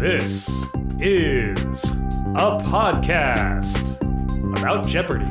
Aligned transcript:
This 0.00 0.48
is 0.98 1.84
a 2.34 2.58
podcast 2.64 4.00
about 4.56 4.86
Jeopardy! 4.86 5.26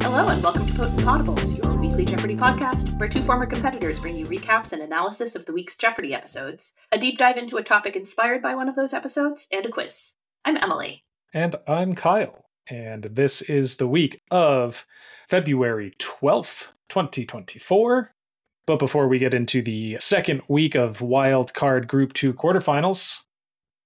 Hello 0.00 0.28
and 0.28 0.40
welcome 0.40 0.64
to 0.64 0.72
Potent 0.72 1.00
Podables, 1.00 1.60
your 1.60 1.74
weekly 1.74 2.04
Jeopardy 2.04 2.36
podcast, 2.36 2.96
where 3.00 3.08
two 3.08 3.24
former 3.24 3.46
competitors 3.46 3.98
bring 3.98 4.16
you 4.16 4.26
recaps 4.26 4.72
and 4.72 4.80
analysis 4.80 5.34
of 5.34 5.44
the 5.44 5.52
week's 5.52 5.74
Jeopardy 5.74 6.14
episodes, 6.14 6.72
a 6.92 6.98
deep 6.98 7.18
dive 7.18 7.36
into 7.36 7.56
a 7.56 7.64
topic 7.64 7.96
inspired 7.96 8.42
by 8.42 8.54
one 8.54 8.68
of 8.68 8.76
those 8.76 8.94
episodes, 8.94 9.48
and 9.50 9.66
a 9.66 9.70
quiz. 9.70 10.12
I'm 10.44 10.56
Emily. 10.58 11.02
And 11.34 11.56
I'm 11.66 11.96
Kyle. 11.96 12.44
And 12.70 13.06
this 13.06 13.42
is 13.42 13.74
the 13.74 13.88
week 13.88 14.22
of 14.30 14.86
February 15.26 15.90
12th, 15.98 16.68
2024. 16.88 18.14
But 18.66 18.80
before 18.80 19.06
we 19.06 19.18
get 19.20 19.32
into 19.32 19.62
the 19.62 19.96
second 20.00 20.42
week 20.48 20.74
of 20.74 21.00
Wild 21.00 21.54
Card 21.54 21.86
Group 21.86 22.12
2 22.14 22.34
quarterfinals, 22.34 23.20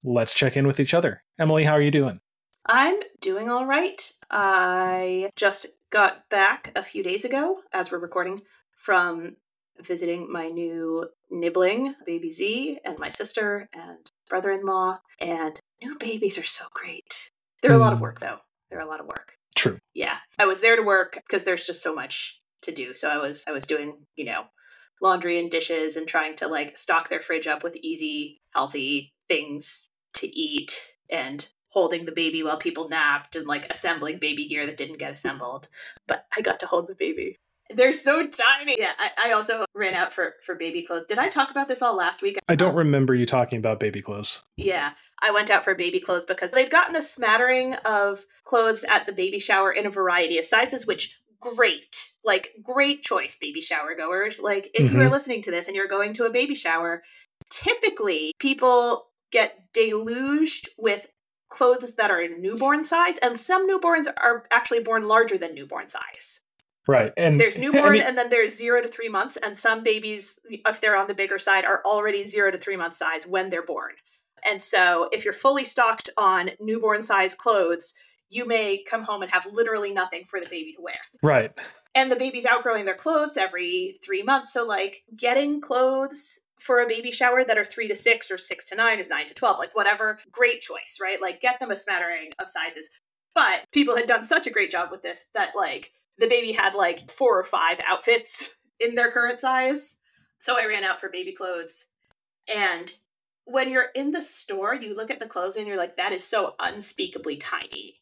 let's 0.03 0.33
check 0.33 0.57
in 0.57 0.67
with 0.67 0.81
each 0.81 0.95
other. 0.95 1.23
Emily, 1.39 1.65
how 1.65 1.75
are 1.75 1.83
you 1.83 1.91
doing? 1.91 2.21
I'm 2.65 2.99
doing 3.21 3.51
all 3.51 3.67
right. 3.67 4.11
I 4.31 5.31
just 5.37 5.67
got 5.91 6.29
back 6.31 6.73
a 6.75 6.83
few 6.83 7.03
days 7.03 7.27
ago, 7.27 7.59
as 7.75 7.91
we're 7.93 7.99
recording, 7.99 8.41
from 8.75 9.37
visiting 9.83 10.33
my 10.33 10.49
new 10.49 11.09
nibbling, 11.31 11.95
baby 12.07 12.31
Z, 12.31 12.79
and 12.85 12.99
my 12.99 13.11
sister 13.11 13.69
and 13.75 14.11
brother 14.31 14.51
in 14.51 14.63
law. 14.65 14.99
And 15.19 15.61
new 15.83 15.97
babies 15.99 16.39
are 16.39 16.45
so 16.45 16.65
great. 16.73 17.31
They're 17.61 17.73
a 17.73 17.79
lot 17.79 17.93
of 17.93 17.99
Mm. 17.99 18.03
work, 18.03 18.21
though. 18.21 18.39
They're 18.71 18.81
a 18.81 18.87
lot 18.89 19.01
of 19.01 19.07
work. 19.07 19.35
True. 19.55 19.79
Yeah. 19.93 20.19
I 20.39 20.47
was 20.47 20.63
there 20.63 20.77
to 20.77 20.83
work 20.83 21.15
because 21.27 21.45
there's 21.45 21.67
just 21.67 21.83
so 21.83 21.95
much 21.95 22.41
to 22.63 22.73
do. 22.73 22.95
So 22.95 23.11
I 23.11 23.19
was 23.19 23.45
I 23.47 23.53
was 23.53 23.67
doing, 23.67 24.07
you 24.17 24.25
know, 24.25 24.45
laundry 25.01 25.39
and 25.39 25.51
dishes 25.51 25.97
and 25.97 26.07
trying 26.07 26.37
to 26.37 26.49
like 26.49 26.77
stock 26.77 27.09
their 27.09 27.21
fridge 27.21 27.47
up 27.47 27.63
with 27.63 27.77
easy, 27.77 28.41
healthy 28.55 29.13
things 29.29 29.89
to 30.15 30.27
eat 30.29 30.81
and 31.09 31.49
holding 31.69 32.05
the 32.05 32.13
baby 32.13 32.43
while 32.43 32.59
people 32.59 32.89
napped 32.89 33.37
and 33.37 33.47
like 33.47 33.71
assembling 33.73 34.19
baby 34.19 34.47
gear 34.47 34.67
that 34.67 34.77
didn't 34.77 34.99
get 34.99 35.13
assembled. 35.13 35.69
But 36.07 36.27
I 36.37 36.41
got 36.41 36.61
to 36.61 36.67
hold 36.67 36.89
the 36.89 36.95
baby. 36.95 37.37
They're 37.73 37.93
so 37.93 38.27
tiny. 38.27 38.77
Yeah, 38.79 38.93
I, 38.99 39.29
I 39.29 39.33
also 39.33 39.65
ran 39.75 39.95
out 39.95 40.13
for 40.13 40.35
for 40.45 40.57
baby 40.57 40.83
clothes. 40.83 41.05
Did 41.05 41.21
I 41.21 41.29
talk 41.29 41.53
about 41.53 41.69
this 41.69 41.83
all 41.83 41.95
last 41.95 42.21
week? 42.21 42.39
I 42.49 42.57
don't 42.57 42.75
remember 42.75 43.15
you 43.15 43.27
talking 43.27 43.59
about 43.59 43.79
baby 43.79 44.03
clothes. 44.03 44.43
Yeah, 44.57 44.93
I 45.23 45.31
went 45.31 45.51
out 45.51 45.63
for 45.63 45.77
baby 45.77 46.01
clothes 46.01 46.25
because 46.25 46.51
they'd 46.51 46.71
gotten 46.71 46.97
a 46.97 47.03
smattering 47.03 47.75
of 47.85 48.27
clothes 48.43 48.85
at 48.85 49.07
the 49.07 49.13
baby 49.13 49.39
shower 49.39 49.71
in 49.71 49.87
a 49.87 49.91
variety 49.91 50.39
of 50.39 50.47
sizes, 50.47 50.85
which 50.87 51.20
great. 51.41 52.13
Like 52.25 52.55
great 52.63 53.03
choice, 53.03 53.37
baby 53.37 53.61
shower 53.61 53.95
goers. 53.95 54.41
Like 54.41 54.71
if 54.75 54.93
you 54.93 54.99
are 54.99 55.05
mm-hmm. 55.05 55.13
listening 55.13 55.43
to 55.43 55.51
this 55.51 55.67
and 55.67 55.77
you're 55.77 55.89
going 55.89 56.13
to 56.15 56.25
a 56.25 56.31
baby 56.31 56.55
shower, 56.55 57.03
typically 57.51 58.33
people 58.39 59.09
get 59.33 59.73
deluged 59.73 60.69
with 60.79 61.09
clothes 61.49 61.97
that 61.97 62.11
are 62.11 62.21
in 62.21 62.41
newborn 62.41 62.85
size 62.85 63.19
and 63.19 63.39
some 63.39 63.69
newborns 63.69 64.07
are 64.07 64.47
actually 64.51 64.81
born 64.81 65.07
larger 65.07 65.37
than 65.37 65.55
newborn 65.55 65.89
size. 65.89 66.41
Right. 66.87 67.13
And 67.17 67.41
There's 67.41 67.57
I 67.59 67.61
newborn 67.61 67.93
mean, 67.93 68.03
and 68.03 68.17
then 68.17 68.31
there's 68.31 68.57
0 68.57 68.83
to 68.83 68.89
3 68.89 69.09
months 69.09 69.37
and 69.37 69.59
some 69.59 69.83
babies 69.83 70.39
if 70.49 70.81
they're 70.81 70.97
on 70.97 71.09
the 71.09 71.15
bigger 71.15 71.39
side 71.39 71.65
are 71.65 71.83
already 71.85 72.25
0 72.25 72.53
to 72.53 72.59
3 72.59 72.77
month 72.77 72.95
size 72.95 73.27
when 73.27 73.51
they're 73.51 73.65
born. 73.65 73.93
And 74.49 74.63
so 74.63 75.09
if 75.13 75.25
you're 75.25 75.35
fully 75.35 75.65
stocked 75.65 76.09
on 76.17 76.53
newborn 76.61 77.03
size 77.03 77.35
clothes, 77.35 77.95
you 78.31 78.47
may 78.47 78.83
come 78.83 79.03
home 79.03 79.23
and 79.23 79.31
have 79.31 79.47
literally 79.53 79.93
nothing 79.93 80.25
for 80.25 80.41
the 80.41 80.47
baby 80.47 80.73
to 80.77 80.83
wear. 80.83 80.99
right. 81.23 81.53
And 81.95 82.11
the 82.11 82.17
baby's 82.17 82.47
outgrowing 82.47 82.85
their 82.85 82.95
clothes 82.95 83.37
every 83.37 83.99
3 84.05 84.23
months, 84.23 84.53
so 84.53 84.65
like 84.65 85.03
getting 85.17 85.61
clothes 85.61 86.41
for 86.59 86.81
a 86.81 86.87
baby 86.87 87.11
shower 87.11 87.43
that 87.43 87.59
are 87.59 87.65
3 87.65 87.89
to 87.89 87.97
6 87.97 88.31
or 88.31 88.39
6 88.39 88.65
to 88.67 88.75
9 88.75 89.01
or 89.01 89.05
9 89.09 89.27
to 89.27 89.35
12, 89.35 89.59
like 89.59 89.75
whatever, 89.75 90.19
great 90.31 90.61
choice, 90.61 90.99
right? 91.01 91.21
Like 91.21 91.41
get 91.41 91.59
them 91.59 91.71
a 91.71 91.77
smattering 91.77 92.31
of 92.39 92.49
sizes. 92.49 92.91
But 93.35 93.65
people 93.73 93.97
had 93.97 94.07
done 94.07 94.25
such 94.25 94.47
a 94.47 94.51
great 94.51 94.71
job 94.71 94.91
with 94.91 95.03
this 95.03 95.27
that 95.35 95.53
like 95.57 95.93
the 96.19 96.27
baby 96.27 96.53
had 96.53 96.75
like 96.75 97.11
four 97.11 97.39
or 97.39 97.45
five 97.45 97.79
outfits 97.87 98.55
in 98.79 98.95
their 98.95 99.11
current 99.11 99.41
size. 99.41 99.97
So 100.39 100.59
I 100.59 100.67
ran 100.67 100.85
out 100.85 101.01
for 101.01 101.09
baby 101.09 101.33
clothes. 101.33 101.87
And 102.53 102.93
when 103.45 103.71
you're 103.71 103.89
in 103.95 104.13
the 104.13 104.23
store, 104.23 104.75
you 104.75 104.95
look 104.95 105.11
at 105.11 105.21
the 105.21 105.27
clothes 105.27 105.57
and 105.57 105.67
you're 105.67 105.77
like, 105.77 105.97
that 105.97 106.13
is 106.13 106.25
so 106.25 106.55
unspeakably 106.59 107.37
tiny. 107.37 108.00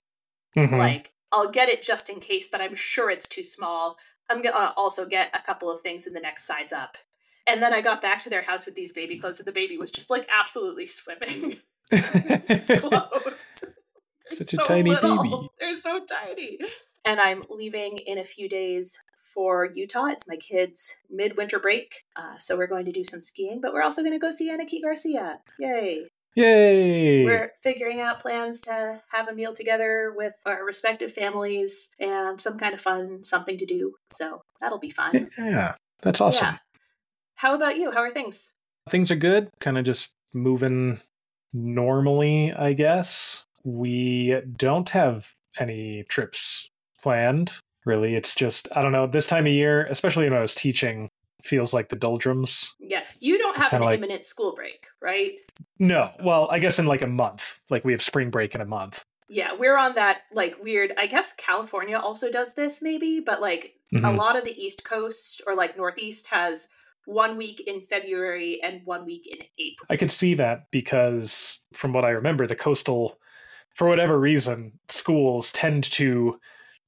Mhm. 0.59 0.79
Like, 0.79 1.13
I'll 1.33 1.51
get 1.51 1.69
it 1.69 1.83
just 1.83 2.09
in 2.11 2.21
case, 2.21 2.49
but 2.49 2.61
I'm 2.61 2.75
sure 2.75 3.11
it's 3.11 3.29
too 3.29 3.45
small. 3.45 3.99
I'm 4.31 4.43
gonna 4.43 4.73
also 4.77 5.07
get 5.07 5.35
a 5.35 5.43
couple 5.43 5.71
of 5.71 5.81
things 5.81 6.07
in 6.07 6.13
the 6.13 6.21
next 6.21 6.45
size 6.45 6.73
up. 6.73 6.99
And 7.47 7.63
then 7.63 7.73
I 7.73 7.81
got 7.81 8.03
back 8.03 8.21
to 8.23 8.31
their 8.31 8.43
house 8.43 8.67
with 8.67 8.75
these 8.75 8.93
baby 8.93 9.19
clothes, 9.19 9.39
and 9.39 9.47
the 9.47 9.53
baby 9.53 9.79
was 9.79 9.91
just 9.91 10.11
like 10.11 10.27
absolutely 10.31 10.87
swimming 10.87 11.43
in 11.45 12.43
his 12.49 12.71
clothes. 12.81 13.65
They're 14.29 14.37
Such 14.37 14.55
a 14.55 14.57
tiny 14.59 14.95
baby. 14.95 15.49
They're 15.59 15.81
so 15.81 16.05
tiny. 16.05 16.59
And 17.05 17.21
I'm 17.21 17.45
leaving 17.49 17.99
in 17.99 18.19
a 18.19 18.25
few 18.25 18.49
days 18.49 19.01
for 19.23 19.71
Utah. 19.73 20.07
It's 20.07 20.29
my 20.29 20.37
kids' 20.37 20.97
midwinter 21.09 21.59
break. 21.59 22.05
Uh, 22.17 22.37
so 22.37 22.57
we're 22.57 22.67
going 22.67 22.85
to 22.85 22.93
do 22.93 23.05
some 23.05 23.21
skiing, 23.21 23.61
but 23.61 23.73
we're 23.73 23.83
also 23.83 24.03
going 24.03 24.13
to 24.13 24.19
go 24.19 24.31
see 24.31 24.51
Anarchy 24.51 24.81
Garcia. 24.81 25.41
Yay. 25.59 26.09
Yay. 26.35 27.25
We're 27.25 27.53
figuring 27.63 28.01
out 28.01 28.21
plans 28.21 28.61
to 28.63 29.01
have 29.13 29.29
a 29.29 29.35
meal 29.35 29.55
together 29.55 30.13
with 30.17 30.35
our 30.47 30.65
respective 30.65 31.13
families 31.13 31.91
and 31.99 32.41
some 32.41 32.59
kind 32.59 32.75
of 32.75 32.81
fun, 32.81 33.25
something 33.25 33.59
to 33.59 33.67
do. 33.67 33.95
So 34.13 34.43
that'll 34.61 34.79
be 34.79 34.91
fun. 34.91 35.31
yeah. 35.39 35.75
That's 36.03 36.21
awesome. 36.21 36.47
Yeah. 36.47 36.59
How 37.37 37.55
about 37.55 37.77
you? 37.77 37.91
How 37.91 38.01
are 38.01 38.11
things? 38.11 38.53
things 38.89 39.11
are 39.11 39.17
good 39.17 39.51
kind 39.61 39.79
of 39.79 39.85
just 39.85 40.15
moving 40.33 41.01
normally 41.53 42.53
i 42.55 42.73
guess 42.73 43.45
we 43.65 44.41
don't 44.57 44.91
have 44.91 45.33
any 45.59 46.05
trips 46.09 46.71
planned 47.03 47.59
really 47.85 48.15
it's 48.15 48.35
just 48.35 48.69
i 48.75 48.83
don't 48.83 48.93
know 48.93 49.07
this 49.07 49.27
time 49.27 49.47
of 49.47 49.53
year 49.53 49.85
especially 49.85 50.29
when 50.29 50.39
i 50.39 50.43
was 50.43 50.55
teaching 50.55 51.08
feels 51.43 51.73
like 51.73 51.89
the 51.89 51.97
doldrums 51.97 52.75
Yeah. 52.81 53.05
You 53.21 53.39
don't 53.39 53.55
It's 53.57 53.65
have 53.67 53.73
an 53.81 53.83
like- 53.83 53.99
imminent 53.99 54.25
school 54.25 54.55
break, 54.55 54.87
right? 55.01 55.33
no 55.81 56.11
well 56.23 56.49
i 56.51 56.59
guess 56.59 56.79
in 56.79 56.87
like 56.87 57.03
a 57.03 57.07
month 57.07 57.61
like 57.71 57.85
we 57.85 57.93
have 57.93 58.03
spring 58.03 58.31
break 58.31 58.55
in 58.55 58.61
a 58.61 58.65
month 58.67 59.05
Yeah, 59.29 59.53
we're 59.55 59.77
on 59.77 59.95
that 59.97 60.23
like 60.33 60.57
weird. 60.63 60.93
I 60.97 61.07
guess 61.07 61.35
California 61.37 61.99
also 61.99 62.31
does 62.31 62.55
this 62.55 62.81
maybe, 62.81 63.21
but 63.21 63.41
like 63.43 63.75
a 63.93 63.97
Mhm. 63.97 64.17
lot 64.17 64.39
of 64.39 64.45
the 64.45 64.57
East 64.65 64.85
Coast 64.85 65.43
or 65.47 65.55
like 65.55 65.77
Northeast 65.77 66.29
has 66.29 66.69
one 67.05 67.37
week 67.37 67.61
in 67.67 67.83
February 67.83 68.61
and 68.63 68.81
one 68.87 69.05
week 69.05 69.27
in 69.27 69.39
April. 69.59 69.87
i 69.91 69.97
could 69.97 70.11
see 70.11 70.35
that 70.35 70.71
because 70.71 71.61
from 71.75 71.93
what 71.93 72.05
i 72.05 72.11
remember 72.11 72.47
the 72.47 72.57
coastal 72.57 73.19
for 73.75 73.87
whatever 73.89 74.19
reason 74.19 74.73
schools 74.89 75.53
tend 75.53 75.85
to 75.85 76.39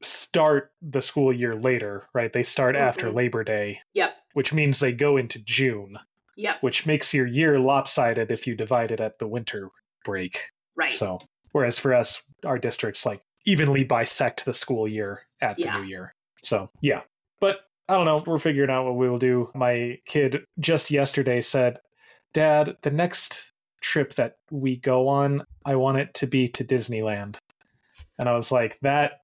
start 0.02 0.72
the 0.80 1.02
school 1.02 1.32
year 1.32 1.54
later 1.54 2.04
right 2.14 2.32
they 2.32 2.42
start 2.42 2.74
after 2.76 3.08
Mhm. 3.08 3.14
labor 3.14 3.44
day 3.44 3.80
Yep. 3.94 4.16
which 4.32 4.52
means 4.52 4.80
they 4.80 4.92
go 4.92 5.16
into 5.16 5.38
June, 5.38 5.98
Yep. 6.36 6.62
which 6.62 6.86
makes 6.86 7.12
your 7.12 7.26
year 7.26 7.58
lopsided 7.58 8.30
if 8.32 8.46
you 8.46 8.54
divide 8.54 8.90
it 8.90 9.00
at 9.00 9.18
the 9.18 9.26
winter 9.28 9.68
break. 10.04 10.38
Right. 10.76 10.90
So, 10.90 11.20
whereas 11.52 11.78
for 11.78 11.92
us, 11.92 12.22
our 12.44 12.58
districts 12.58 13.04
like 13.04 13.20
evenly 13.44 13.84
bisect 13.84 14.44
the 14.46 14.54
school 14.54 14.88
year 14.88 15.22
at 15.42 15.56
the 15.56 15.70
new 15.78 15.82
year. 15.84 16.14
So, 16.42 16.70
yeah. 16.80 17.02
But 17.40 17.60
I 17.88 17.94
don't 17.96 18.06
know. 18.06 18.22
We're 18.26 18.38
figuring 18.38 18.70
out 18.70 18.84
what 18.84 18.96
we 18.96 19.08
will 19.10 19.18
do. 19.18 19.50
My 19.54 19.98
kid 20.06 20.44
just 20.58 20.90
yesterday 20.90 21.40
said, 21.42 21.80
Dad, 22.32 22.76
the 22.82 22.90
next 22.90 23.52
trip 23.80 24.14
that 24.14 24.36
we 24.50 24.76
go 24.76 25.08
on, 25.08 25.44
I 25.66 25.74
want 25.74 25.98
it 25.98 26.14
to 26.14 26.26
be 26.26 26.46
to 26.48 26.64
Disneyland. 26.64 27.38
And 28.18 28.28
I 28.28 28.34
was 28.36 28.52
like, 28.52 28.78
that 28.80 29.19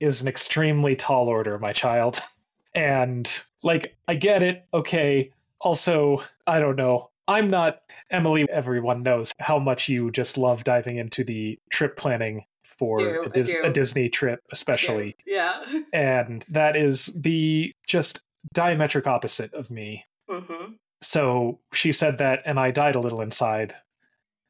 is 0.00 0.22
an 0.22 0.28
extremely 0.28 0.96
tall 0.96 1.28
order, 1.28 1.58
my 1.58 1.72
child. 1.72 2.20
And 2.72 3.28
like, 3.64 3.96
I 4.06 4.14
get 4.14 4.44
it. 4.44 4.64
Okay. 4.72 5.32
Also, 5.60 6.22
I 6.46 6.60
don't 6.60 6.76
know. 6.76 7.10
I'm 7.26 7.50
not 7.50 7.80
Emily. 8.10 8.48
Everyone 8.48 9.02
knows 9.02 9.32
how 9.40 9.58
much 9.58 9.88
you 9.88 10.12
just 10.12 10.38
love 10.38 10.62
diving 10.62 10.96
into 10.96 11.24
the 11.24 11.58
trip 11.70 11.96
planning 11.96 12.44
for 12.64 13.00
do, 13.00 13.22
a, 13.22 13.28
Dis- 13.28 13.56
a 13.64 13.70
Disney 13.70 14.08
trip, 14.08 14.40
especially. 14.52 15.16
Yeah. 15.26 15.64
And 15.92 16.44
that 16.48 16.76
is 16.76 17.06
the 17.06 17.72
just 17.88 18.22
diametric 18.54 19.06
opposite 19.06 19.52
of 19.52 19.70
me. 19.70 20.04
mm-hmm. 20.30 20.74
So 21.02 21.58
she 21.72 21.92
said 21.92 22.18
that, 22.18 22.42
and 22.44 22.60
I 22.60 22.70
died 22.70 22.94
a 22.94 23.00
little 23.00 23.20
inside, 23.20 23.74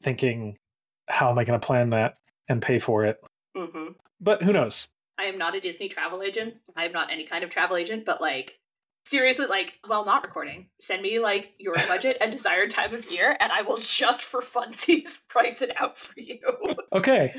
thinking, 0.03 0.59
how 1.09 1.31
am 1.31 1.39
I 1.39 1.45
going 1.45 1.59
to 1.59 1.67
plan 1.67 1.91
that 1.91 2.17
and 2.49 2.61
pay 2.61 2.79
for 2.79 3.05
it? 3.05 3.19
Mm-hmm. 3.57 3.93
But 4.21 4.43
who 4.43 4.53
knows? 4.53 4.89
I 5.21 5.25
am 5.25 5.37
not 5.37 5.55
a 5.55 5.61
Disney 5.61 5.89
travel 5.91 6.23
agent. 6.23 6.55
I 6.75 6.87
am 6.87 6.93
not 6.93 7.13
any 7.13 7.25
kind 7.25 7.45
of 7.45 7.51
travel 7.51 7.77
agent, 7.77 8.07
but 8.07 8.23
like 8.23 8.59
seriously, 9.05 9.47
like 9.47 9.79
while 9.87 10.07
not 10.07 10.25
recording, 10.25 10.69
send 10.81 11.03
me 11.03 11.19
like 11.19 11.53
your 11.59 11.75
budget 11.75 12.17
and 12.23 12.33
desired 12.33 12.71
time 12.71 12.95
of 12.95 13.11
year, 13.11 13.37
and 13.39 13.53
I 13.53 13.63
will 13.63 13.77
just 13.77 14.23
for 14.23 14.41
funsies 14.41 15.21
price 15.29 15.61
it 15.61 15.79
out 15.81 15.99
for 15.99 16.19
you. 16.19 16.41
Okay. 16.93 17.33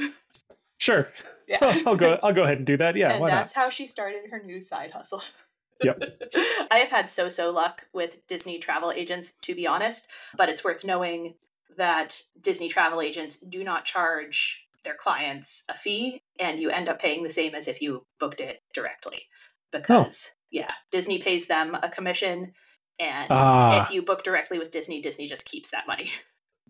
Sure. 0.78 1.10
Yeah. 1.46 1.58
Well, 1.60 1.82
I'll 1.86 1.96
go. 1.96 2.18
I'll 2.24 2.34
go 2.34 2.44
ahead 2.44 2.58
and 2.58 2.66
do 2.66 2.78
that. 2.78 2.96
Yeah, 2.96 3.12
and 3.12 3.22
why 3.22 3.30
not? 3.30 3.36
that's 3.36 3.54
how 3.54 3.70
she 3.70 3.86
started 3.86 4.30
her 4.32 4.42
new 4.42 4.62
side 4.62 4.92
hustle. 4.92 5.22
Yep. 5.84 6.02
I 6.72 6.78
have 6.78 6.90
had 6.90 7.10
so 7.10 7.28
so 7.28 7.52
luck 7.52 7.88
with 7.92 8.26
Disney 8.28 8.60
travel 8.60 8.92
agents, 8.92 9.34
to 9.42 9.54
be 9.54 9.68
honest, 9.68 10.08
but 10.38 10.48
it's 10.48 10.64
worth 10.64 10.86
knowing 10.86 11.36
that 11.76 12.22
Disney 12.40 12.70
travel 12.70 13.02
agents 13.02 13.38
do 13.38 13.64
not 13.64 13.84
charge 13.84 14.68
their 14.84 14.96
clients 14.96 15.64
a 15.70 15.76
fee 15.76 16.22
and 16.40 16.60
you 16.60 16.70
end 16.70 16.90
up 16.90 17.02
paying 17.02 17.24
the 17.24 17.30
same 17.30 17.56
as 17.56 17.68
if 17.68 17.82
you 17.82 18.06
booked 18.20 18.42
it 18.42 18.62
directly. 18.74 19.28
Because, 19.72 20.30
oh. 20.32 20.36
yeah, 20.52 20.72
Disney 20.92 21.20
pays 21.20 21.48
them 21.48 21.78
a 21.82 21.90
commission. 21.90 22.54
And 23.00 23.28
ah. 23.32 23.84
if 23.84 23.92
you 23.92 24.02
book 24.02 24.24
directly 24.24 24.60
with 24.60 24.72
Disney, 24.72 25.02
Disney 25.02 25.28
just 25.28 25.46
keeps 25.46 25.72
that 25.72 25.88
money. 25.88 26.10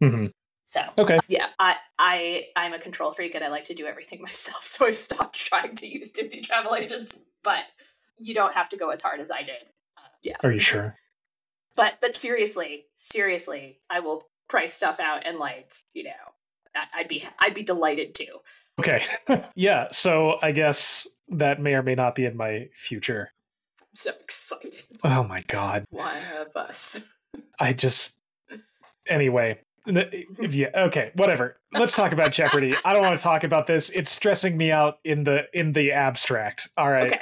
Mm-hmm. 0.02 0.28
So 0.72 0.82
okay, 0.98 1.20
yeah, 1.28 1.48
I 1.60 1.76
I 2.00 2.46
I'm 2.56 2.72
a 2.74 2.80
control 2.80 3.12
freak 3.12 3.36
and 3.36 3.44
I 3.44 3.50
like 3.50 3.66
to 3.66 3.74
do 3.74 3.86
everything 3.86 4.22
myself. 4.24 4.64
So 4.64 4.88
I've 4.88 4.96
stopped 4.96 5.36
trying 5.36 5.76
to 5.76 5.86
use 5.86 6.12
Disney 6.12 6.40
travel 6.40 6.76
agents, 6.76 7.22
but 7.44 7.66
you 8.18 8.34
don't 8.34 8.54
have 8.54 8.70
to 8.70 8.78
go 8.78 8.90
as 8.90 9.02
hard 9.02 9.20
as 9.20 9.30
I 9.30 9.44
did. 9.44 9.62
Uh, 9.98 10.08
yeah. 10.24 10.38
Are 10.44 10.52
you 10.52 10.62
sure? 10.62 10.96
But 11.76 11.96
but 12.00 12.16
seriously, 12.16 12.86
seriously, 12.96 13.82
I 13.90 14.00
will 14.00 14.30
price 14.48 14.74
stuff 14.74 15.02
out 15.02 15.28
and 15.28 15.38
like 15.38 15.74
you 15.94 16.04
know, 16.06 16.12
I'd 16.94 17.08
be 17.08 17.24
I'd 17.40 17.54
be 17.54 17.64
delighted 17.64 18.16
to. 18.16 18.26
Okay, 18.80 19.04
yeah. 19.56 19.88
So 19.92 20.38
I 20.42 20.52
guess 20.52 21.08
that 21.30 21.62
may 21.62 21.74
or 21.74 21.84
may 21.84 21.96
not 21.96 22.16
be 22.16 22.26
in 22.26 22.36
my 22.38 22.70
future. 22.74 23.32
I'm 23.80 23.88
so 23.94 24.12
excited. 24.22 24.84
Oh 25.04 25.24
my 25.24 25.42
god. 25.48 25.86
One 25.90 26.16
of 26.40 26.56
us. 26.56 27.02
I 27.60 27.74
just 27.74 28.20
anyway 29.08 29.60
yeah 29.88 30.70
okay 30.76 31.12
whatever 31.16 31.56
let's 31.74 31.96
talk 31.96 32.12
about 32.12 32.32
jeopardy 32.32 32.74
i 32.86 32.94
don't 32.94 33.02
want 33.02 33.18
to 33.18 33.24
talk 33.24 33.44
about 33.44 33.66
this 33.66 33.90
it's 33.92 34.12
stressing 34.12 34.56
me 34.56 34.72
out 34.72 35.00
in 35.04 35.24
the 35.24 35.48
in 35.54 35.74
the 35.74 35.92
abstract 35.92 36.70
all 36.78 36.92
right 36.92 37.14
okay. 37.14 37.22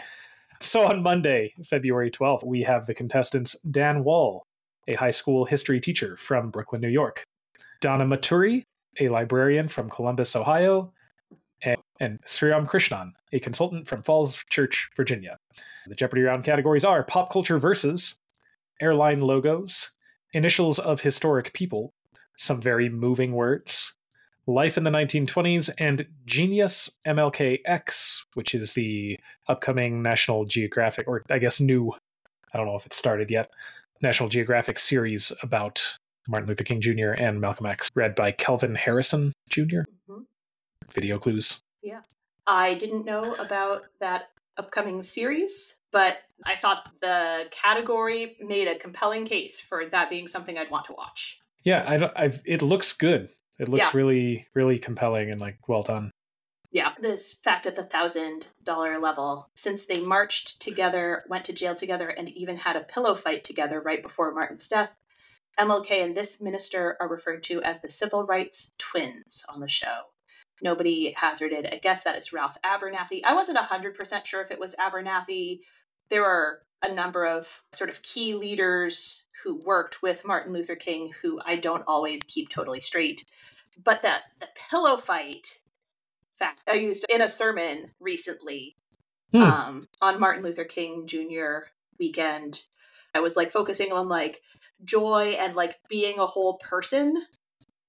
so 0.59 0.85
on 0.85 1.01
monday 1.01 1.53
february 1.63 2.11
12th 2.11 2.45
we 2.45 2.61
have 2.61 2.85
the 2.85 2.93
contestants 2.93 3.55
dan 3.71 4.03
wall 4.03 4.45
a 4.87 4.93
high 4.93 5.11
school 5.11 5.45
history 5.45 5.79
teacher 5.79 6.17
from 6.17 6.49
brooklyn 6.49 6.81
new 6.81 6.89
york 6.89 7.23
donna 7.79 8.05
maturi 8.05 8.63
a 8.99 9.09
librarian 9.09 9.67
from 9.67 9.89
columbus 9.89 10.35
ohio 10.35 10.91
and, 11.63 11.77
and 11.99 12.19
sriram 12.25 12.67
krishnan 12.67 13.11
a 13.33 13.39
consultant 13.39 13.87
from 13.87 14.01
falls 14.01 14.43
church 14.49 14.89
virginia 14.95 15.37
the 15.87 15.95
jeopardy 15.95 16.21
round 16.21 16.43
categories 16.43 16.85
are 16.85 17.03
pop 17.03 17.31
culture 17.31 17.59
versus 17.59 18.15
airline 18.81 19.19
logos 19.19 19.91
initials 20.33 20.79
of 20.79 21.01
historic 21.01 21.53
people 21.53 21.93
some 22.39 22.61
very 22.61 22.87
moving 22.87 23.33
words. 23.33 23.93
Life 24.47 24.77
in 24.77 24.83
the 24.83 24.89
1920s 24.89 25.69
and 25.77 26.07
Genius 26.25 26.89
MLKX, 27.05 28.21
which 28.33 28.55
is 28.55 28.73
the 28.73 29.19
upcoming 29.49 30.01
National 30.01 30.45
Geographic, 30.45 31.05
or 31.07 31.23
I 31.29 31.37
guess 31.37 31.59
new, 31.59 31.93
I 32.53 32.57
don't 32.57 32.65
know 32.65 32.77
if 32.77 32.85
it 32.85 32.93
started 32.93 33.29
yet, 33.29 33.51
National 34.01 34.29
Geographic 34.29 34.79
series 34.79 35.33
about 35.43 35.98
Martin 36.29 36.47
Luther 36.47 36.63
King 36.63 36.79
Jr. 36.79 37.11
and 37.17 37.41
Malcolm 37.41 37.65
X, 37.65 37.89
read 37.95 38.15
by 38.15 38.31
Kelvin 38.31 38.75
Harrison 38.75 39.33
Jr. 39.49 39.81
Mm-hmm. 40.09 40.21
Video 40.93 41.17
clues. 41.17 41.59
Yeah. 41.81 42.01
I 42.45 42.75
didn't 42.75 43.05
know 43.05 43.35
about 43.35 43.83
that 43.99 44.29
upcoming 44.57 45.03
series, 45.03 45.77
but 45.91 46.19
I 46.45 46.55
thought 46.55 46.91
the 47.01 47.47
category 47.51 48.37
made 48.41 48.67
a 48.67 48.75
compelling 48.75 49.25
case 49.25 49.59
for 49.59 49.85
that 49.85 50.09
being 50.09 50.27
something 50.27 50.57
I'd 50.57 50.71
want 50.71 50.85
to 50.85 50.93
watch. 50.93 51.39
Yeah, 51.63 51.83
I, 52.15 52.23
I've, 52.23 52.41
it 52.45 52.61
looks 52.61 52.93
good. 52.93 53.29
It 53.59 53.67
looks 53.67 53.85
yeah. 53.85 53.91
really, 53.93 54.47
really 54.53 54.79
compelling 54.79 55.29
and 55.31 55.41
like 55.41 55.67
well 55.67 55.83
done. 55.83 56.11
Yeah, 56.71 56.91
this 56.99 57.33
fact 57.43 57.65
at 57.65 57.75
the 57.75 57.83
thousand 57.83 58.47
dollar 58.63 58.99
level, 58.99 59.49
since 59.55 59.85
they 59.85 59.99
marched 59.99 60.61
together, 60.61 61.23
went 61.27 61.45
to 61.45 61.53
jail 61.53 61.75
together, 61.75 62.07
and 62.07 62.29
even 62.29 62.57
had 62.57 62.75
a 62.75 62.81
pillow 62.81 63.15
fight 63.15 63.43
together 63.43 63.81
right 63.81 64.03
before 64.03 64.33
Martin's 64.33 64.67
death, 64.67 64.99
MLK 65.59 66.03
and 66.03 66.15
this 66.15 66.39
minister 66.39 66.95
are 66.99 67.07
referred 67.07 67.43
to 67.43 67.61
as 67.63 67.81
the 67.81 67.89
civil 67.89 68.25
rights 68.25 68.71
twins 68.77 69.43
on 69.49 69.59
the 69.59 69.67
show. 69.67 70.03
Nobody 70.61 71.13
hazarded 71.15 71.71
a 71.71 71.77
guess 71.77 72.03
that 72.03 72.15
it's 72.15 72.33
Ralph 72.33 72.57
Abernathy. 72.65 73.21
I 73.23 73.33
wasn't 73.33 73.57
100% 73.57 74.25
sure 74.25 74.41
if 74.41 74.51
it 74.51 74.59
was 74.59 74.75
Abernathy. 74.75 75.59
There 76.09 76.25
are 76.25 76.59
a 76.83 76.93
number 76.93 77.25
of 77.25 77.63
sort 77.73 77.89
of 77.89 78.01
key 78.01 78.33
leaders 78.33 79.25
who 79.43 79.61
worked 79.63 80.01
with 80.01 80.25
Martin 80.25 80.53
Luther 80.53 80.75
King 80.75 81.11
who 81.21 81.39
I 81.45 81.55
don't 81.55 81.83
always 81.87 82.23
keep 82.23 82.49
totally 82.49 82.81
straight. 82.81 83.25
But 83.81 84.01
that 84.01 84.23
the 84.39 84.49
pillow 84.69 84.97
fight 84.97 85.59
fact 86.37 86.61
I 86.67 86.73
used 86.73 87.05
in 87.09 87.21
a 87.21 87.29
sermon 87.29 87.91
recently 87.99 88.77
hmm. 89.31 89.41
um, 89.41 89.87
on 90.01 90.19
Martin 90.19 90.43
Luther 90.43 90.63
King 90.63 91.05
Jr. 91.05 91.67
weekend. 91.99 92.63
I 93.13 93.19
was 93.19 93.35
like 93.35 93.51
focusing 93.51 93.91
on 93.91 94.07
like 94.07 94.41
joy 94.83 95.35
and 95.39 95.55
like 95.55 95.77
being 95.89 96.19
a 96.19 96.25
whole 96.25 96.57
person 96.57 97.25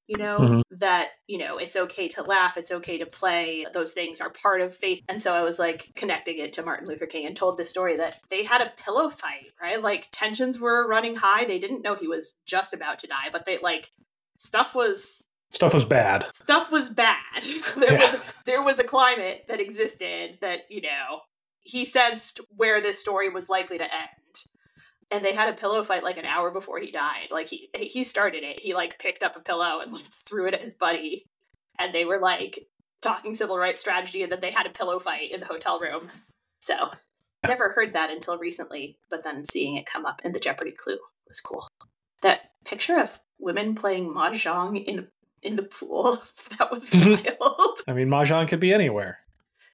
you 0.06 0.18
know 0.18 0.38
mm-hmm. 0.38 0.60
that 0.72 1.10
you 1.28 1.38
know 1.38 1.56
it's 1.56 1.76
okay 1.76 2.08
to 2.08 2.22
laugh 2.22 2.56
it's 2.56 2.72
okay 2.72 2.98
to 2.98 3.06
play 3.06 3.64
those 3.72 3.92
things 3.92 4.20
are 4.20 4.30
part 4.30 4.60
of 4.60 4.74
faith. 4.74 5.02
And 5.08 5.22
so 5.22 5.32
i 5.32 5.42
was 5.42 5.58
like 5.58 5.92
connecting 5.94 6.38
it 6.38 6.52
to 6.54 6.64
martin 6.64 6.88
luther 6.88 7.06
king 7.06 7.26
and 7.26 7.36
told 7.36 7.58
the 7.58 7.64
story 7.64 7.96
that 7.96 8.18
they 8.28 8.44
had 8.44 8.60
a 8.60 8.72
pillow 8.76 9.08
fight 9.08 9.50
right? 9.60 9.80
Like 9.80 10.08
tensions 10.10 10.58
were 10.58 10.88
running 10.88 11.16
high. 11.16 11.44
They 11.44 11.58
didn't 11.58 11.82
know 11.82 11.94
he 11.94 12.08
was 12.08 12.34
just 12.46 12.74
about 12.74 12.98
to 13.00 13.06
die 13.06 13.28
but 13.30 13.44
they 13.46 13.58
like 13.58 13.90
stuff 14.36 14.74
was 14.74 15.24
stuff 15.50 15.74
was 15.74 15.84
bad. 15.84 16.26
stuff 16.32 16.70
was 16.70 16.88
bad. 16.88 17.16
There 17.76 17.92
yeah. 17.92 18.12
was 18.12 18.42
there 18.46 18.62
was 18.62 18.78
a 18.78 18.84
climate 18.84 19.44
that 19.48 19.60
existed 19.60 20.38
that 20.40 20.60
you 20.68 20.80
know 20.80 21.20
he 21.60 21.84
sensed 21.84 22.40
where 22.56 22.80
this 22.80 22.98
story 22.98 23.28
was 23.28 23.48
likely 23.48 23.78
to 23.78 23.84
end 23.84 24.44
and 25.10 25.24
they 25.24 25.34
had 25.34 25.48
a 25.48 25.56
pillow 25.56 25.82
fight 25.82 26.04
like 26.04 26.18
an 26.18 26.24
hour 26.24 26.50
before 26.50 26.78
he 26.78 26.90
died. 26.90 27.28
Like 27.30 27.48
he 27.48 27.68
he 27.74 28.04
started 28.04 28.44
it. 28.44 28.60
He 28.60 28.74
like 28.74 28.98
picked 28.98 29.22
up 29.22 29.36
a 29.36 29.40
pillow 29.40 29.80
and 29.80 29.92
like, 29.92 30.04
threw 30.12 30.46
it 30.46 30.54
at 30.54 30.62
his 30.62 30.74
buddy, 30.74 31.26
and 31.78 31.92
they 31.92 32.04
were 32.04 32.18
like 32.18 32.66
talking 33.02 33.34
civil 33.34 33.58
rights 33.58 33.80
strategy, 33.80 34.22
and 34.22 34.30
then 34.30 34.40
they 34.40 34.50
had 34.50 34.66
a 34.66 34.70
pillow 34.70 34.98
fight 34.98 35.32
in 35.32 35.40
the 35.40 35.46
hotel 35.46 35.80
room. 35.80 36.08
So 36.60 36.90
never 37.46 37.70
heard 37.70 37.94
that 37.94 38.10
until 38.10 38.38
recently, 38.38 38.98
but 39.10 39.24
then 39.24 39.44
seeing 39.44 39.76
it 39.76 39.86
come 39.86 40.06
up 40.06 40.20
in 40.24 40.32
the 40.32 40.40
Jeopardy 40.40 40.72
clue 40.72 40.98
was 41.26 41.40
cool. 41.40 41.66
That 42.22 42.50
picture 42.64 42.98
of 42.98 43.18
women 43.38 43.74
playing 43.74 44.12
mahjong 44.12 44.84
in 44.84 45.08
in 45.42 45.56
the 45.56 45.62
pool 45.62 46.22
that 46.58 46.70
was 46.70 46.90
wild. 47.40 47.78
I 47.88 47.92
mean, 47.92 48.08
mahjong 48.08 48.48
could 48.48 48.60
be 48.60 48.72
anywhere. 48.72 49.18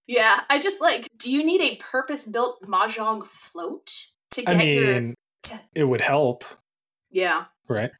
Yeah, 0.06 0.40
I 0.48 0.60
just 0.60 0.80
like. 0.80 1.08
Do 1.18 1.30
you 1.30 1.44
need 1.44 1.60
a 1.60 1.76
purpose 1.76 2.24
built 2.24 2.62
mahjong 2.62 3.24
float 3.24 4.06
to 4.30 4.42
get 4.42 4.54
I 4.54 4.58
mean, 4.58 4.82
your 4.82 5.14
it 5.74 5.84
would 5.84 6.00
help. 6.00 6.44
Yeah. 7.10 7.44
Right. 7.68 7.90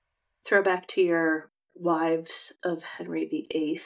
Throwback 0.45 0.87
to 0.89 1.03
your 1.03 1.51
Wives 1.75 2.53
of 2.65 2.83
Henry 2.83 3.27
VIII 3.27 3.81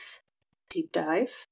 deep 0.69 0.93
dive. 0.93 1.47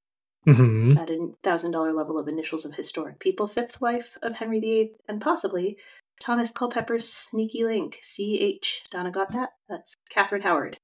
Mm-hmm. 0.47 0.97
At 0.97 1.11
a 1.11 1.33
thousand 1.43 1.73
dollar 1.73 1.93
level 1.93 2.19
of 2.19 2.29
initials 2.29 2.65
of 2.65 2.75
historic 2.75 3.19
people, 3.19 3.47
fifth 3.47 3.81
wife 3.81 4.17
of 4.23 4.37
Henry 4.37 4.61
VIII, 4.61 4.93
and 5.07 5.21
possibly 5.21 5.77
Thomas 6.21 6.50
Culpepper's 6.50 7.07
sneaky 7.09 7.65
link. 7.65 7.99
C.H. 8.00 8.85
Donna 8.91 9.11
got 9.11 9.33
that? 9.33 9.50
That's 9.69 9.95
Catherine 10.09 10.43
Howard. 10.43 10.79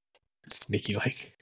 Sneaky 0.49 0.95
link. 0.95 1.33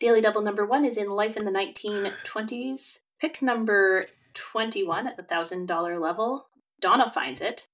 Daily 0.00 0.20
double 0.20 0.42
number 0.42 0.66
one 0.66 0.84
is 0.84 0.96
in 0.96 1.08
Life 1.08 1.36
in 1.36 1.44
the 1.44 1.52
1920s. 1.52 3.00
Pick 3.20 3.40
number 3.40 4.08
21 4.34 5.06
at 5.06 5.16
the 5.16 5.22
thousand 5.22 5.66
dollar 5.66 5.98
level. 5.98 6.48
Donna 6.80 7.08
finds 7.08 7.40
it. 7.40 7.68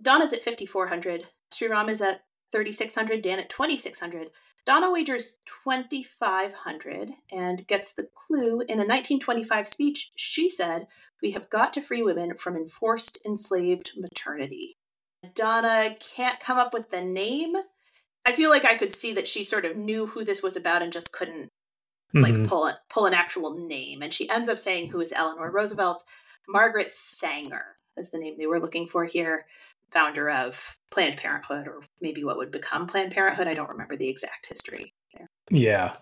Donna's 0.00 0.32
at 0.32 0.42
5,400. 0.42 1.24
Sriram 1.52 1.88
is 1.88 2.00
at 2.00 2.22
3,600. 2.52 3.22
Dan 3.22 3.38
at 3.38 3.48
2,600. 3.48 4.30
Donna 4.68 4.90
wagers 4.92 5.38
2,500 5.64 7.10
and 7.32 7.66
gets 7.66 7.94
the 7.94 8.06
clue. 8.14 8.60
In 8.60 8.78
a 8.78 8.84
1925 8.84 9.66
speech, 9.66 10.10
she 10.14 10.48
said, 10.48 10.86
We 11.22 11.30
have 11.30 11.48
got 11.48 11.72
to 11.72 11.80
free 11.80 12.02
women 12.02 12.36
from 12.36 12.54
enforced 12.54 13.18
enslaved 13.24 13.92
maternity. 13.96 14.76
Donna 15.34 15.96
can't 16.00 16.38
come 16.38 16.58
up 16.58 16.74
with 16.74 16.90
the 16.90 17.00
name. 17.00 17.56
I 18.26 18.32
feel 18.32 18.50
like 18.50 18.64
I 18.64 18.74
could 18.74 18.92
see 18.92 19.14
that 19.14 19.26
she 19.26 19.42
sort 19.42 19.64
of 19.64 19.76
knew 19.76 20.06
who 20.06 20.22
this 20.22 20.42
was 20.42 20.56
about 20.56 20.82
and 20.82 20.92
just 20.92 21.12
couldn't 21.12 21.48
mm-hmm. 22.14 22.20
like 22.20 22.46
pull 22.46 22.66
a, 22.66 22.78
pull 22.90 23.06
an 23.06 23.14
actual 23.14 23.54
name. 23.54 24.02
And 24.02 24.12
she 24.12 24.28
ends 24.28 24.50
up 24.50 24.58
saying 24.58 24.88
who 24.88 25.00
is 25.00 25.12
Eleanor 25.12 25.50
Roosevelt. 25.50 26.04
Margaret 26.46 26.92
Sanger 26.92 27.76
is 27.96 28.10
the 28.10 28.18
name 28.18 28.34
they 28.38 28.46
were 28.46 28.60
looking 28.60 28.86
for 28.86 29.04
here 29.04 29.46
founder 29.90 30.30
of 30.30 30.76
Planned 30.90 31.16
Parenthood, 31.16 31.66
or 31.66 31.82
maybe 32.00 32.24
what 32.24 32.36
would 32.38 32.50
become 32.50 32.86
Planned 32.86 33.12
Parenthood. 33.12 33.48
I 33.48 33.54
don't 33.54 33.70
remember 33.70 33.96
the 33.96 34.08
exact 34.08 34.46
history 34.46 34.94
there. 35.14 35.30
Yeah, 35.50 35.96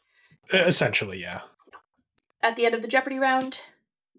essentially, 0.52 1.20
yeah. 1.20 1.40
At 2.42 2.56
the 2.56 2.66
end 2.66 2.74
of 2.74 2.82
the 2.82 2.88
Jeopardy 2.88 3.18
round, 3.18 3.60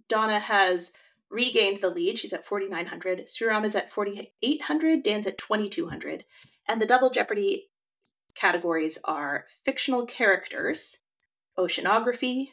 Donna 0.10 0.40
has 0.40 0.92
regained 1.30 1.78
the 1.78 1.90
lead. 1.90 2.18
She's 2.18 2.34
at 2.34 2.46
4,900. 2.46 3.28
Sriram 3.28 3.66
is 3.66 3.76
at 3.76 3.90
4,800. 3.90 5.04
Dan's 5.04 5.28
at 5.28 5.38
2,200. 5.38 6.26
And 6.68 6.82
the 6.82 6.86
double 6.86 7.10
Jeopardy 7.10 7.70
categories 8.36 8.98
are 9.04 9.46
fictional 9.66 10.06
characters, 10.06 11.00
oceanography, 11.58 12.50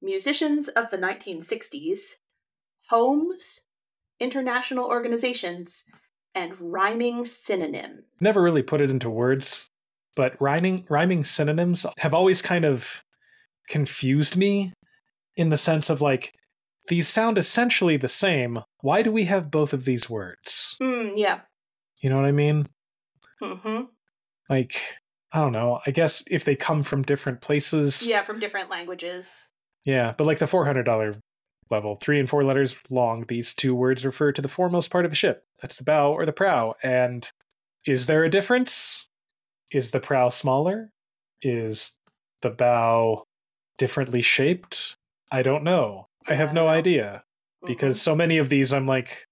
musicians 0.00 0.68
of 0.68 0.90
the 0.90 0.98
1960s, 0.98 2.16
homes, 2.88 3.60
international 4.20 4.86
organizations, 4.86 5.84
and 6.34 6.58
rhyming 6.60 7.24
synonyms. 7.24 8.02
Never 8.20 8.42
really 8.42 8.62
put 8.62 8.80
it 8.80 8.90
into 8.90 9.10
words. 9.10 9.66
but 10.16 10.36
rhyming 10.40 10.84
rhyming 10.90 11.24
synonyms 11.24 11.86
have 11.98 12.12
always 12.14 12.42
kind 12.42 12.64
of 12.66 13.02
confused 13.68 14.36
me 14.36 14.72
in 15.36 15.48
the 15.48 15.56
sense 15.56 15.88
of 15.88 16.00
like 16.02 16.34
these 16.88 17.08
sound 17.08 17.38
essentially 17.38 17.96
the 17.96 18.08
same. 18.08 18.60
Why 18.80 19.02
do 19.02 19.10
we 19.12 19.24
have 19.24 19.50
both 19.50 19.72
of 19.72 19.84
these 19.84 20.10
words? 20.10 20.76
Mm, 20.82 21.12
yeah. 21.16 21.40
You 22.02 22.10
know 22.10 22.16
what 22.16 22.26
I 22.26 22.32
mean? 22.32 22.66
hmm 23.40 23.82
Like, 24.50 24.76
I 25.32 25.40
don't 25.40 25.52
know. 25.52 25.80
I 25.86 25.92
guess 25.92 26.22
if 26.30 26.44
they 26.44 26.56
come 26.56 26.82
from 26.82 27.02
different 27.02 27.40
places. 27.40 28.06
Yeah, 28.06 28.22
from 28.22 28.40
different 28.40 28.68
languages. 28.68 29.48
Yeah, 29.86 30.12
but 30.18 30.26
like 30.26 30.38
the 30.40 30.46
$400 30.46 31.18
level, 31.72 31.96
three 31.96 32.20
and 32.20 32.28
four 32.28 32.44
letters 32.44 32.76
long, 32.90 33.24
these 33.26 33.52
two 33.52 33.74
words 33.74 34.04
refer 34.04 34.30
to 34.30 34.42
the 34.42 34.48
foremost 34.48 34.90
part 34.90 35.04
of 35.04 35.10
a 35.12 35.16
ship. 35.16 35.44
That's 35.60 35.78
the 35.78 35.84
bow 35.84 36.12
or 36.12 36.24
the 36.24 36.32
prow. 36.32 36.74
And 36.82 37.28
is 37.86 38.06
there 38.06 38.22
a 38.22 38.30
difference? 38.30 39.08
Is 39.72 39.90
the 39.90 39.98
prow 39.98 40.28
smaller? 40.28 40.92
Is 41.40 41.92
the 42.42 42.50
bow 42.50 43.24
differently 43.78 44.22
shaped? 44.22 44.96
I 45.32 45.42
don't 45.42 45.64
know. 45.64 46.06
I 46.28 46.34
have 46.34 46.54
no 46.54 46.68
idea 46.68 47.24
because 47.66 47.96
mm-hmm. 47.96 48.10
so 48.10 48.14
many 48.14 48.38
of 48.38 48.48
these 48.48 48.72
I'm 48.72 48.86
like 48.86 49.26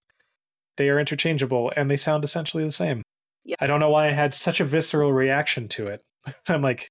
they 0.76 0.88
are 0.88 0.98
interchangeable 0.98 1.72
and 1.76 1.90
they 1.90 1.96
sound 1.96 2.24
essentially 2.24 2.64
the 2.64 2.70
same. 2.70 3.02
Yeah. 3.44 3.56
I 3.60 3.66
don't 3.66 3.80
know 3.80 3.90
why 3.90 4.08
I 4.08 4.12
had 4.12 4.34
such 4.34 4.60
a 4.60 4.64
visceral 4.64 5.12
reaction 5.12 5.68
to 5.68 5.88
it. 5.88 6.02
I'm 6.48 6.62
like, 6.62 6.90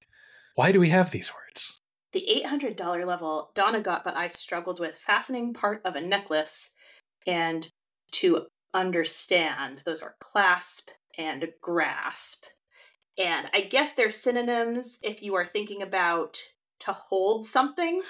why 0.56 0.72
do 0.72 0.80
we 0.80 0.90
have 0.90 1.12
these 1.12 1.32
words? 1.34 1.79
The 2.12 2.44
$800 2.46 3.06
level 3.06 3.52
Donna 3.54 3.82
got, 3.82 4.04
but 4.04 4.18
I 4.18 4.28
struggled 4.28 4.80
with 4.80 4.96
fastening 4.96 5.54
part 5.54 5.82
of 5.86 5.96
a 5.96 6.02
necklace 6.02 6.72
and 7.28 7.70
to 8.14 8.48
understand. 8.74 9.84
Those 9.86 10.02
are 10.02 10.16
clasp 10.20 10.90
and 11.18 11.48
grasp. 11.62 12.46
And 13.18 13.48
I 13.54 13.62
guess 13.62 13.92
they're 13.92 14.10
synonyms 14.10 14.98
if 15.04 15.22
you 15.22 15.36
are 15.36 15.46
thinking 15.46 15.82
about 15.82 16.42
to 16.80 16.94
hold 16.94 17.46
something. 17.46 18.02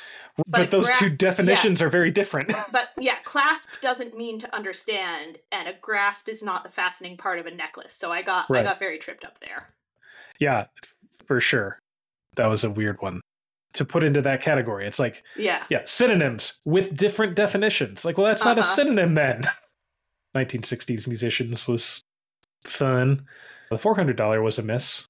But, 0.47 0.61
a 0.61 0.67
those 0.67 0.91
two 0.91 1.09
definitions 1.09 1.81
are 1.81 1.89
very 1.89 2.11
different. 2.11 2.53
But 2.71 2.89
yeah, 2.99 3.15
clasp 3.23 3.65
doesn't 3.81 4.15
mean 4.15 4.37
to 4.39 4.55
understand, 4.55 5.39
and 5.51 5.67
a 5.67 5.73
grasp 5.81 6.29
is 6.29 6.43
not 6.43 6.63
the 6.63 6.69
fastening 6.69 7.17
part 7.17 7.39
of 7.39 7.47
a 7.47 7.51
necklace. 7.51 7.93
So 7.93 8.11
I 8.11 8.21
got 8.21 8.49
I 8.51 8.63
got 8.63 8.77
very 8.77 8.99
tripped 8.99 9.25
up 9.25 9.39
there. 9.39 9.67
yeah, 10.39 10.65
for 11.25 11.41
sure. 11.41 11.79
That 12.35 12.47
was 12.47 12.63
a 12.63 12.69
weird 12.69 13.01
one 13.01 13.21
to 13.73 13.85
put 13.85 14.03
into 14.03 14.21
that 14.21 14.41
category. 14.41 14.85
It's 14.87 14.99
like, 14.99 15.23
Yeah. 15.37 15.63
yeah, 15.69 15.81
synonyms 15.85 16.59
with 16.65 16.95
different 16.97 17.35
definitions. 17.35 18.03
Like, 18.03 18.17
well, 18.17 18.25
that's 18.27 18.43
not 18.45 18.57
a 18.57 18.61
Uh-huh. 18.61 18.69
synonym 18.75 19.13
then. 19.15 19.41
1960s 20.35 21.07
musicians 21.07 21.67
was 21.67 22.03
fun. 22.63 23.25
The 23.69 23.77
$400 23.77 24.43
was 24.43 24.59
a 24.59 24.63
miss. 24.63 25.05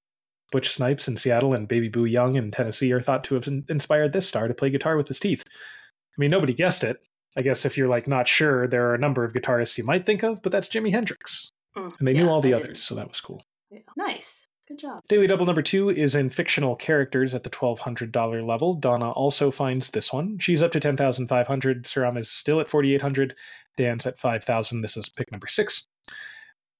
Butch 0.51 0.69
Snipes 0.69 1.07
in 1.07 1.15
Seattle 1.15 1.53
and 1.53 1.67
Baby 1.67 1.89
Boo 1.89 2.05
Young 2.05 2.35
in 2.35 2.51
Tennessee 2.51 2.91
are 2.91 3.01
thought 3.01 3.23
to 3.25 3.35
have 3.35 3.47
inspired 3.69 4.13
this 4.13 4.27
star 4.27 4.47
to 4.47 4.53
play 4.53 4.69
guitar 4.69 4.97
with 4.97 5.07
his 5.07 5.19
teeth. 5.19 5.43
I 5.47 6.15
mean, 6.17 6.31
nobody 6.31 6.53
guessed 6.53 6.83
it. 6.83 6.97
I 7.37 7.41
guess 7.43 7.65
if 7.65 7.77
you're 7.77 7.87
like 7.87 8.07
not 8.07 8.27
sure, 8.27 8.67
there 8.67 8.89
are 8.89 8.95
a 8.95 8.99
number 8.99 9.23
of 9.23 9.33
guitarists 9.33 9.77
you 9.77 9.83
might 9.83 10.05
think 10.05 10.23
of, 10.23 10.41
but 10.41 10.51
that's 10.51 10.67
Jimi 10.67 10.91
Hendrix. 10.91 11.51
Mm, 11.77 11.97
And 11.99 12.07
they 12.07 12.13
yeah, 12.13 12.23
knew 12.23 12.29
all 12.29 12.41
the 12.41 12.53
I 12.53 12.57
others, 12.57 12.67
didn't. 12.67 12.77
so 12.77 12.95
that 12.95 13.07
was 13.07 13.21
cool. 13.21 13.43
Yeah. 13.69 13.79
Nice. 13.95 14.47
Good 14.69 14.77
job. 14.79 15.01
Daily 15.07 15.25
Double 15.25 15.47
number 15.47 15.63
two 15.63 15.89
is 15.89 16.13
in 16.13 16.29
fictional 16.29 16.75
characters 16.75 17.33
at 17.33 17.41
the 17.41 17.49
$1,200 17.49 18.45
level. 18.45 18.75
Donna 18.75 19.09
also 19.09 19.49
finds 19.49 19.89
this 19.89 20.13
one. 20.13 20.37
She's 20.37 20.61
up 20.61 20.71
to 20.73 20.79
10,500. 20.79 21.85
Sriram 21.85 22.19
is 22.19 22.29
still 22.29 22.59
at 22.59 22.67
4,800. 22.67 23.35
Dan's 23.77 24.05
at 24.05 24.19
5,000. 24.19 24.81
This 24.81 24.95
is 24.95 25.09
pick 25.09 25.31
number 25.31 25.47
six. 25.47 25.87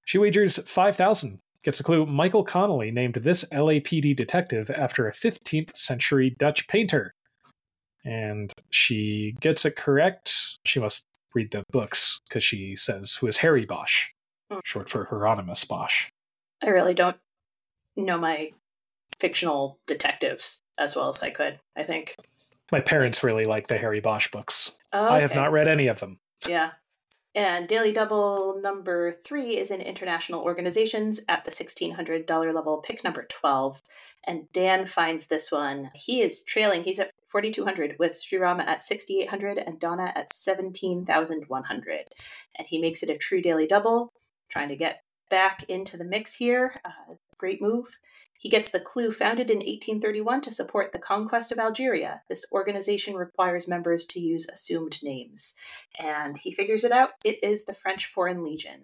She 0.05 0.19
wagers 0.19 0.59
5,000. 0.59 1.39
Gets 1.63 1.79
a 1.79 1.83
clue. 1.83 2.05
Michael 2.05 2.43
Connelly 2.43 2.91
named 2.91 3.15
this 3.15 3.43
LAPD 3.45 4.15
detective 4.15 4.69
after 4.69 5.07
a 5.07 5.11
15th 5.11 5.75
century 5.75 6.29
Dutch 6.37 6.67
painter. 6.67 7.15
And 8.05 8.53
she 8.69 9.35
gets 9.41 9.65
it 9.65 9.75
correct. 9.75 10.59
She 10.63 10.79
must 10.79 11.05
read 11.33 11.49
the 11.51 11.63
books 11.71 12.21
because 12.29 12.43
she 12.43 12.75
says, 12.75 13.15
who 13.15 13.25
is 13.25 13.37
Harry 13.37 13.65
Bosch, 13.65 14.09
Hmm. 14.51 14.59
short 14.63 14.89
for 14.89 15.05
Hieronymus 15.05 15.65
Bosch. 15.65 16.09
I 16.63 16.67
really 16.69 16.93
don't 16.93 17.17
know 18.05 18.17
my 18.17 18.51
fictional 19.19 19.79
detectives 19.87 20.61
as 20.77 20.95
well 20.95 21.09
as 21.09 21.21
I 21.21 21.29
could, 21.29 21.59
I 21.75 21.83
think. 21.83 22.15
My 22.71 22.79
parents 22.79 23.23
really 23.23 23.45
like 23.45 23.67
the 23.67 23.77
Harry 23.77 23.99
Bosch 23.99 24.29
books. 24.29 24.71
Oh, 24.93 25.09
I 25.09 25.19
have 25.19 25.35
not 25.35 25.51
read 25.51 25.67
any 25.67 25.87
of 25.87 25.99
them. 25.99 26.19
Yeah. 26.47 26.71
And 27.35 27.67
Daily 27.67 27.91
Double 27.91 28.59
number 28.61 29.11
three 29.11 29.57
is 29.57 29.69
in 29.69 29.81
international 29.81 30.41
organizations 30.41 31.21
at 31.29 31.45
the 31.45 31.51
$1,600 31.51 32.53
level, 32.53 32.81
pick 32.81 33.03
number 33.03 33.25
12. 33.29 33.81
And 34.25 34.51
Dan 34.51 34.85
finds 34.85 35.27
this 35.27 35.51
one. 35.51 35.91
He 35.93 36.21
is 36.21 36.41
trailing, 36.41 36.83
he's 36.83 36.99
at 36.99 37.11
4,200 37.27 37.97
with 37.99 38.13
Srirama 38.13 38.65
at 38.65 38.83
6,800 38.83 39.59
and 39.59 39.79
Donna 39.79 40.11
at 40.15 40.33
17,100. 40.33 41.99
And 42.57 42.67
he 42.67 42.79
makes 42.79 43.03
it 43.03 43.11
a 43.11 43.17
true 43.17 43.41
Daily 43.41 43.67
Double, 43.67 44.11
trying 44.49 44.69
to 44.69 44.75
get 44.75 45.03
back 45.29 45.63
into 45.69 45.97
the 45.97 46.05
mix 46.05 46.33
here. 46.33 46.81
Uh, 46.83 47.13
great 47.39 47.61
move. 47.61 47.97
He 48.37 48.49
gets 48.49 48.69
the 48.69 48.79
clue 48.79 49.11
founded 49.11 49.49
in 49.49 49.57
1831 49.57 50.41
to 50.41 50.51
support 50.51 50.93
the 50.93 50.99
conquest 50.99 51.51
of 51.51 51.59
Algeria. 51.59 52.21
This 52.29 52.45
organization 52.51 53.15
requires 53.15 53.67
members 53.67 54.05
to 54.05 54.19
use 54.19 54.47
assumed 54.47 54.99
names 55.03 55.55
and 55.99 56.37
he 56.37 56.51
figures 56.51 56.83
it 56.83 56.91
out. 56.91 57.09
It 57.25 57.43
is 57.43 57.65
the 57.65 57.73
French 57.73 58.05
Foreign 58.05 58.43
Legion. 58.43 58.83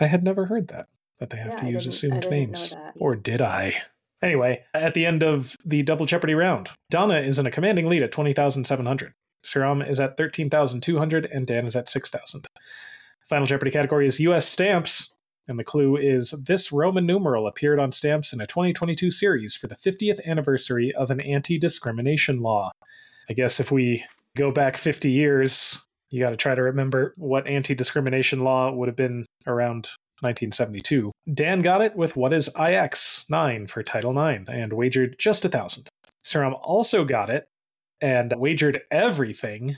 I 0.00 0.06
had 0.06 0.22
never 0.22 0.46
heard 0.46 0.68
that, 0.68 0.88
that 1.18 1.30
they 1.30 1.38
have 1.38 1.52
Yeah, 1.52 1.56
to 1.56 1.66
I 1.66 1.68
use 1.70 1.86
assumed 1.86 2.28
names. 2.28 2.74
Or 2.96 3.14
did 3.16 3.40
I? 3.40 3.74
Anyway, 4.20 4.64
at 4.74 4.94
the 4.94 5.06
end 5.06 5.22
of 5.22 5.56
the 5.64 5.82
double 5.82 6.06
jeopardy 6.06 6.34
round, 6.34 6.68
Donna 6.90 7.16
is 7.16 7.38
in 7.38 7.46
a 7.46 7.50
commanding 7.50 7.88
lead 7.88 8.02
at 8.02 8.12
20,700. 8.12 9.14
Sriram 9.44 9.88
is 9.88 9.98
at 9.98 10.16
13,200 10.16 11.26
and 11.26 11.46
Dan 11.46 11.66
is 11.66 11.74
at 11.74 11.88
6,000. 11.88 12.46
Final 13.28 13.46
jeopardy 13.46 13.70
category 13.70 14.06
is 14.06 14.20
US 14.20 14.46
stamps. 14.46 15.12
And 15.48 15.58
the 15.58 15.64
clue 15.64 15.96
is 15.96 16.30
this 16.30 16.70
Roman 16.70 17.06
numeral 17.06 17.46
appeared 17.46 17.80
on 17.80 17.92
stamps 17.92 18.32
in 18.32 18.40
a 18.40 18.46
2022 18.46 19.10
series 19.10 19.56
for 19.56 19.66
the 19.66 19.74
50th 19.74 20.24
anniversary 20.26 20.92
of 20.94 21.10
an 21.10 21.20
anti 21.20 21.58
discrimination 21.58 22.40
law. 22.40 22.70
I 23.28 23.32
guess 23.32 23.60
if 23.60 23.72
we 23.72 24.04
go 24.36 24.50
back 24.50 24.76
50 24.76 25.10
years, 25.10 25.80
you 26.10 26.20
got 26.20 26.30
to 26.30 26.36
try 26.36 26.54
to 26.54 26.62
remember 26.62 27.14
what 27.16 27.46
anti 27.46 27.74
discrimination 27.74 28.40
law 28.40 28.70
would 28.72 28.88
have 28.88 28.96
been 28.96 29.26
around 29.46 29.88
1972. 30.20 31.10
Dan 31.34 31.60
got 31.60 31.80
it 31.82 31.96
with 31.96 32.16
What 32.16 32.32
is 32.32 32.48
IX 32.58 33.24
9 33.28 33.66
for 33.66 33.82
Title 33.82 34.12
9 34.12 34.46
and 34.48 34.72
wagered 34.72 35.16
just 35.18 35.44
a 35.44 35.48
thousand. 35.48 35.88
Sriram 36.24 36.58
also 36.62 37.04
got 37.04 37.28
it 37.30 37.46
and 38.00 38.32
wagered 38.36 38.82
everything, 38.90 39.76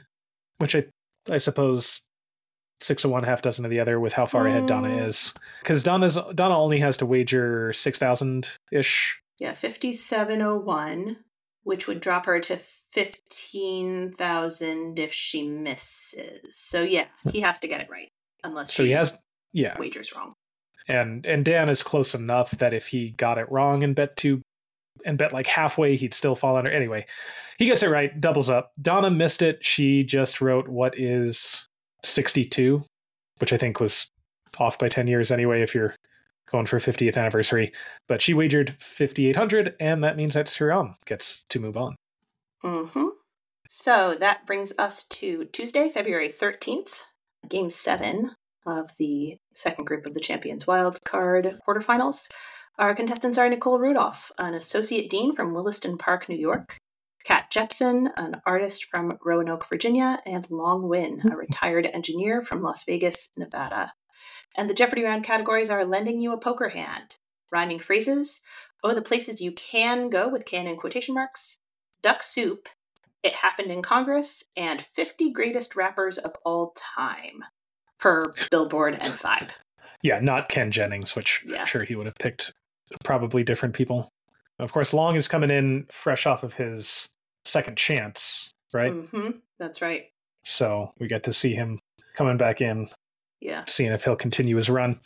which 0.59 0.76
I, 0.76 0.85
I 1.30 1.38
suppose 1.38 2.02
six 2.81 3.04
of 3.04 3.11
one, 3.11 3.25
half 3.25 3.43
dozen 3.43 3.64
of 3.64 3.71
the 3.71 3.81
other 3.81 4.00
with 4.00 4.12
how 4.12 4.26
far 4.26 4.47
ahead 4.47 4.66
Donna 4.66 4.88
Mm. 4.88 5.07
is. 5.07 5.33
Because 5.62 5.83
Donna's 5.83 6.19
Donna 6.35 6.59
only 6.59 6.81
has 6.81 6.97
to 6.99 7.07
wager 7.07 7.73
6,000 7.73 8.47
ish. 8.73 9.21
Yeah, 9.38 9.54
5701, 9.54 11.16
which 11.62 11.87
would 11.87 12.00
drop 12.00 12.26
her 12.26 12.40
to 12.40 12.59
15,000 12.93 14.99
if 14.99 15.12
she 15.12 15.49
misses. 15.49 16.57
So 16.57 16.83
yeah, 16.83 17.07
he 17.33 17.40
has 17.40 17.59
to 17.61 17.69
get 17.69 17.83
it 17.83 17.90
right 17.90 18.09
unless 18.43 18.73
So 18.73 18.83
she 18.83 18.88
he 18.88 18.95
has, 18.95 19.16
yeah. 19.52 19.78
wagers 19.78 20.14
wrong. 20.14 20.35
and 20.88 21.25
and 21.26 21.45
Dan 21.45 21.69
is 21.69 21.83
close 21.83 22.14
enough 22.14 22.52
that 22.52 22.75
if 22.75 22.88
he 22.88 23.11
got 23.11 23.38
it 23.38 23.50
wrong 23.50 23.83
and 23.83 23.95
bet 23.97 24.16
two 24.16 24.43
and 25.04 25.19
bet 25.19 25.33
like 25.33 25.47
halfway, 25.47 25.97
he'd 25.97 26.14
still 26.14 26.37
fall 26.37 26.57
under. 26.57 26.71
Anyway, 26.71 27.07
he 27.59 27.66
gets 27.66 27.83
it 27.83 27.88
right, 27.90 28.21
doubles 28.21 28.50
up. 28.50 28.73
Donna 28.81 29.11
missed 29.11 29.43
it. 29.43 29.64
She 29.64 30.04
just 30.04 30.40
wrote 30.40 30.69
what 30.69 30.99
is 30.99 31.66
62, 32.04 32.84
which 33.38 33.52
I 33.52 33.56
think 33.56 33.80
was 33.80 34.11
off 34.58 34.78
by 34.78 34.88
10 34.88 35.06
years 35.06 35.30
anyway 35.30 35.62
if 35.62 35.75
you're 35.75 35.94
going 36.50 36.66
for 36.66 36.78
50th 36.78 37.16
anniversary. 37.16 37.73
But 38.06 38.23
she 38.23 38.34
wagered 38.34 38.75
5,800, 38.75 39.75
and 39.80 40.04
that 40.04 40.16
means 40.16 40.34
that 40.34 40.46
Sriram 40.46 40.94
gets 41.06 41.44
to 41.44 41.61
move 41.61 41.76
on. 41.76 41.96
hmm 42.62 43.08
So 43.68 44.16
that 44.20 44.46
brings 44.46 44.73
us 44.78 45.04
to 45.04 45.46
Tuesday, 45.46 45.88
February 45.88 46.28
13th, 46.28 47.02
game 47.49 47.70
seven 47.70 48.32
of 48.66 48.96
the 48.99 49.37
second 49.52 49.84
group 49.84 50.06
of 50.06 50.14
the 50.14 50.20
Champions 50.20 50.66
Wild 50.66 50.99
Card 51.04 51.58
quarterfinals. 51.66 52.30
Our 52.78 52.94
contestants 52.94 53.38
are 53.38 53.49
Nicole 53.49 53.78
Rudolph, 53.78 54.32
an 54.38 54.54
associate 54.54 55.11
dean 55.11 55.34
from 55.34 55.54
Williston 55.54 55.96
Park, 55.96 56.28
New 56.28 56.37
York, 56.37 56.76
Kat 57.25 57.50
Jepson, 57.50 58.11
an 58.16 58.43
artist 58.47 58.85
from 58.85 59.19
Roanoke, 59.25 59.66
Virginia, 59.66 60.21
and 60.26 60.49
Long 60.50 60.83
Nguyen, 60.83 61.25
a 61.25 61.28
hmm. 61.28 61.35
retired 61.35 61.87
engineer 61.87 62.43
from 62.43 62.62
Las 62.62 62.85
Vegas, 62.85 63.31
Nevada. 63.37 63.93
And 64.57 64.71
the 64.71 64.75
Jeopardy 64.75 65.02
round 65.02 65.25
categories 65.25 65.71
are 65.71 65.85
lending 65.85 66.21
you 66.21 66.33
a 66.33 66.38
poker 66.38 66.69
hand, 66.69 67.16
rhyming 67.50 67.78
phrases, 67.78 68.40
oh, 68.85 68.95
the 68.95 69.02
places 69.02 69.40
you 69.40 69.52
can 69.52 70.11
go 70.11 70.28
with 70.28 70.45
can 70.45 70.66
in 70.66 70.76
quotation 70.76 71.14
marks, 71.14 71.57
duck 72.02 72.23
soup, 72.23 72.69
it 73.23 73.35
happened 73.35 73.71
in 73.71 73.81
Congress, 73.81 74.45
and 74.54 74.83
50 74.83 75.33
greatest 75.33 75.75
rappers 75.75 76.19
of 76.19 76.37
all 76.45 76.76
time 76.97 77.43
per 77.99 78.23
Billboard 78.50 78.95
and 79.00 79.14
Vibe. 79.14 79.49
Yeah, 80.02 80.21
not 80.21 80.50
Ken 80.50 80.71
Jennings, 80.71 81.16
which 81.16 81.43
Yeah. 81.47 81.61
I'm 81.61 81.66
sure 81.66 81.85
he 81.85 81.97
would 81.97 82.04
have 82.04 82.16
picked 82.16 82.52
probably 83.02 83.43
different 83.43 83.75
people. 83.75 84.11
Of 84.59 84.73
course, 84.73 84.93
Long 84.93 85.16
is 85.16 85.26
coming 85.26 85.50
in 85.50 85.87
fresh 85.90 86.26
off 86.26 86.43
of 86.43 86.54
his 86.54 87.09
second 87.54 87.76
chance, 87.76 88.52
right? 88.73 88.92
hmm 88.92 89.30
That's 89.58 89.80
right. 89.80 90.06
So 90.42 90.92
we 90.99 91.06
get 91.06 91.23
to 91.25 91.32
see 91.32 91.54
him 91.54 91.78
coming 92.14 92.37
back 92.37 92.61
in, 92.61 92.88
Yeah. 93.40 93.64
seeing 93.66 93.92
if 93.92 94.04
he'll 94.04 94.16
continue 94.16 94.56
his 94.56 94.68
run. 94.68 95.00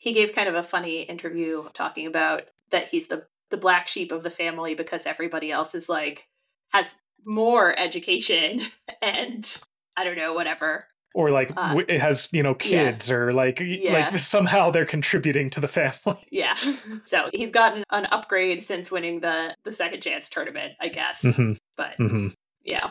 He 0.00 0.12
gave 0.12 0.34
kind 0.34 0.48
of 0.48 0.54
a 0.54 0.62
funny 0.62 1.02
interview 1.02 1.64
talking 1.74 2.06
about 2.06 2.42
that 2.70 2.88
he's 2.88 3.06
the 3.08 3.26
the 3.50 3.56
black 3.56 3.88
sheep 3.88 4.12
of 4.12 4.22
the 4.22 4.30
family 4.30 4.74
because 4.74 5.06
everybody 5.06 5.50
else 5.50 5.74
is 5.74 5.88
like 5.88 6.26
has 6.74 6.94
more 7.24 7.74
education 7.78 8.60
and 9.02 9.58
I 9.96 10.04
don't 10.04 10.16
know 10.18 10.34
whatever. 10.34 10.86
Or 11.14 11.30
like 11.30 11.50
Uh, 11.56 11.80
it 11.88 12.00
has, 12.00 12.28
you 12.32 12.42
know, 12.42 12.50
yeah. 12.62 12.90
kids, 12.92 13.10
or 13.10 13.32
like 13.32 13.58
Yeah. 13.60 13.92
like 13.94 14.18
somehow 14.20 14.70
they're 14.70 14.84
contributing 14.96 15.48
to 15.50 15.60
the 15.60 15.68
family. 15.68 16.18
Yeah. 16.30 16.54
so 17.06 17.30
he's 17.32 17.50
gotten 17.50 17.82
an 17.90 18.06
upgrade 18.12 18.62
since 18.62 18.90
winning 18.90 19.20
the 19.20 19.54
the 19.64 19.72
second 19.72 20.02
chance 20.02 20.28
tournament, 20.28 20.74
I 20.78 20.88
guess. 20.88 21.24
hmm 21.36 21.54
But 21.78 21.94
hmm 21.94 22.28
yeah. 22.64 22.90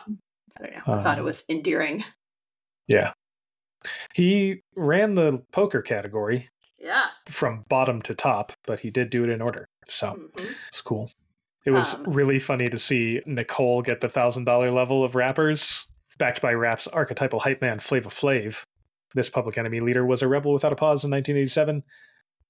I 0.57 0.63
don't 0.63 0.73
know. 0.73 0.93
I 0.95 1.03
thought 1.03 1.17
it 1.17 1.21
Um, 1.21 1.25
was 1.25 1.43
endearing. 1.49 2.03
Yeah. 2.87 3.11
He 4.15 4.61
ran 4.75 5.13
the 5.13 5.43
poker 5.51 5.81
category 5.83 6.49
Yeah. 6.79 7.09
from 7.29 7.63
bottom 7.69 8.01
to 8.03 8.15
top, 8.15 8.53
but 8.65 8.79
he 8.79 8.89
did 8.89 9.11
do 9.11 9.23
it 9.23 9.29
in 9.29 9.41
order. 9.41 9.67
So 9.87 10.13
Mhm. 10.35 10.55
it's 10.69 10.81
cool. 10.81 11.11
It 11.65 11.71
was 11.71 11.93
Um, 11.95 12.03
really 12.05 12.39
funny 12.39 12.69
to 12.69 12.79
see 12.79 13.21
Nicole 13.27 13.81
get 13.83 14.01
the 14.01 14.09
thousand 14.09 14.45
dollar 14.45 14.71
level 14.71 15.03
of 15.03 15.13
rappers, 15.15 15.85
backed 16.17 16.41
by 16.41 16.53
rap's 16.53 16.87
archetypal 16.87 17.41
hype 17.41 17.61
man 17.61 17.79
Flava 17.79 18.09
Flav. 18.09 18.63
This 19.13 19.29
Public 19.29 19.57
Enemy 19.57 19.81
leader 19.81 20.05
was 20.05 20.21
a 20.23 20.27
rebel 20.27 20.53
without 20.53 20.73
a 20.73 20.75
pause 20.77 21.03
in 21.03 21.11
1987. 21.11 21.83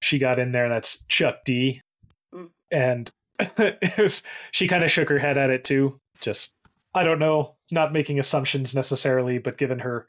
She 0.02 0.20
got 0.20 0.40
in 0.40 0.52
there. 0.52 0.70
That's 0.70 1.04
Chuck 1.08 1.44
D, 1.44 1.82
Mm. 2.34 2.52
and 2.72 3.10
was, 3.98 4.24
she 4.52 4.68
kind 4.68 4.84
of 4.84 4.92
shook 4.92 5.10
her 5.10 5.20
head 5.20 5.38
at 5.38 5.50
it 5.50 5.64
too. 5.64 6.00
Just 6.22 6.54
I 6.94 7.04
don't 7.04 7.20
know, 7.20 7.56
not 7.72 7.94
making 7.94 8.20
assumptions 8.20 8.74
necessarily, 8.74 9.38
but 9.38 9.58
given 9.58 9.80
her 9.80 10.08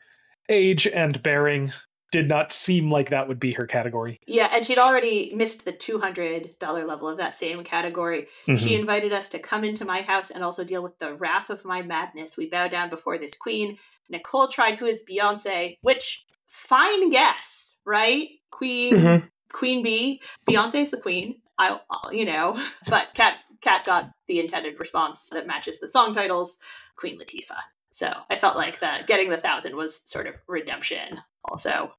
age 0.48 0.86
and 0.86 1.22
bearing, 1.22 1.72
did 2.10 2.26
not 2.26 2.54
seem 2.54 2.90
like 2.90 3.10
that 3.10 3.28
would 3.28 3.38
be 3.38 3.52
her 3.52 3.66
category. 3.66 4.18
Yeah, 4.26 4.48
and 4.50 4.64
she'd 4.64 4.78
already 4.78 5.34
missed 5.34 5.66
the 5.66 5.72
two 5.72 5.98
hundred 5.98 6.58
dollar 6.58 6.84
level 6.86 7.06
of 7.08 7.18
that 7.18 7.34
same 7.34 7.62
category. 7.64 8.28
She 8.46 8.52
Mhm. 8.52 8.78
invited 8.80 9.12
us 9.12 9.28
to 9.30 9.38
come 9.38 9.62
into 9.64 9.84
my 9.84 10.00
house 10.00 10.30
and 10.30 10.42
also 10.42 10.64
deal 10.64 10.82
with 10.82 10.98
the 10.98 11.12
wrath 11.14 11.50
of 11.50 11.66
my 11.66 11.82
madness. 11.82 12.38
We 12.38 12.48
bow 12.48 12.68
down 12.68 12.88
before 12.88 13.18
this 13.18 13.36
queen. 13.36 13.76
Nicole 14.08 14.48
tried 14.48 14.78
who 14.78 14.86
is 14.86 15.02
Beyonce, 15.06 15.76
which 15.82 16.24
fine 16.46 17.10
guess, 17.10 17.76
right? 17.84 18.28
Queen 18.50 18.94
Mhm. 18.94 19.28
Queen 19.52 19.82
Bee. 19.82 20.22
is 20.48 20.90
the 20.90 20.96
queen. 20.96 21.42
I'll, 21.58 21.82
I'll 21.90 22.12
you 22.12 22.24
know, 22.24 22.58
but 22.88 23.08
Kat 23.14 23.34
Kat 23.60 23.84
got 23.84 24.10
the 24.28 24.40
intended 24.40 24.78
response 24.78 25.28
that 25.32 25.46
matches 25.46 25.80
the 25.80 25.88
song 25.88 26.14
titles, 26.14 26.58
Queen 26.96 27.18
Latifah. 27.18 27.60
So 27.90 28.12
I 28.30 28.36
felt 28.36 28.56
like 28.56 28.80
that 28.80 29.06
getting 29.06 29.30
the 29.30 29.36
thousand 29.36 29.74
was 29.74 30.02
sort 30.04 30.26
of 30.26 30.34
redemption 30.46 31.20
also 31.44 31.92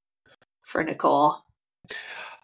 for 0.64 0.84
Nicole. 0.84 1.36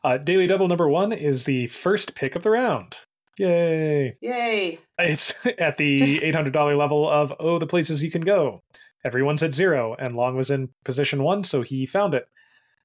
Uh, 0.04 0.18
Daily 0.18 0.48
Double 0.48 0.68
number 0.68 0.90
one 0.90 1.12
is 1.12 1.46
the 1.46 1.68
first 1.68 2.16
pick 2.16 2.36
of 2.36 2.44
the 2.44 2.50
round. 2.50 2.96
Yay! 3.38 4.18
Yay. 4.22 4.78
It's 4.98 5.46
at 5.60 5.78
the 5.78 6.20
$800 6.20 6.78
level 6.78 7.08
of 7.10 7.34
Oh, 7.40 7.60
the 7.60 7.68
places 7.68 8.04
you 8.04 8.12
can 8.12 8.22
go. 8.22 8.62
Everyone's 9.04 9.44
at 9.44 9.54
zero, 9.54 9.96
and 10.00 10.14
Long 10.14 10.36
was 10.36 10.50
in 10.50 10.70
position 10.84 11.22
one, 11.22 11.44
so 11.44 11.62
he 11.62 11.86
found 11.86 12.16
it. 12.16 12.26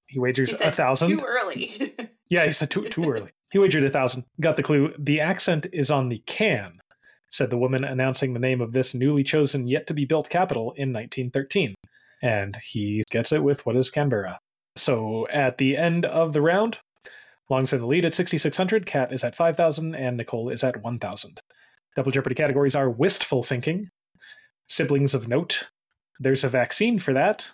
He 0.06 0.18
wagers 0.18 0.58
He 0.58 0.64
a 0.64 0.70
thousand. 0.70 1.18
too 1.18 1.24
early. 1.24 1.94
Yeah, 2.28 2.46
he 2.46 2.52
said 2.52 2.70
too, 2.70 2.88
too 2.88 3.10
early. 3.10 3.32
He 3.50 3.58
wagered 3.58 3.84
a 3.84 3.90
thousand. 3.90 4.24
Got 4.40 4.56
the 4.56 4.62
clue. 4.62 4.94
The 4.98 5.20
accent 5.20 5.66
is 5.72 5.90
on 5.90 6.08
the 6.08 6.22
can, 6.26 6.78
said 7.28 7.50
the 7.50 7.58
woman 7.58 7.84
announcing 7.84 8.32
the 8.32 8.40
name 8.40 8.60
of 8.60 8.72
this 8.72 8.94
newly 8.94 9.24
chosen, 9.24 9.66
yet 9.66 9.86
to 9.88 9.94
be 9.94 10.04
built 10.04 10.30
capital 10.30 10.72
in 10.72 10.92
1913. 10.92 11.74
And 12.22 12.56
he 12.56 13.02
gets 13.10 13.32
it 13.32 13.42
with 13.42 13.64
what 13.66 13.76
is 13.76 13.90
Canberra. 13.90 14.38
So 14.76 15.26
at 15.28 15.58
the 15.58 15.76
end 15.76 16.04
of 16.04 16.32
the 16.32 16.42
round, 16.42 16.78
Long's 17.48 17.72
in 17.72 17.80
the 17.80 17.86
lead 17.86 18.04
at 18.04 18.14
6,600, 18.14 18.86
Kat 18.86 19.12
is 19.12 19.24
at 19.24 19.34
5,000, 19.34 19.94
and 19.94 20.16
Nicole 20.16 20.48
is 20.50 20.62
at 20.62 20.82
1,000. 20.82 21.40
Double 21.96 22.12
Jeopardy 22.12 22.36
categories 22.36 22.76
are 22.76 22.88
wistful 22.88 23.42
thinking, 23.42 23.88
siblings 24.68 25.14
of 25.14 25.26
note. 25.26 25.68
There's 26.20 26.44
a 26.44 26.48
vaccine 26.48 27.00
for 27.00 27.12
that. 27.14 27.52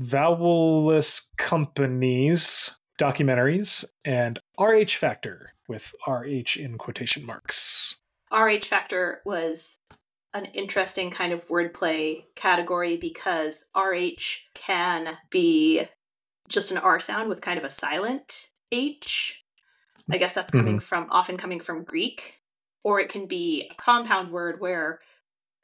Vowelless 0.00 1.26
companies, 1.36 2.76
documentaries, 3.02 3.84
and 4.04 4.38
RH 4.60 4.90
Factor 4.90 5.54
with 5.68 5.92
RH 6.06 6.56
in 6.56 6.78
quotation 6.78 7.26
marks. 7.26 7.96
RH 8.32 8.66
Factor 8.66 9.20
was 9.24 9.76
an 10.34 10.44
interesting 10.46 11.10
kind 11.10 11.32
of 11.32 11.46
wordplay 11.48 12.24
category 12.36 12.96
because 12.96 13.64
RH 13.76 14.44
can 14.54 15.18
be 15.30 15.84
just 16.48 16.70
an 16.70 16.78
R 16.78 17.00
sound 17.00 17.28
with 17.28 17.40
kind 17.40 17.58
of 17.58 17.64
a 17.64 17.70
silent 17.70 18.50
H. 18.70 19.42
I 20.10 20.18
guess 20.18 20.32
that's 20.32 20.52
coming 20.52 20.76
mm-hmm. 20.76 20.84
from 20.84 21.08
often 21.10 21.36
coming 21.36 21.60
from 21.60 21.84
Greek, 21.84 22.40
or 22.84 23.00
it 23.00 23.08
can 23.08 23.26
be 23.26 23.68
a 23.70 23.74
compound 23.74 24.30
word 24.30 24.60
where 24.60 25.00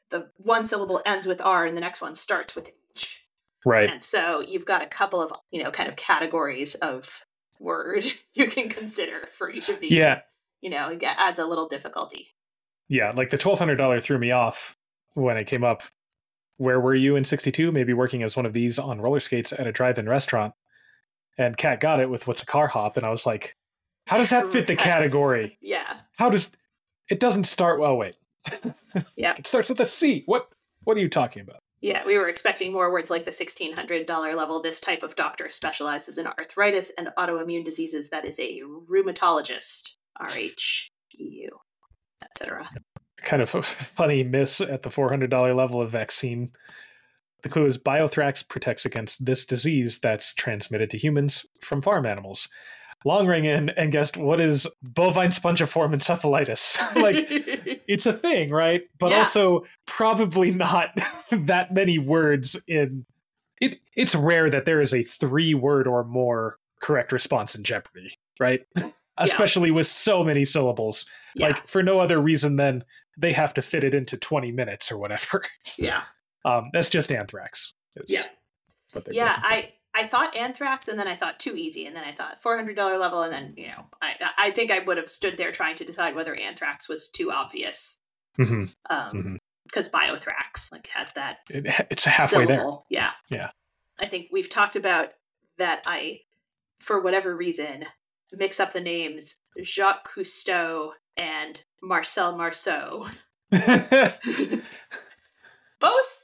the 0.09 0.29
one 0.37 0.65
syllable 0.65 1.01
ends 1.05 1.25
with 1.25 1.41
R 1.41 1.65
and 1.65 1.77
the 1.77 1.81
next 1.81 2.01
one 2.01 2.15
starts 2.15 2.55
with 2.55 2.69
H. 2.95 3.25
Right. 3.65 3.89
And 3.89 4.03
so 4.03 4.41
you've 4.41 4.65
got 4.65 4.81
a 4.81 4.87
couple 4.87 5.21
of, 5.21 5.31
you 5.51 5.63
know, 5.63 5.71
kind 5.71 5.87
of 5.87 5.95
categories 5.95 6.75
of 6.75 7.23
word 7.59 8.05
you 8.33 8.47
can 8.47 8.69
consider 8.69 9.25
for 9.27 9.49
each 9.49 9.69
of 9.69 9.79
these. 9.79 9.91
Yeah. 9.91 10.21
You 10.61 10.69
know, 10.69 10.89
it 10.89 11.03
adds 11.03 11.39
a 11.39 11.45
little 11.45 11.67
difficulty. 11.67 12.29
Yeah. 12.87 13.11
Like 13.15 13.29
the 13.29 13.37
$1,200 13.37 14.01
threw 14.01 14.17
me 14.17 14.31
off 14.31 14.75
when 15.13 15.37
it 15.37 15.45
came 15.47 15.63
up. 15.63 15.83
Where 16.57 16.79
were 16.79 16.95
you 16.95 17.15
in 17.15 17.23
62? 17.23 17.71
Maybe 17.71 17.93
working 17.93 18.21
as 18.23 18.35
one 18.35 18.45
of 18.45 18.51
these 18.53 18.77
on 18.79 18.99
roller 18.99 19.21
skates 19.21 19.53
at 19.53 19.67
a 19.67 19.71
drive 19.71 19.97
in 19.97 20.09
restaurant. 20.09 20.53
And 21.37 21.55
Kat 21.55 21.79
got 21.79 22.01
it 22.01 22.09
with 22.09 22.27
what's 22.27 22.41
a 22.43 22.45
car 22.45 22.67
hop. 22.67 22.97
And 22.97 23.05
I 23.05 23.09
was 23.09 23.25
like, 23.25 23.55
how 24.07 24.17
does 24.17 24.31
that 24.31 24.47
fit 24.47 24.67
the 24.67 24.73
Yes. 24.73 24.83
category? 24.83 25.57
Yeah. 25.61 25.97
How 26.17 26.29
does 26.29 26.49
it 27.09 27.19
doesn't 27.21 27.45
start? 27.45 27.79
well 27.79 27.95
wait. 27.97 28.17
Yeah. 29.15 29.35
It 29.37 29.47
starts 29.47 29.69
with 29.69 29.79
a 29.79 29.85
C. 29.85 30.23
What 30.25 30.49
What 30.83 30.97
are 30.97 30.99
you 31.01 31.09
talking 31.09 31.41
about? 31.43 31.58
Yeah, 31.81 32.05
we 32.05 32.17
were 32.17 32.27
expecting 32.27 32.73
more 32.73 32.91
words 32.91 33.09
like 33.09 33.25
the 33.25 33.31
$1,600 33.31 34.35
level. 34.35 34.61
This 34.61 34.81
type 34.81 35.01
of 35.01 35.15
doctor 35.15 35.49
specializes 35.49 36.17
in 36.17 36.27
arthritis 36.27 36.91
and 36.97 37.09
autoimmune 37.17 37.63
diseases. 37.63 38.09
That 38.09 38.25
is 38.25 38.37
a 38.39 38.61
rheumatologist, 38.89 39.91
RHEU, 40.21 41.49
etc. 42.21 42.69
kind 43.23 43.41
of 43.41 43.55
a 43.55 43.61
funny 43.61 44.23
miss 44.23 44.59
at 44.59 44.81
the 44.81 44.89
$400 44.89 45.55
level 45.55 45.81
of 45.81 45.91
vaccine. 45.91 46.51
The 47.43 47.49
clue 47.49 47.65
is 47.65 47.77
Biothrax 47.77 48.45
protects 48.47 48.85
against 48.85 49.23
this 49.23 49.45
disease 49.45 49.99
that's 49.99 50.33
transmitted 50.33 50.89
to 50.89 50.97
humans 50.97 51.45
from 51.61 51.81
farm 51.81 52.05
animals. 52.05 52.49
Long 53.05 53.27
ring 53.27 53.45
in 53.45 53.69
and 53.71 53.91
guessed 53.91 54.17
what 54.17 54.39
is 54.41 54.67
bovine 54.83 55.29
spongiform 55.29 55.93
encephalitis. 55.95 56.77
like, 57.01 57.27
it's 57.87 58.05
a 58.05 58.13
thing, 58.13 58.49
right? 58.51 58.83
But 58.99 59.11
Yeah. 59.11 59.19
also 59.19 59.63
probably 59.85 60.51
not 60.51 60.89
that 61.31 61.73
many 61.73 61.97
words 61.97 62.59
in 62.67 63.05
it. 63.61 63.79
It's 63.95 64.15
rare 64.15 64.49
that 64.49 64.65
there 64.65 64.81
is 64.81 64.93
a 64.93 65.03
three 65.03 65.53
word 65.53 65.87
or 65.87 66.03
more 66.03 66.57
correct 66.81 67.11
response 67.11 67.55
in 67.55 67.63
Jeopardy, 67.63 68.13
right? 68.39 68.61
Especially 69.17 69.69
with 69.71 69.85
so 69.87 70.23
many 70.23 70.45
syllables 70.45 71.05
yeah, 71.35 71.47
like 71.47 71.67
for 71.67 71.83
no 71.83 71.99
other 71.99 72.19
reason 72.21 72.55
than 72.55 72.83
they 73.17 73.33
have 73.33 73.53
to 73.55 73.61
fit 73.61 73.83
it 73.83 73.93
into 73.93 74.15
20 74.15 74.51
minutes 74.53 74.89
or 74.91 74.97
whatever 74.97 75.43
yeah, 75.77 76.03
um 76.45 76.69
that's 76.71 76.89
just 76.89 77.11
anthrax 77.11 77.73
is 77.97 78.09
Yeah. 78.09 79.01
yeah. 79.11 79.39
I 79.43 79.73
I 79.99 80.07
thought 80.07 80.35
anthrax, 80.35 80.87
and 80.87 80.97
then 80.99 81.07
I 81.07 81.15
thought 81.15 81.39
too 81.39 81.55
easy, 81.55 81.85
and 81.85 81.95
then 81.95 82.03
I 82.03 82.11
thought 82.11 82.41
four 82.41 82.55
hundred 82.57 82.75
dollar 82.75 82.97
level, 82.97 83.21
and 83.21 83.31
then 83.33 83.53
you 83.57 83.67
know, 83.67 83.85
I 84.01 84.15
I 84.37 84.51
think 84.51 84.71
I 84.71 84.79
would 84.79 84.97
have 84.97 85.09
stood 85.09 85.37
there 85.37 85.51
trying 85.51 85.75
to 85.75 85.85
decide 85.85 86.15
whether 86.15 86.33
anthrax 86.35 86.87
was 86.89 87.07
too 87.09 87.31
obvious, 87.31 87.97
Mhm. 88.37 88.73
um, 88.89 89.11
Mhm. 89.11 89.37
because 89.65 89.89
biothrax 89.89 90.71
like 90.71 90.87
has 90.87 91.11
that 91.13 91.39
It- 91.49 91.67
it's 91.89 92.05
halfway 92.05 92.45
syllable. 92.47 92.85
Yeah. 92.89 93.11
Yeah. 93.29 93.51
I 93.99 94.05
think 94.07 94.29
we've 94.31 94.49
talked 94.49 94.75
about 94.77 95.13
that 95.57 95.83
I, 95.85 96.21
for 96.79 97.01
whatever 97.01 97.35
reason, 97.35 97.85
mix 98.31 98.59
up 98.59 98.71
the 98.71 98.79
names 98.81 99.35
Jacques 99.61 100.09
Cousteau 100.13 100.93
and 101.17 101.61
Marcel 101.81 102.35
Marceau. 102.37 103.07
Both, 105.79 106.18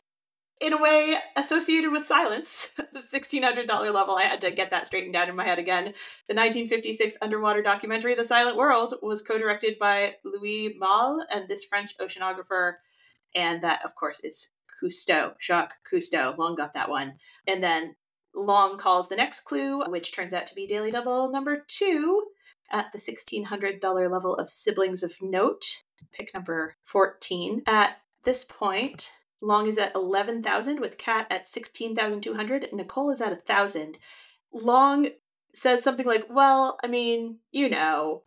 in 0.65 0.73
a 0.73 0.81
way, 0.81 1.15
associated 1.35 1.91
with 1.91 2.07
silence. 2.07 2.69
the 2.77 2.99
$1,600 2.99 3.67
level, 3.93 4.15
I 4.15 4.23
had 4.23 4.41
to 4.41 4.51
get 4.51 4.71
that 4.71 4.87
straightened 4.87 5.15
out 5.15 5.29
in 5.29 5.35
my 5.35 5.45
head 5.45 5.59
again. 5.59 5.83
The 6.27 6.33
1956 6.33 7.17
underwater 7.21 7.61
documentary, 7.61 8.15
The 8.15 8.23
Silent 8.23 8.57
World, 8.57 8.95
was 9.03 9.21
co 9.21 9.37
directed 9.37 9.77
by 9.77 10.15
Louis 10.23 10.75
Malle 10.79 11.23
and 11.31 11.47
this 11.47 11.65
French 11.65 11.95
oceanographer. 11.99 12.73
And 13.35 13.61
that, 13.61 13.85
of 13.85 13.93
course, 13.95 14.21
is 14.21 14.49
Cousteau, 14.81 15.33
Jacques 15.39 15.75
Cousteau. 15.89 16.35
Long 16.35 16.55
got 16.55 16.73
that 16.73 16.89
one. 16.89 17.13
And 17.45 17.61
then 17.61 17.95
Long 18.33 18.77
calls 18.77 19.07
the 19.07 19.15
next 19.15 19.41
clue, 19.41 19.83
which 19.85 20.13
turns 20.13 20.33
out 20.33 20.47
to 20.47 20.55
be 20.55 20.65
Daily 20.65 20.89
Double 20.89 21.31
number 21.31 21.63
two 21.67 22.25
at 22.71 22.91
the 22.91 22.97
$1,600 22.97 24.11
level 24.11 24.35
of 24.35 24.49
siblings 24.49 25.03
of 25.03 25.13
note. 25.21 25.83
Pick 26.11 26.33
number 26.33 26.75
14. 26.83 27.61
At 27.67 27.97
this 28.23 28.43
point, 28.43 29.11
Long 29.41 29.67
is 29.67 29.77
at 29.77 29.93
11,000 29.95 30.79
with 30.79 30.97
Kat 30.97 31.27
at 31.29 31.47
16,200. 31.47 32.69
Nicole 32.73 33.11
is 33.11 33.21
at 33.21 33.29
1,000. 33.31 33.97
Long 34.53 35.09
says 35.53 35.83
something 35.83 36.05
like, 36.05 36.25
Well, 36.29 36.77
I 36.83 36.87
mean, 36.87 37.39
you 37.51 37.69
know, 37.69 38.23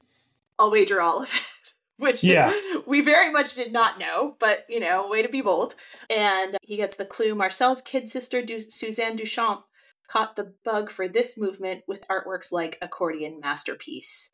I'll 0.58 0.70
wager 0.70 1.00
all 1.00 1.22
of 1.22 1.32
it. 1.34 1.72
Which 1.98 2.22
Yeah. 2.22 2.52
we 2.86 3.00
very 3.00 3.30
much 3.30 3.54
did 3.56 3.72
not 3.72 3.98
know, 3.98 4.36
but 4.38 4.64
you 4.68 4.78
know, 4.78 5.08
way 5.08 5.22
to 5.22 5.28
be 5.28 5.40
bold. 5.40 5.74
And 6.08 6.56
he 6.62 6.76
gets 6.76 6.94
the 6.94 7.04
clue 7.04 7.34
Marcel's 7.34 7.82
kid 7.82 8.08
sister, 8.08 8.40
du- 8.40 8.70
Suzanne 8.70 9.16
Duchamp, 9.16 9.62
caught 10.06 10.36
the 10.36 10.54
bug 10.64 10.90
for 10.90 11.08
this 11.08 11.36
movement 11.36 11.82
with 11.88 12.06
artworks 12.08 12.52
like 12.52 12.78
Accordion 12.80 13.40
Masterpiece. 13.40 14.30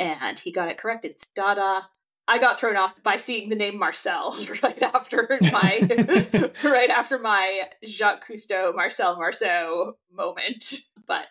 And 0.00 0.38
he 0.38 0.50
got 0.50 0.70
it 0.70 0.78
correct. 0.78 1.04
It's 1.04 1.26
Dada. 1.26 1.88
I 2.26 2.38
got 2.38 2.58
thrown 2.58 2.76
off 2.76 3.02
by 3.02 3.16
seeing 3.16 3.48
the 3.48 3.56
name 3.56 3.78
Marcel 3.78 4.36
right 4.62 4.82
after 4.82 5.28
my 5.52 6.50
right 6.64 6.90
after 6.90 7.18
my 7.18 7.68
Jacques 7.84 8.26
Cousteau 8.26 8.74
Marcel 8.74 9.16
Marceau 9.16 9.96
moment. 10.12 10.80
But 11.06 11.26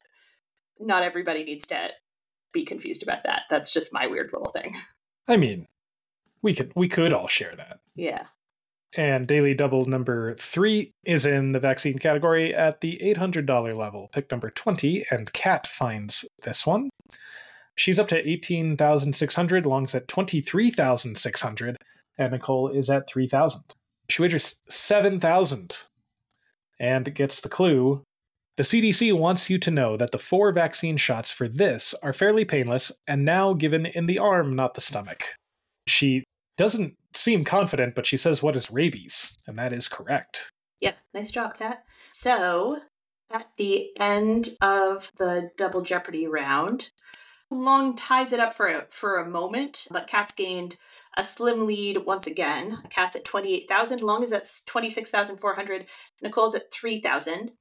not 0.79 1.03
everybody 1.03 1.43
needs 1.43 1.65
to 1.67 1.91
be 2.51 2.63
confused 2.63 3.03
about 3.03 3.23
that. 3.23 3.43
That's 3.49 3.73
just 3.73 3.93
my 3.93 4.07
weird 4.07 4.29
little 4.33 4.51
thing. 4.51 4.75
I 5.27 5.37
mean, 5.37 5.65
we 6.41 6.53
could 6.53 6.71
we 6.75 6.87
could 6.87 7.13
all 7.13 7.27
share 7.27 7.55
that. 7.55 7.79
Yeah. 7.95 8.25
And 8.95 9.27
daily 9.27 9.55
double 9.55 9.85
number 9.85 10.35
three 10.35 10.91
is 11.03 11.25
in 11.25 11.51
the 11.51 11.59
vaccine 11.59 11.97
category 11.97 12.53
at 12.53 12.81
the 12.81 12.99
$800 13.03 13.75
level. 13.75 14.07
Pick 14.13 14.29
number 14.29 14.51
20, 14.51 15.05
and 15.09 15.33
Kat 15.33 15.65
finds 15.65 16.25
this 16.43 16.67
one. 16.67 16.91
She's 17.75 17.99
up 17.99 18.07
to 18.09 18.29
18,600, 18.29 19.65
Long's 19.65 19.95
at 19.95 20.07
23,600, 20.07 21.77
and 22.17 22.31
Nicole 22.31 22.69
is 22.69 22.89
at 22.89 23.07
3,000. 23.07 23.61
She 24.09 24.21
wagers 24.21 24.55
7,000 24.69 25.85
and 26.79 27.15
gets 27.15 27.41
the 27.41 27.49
clue. 27.49 28.03
The 28.57 28.63
CDC 28.63 29.17
wants 29.17 29.49
you 29.49 29.57
to 29.59 29.71
know 29.71 29.97
that 29.97 30.11
the 30.11 30.19
four 30.19 30.51
vaccine 30.51 30.97
shots 30.97 31.31
for 31.31 31.47
this 31.47 31.95
are 32.03 32.13
fairly 32.13 32.45
painless 32.45 32.91
and 33.07 33.25
now 33.25 33.53
given 33.53 33.87
in 33.87 34.05
the 34.05 34.19
arm, 34.19 34.55
not 34.55 34.75
the 34.75 34.81
stomach. 34.81 35.23
She 35.87 36.23
doesn't 36.57 36.95
seem 37.15 37.43
confident, 37.43 37.95
but 37.95 38.05
she 38.05 38.17
says 38.17 38.43
what 38.43 38.55
is 38.55 38.69
rabies, 38.69 39.35
and 39.47 39.57
that 39.57 39.73
is 39.73 39.87
correct. 39.87 40.51
Yep, 40.81 40.97
nice 41.13 41.31
job, 41.31 41.57
Kat. 41.57 41.83
So, 42.11 42.79
at 43.31 43.47
the 43.57 43.89
end 43.99 44.49
of 44.61 45.11
the 45.17 45.49
double 45.57 45.81
jeopardy 45.81 46.27
round, 46.27 46.91
Long 47.53 47.95
ties 47.95 48.33
it 48.33 48.39
up 48.39 48.53
for 48.53 48.67
a, 48.67 48.85
for 48.89 49.19
a 49.19 49.29
moment, 49.29 49.87
but 49.91 50.07
Kat's 50.07 50.33
gained 50.33 50.77
a 51.15 51.23
slim 51.23 51.67
lead 51.67 51.97
once 52.05 52.25
again. 52.25 52.81
Kat's 52.89 53.15
at 53.15 53.25
28,000, 53.25 54.01
Long 54.01 54.23
is 54.23 54.33
at 54.33 54.49
26,400, 54.65 55.89
Nicole's 56.21 56.55
at 56.55 56.71
3,000. 56.71 57.51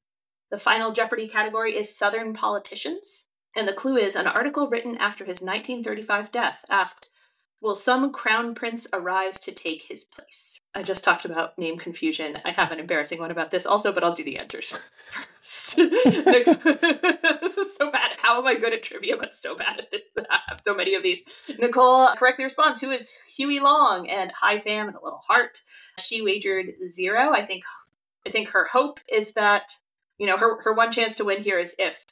The 0.50 0.58
final 0.58 0.92
jeopardy 0.92 1.28
category 1.28 1.76
is 1.76 1.94
Southern 1.94 2.32
politicians, 2.32 3.26
and 3.54 3.68
the 3.68 3.74
clue 3.74 3.96
is 3.96 4.16
an 4.16 4.26
article 4.26 4.68
written 4.68 4.96
after 4.96 5.24
his 5.24 5.42
1935 5.42 6.32
death 6.32 6.64
asked, 6.70 7.08
Will 7.62 7.76
some 7.76 8.10
crown 8.12 8.56
prince 8.56 8.88
arise 8.92 9.38
to 9.40 9.52
take 9.52 9.82
his 9.82 10.02
place? 10.02 10.60
I 10.74 10.82
just 10.82 11.04
talked 11.04 11.24
about 11.24 11.56
name 11.56 11.78
confusion. 11.78 12.36
I 12.44 12.50
have 12.50 12.72
an 12.72 12.80
embarrassing 12.80 13.20
one 13.20 13.30
about 13.30 13.52
this 13.52 13.66
also, 13.66 13.92
but 13.92 14.02
I'll 14.02 14.12
do 14.12 14.24
the 14.24 14.38
answers 14.38 14.70
first. 15.04 15.78
This 17.42 17.58
is 17.58 17.76
so 17.76 17.90
bad. 17.90 18.16
How 18.18 18.38
am 18.38 18.46
I 18.46 18.54
good 18.56 18.72
at 18.72 18.82
trivia, 18.82 19.16
but 19.16 19.32
so 19.32 19.54
bad 19.54 19.78
at 19.78 19.90
this? 19.92 20.02
I 20.28 20.40
have 20.48 20.60
so 20.60 20.74
many 20.74 20.96
of 20.96 21.04
these. 21.04 21.52
Nicole 21.58 22.08
correctly 22.16 22.44
responds, 22.44 22.80
who 22.80 22.90
is 22.90 23.14
Huey 23.36 23.60
Long? 23.60 24.08
And 24.08 24.32
high 24.32 24.58
fam 24.58 24.88
and 24.88 24.96
a 24.96 25.04
little 25.04 25.20
heart. 25.20 25.60
She 25.98 26.20
wagered 26.20 26.76
zero. 26.76 27.32
I 27.32 27.42
think 27.42 27.62
I 28.26 28.30
think 28.30 28.48
her 28.50 28.64
hope 28.64 28.98
is 29.08 29.32
that, 29.32 29.76
you 30.18 30.26
know, 30.26 30.36
her, 30.36 30.60
her 30.62 30.72
one 30.72 30.90
chance 30.90 31.16
to 31.16 31.24
win 31.24 31.42
here 31.42 31.58
is 31.58 31.76
if 31.78 32.06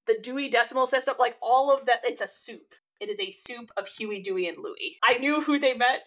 the 0.07 0.17
Dewey 0.21 0.49
Decimal 0.49 0.87
System, 0.87 1.15
like 1.19 1.37
all 1.41 1.73
of 1.73 1.85
that. 1.85 2.01
It's 2.03 2.21
a 2.21 2.27
soup. 2.27 2.75
It 2.99 3.09
is 3.09 3.19
a 3.19 3.31
soup 3.31 3.71
of 3.77 3.87
Huey, 3.87 4.21
Dewey, 4.21 4.47
and 4.47 4.57
Louie. 4.57 4.97
I 5.03 5.17
knew 5.17 5.41
who 5.41 5.57
they 5.57 5.73
met. 5.73 6.03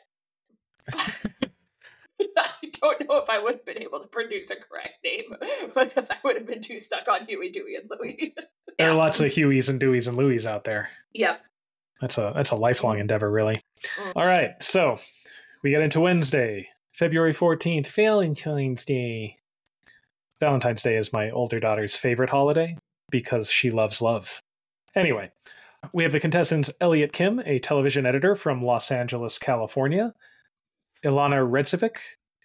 I 0.94 2.49
don't 2.81 3.09
know 3.09 3.18
if 3.18 3.29
I 3.31 3.38
would 3.38 3.55
have 3.55 3.64
been 3.64 3.83
able 3.83 4.01
to 4.01 4.09
produce 4.09 4.51
a 4.51 4.57
correct 4.57 4.99
name 5.05 5.35
because 5.75 6.11
I 6.11 6.16
would 6.22 6.37
have 6.37 6.46
been 6.46 6.61
too 6.61 6.79
stuck 6.79 7.09
on 7.09 7.27
Huey, 7.27 7.51
Dewey, 7.51 7.77
and 7.77 7.90
Louie. 7.90 8.35
There 8.79 8.90
are 8.90 8.94
lots 8.94 9.20
of 9.20 9.33
Hueys 9.33 9.68
and 9.70 9.81
Deweys 9.81 10.09
and 10.09 10.16
Louis 10.16 10.46
out 10.46 10.64
there. 10.64 10.90
yep. 11.14 11.40
That's 12.01 12.18
a 12.18 12.33
that's 12.35 12.51
a 12.51 12.57
lifelong 12.57 12.99
endeavor, 12.99 13.31
really. 13.31 13.62
Mm. 13.99 14.12
All 14.16 14.27
right, 14.27 14.51
so 14.61 14.99
we 15.66 15.70
get 15.70 15.83
into 15.83 15.98
Wednesday, 15.98 16.68
February 16.92 17.33
fourteenth, 17.33 17.90
Valentine's 17.90 18.85
Day. 18.85 19.35
Valentine's 20.38 20.81
Day 20.81 20.94
is 20.94 21.12
my 21.12 21.29
older 21.29 21.59
daughter's 21.59 21.96
favorite 21.96 22.31
holiday 22.31 22.76
because 23.11 23.50
she 23.50 23.72
loves 23.72 24.00
love. 24.00 24.40
Anyway, 24.94 25.29
we 25.92 26.05
have 26.05 26.12
the 26.12 26.20
contestants 26.20 26.72
Elliot 26.81 27.12
Kim, 27.12 27.42
a 27.46 27.59
television 27.59 28.07
editor 28.07 28.37
from 28.37 28.62
Los 28.62 28.92
Angeles, 28.92 29.38
California, 29.38 30.12
Ilana 31.05 31.44
Redzevic, 31.44 31.96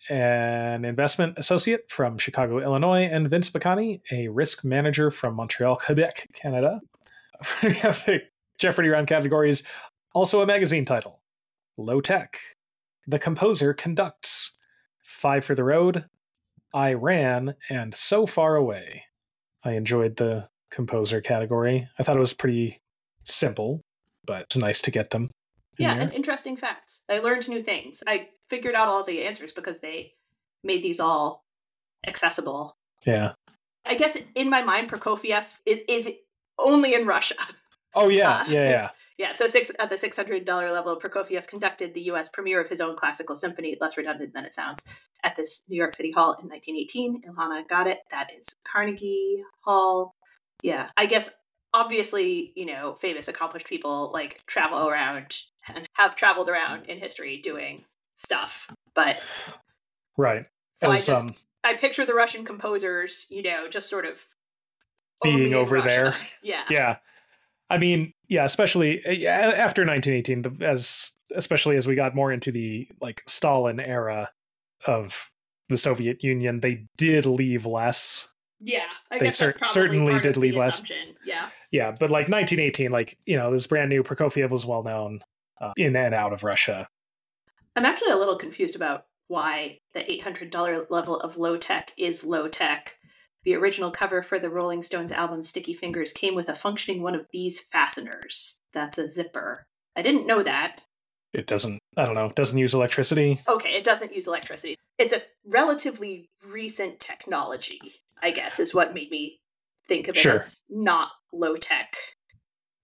an 0.10 0.84
investment 0.84 1.38
associate 1.38 1.92
from 1.92 2.18
Chicago, 2.18 2.58
Illinois, 2.58 3.04
and 3.04 3.30
Vince 3.30 3.52
Bacani, 3.52 4.02
a 4.12 4.30
risk 4.30 4.64
manager 4.64 5.12
from 5.12 5.36
Montreal, 5.36 5.76
Quebec, 5.76 6.30
Canada. 6.34 6.82
we 7.62 7.74
have 7.74 8.04
the 8.06 8.24
Jeopardy 8.58 8.90
round 8.90 9.06
categories, 9.06 9.62
also 10.16 10.42
a 10.42 10.48
magazine 10.48 10.86
title 10.86 11.22
Low 11.78 12.02
Tech, 12.02 12.40
The 13.08 13.20
Composer 13.20 13.74
Conducts, 13.74 14.52
Five 15.04 15.44
for 15.46 15.56
the 15.56 15.64
Road, 15.64 16.06
I 16.74 16.94
Ran, 16.94 17.56
and 17.70 17.94
So 17.94 18.26
Far 18.26 18.56
Away. 18.56 19.04
I 19.64 19.74
enjoyed 19.74 20.18
the 20.18 20.48
composer 20.72 21.22
category. 21.22 21.88
I 22.00 22.04
thought 22.04 22.16
it 22.18 22.22
was 22.22 22.34
pretty 22.34 22.80
simple, 23.26 23.82
but 24.26 24.44
it's 24.44 24.58
nice 24.58 24.82
to 24.84 24.92
get 24.92 25.10
them. 25.10 25.30
Yeah, 25.78 25.94
there. 25.94 26.04
and 26.04 26.14
interesting 26.14 26.56
facts. 26.58 27.04
I 27.10 27.20
learned 27.20 27.48
new 27.50 27.62
things. 27.62 28.04
I 28.08 28.30
figured 28.50 28.76
out 28.76 28.88
all 28.88 29.04
the 29.04 29.24
answers 29.24 29.52
because 29.52 29.80
they 29.80 30.14
made 30.64 30.84
these 30.84 31.00
all 31.00 31.44
accessible. 32.08 32.76
yeah. 33.06 33.34
I 33.84 33.96
guess 33.96 34.16
in 34.36 34.50
my 34.50 34.62
mind, 34.62 34.92
Prokofiev 34.92 35.60
i- 35.68 35.84
is 35.90 36.08
only 36.60 36.94
in 36.94 37.08
Russia. 37.08 37.36
Oh 37.96 38.10
yeah, 38.10 38.30
Uh, 38.42 38.46
yeah, 38.48 38.70
yeah. 38.70 38.90
Yeah, 39.22 39.34
so 39.34 39.46
six 39.46 39.70
at 39.78 39.92
the 39.92 40.00
six 40.00 40.16
hundred 40.18 40.46
dollar 40.46 40.72
level, 40.72 41.00
Prokofiev 41.00 41.46
conducted 41.46 41.94
the 41.94 42.02
U.S. 42.06 42.28
premiere 42.28 42.60
of 42.60 42.68
his 42.68 42.82
own 42.82 42.96
classical 42.96 43.36
symphony, 43.36 43.78
less 43.80 43.96
redundant 43.96 44.34
than 44.34 44.46
it 44.46 44.56
sounds, 44.56 44.84
at 45.24 45.36
this 45.36 45.62
New 45.70 45.78
York 45.78 45.94
City 45.94 46.12
Hall 46.12 46.34
in 46.42 46.50
1918. 46.50 47.22
Ilana 47.30 47.68
got 47.68 47.86
it. 47.86 48.00
That 48.10 48.32
is 48.36 48.48
Carnegie 48.66 49.44
Hall. 49.60 50.16
Yeah, 50.64 50.90
I 50.98 51.06
guess 51.06 51.30
obviously, 51.72 52.52
you 52.56 52.66
know, 52.66 52.96
famous, 52.96 53.28
accomplished 53.28 53.68
people 53.68 54.10
like 54.12 54.44
travel 54.48 54.90
around 54.90 55.38
and 55.72 55.88
have 55.98 56.16
traveled 56.16 56.50
around 56.50 56.88
in 56.88 56.98
history 56.98 57.38
doing 57.38 57.86
stuff. 58.16 58.74
But 58.96 59.20
Right. 60.18 60.48
so 60.72 60.90
I 60.90 60.96
As, 60.96 61.06
just 61.06 61.28
um, 61.28 61.36
I 61.64 61.76
picture 61.76 62.06
the 62.08 62.16
Russian 62.16 62.44
composers, 62.44 63.28
you 63.30 63.44
know, 63.44 63.68
just 63.70 63.88
sort 63.88 64.06
of 64.08 64.26
Being 65.22 65.54
over 65.54 65.76
Russia. 65.76 65.88
there. 65.88 66.16
yeah. 66.44 66.64
yeah 66.72 66.98
i 67.72 67.78
mean 67.78 68.12
yeah 68.30 68.44
especially 68.46 69.00
after 69.26 69.86
1918 69.86 70.62
as 70.64 71.12
especially 71.36 71.78
as 71.78 71.88
we 71.88 71.96
got 71.96 72.14
more 72.16 72.32
into 72.32 72.52
the 72.52 72.88
like 73.02 73.22
stalin 73.28 73.80
era 73.80 74.30
of 74.88 75.32
the 75.70 75.78
soviet 75.78 76.24
union 76.24 76.60
they 76.60 76.86
did 76.98 77.26
leave 77.26 77.66
less 77.66 78.28
Yeah, 78.64 78.84
I 79.10 79.18
They 79.18 79.26
guess 79.26 79.38
cer- 79.38 79.56
certainly 79.64 80.20
did 80.20 80.38
leave 80.38 80.56
less. 80.56 80.84
Yeah, 81.26 81.50
yeah 81.72 81.92
but 81.92 82.10
like 82.12 82.28
1918 82.30 82.92
like 82.92 83.18
you 83.26 83.38
know 83.38 83.52
this 83.52 83.66
brand 83.68 83.90
new 83.90 84.04
prokofiev 84.04 84.50
was 84.52 84.66
well 84.66 84.84
known 84.84 85.22
uh, 85.60 85.72
in 85.78 85.96
and 85.96 86.14
out 86.14 86.34
of 86.34 86.44
russia 86.44 86.88
I'm 87.76 87.86
actually 87.86 88.12
a 88.12 88.18
little 88.18 88.36
confused 88.36 88.76
about 88.76 89.06
why 89.30 89.78
the 89.94 90.02
$800 90.02 90.88
level 90.90 91.18
of 91.22 91.38
low 91.38 91.56
tech 91.58 91.94
is 91.98 92.24
low 92.26 92.50
tech. 92.50 92.98
The 93.44 93.56
original 93.56 93.92
cover 93.92 94.22
for 94.22 94.38
the 94.40 94.50
Rolling 94.50 94.84
Stones 94.84 95.12
album 95.12 95.42
Sticky 95.44 95.74
Fingers 95.74 96.12
came 96.14 96.36
with 96.36 96.48
a 96.50 96.54
functioning 96.56 97.02
one 97.02 97.16
of 97.16 97.26
these 97.32 97.60
fasteners. 97.72 98.60
That's 98.74 98.98
a 98.98 99.10
zipper. 99.10 99.66
I 99.96 100.02
didn't 100.02 100.28
know 100.28 100.44
that. 100.44 100.82
it 101.34 101.48
doesn't 101.48 101.80
i 101.98 102.04
don't 102.06 102.14
know 102.16 102.26
it 102.26 102.36
doesn't 102.36 102.58
use 102.58 102.74
electricity 102.74 103.40
Okay, 103.48 103.74
it 103.76 103.84
doesn't 103.86 104.14
use 104.14 104.28
electricity. 104.28 104.76
It's 104.98 105.14
a 105.14 105.22
relatively 105.46 106.30
recent 106.46 107.00
technology, 107.00 107.80
I 108.22 108.32
guess, 108.32 108.60
is 108.60 108.74
what 108.74 108.94
made 108.94 109.10
me 109.12 109.40
think 109.88 110.08
of 110.10 110.16
it 110.16 110.20
Sure. 110.20 110.34
as 110.34 110.62
not 110.70 111.10
low 111.34 111.56
tech 111.58 111.96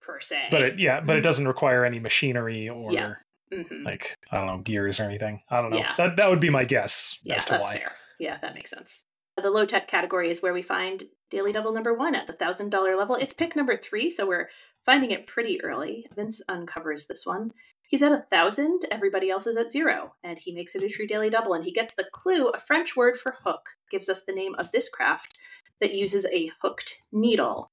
per 0.02 0.18
se. 0.20 0.48
but 0.50 0.62
it 0.62 0.78
yeah 0.78 1.00
but 1.00 1.16
it 1.16 1.20
doesn't 1.22 1.46
require 1.46 1.84
any 1.84 2.00
machinery 2.00 2.68
or 2.68 2.90
Yeah. 2.92 3.14
Mhm. 3.52 3.84
like 3.84 4.16
i 4.32 4.38
don't 4.38 4.46
know 4.46 4.58
gears 4.58 4.98
or 5.00 5.04
anything 5.04 5.40
i 5.50 5.60
don't 5.60 5.70
know 5.70 5.78
Yeah. 5.78 5.94
that, 5.98 6.16
that 6.16 6.28
would 6.30 6.40
be 6.40 6.50
my 6.50 6.64
guess 6.64 7.16
Yeah, 7.22 7.36
as 7.36 7.44
to 7.46 7.52
that's 7.52 7.64
why 7.68 7.76
fair. 7.76 7.92
Yeah, 8.18 8.36
that 8.38 8.54
makes 8.54 8.70
sense. 8.70 9.04
The 9.40 9.50
low 9.50 9.64
tech 9.64 9.86
category 9.86 10.30
is 10.30 10.42
where 10.42 10.52
we 10.52 10.62
find 10.62 11.04
Daily 11.30 11.52
Double 11.52 11.72
number 11.72 11.94
one 11.94 12.16
at 12.16 12.26
the 12.26 12.32
thousand 12.32 12.70
dollar 12.70 12.96
level. 12.96 13.14
It's 13.14 13.34
pick 13.34 13.54
number 13.54 13.76
three, 13.76 14.10
so 14.10 14.26
we're 14.26 14.48
finding 14.84 15.12
it 15.12 15.28
pretty 15.28 15.62
early. 15.62 16.06
Vince 16.16 16.42
uncovers 16.48 17.06
this 17.06 17.24
one. 17.24 17.52
He's 17.86 18.02
at 18.02 18.12
a 18.12 18.24
thousand, 18.30 18.80
everybody 18.90 19.30
else 19.30 19.46
is 19.46 19.56
at 19.56 19.70
zero, 19.70 20.14
and 20.24 20.38
he 20.38 20.52
makes 20.52 20.74
it 20.74 20.82
a 20.82 20.88
true 20.88 21.06
daily 21.06 21.30
double. 21.30 21.54
And 21.54 21.64
he 21.64 21.72
gets 21.72 21.94
the 21.94 22.08
clue 22.12 22.48
a 22.48 22.58
French 22.58 22.96
word 22.96 23.16
for 23.16 23.36
hook 23.44 23.70
gives 23.90 24.08
us 24.08 24.24
the 24.24 24.32
name 24.32 24.54
of 24.56 24.72
this 24.72 24.88
craft 24.88 25.36
that 25.80 25.94
uses 25.94 26.26
a 26.26 26.50
hooked 26.60 27.00
needle. 27.12 27.70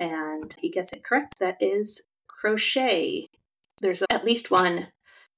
And 0.00 0.54
he 0.58 0.68
gets 0.68 0.92
it 0.92 1.04
correct. 1.04 1.38
That 1.38 1.56
is 1.60 2.02
crochet. 2.26 3.28
There's 3.80 4.02
at 4.10 4.24
least 4.24 4.50
one 4.50 4.88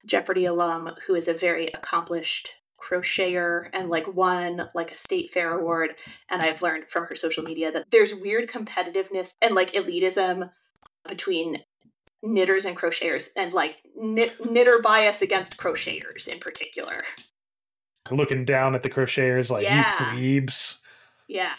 Jeopardy 0.05 0.45
alum 0.45 0.95
who 1.05 1.13
is 1.13 1.27
a 1.27 1.33
very 1.33 1.67
accomplished 1.67 2.53
crocheter 2.79 3.69
and 3.73 3.89
like 3.89 4.07
won 4.15 4.69
like 4.75 4.91
a 4.91 4.97
state 4.97 5.31
fair 5.31 5.51
award 5.57 5.95
and 6.29 6.41
i've 6.41 6.61
learned 6.61 6.85
from 6.87 7.05
her 7.05 7.15
social 7.15 7.43
media 7.43 7.71
that 7.71 7.85
there's 7.89 8.13
weird 8.13 8.49
competitiveness 8.49 9.33
and 9.41 9.55
like 9.55 9.71
elitism 9.73 10.49
between 11.07 11.57
knitters 12.23 12.65
and 12.65 12.75
crocheters 12.77 13.29
and 13.35 13.53
like 13.53 13.77
knit- 13.95 14.37
knitter 14.49 14.79
bias 14.81 15.21
against 15.21 15.57
crocheters 15.57 16.27
in 16.27 16.39
particular. 16.39 17.03
Looking 18.09 18.43
down 18.45 18.73
at 18.73 18.83
the 18.83 18.89
crocheters 18.89 19.49
like 19.49 19.63
Yeah. 19.63 20.13
you 20.15 20.41
plebes. 20.41 20.79
Yeah. 21.27 21.53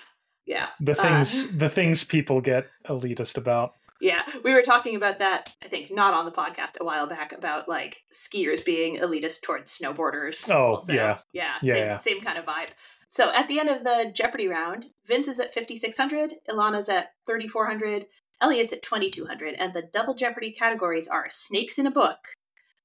Yeah. 0.46 0.68
The 0.81 0.92
Uh, 0.92 1.02
things 1.02 1.57
the 1.57 1.68
things 1.68 2.04
people 2.04 2.40
get 2.40 2.66
elitist 2.87 3.38
about 3.38 3.74
Yeah, 4.00 4.22
we 4.44 4.54
were 4.54 4.62
talking 4.62 4.94
about 4.94 5.18
that, 5.18 5.52
I 5.62 5.68
think, 5.68 5.90
not 5.90 6.14
on 6.14 6.24
the 6.24 6.32
podcast 6.32 6.78
a 6.80 6.84
while 6.84 7.06
back 7.06 7.32
about 7.32 7.68
like 7.68 8.02
skiers 8.12 8.64
being 8.64 8.96
elitist 8.98 9.42
towards 9.42 9.76
snowboarders. 9.76 10.48
Oh, 10.50 10.80
yeah. 10.88 11.18
Yeah, 11.32 11.54
Yeah, 11.62 11.72
same, 11.72 11.84
yeah. 11.87 11.94
same 11.96 12.20
kind 12.20 12.38
of 12.38 12.44
vibe. 12.44 12.68
So 13.11 13.32
at 13.32 13.48
the 13.48 13.58
end 13.58 13.68
of 13.70 13.84
the 13.84 14.12
Jeopardy 14.14 14.48
round, 14.48 14.87
Vince 15.06 15.28
is 15.28 15.40
at 15.40 15.54
5,600, 15.54 16.32
Ilana's 16.48 16.88
at 16.88 17.12
3,400, 17.26 18.06
Elliot's 18.40 18.72
at 18.72 18.82
2,200, 18.82 19.54
and 19.54 19.72
the 19.72 19.82
double 19.82 20.14
Jeopardy 20.14 20.52
categories 20.52 21.08
are 21.08 21.26
Snakes 21.30 21.78
in 21.78 21.87
a 21.87 21.90
Book, 21.90 22.18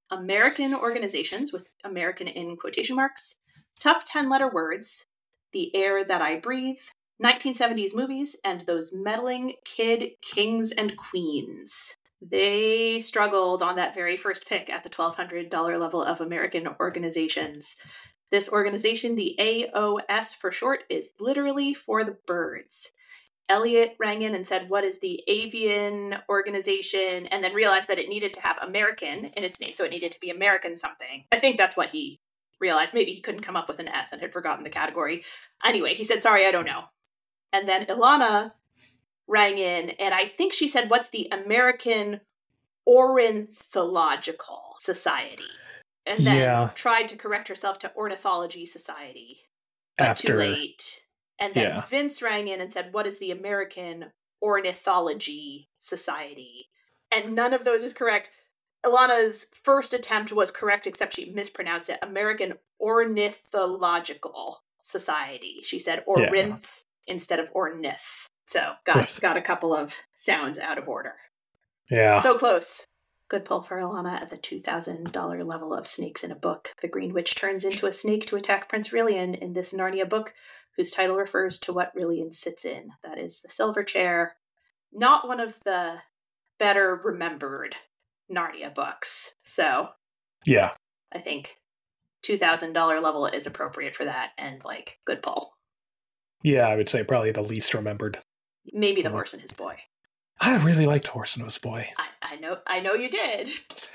American 0.09 0.73
organizations 0.73 1.51
with 1.51 1.67
American 1.83 2.27
in 2.27 2.55
quotation 2.55 2.95
marks, 2.95 3.37
tough 3.79 4.05
10 4.05 4.29
letter 4.29 4.49
words, 4.49 5.05
The 5.51 5.75
Air 5.75 6.03
That 6.03 6.21
I 6.21 6.37
Breathe, 6.39 6.79
1970s 7.21 7.95
movies, 7.95 8.35
and 8.43 8.61
those 8.61 8.91
meddling 8.93 9.53
kid 9.65 10.11
kings 10.21 10.71
and 10.71 10.95
queens. 10.95 11.95
They 12.21 12.99
struggled 12.99 13.61
on 13.61 13.75
that 13.75 13.93
very 13.93 14.15
first 14.15 14.47
pick 14.47 14.69
at 14.69 14.83
the 14.83 14.89
$1,200 14.89 15.79
level 15.79 16.01
of 16.01 16.21
American 16.21 16.67
organizations. 16.79 17.75
This 18.31 18.49
organization, 18.49 19.15
the 19.15 19.35
AOS 19.39 20.33
for 20.33 20.49
short, 20.49 20.85
is 20.89 21.11
literally 21.19 21.73
for 21.73 22.03
the 22.03 22.17
birds. 22.25 22.89
Elliot 23.49 23.95
rang 23.99 24.21
in 24.21 24.33
and 24.33 24.47
said, 24.47 24.69
What 24.69 24.85
is 24.85 24.99
the 24.99 25.21
avian 25.27 26.15
organization? 26.29 27.27
And 27.27 27.43
then 27.43 27.53
realized 27.53 27.89
that 27.89 27.99
it 27.99 28.09
needed 28.09 28.33
to 28.33 28.41
have 28.41 28.57
American 28.61 29.25
in 29.25 29.43
its 29.43 29.59
name, 29.59 29.73
so 29.73 29.83
it 29.83 29.91
needed 29.91 30.13
to 30.13 30.19
be 30.19 30.29
American 30.29 30.77
something. 30.77 31.25
I 31.31 31.39
think 31.39 31.57
that's 31.57 31.75
what 31.75 31.89
he 31.89 32.21
realized. 32.59 32.93
Maybe 32.93 33.11
he 33.11 33.21
couldn't 33.21 33.41
come 33.41 33.57
up 33.57 33.67
with 33.67 33.79
an 33.79 33.89
S 33.89 34.13
and 34.13 34.21
had 34.21 34.31
forgotten 34.31 34.63
the 34.63 34.69
category. 34.69 35.23
Anyway, 35.63 35.93
he 35.93 36.05
said, 36.05 36.23
Sorry, 36.23 36.45
I 36.45 36.51
don't 36.51 36.65
know. 36.65 36.85
And 37.53 37.69
then 37.69 37.85
Ilana 37.85 38.51
rang 39.27 39.57
in, 39.57 39.91
and 39.91 40.13
I 40.13 40.25
think 40.25 40.51
she 40.51 40.67
said, 40.67 40.89
What's 40.89 41.09
the 41.09 41.29
American 41.31 42.19
Ornithological 42.85 44.75
Society? 44.79 45.43
And 46.05 46.25
then 46.25 46.37
Yeah. 46.39 46.71
tried 46.75 47.07
to 47.09 47.15
correct 47.15 47.47
herself 47.47 47.79
to 47.79 47.95
Ornithology 47.95 48.65
Society. 48.65 49.47
But 49.97 50.07
After- 50.07 50.27
too 50.27 50.33
late. 50.33 51.03
And 51.39 51.53
then 51.53 51.65
Yeah. 51.65 51.81
Vince 51.85 52.21
rang 52.21 52.47
in 52.47 52.59
and 52.59 52.73
said, 52.73 52.93
What 52.93 53.07
is 53.07 53.19
the 53.19 53.31
American 53.31 54.11
Ornithology 54.41 55.69
Society? 55.77 56.69
And 57.11 57.33
none 57.35 57.53
of 57.53 57.63
those 57.63 57.83
is 57.83 57.93
correct. 57.93 58.31
Ilana's 58.83 59.47
first 59.53 59.93
attempt 59.93 60.33
was 60.33 60.51
correct, 60.51 60.87
except 60.87 61.13
she 61.15 61.25
mispronounced 61.31 61.89
it. 61.89 61.99
American 62.01 62.57
Ornithological 62.81 64.63
Society. 64.81 65.61
She 65.63 65.79
said 65.79 66.03
Yeah. 66.07 66.57
Instead 67.07 67.39
of 67.39 67.53
ornith. 67.53 68.27
So 68.47 68.73
got 68.85 69.09
got 69.19 69.37
a 69.37 69.41
couple 69.41 69.75
of 69.75 69.95
sounds 70.13 70.59
out 70.59 70.77
of 70.77 70.87
order. 70.87 71.15
yeah 71.89 72.19
So 72.19 72.37
close. 72.37 72.85
Good 73.29 73.45
pull 73.45 73.63
for 73.63 73.77
Ilana 73.77 74.21
at 74.21 74.29
the 74.29 74.37
$2,000 74.37 75.45
level 75.45 75.73
of 75.73 75.87
Snakes 75.87 76.23
in 76.23 76.31
a 76.31 76.35
Book. 76.35 76.69
The 76.81 76.87
Green 76.87 77.13
Witch 77.13 77.33
turns 77.33 77.63
into 77.63 77.87
a 77.87 77.93
snake 77.93 78.27
to 78.27 78.35
attack 78.35 78.69
Prince 78.69 78.89
Rilian 78.89 79.35
in 79.35 79.53
this 79.53 79.73
Narnia 79.73 80.07
book, 80.07 80.33
whose 80.75 80.91
title 80.91 81.15
refers 81.15 81.57
to 81.59 81.73
what 81.73 81.95
Rilian 81.95 82.31
sits 82.33 82.63
in. 82.63 82.89
That 83.01 83.17
is 83.17 83.39
the 83.39 83.49
Silver 83.49 83.83
Chair. 83.83 84.35
Not 84.91 85.27
one 85.27 85.39
of 85.39 85.59
the 85.63 86.01
better 86.59 87.01
remembered 87.03 87.75
Narnia 88.31 88.73
books. 88.75 89.33
So 89.41 89.89
yeah 90.45 90.71
I 91.13 91.19
think 91.19 91.57
$2,000 92.23 93.01
level 93.01 93.25
is 93.27 93.47
appropriate 93.47 93.95
for 93.95 94.05
that 94.05 94.31
and 94.37 94.63
like 94.63 94.99
good 95.05 95.21
pull. 95.21 95.55
Yeah 96.43 96.67
i 96.67 96.75
would 96.75 96.89
say 96.89 97.03
probably 97.03 97.31
the 97.31 97.41
least 97.41 97.73
remembered 97.73 98.17
Maybe 98.71 99.01
the 99.01 99.09
Mhm. 99.09 99.13
horse 99.13 99.33
and 99.33 99.41
his 99.41 99.51
boy. 99.51 99.75
i 100.39 100.55
really 100.57 100.85
liked 100.85 101.07
horse 101.07 101.35
and 101.35 101.45
His 101.45 101.57
boy 101.57 101.89
I, 101.97 102.07
I 102.21 102.35
know 102.37 102.57
I 102.67 102.79
know 102.79 102.93
you 102.93 103.09
did. 103.09 103.49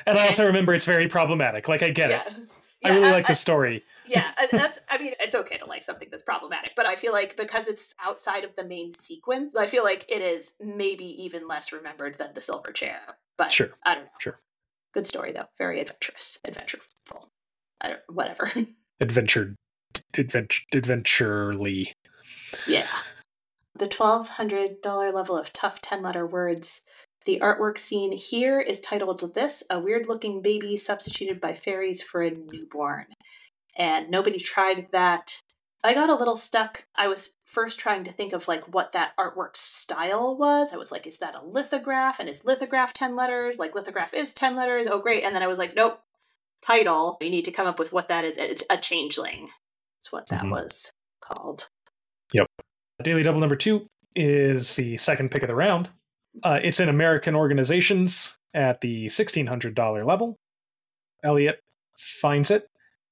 and 0.07 0.19
i 0.19 0.27
also 0.27 0.47
remember 0.53 0.75
it's 0.75 0.85
very 0.85 1.09
problematic 1.09 1.69
like 1.69 1.83
i 1.83 1.91
get 1.91 2.11
yeah. 2.11 2.23
it 2.27 2.35
Yeah, 2.83 2.91
i 2.93 2.95
really 2.95 3.09
I- 3.09 3.13
like 3.13 3.25
I- 3.27 3.29
the 3.33 3.35
story 3.35 3.85
yeah 4.07 4.31
that's 4.53 4.79
i 4.91 4.99
mean 4.99 5.13
it's 5.21 5.35
okay 5.35 5.57
to 5.59 5.67
like 5.67 5.83
something 5.83 6.09
that's 6.11 6.23
problematic 6.23 6.73
but 6.77 6.87
i 6.87 6.97
feel 6.97 7.13
like 7.13 7.37
because 7.37 7.67
it's 7.69 7.95
outside 8.03 8.45
of 8.45 8.55
the 8.57 8.65
main 8.65 8.93
sequence 8.93 9.55
i 9.57 9.67
feel 9.67 9.85
like 9.85 10.05
it 10.09 10.23
is 10.23 10.55
maybe 10.61 11.05
even 11.23 11.47
less 11.49 11.73
remembered 11.73 12.17
than 12.19 12.33
the 12.35 12.41
silver 12.41 12.73
chair 12.73 13.01
but 13.37 13.53
Sure. 13.53 13.71
i 13.85 13.95
don't 13.95 14.05
know 14.05 14.11
Sure. 14.19 14.39
good 14.95 15.07
story 15.07 15.33
though 15.33 15.49
very 15.59 15.81
adventurous 15.81 16.39
adventureful 16.47 17.29
i 17.81 17.89
don't 17.89 18.01
whatever 18.09 18.51
adventure 19.01 19.55
adventure 20.17 20.63
adventurely 20.75 21.93
yeah 22.67 22.87
the 23.75 23.87
$1200 23.87 25.15
level 25.15 25.37
of 25.37 25.53
tough 25.53 25.81
10 25.81 26.03
letter 26.03 26.27
words 26.27 26.83
the 27.25 27.41
artwork 27.41 27.79
seen 27.79 28.13
here 28.13 28.59
is 28.61 28.81
titled 28.81 29.35
this 29.35 29.63
a 29.71 29.79
weird 29.79 30.07
looking 30.09 30.43
baby 30.43 30.77
substituted 30.77 31.41
by 31.41 31.53
fairies 31.53 32.03
for 32.03 32.23
a 32.23 32.31
newborn 32.31 33.07
and 33.77 34.11
nobody 34.11 34.39
tried 34.39 34.89
that 34.93 35.41
I 35.85 35.95
got 35.95 36.11
a 36.11 36.15
little 36.15 36.37
stuck. 36.37 36.85
I 36.97 37.07
was 37.07 37.31
first 37.45 37.79
trying 37.79 38.05
to 38.05 38.13
think 38.13 38.33
of 38.33 38.49
like 38.49 38.75
what 38.75 38.93
that 38.93 39.13
artwork 39.17 39.57
style 39.57 40.37
was. 40.37 40.73
I 40.73 40.77
was 40.77 40.91
like, 40.91 41.07
is 41.07 41.19
that 41.19 41.37
a 41.37 41.45
lithograph? 41.45 42.19
And 42.19 42.29
is 42.29 42.45
lithograph 42.45 42.93
10 42.93 43.15
letters? 43.15 43.59
Like 43.59 43.75
lithograph 43.75 44.13
is 44.13 44.35
10 44.35 44.57
letters. 44.57 44.89
Oh, 44.89 44.99
great. 44.99 45.23
And 45.23 45.35
then 45.35 45.43
I 45.43 45.47
was 45.47 45.59
like, 45.59 45.77
nope. 45.77 46.01
Title. 46.61 47.17
You 47.21 47.31
need 47.31 47.45
to 47.45 47.53
come 47.53 47.69
up 47.69 47.79
with 47.79 47.93
what 47.93 48.09
that 48.09 48.25
is. 48.25 48.37
It's 48.37 48.65
a 48.69 48.77
changeling. 48.77 49.49
That's 49.97 50.11
what 50.11 50.27
that 50.29 50.43
Mhm. 50.43 50.51
was 50.51 50.91
called. 51.21 51.69
Daily 53.03 53.23
double 53.23 53.41
number 53.41 53.57
two 53.57 53.87
is 54.15 54.75
the 54.75 54.97
second 54.97 55.31
pick 55.31 55.43
of 55.43 55.49
the 55.49 55.55
round 55.55 55.89
uh, 56.43 56.61
it's 56.63 56.81
in 56.81 56.89
american 56.89 57.35
organizations 57.35 58.35
at 58.55 58.81
the 58.81 59.07
$1600 59.07 60.07
level 60.07 60.37
elliot 61.23 61.61
finds 61.97 62.51
it 62.51 62.67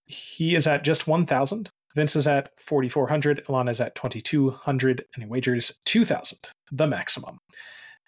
he 0.07 0.55
is 0.55 0.67
at 0.67 0.85
just 0.85 1.07
1000 1.07 1.71
Vince 1.97 2.15
is 2.15 2.29
at 2.29 2.51
4,400. 2.61 3.47
Ilana 3.47 3.71
is 3.71 3.81
at 3.81 3.95
2,200, 3.95 5.07
and 5.15 5.25
he 5.25 5.29
wagers 5.29 5.73
2,000, 5.87 6.39
the 6.71 6.87
maximum. 6.87 7.39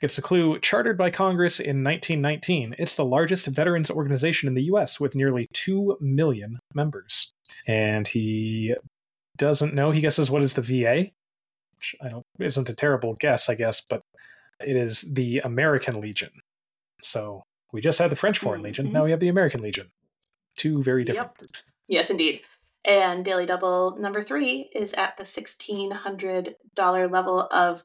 Gets 0.01 0.19
a 0.19 0.23
clue 0.23 0.61
chartered 0.61 0.99
by 0.99 1.11
Congress 1.11 1.59
in 1.59 1.83
1919. 1.83 2.77
It's 2.79 2.95
the 2.95 3.05
largest 3.05 3.47
veterans 3.47 3.91
organization 3.91 4.47
in 4.47 4.55
the 4.55 4.65
US 4.65 5.01
with 5.01 5.17
nearly 5.17 5.49
2 5.55 5.97
million 6.01 6.61
members. 6.75 7.33
And 7.67 8.07
he 8.07 8.77
doesn't 9.39 9.75
know. 9.75 9.91
He 9.91 10.01
guesses 10.01 10.31
what 10.31 10.43
is 10.43 10.53
the 10.55 10.63
VA, 10.63 11.11
which 11.77 11.97
I 12.03 12.09
don't 12.09 12.25
isn't 12.39 12.69
a 12.69 12.75
terrible 12.75 13.15
guess, 13.15 13.49
I 13.49 13.55
guess, 13.55 13.81
but 13.81 14.03
it 14.61 14.77
is 14.77 15.03
the 15.13 15.39
American 15.39 16.01
Legion. 16.01 16.31
So 17.03 17.43
we 17.73 17.81
just 17.81 17.99
had 17.99 18.11
the 18.11 18.17
French 18.17 18.39
Foreign 18.39 18.63
Legion. 18.63 18.89
Mhm. 18.89 18.93
Now 18.93 19.05
we 19.05 19.11
have 19.13 19.21
the 19.21 19.29
American 19.29 19.63
Legion. 19.63 19.91
Two 20.57 20.83
very 20.83 21.05
different 21.05 21.31
Yep. 21.33 21.39
groups. 21.39 21.81
Yes, 21.87 22.11
indeed. 22.11 22.41
And 22.85 23.25
Daily 23.25 23.47
Double 23.47 23.97
number 23.99 24.23
three 24.23 24.71
is 24.75 24.93
at 24.95 25.17
the 25.17 25.25
$1,600 25.25 27.09
level 27.09 27.43
of 27.53 27.83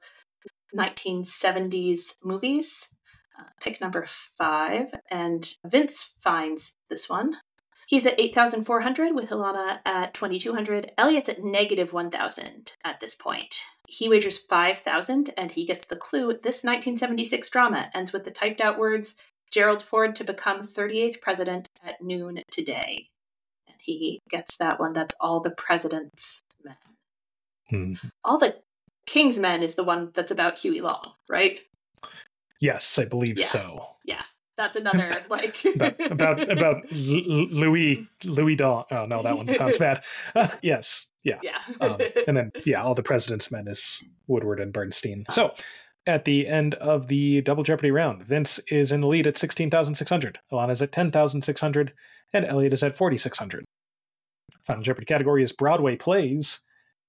1970s 0.73 2.15
movies. 2.23 2.89
Uh, 3.37 3.43
pick 3.61 3.81
number 3.81 4.05
five. 4.07 4.89
And 5.09 5.53
Vince 5.65 6.11
finds 6.17 6.75
this 6.89 7.09
one. 7.09 7.37
He's 7.93 8.07
at 8.07 8.19
8,400 8.19 9.13
with 9.13 9.29
Ilana 9.29 9.77
at 9.85 10.15
2,200. 10.15 10.93
Elliot's 10.97 11.29
at 11.29 11.43
negative 11.43 11.93
1,000 11.93 12.71
at 12.83 12.99
this 12.99 13.13
point. 13.13 13.65
He 13.87 14.09
wagers 14.09 14.35
5,000 14.35 15.29
and 15.37 15.51
he 15.51 15.67
gets 15.67 15.85
the 15.85 15.95
clue. 15.95 16.29
This 16.29 16.63
1976 16.63 17.47
drama 17.51 17.91
ends 17.93 18.11
with 18.11 18.25
the 18.25 18.31
typed 18.31 18.61
out 18.61 18.79
words 18.79 19.15
Gerald 19.51 19.83
Ford 19.83 20.15
to 20.15 20.23
become 20.23 20.61
38th 20.61 21.21
president 21.21 21.69
at 21.85 22.01
noon 22.01 22.41
today. 22.49 23.09
And 23.67 23.77
he 23.79 24.19
gets 24.27 24.57
that 24.57 24.79
one. 24.79 24.93
That's 24.93 25.13
all 25.21 25.39
the 25.39 25.51
president's 25.51 26.41
men. 26.63 26.75
Hmm. 27.69 28.07
All 28.23 28.39
the 28.39 28.59
king's 29.05 29.37
men 29.37 29.61
is 29.61 29.75
the 29.75 29.83
one 29.83 30.09
that's 30.15 30.31
about 30.31 30.57
Huey 30.57 30.81
Long, 30.81 31.13
right? 31.29 31.59
Yes, 32.59 32.97
I 32.97 33.05
believe 33.05 33.37
so. 33.37 33.85
Yeah. 34.03 34.17
so. 34.17 34.25
That's 34.63 34.77
another 34.77 35.11
like 35.29 35.65
About 35.65 36.11
about 36.11 36.49
about 36.49 36.77
Louis 36.91 38.07
Louis 38.23 38.55
Don. 38.55 38.85
Oh 38.91 39.05
no, 39.05 39.21
that 39.21 39.35
one 39.35 39.53
sounds 39.53 39.77
bad. 39.77 40.01
yes, 40.63 41.07
yeah. 41.23 41.39
yeah. 41.43 41.59
um, 41.81 41.99
and 42.27 42.37
then 42.37 42.51
yeah, 42.65 42.81
all 42.81 42.95
the 42.95 43.03
president's 43.03 43.51
men 43.51 43.67
is 43.67 44.01
Woodward 44.27 44.61
and 44.61 44.71
Bernstein. 44.71 45.25
So 45.29 45.53
at 46.07 46.23
the 46.23 46.47
end 46.47 46.75
of 46.75 47.09
the 47.09 47.41
double 47.41 47.63
jeopardy 47.63 47.91
round, 47.91 48.23
Vince 48.23 48.57
is 48.69 48.93
in 48.93 49.01
the 49.01 49.07
lead 49.07 49.27
at 49.27 49.37
sixteen 49.37 49.69
thousand 49.69 49.95
six 49.95 50.09
hundred. 50.09 50.39
Ilana 50.49 50.69
Ilana's 50.69 50.81
at 50.81 50.93
ten 50.93 51.11
thousand 51.11 51.41
six 51.41 51.59
hundred, 51.59 51.91
and 52.31 52.45
Elliot 52.45 52.71
is 52.71 52.83
at 52.83 52.95
forty 52.95 53.17
six 53.17 53.37
hundred. 53.37 53.65
Final 54.63 54.83
Jeopardy 54.83 55.05
category 55.05 55.43
is 55.43 55.51
Broadway 55.51 55.97
plays, 55.97 56.61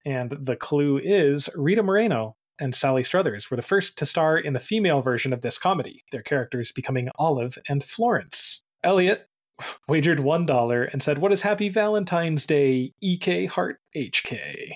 and 0.04 0.32
the 0.32 0.56
clue 0.56 0.98
is 0.98 1.48
Rita 1.54 1.84
Moreno 1.84 2.34
and 2.60 2.74
Sally 2.74 3.02
Struthers 3.02 3.50
were 3.50 3.56
the 3.56 3.62
first 3.62 3.98
to 3.98 4.06
star 4.06 4.38
in 4.38 4.52
the 4.52 4.60
female 4.60 5.02
version 5.02 5.32
of 5.32 5.42
this 5.42 5.58
comedy, 5.58 6.02
their 6.12 6.22
characters 6.22 6.72
becoming 6.72 7.08
Olive 7.18 7.58
and 7.68 7.82
Florence. 7.82 8.62
Elliot 8.82 9.26
wagered 9.88 10.18
$1 10.18 10.92
and 10.92 11.02
said, 11.02 11.18
What 11.18 11.32
is 11.32 11.42
Happy 11.42 11.68
Valentine's 11.68 12.46
Day, 12.46 12.92
EK 13.02 13.46
Heart 13.46 13.78
HK? 13.96 14.72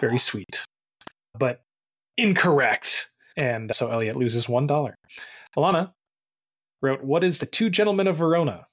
Very 0.00 0.18
sweet. 0.18 0.64
But 1.38 1.62
incorrect. 2.16 3.10
And 3.36 3.74
so 3.74 3.90
Elliot 3.90 4.16
loses 4.16 4.46
$1. 4.46 4.92
Ilana 5.56 5.92
wrote, 6.80 7.02
What 7.02 7.24
is 7.24 7.38
The 7.38 7.46
Two 7.46 7.70
Gentlemen 7.70 8.06
of 8.06 8.16
Verona? 8.16 8.66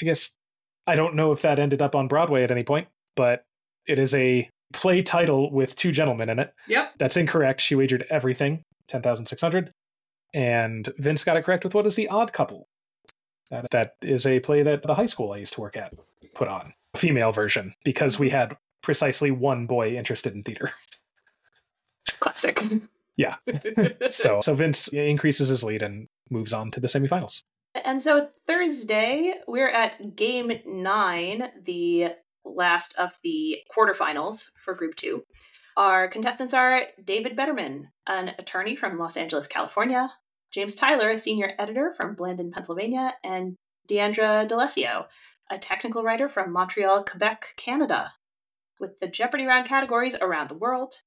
I 0.00 0.04
guess 0.04 0.30
I 0.86 0.94
don't 0.94 1.14
know 1.14 1.32
if 1.32 1.42
that 1.42 1.58
ended 1.58 1.82
up 1.82 1.94
on 1.94 2.08
Broadway 2.08 2.42
at 2.42 2.50
any 2.50 2.64
point, 2.64 2.88
but 3.14 3.44
it 3.86 3.98
is 3.98 4.14
a 4.14 4.48
play 4.72 5.02
title 5.02 5.50
with 5.50 5.74
two 5.74 5.92
gentlemen 5.92 6.28
in 6.28 6.38
it. 6.38 6.54
Yep. 6.68 6.94
That's 6.98 7.16
incorrect. 7.16 7.60
She 7.60 7.74
wagered 7.74 8.06
everything, 8.10 8.62
10,600. 8.88 9.72
And 10.32 10.88
Vince 10.98 11.24
got 11.24 11.36
it 11.36 11.44
correct 11.44 11.64
with 11.64 11.74
what 11.74 11.86
is 11.86 11.96
The 11.96 12.08
Odd 12.08 12.32
Couple? 12.32 12.68
That, 13.50 13.70
that 13.72 13.94
is 14.02 14.26
a 14.26 14.38
play 14.40 14.62
that 14.62 14.84
the 14.84 14.94
high 14.94 15.06
school 15.06 15.32
I 15.32 15.38
used 15.38 15.54
to 15.54 15.60
work 15.60 15.76
at 15.76 15.92
put 16.34 16.46
on, 16.46 16.72
female 16.94 17.32
version, 17.32 17.74
because 17.84 18.18
we 18.18 18.30
had 18.30 18.56
precisely 18.82 19.32
one 19.32 19.66
boy 19.66 19.96
interested 19.96 20.34
in 20.34 20.44
theater. 20.44 20.70
Classic. 22.20 22.62
Yeah. 23.16 23.36
so, 24.10 24.40
so 24.40 24.54
Vince 24.54 24.88
increases 24.88 25.48
his 25.48 25.64
lead 25.64 25.82
and 25.82 26.08
moves 26.30 26.52
on 26.52 26.70
to 26.70 26.80
the 26.80 26.86
semifinals. 26.86 27.42
And 27.84 28.02
so 28.02 28.28
Thursday, 28.46 29.34
we're 29.46 29.68
at 29.68 30.16
game 30.16 30.52
nine, 30.66 31.50
the 31.64 32.12
last 32.44 32.94
of 32.98 33.18
the 33.22 33.58
quarterfinals 33.74 34.50
for 34.56 34.74
Group 34.74 34.96
Two. 34.96 35.24
Our 35.76 36.08
contestants 36.08 36.52
are 36.52 36.82
David 37.02 37.36
Betterman, 37.36 37.86
an 38.06 38.34
attorney 38.38 38.76
from 38.76 38.96
Los 38.96 39.16
Angeles, 39.16 39.46
California, 39.46 40.10
James 40.50 40.74
Tyler, 40.74 41.10
a 41.10 41.18
senior 41.18 41.52
editor 41.58 41.92
from 41.92 42.16
Blandon, 42.16 42.52
Pennsylvania, 42.52 43.14
and 43.22 43.56
Deandra 43.88 44.46
D'Alessio, 44.46 45.06
a 45.50 45.58
technical 45.58 46.02
writer 46.02 46.28
from 46.28 46.52
Montreal, 46.52 47.04
Quebec, 47.04 47.54
Canada. 47.56 48.14
With 48.78 49.00
the 49.00 49.08
Jeopardy 49.08 49.46
round 49.46 49.66
categories 49.66 50.16
around 50.20 50.48
the 50.48 50.54
world 50.54 51.02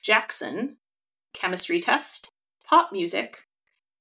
Jackson, 0.00 0.76
chemistry 1.32 1.80
test, 1.80 2.28
pop 2.64 2.92
music, 2.92 3.46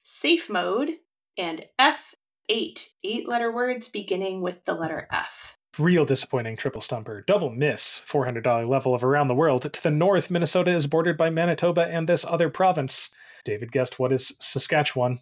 safe 0.02 0.50
mode, 0.50 0.92
and 1.38 1.66
F8, 1.80 2.90
eight 3.04 3.28
letter 3.28 3.52
words 3.52 3.88
beginning 3.88 4.42
with 4.42 4.66
the 4.66 4.74
letter 4.74 5.08
F. 5.12 5.58
Real 5.80 6.06
disappointing 6.06 6.56
triple 6.56 6.82
stumper. 6.82 7.24
Double 7.26 7.50
miss. 7.50 8.02
$400 8.08 8.68
level 8.68 8.94
of 8.94 9.04
around 9.04 9.28
the 9.28 9.36
world. 9.36 9.72
To 9.72 9.84
the 9.84 9.92
north, 9.92 10.30
Minnesota 10.30 10.72
is 10.72 10.88
bordered 10.88 11.18
by 11.18 11.30
Manitoba 11.30 11.88
and 11.88 12.08
this 12.08 12.24
other 12.26 12.50
province. 12.50 13.10
David 13.44 13.72
guessed 13.72 13.98
what 13.98 14.14
is 14.14 14.36
Saskatchewan. 14.40 15.20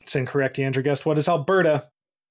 It's 0.00 0.14
incorrect. 0.14 0.56
Deandra 0.56 0.84
guessed 0.84 1.04
what 1.04 1.18
is 1.18 1.28
Alberta, 1.28 1.88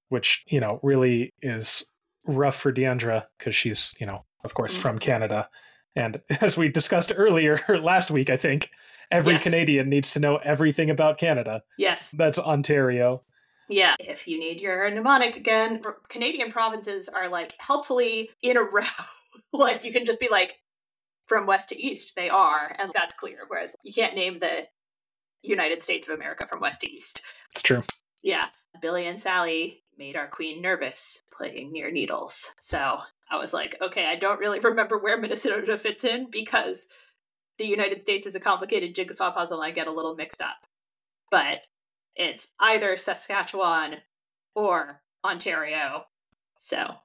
which, 0.10 0.44
you 0.48 0.60
know, 0.60 0.80
really 0.84 1.34
is 1.42 1.84
rough 2.26 2.56
for 2.56 2.72
Deandra 2.72 3.26
because 3.38 3.56
she's, 3.56 3.94
you 4.00 4.06
know, 4.06 4.24
of 4.44 4.54
course, 4.54 4.76
mm. 4.76 4.80
from 4.80 5.00
Canada. 5.00 5.50
And 5.96 6.22
as 6.42 6.56
we 6.56 6.70
discussed 6.70 7.12
earlier, 7.16 7.60
last 7.82 8.10
week, 8.10 8.30
I 8.30 8.38
think, 8.38 8.70
every 9.12 9.34
Yes. 9.34 9.44
Canadian 9.44 9.90
needs 9.90 10.14
to 10.14 10.20
know 10.20 10.38
everything 10.38 10.90
about 10.90 11.18
Canada. 11.18 11.62
Yes. 11.78 12.12
That's 12.12 12.40
Ontario. 12.40 13.24
Yeah. 13.70 13.96
If 14.00 14.28
you 14.28 14.40
need 14.40 14.62
your 14.62 14.90
mnemonic 14.90 15.36
again, 15.36 15.82
Canadian 16.10 16.52
provinces 16.52 17.10
are 17.10 17.30
like 17.30 17.54
helpfully 17.60 18.30
in 18.42 18.58
a 18.58 18.64
row. 18.64 18.84
like 19.54 19.84
you 19.84 19.92
can 19.92 20.06
just 20.06 20.20
be 20.20 20.30
like 20.30 20.60
from 21.28 21.46
west 21.46 21.70
to 21.70 21.82
east, 21.82 22.16
they 22.16 22.30
are, 22.30 22.74
and 22.80 22.92
that's 22.96 23.14
clear. 23.14 23.40
Whereas 23.48 23.76
you 23.84 23.94
can't 23.94 24.16
name 24.16 24.40
the 24.40 24.68
United 25.44 25.84
States 25.84 26.08
of 26.08 26.16
America 26.16 26.48
from 26.48 26.62
west 26.62 26.82
to 26.82 26.92
east. 26.92 27.22
It's 27.52 27.62
true. 27.62 27.84
Yeah. 28.24 28.48
Billy 28.82 29.08
and 29.08 29.20
Sally 29.20 29.84
made 29.98 30.16
our 30.16 30.28
queen 30.28 30.62
nervous 30.62 31.22
playing 31.36 31.72
near 31.72 31.92
needles. 31.92 32.54
So 32.62 33.00
I 33.30 33.38
was 33.38 33.54
like, 33.54 33.76
okay, 33.82 34.06
I 34.06 34.16
don't 34.16 34.40
really 34.40 34.60
remember 34.64 34.98
where 34.98 35.20
Minnesota 35.20 35.78
fits 35.78 36.04
in 36.04 36.30
because 36.30 36.88
the 37.58 37.66
United 37.66 38.02
States 38.02 38.28
is 38.28 38.36
a 38.36 38.40
complicated 38.40 38.96
jigsaw 38.96 39.32
puzzle 39.32 39.62
and 39.62 39.68
I 39.68 39.72
get 39.72 39.88
a 39.88 39.92
little 39.92 40.16
mixed 40.16 40.42
up. 40.42 40.58
But 41.32 41.62
it's 42.18 42.48
either 42.60 42.98
Saskatchewan 42.98 43.98
or 44.56 45.02
Ontario. 45.24 46.06
So 46.60 46.96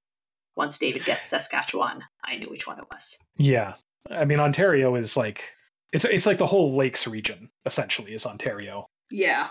once 0.56 0.78
David 0.78 1.04
guessed 1.04 1.28
Saskatchewan, 1.28 2.02
I 2.24 2.36
knew 2.36 2.48
which 2.48 2.66
one 2.66 2.78
it 2.78 2.86
was. 2.90 3.18
Yeah. 3.36 3.74
I 4.10 4.24
mean 4.24 4.40
Ontario 4.40 4.94
is 4.94 5.16
like 5.16 5.44
it's 5.92 6.04
it's 6.04 6.26
like 6.26 6.38
the 6.38 6.46
whole 6.46 6.74
lakes 6.74 7.06
region 7.06 7.50
essentially 7.66 8.12
is 8.14 8.26
Ontario. 8.26 8.86
Yeah. 9.10 9.48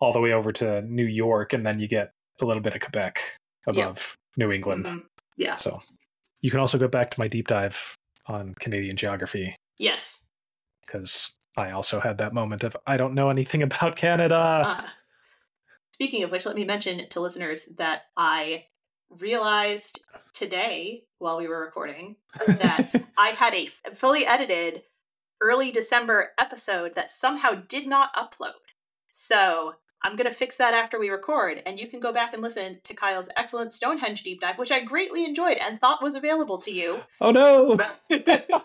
All 0.00 0.12
the 0.12 0.20
way 0.20 0.32
over 0.32 0.50
to 0.52 0.82
New 0.82 1.04
York 1.06 1.52
and 1.52 1.64
then 1.66 1.78
you 1.78 1.86
get 1.88 2.10
a 2.40 2.44
little 2.46 2.62
bit 2.62 2.74
of 2.74 2.80
Quebec 2.80 3.20
above 3.66 4.16
New 4.36 4.50
England. 4.50 4.86
Mhm. 4.86 5.02
Yeah. 5.36 5.56
So 5.56 5.80
you 6.40 6.50
can 6.50 6.60
also 6.60 6.78
go 6.78 6.88
back 6.88 7.10
to 7.10 7.20
my 7.20 7.28
deep 7.28 7.46
dive 7.48 7.94
on 8.26 8.54
Canadian 8.54 8.96
geography 8.96 9.54
Yes. 9.78 10.20
because 10.86 11.38
I 11.56 11.70
also 11.72 12.00
had 12.00 12.18
that 12.18 12.32
moment 12.32 12.64
of 12.64 12.76
I 12.86 12.96
don't 12.96 13.14
know 13.14 13.28
anything 13.28 13.62
about 13.62 13.94
Canada. 13.96 14.64
Uh, 14.66 14.88
speaking 16.02 16.24
of 16.24 16.32
which, 16.32 16.46
let 16.46 16.56
me 16.56 16.64
mention 16.64 17.08
to 17.08 17.20
listeners 17.20 17.66
that 17.76 18.06
I 18.16 18.64
realized 19.08 20.00
today 20.32 21.04
while 21.18 21.38
we 21.38 21.46
were 21.46 21.60
recording 21.60 22.16
that 22.48 23.04
I 23.16 23.28
had 23.28 23.54
a 23.54 23.66
fully 23.94 24.26
edited 24.26 24.82
early 25.40 25.70
December 25.70 26.32
episode 26.40 26.96
that 26.96 27.12
somehow 27.12 27.52
did 27.52 27.86
not 27.86 28.12
upload. 28.16 28.50
So 29.12 29.74
I'm 30.02 30.16
going 30.16 30.28
to 30.28 30.34
fix 30.34 30.56
that 30.56 30.74
after 30.74 30.98
we 30.98 31.08
record, 31.08 31.62
and 31.66 31.78
you 31.78 31.86
can 31.86 32.00
go 32.00 32.12
back 32.12 32.32
and 32.32 32.42
listen 32.42 32.80
to 32.82 32.94
Kyle's 32.94 33.28
excellent 33.36 33.72
Stonehenge 33.72 34.24
deep 34.24 34.40
dive, 34.40 34.58
which 34.58 34.72
I 34.72 34.80
greatly 34.80 35.24
enjoyed 35.24 35.58
and 35.58 35.80
thought 35.80 36.02
was 36.02 36.16
available 36.16 36.58
to 36.58 36.72
you. 36.72 37.00
oh 37.20 37.30
no. 37.30 37.78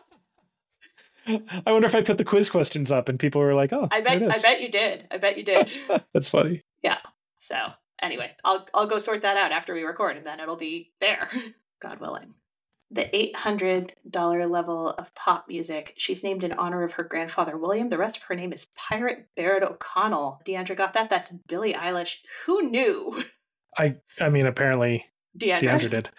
I 1.28 1.72
wonder 1.72 1.86
if 1.86 1.94
I 1.94 2.02
put 2.02 2.18
the 2.18 2.26
quiz 2.26 2.50
questions 2.50 2.92
up 2.92 3.10
and 3.10 3.20
people 3.20 3.42
were 3.42 3.54
like, 3.54 3.74
"Oh, 3.74 3.88
I 3.92 4.02
bet 4.02 4.24
I 4.24 4.40
bet 4.40 4.62
you 4.62 4.70
did. 4.70 5.06
I 5.12 5.18
bet 5.18 5.38
you 5.38 5.44
did. 5.44 5.70
That's 6.14 6.30
funny. 6.30 6.64
So 7.40 7.56
anyway, 8.02 8.32
I'll 8.44 8.68
I'll 8.74 8.88
go 8.88 9.00
sort 9.00 9.22
that 9.22 9.38
out 9.38 9.52
after 9.52 9.74
we 9.74 9.84
record, 9.84 10.18
and 10.18 10.26
then 10.26 10.40
it'll 10.40 10.56
be 10.56 10.92
there, 11.00 11.30
God 11.82 12.00
willing. 12.00 12.34
the 12.90 13.04
$800 13.36 14.50
level 14.50 14.92
of 14.92 15.14
pop 15.14 15.46
music. 15.48 15.94
She's 15.98 16.24
named 16.24 16.44
in 16.44 16.54
honor 16.54 16.84
of 16.84 16.94
her 16.94 17.04
grandfather, 17.04 17.58
William. 17.58 17.90
The 17.90 17.98
rest 17.98 18.18
of 18.18 18.24
her 18.24 18.36
name 18.36 18.54
is 18.54 18.68
Pirate 18.76 19.28
Barrett 19.36 19.64
O'Connell. 19.64 20.42
Deandra 20.46 20.76
got 20.76 20.94
that? 20.94 21.10
That's 21.10 21.32
Billie 21.48 21.74
Eilish. 21.74 22.20
Who 22.46 22.70
knew? 22.70 23.24
I 23.78 23.96
I 24.22 24.30
mean 24.30 24.46
apparently 24.46 25.06
Deandra. 25.38 25.62
Deandra 25.62 25.90
did. 25.90 26.10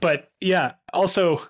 But 0.00 0.30
yeah, 0.40 0.72
also 0.92 1.40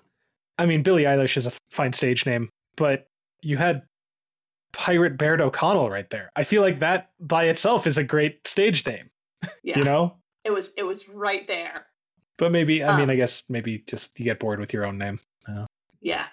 I 0.59 0.65
mean 0.65 0.83
Billie 0.83 1.03
Eilish 1.03 1.37
is 1.37 1.47
a 1.47 1.51
fine 1.71 1.93
stage 1.93 2.25
name, 2.25 2.49
but 2.75 3.07
you 3.41 3.57
had 3.57 3.83
Pirate 4.73 5.17
Barrett 5.17 5.41
O'Connell 5.41 5.89
right 5.89 6.09
there. 6.09 6.29
I 6.35 6.43
feel 6.43 6.61
like 6.61 6.79
that 6.79 7.11
by 7.19 7.45
itself 7.45 7.87
is 7.87 7.97
a 7.97 8.03
great 8.03 8.45
stage 8.45 8.85
name. 8.85 9.09
Yeah. 9.63 9.79
You 9.79 9.83
know? 9.83 10.17
It 10.43 10.51
was 10.51 10.71
it 10.77 10.83
was 10.83 11.09
right 11.09 11.47
there. 11.47 11.87
But 12.37 12.51
maybe 12.51 12.83
I 12.83 12.95
mean 12.97 13.05
Um, 13.05 13.09
I 13.09 13.15
guess 13.15 13.43
maybe 13.49 13.83
just 13.87 14.19
you 14.19 14.25
get 14.25 14.39
bored 14.39 14.59
with 14.59 14.73
your 14.73 14.85
own 14.85 14.97
name. 14.97 15.19
Yeah. 16.01 16.27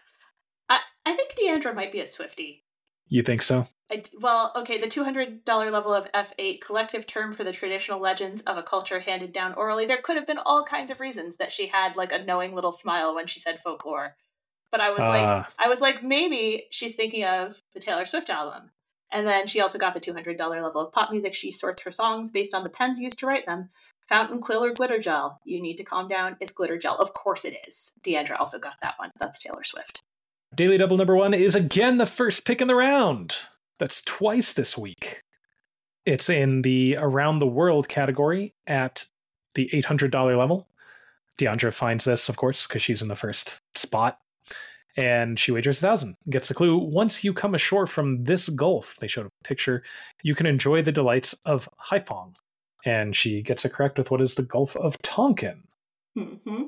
I, 0.68 0.80
I 1.06 1.14
think 1.14 1.34
Deandra 1.34 1.74
might 1.74 1.92
be 1.92 2.00
a 2.00 2.06
Swifty. 2.06 2.64
You 3.08 3.22
think 3.22 3.42
so? 3.42 3.66
I 3.90 4.02
well, 4.20 4.52
okay, 4.56 4.78
the 4.78 4.86
$200 4.86 5.46
level 5.46 5.92
of 5.92 6.10
F8, 6.12 6.60
collective 6.60 7.06
term 7.06 7.32
for 7.32 7.44
the 7.44 7.52
traditional 7.52 8.00
legends 8.00 8.42
of 8.42 8.56
a 8.56 8.62
culture 8.62 9.00
handed 9.00 9.32
down 9.32 9.54
orally. 9.54 9.86
There 9.86 10.00
could 10.02 10.16
have 10.16 10.26
been 10.26 10.38
all 10.44 10.64
kinds 10.64 10.90
of 10.90 11.00
reasons 11.00 11.36
that 11.36 11.52
she 11.52 11.66
had 11.66 11.96
like 11.96 12.12
a 12.12 12.24
knowing 12.24 12.54
little 12.54 12.72
smile 12.72 13.14
when 13.14 13.26
she 13.26 13.38
said 13.40 13.60
folklore. 13.60 14.16
But 14.70 14.80
I 14.80 14.90
was 14.90 15.00
like, 15.00 15.24
Ah. 15.24 15.50
I 15.58 15.68
was 15.68 15.80
like, 15.82 16.02
maybe 16.02 16.64
she's 16.70 16.94
thinking 16.94 17.24
of 17.24 17.60
the 17.74 17.80
Taylor 17.80 18.06
Swift 18.06 18.30
album. 18.30 18.70
And 19.12 19.26
then 19.26 19.46
she 19.46 19.60
also 19.60 19.78
got 19.78 19.94
the 19.94 20.00
$200 20.00 20.38
level 20.38 20.80
of 20.80 20.92
pop 20.92 21.10
music. 21.10 21.34
She 21.34 21.52
sorts 21.52 21.82
her 21.82 21.90
songs 21.90 22.30
based 22.30 22.54
on 22.54 22.64
the 22.64 22.70
pens 22.70 22.98
used 22.98 23.18
to 23.18 23.26
write 23.26 23.46
them. 23.46 23.68
Fountain 24.08 24.40
quill 24.40 24.64
or 24.64 24.72
glitter 24.72 24.98
gel. 24.98 25.38
You 25.44 25.60
need 25.60 25.76
to 25.76 25.84
calm 25.84 26.08
down. 26.08 26.36
It's 26.40 26.50
glitter 26.50 26.78
gel. 26.78 26.96
Of 26.96 27.12
course 27.12 27.44
it 27.44 27.56
is. 27.68 27.92
Deandra 28.02 28.40
also 28.40 28.58
got 28.58 28.76
that 28.82 28.94
one. 28.96 29.10
That's 29.18 29.38
Taylor 29.38 29.64
Swift. 29.64 30.00
Daily 30.54 30.78
Double 30.78 30.96
number 30.96 31.16
one 31.16 31.34
is 31.34 31.54
again 31.54 31.98
the 31.98 32.06
first 32.06 32.44
pick 32.44 32.60
in 32.60 32.68
the 32.68 32.74
round. 32.74 33.34
That's 33.78 34.02
twice 34.02 34.52
this 34.52 34.76
week. 34.76 35.22
It's 36.04 36.28
in 36.28 36.62
the 36.62 36.96
Around 36.98 37.38
the 37.38 37.46
World 37.46 37.88
category 37.88 38.54
at 38.66 39.06
the 39.54 39.68
$800 39.72 40.36
level. 40.36 40.68
Deandra 41.38 41.72
finds 41.72 42.04
this, 42.04 42.28
of 42.28 42.36
course, 42.36 42.66
because 42.66 42.82
she's 42.82 43.02
in 43.02 43.08
the 43.08 43.16
first 43.16 43.60
spot. 43.74 44.18
And 44.96 45.38
she 45.38 45.52
wagers 45.52 45.78
a 45.78 45.86
thousand. 45.86 46.16
Gets 46.28 46.48
the 46.48 46.54
clue. 46.54 46.76
Once 46.76 47.24
you 47.24 47.32
come 47.32 47.54
ashore 47.54 47.86
from 47.86 48.24
this 48.24 48.48
gulf, 48.48 48.96
they 49.00 49.06
showed 49.06 49.26
a 49.26 49.44
picture, 49.44 49.82
you 50.22 50.34
can 50.34 50.46
enjoy 50.46 50.82
the 50.82 50.92
delights 50.92 51.34
of 51.46 51.68
Haiphong. 51.90 52.34
And 52.84 53.16
she 53.16 53.42
gets 53.42 53.64
it 53.64 53.72
correct 53.72 53.96
with 53.96 54.10
what 54.10 54.20
is 54.20 54.34
the 54.34 54.42
Gulf 54.42 54.76
of 54.76 55.00
Tonkin. 55.02 55.62
Mm-hmm. 56.18 56.64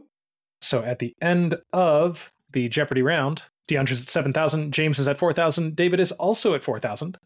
So 0.63 0.83
at 0.83 1.01
the 1.01 1.13
end 1.21 1.57
of 1.73 2.33
the 2.53 2.69
Jeopardy 2.69 3.03
round, 3.03 3.43
Deandra's 3.69 4.03
at 4.03 4.09
7,000, 4.09 4.73
James 4.73 4.99
is 4.99 5.09
at 5.09 5.19
4,000, 5.19 5.75
David 5.75 6.01
is 6.01 6.13
also 6.13 6.55
at 6.55 6.63
4,000. 6.63 7.19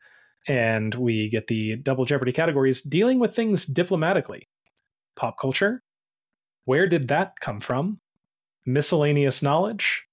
And 0.48 0.94
we 0.94 1.28
get 1.28 1.48
the 1.48 1.76
double 1.76 2.06
Jeopardy 2.06 2.32
categories 2.32 2.80
dealing 2.80 3.18
with 3.18 3.36
things 3.36 3.66
diplomatically. 3.66 4.48
Pop 5.16 5.38
culture. 5.38 5.82
Where 6.64 6.86
did 6.86 7.08
that 7.08 7.40
come 7.40 7.60
from? 7.60 7.98
Miscellaneous 8.64 9.42
knowledge. 9.42 10.04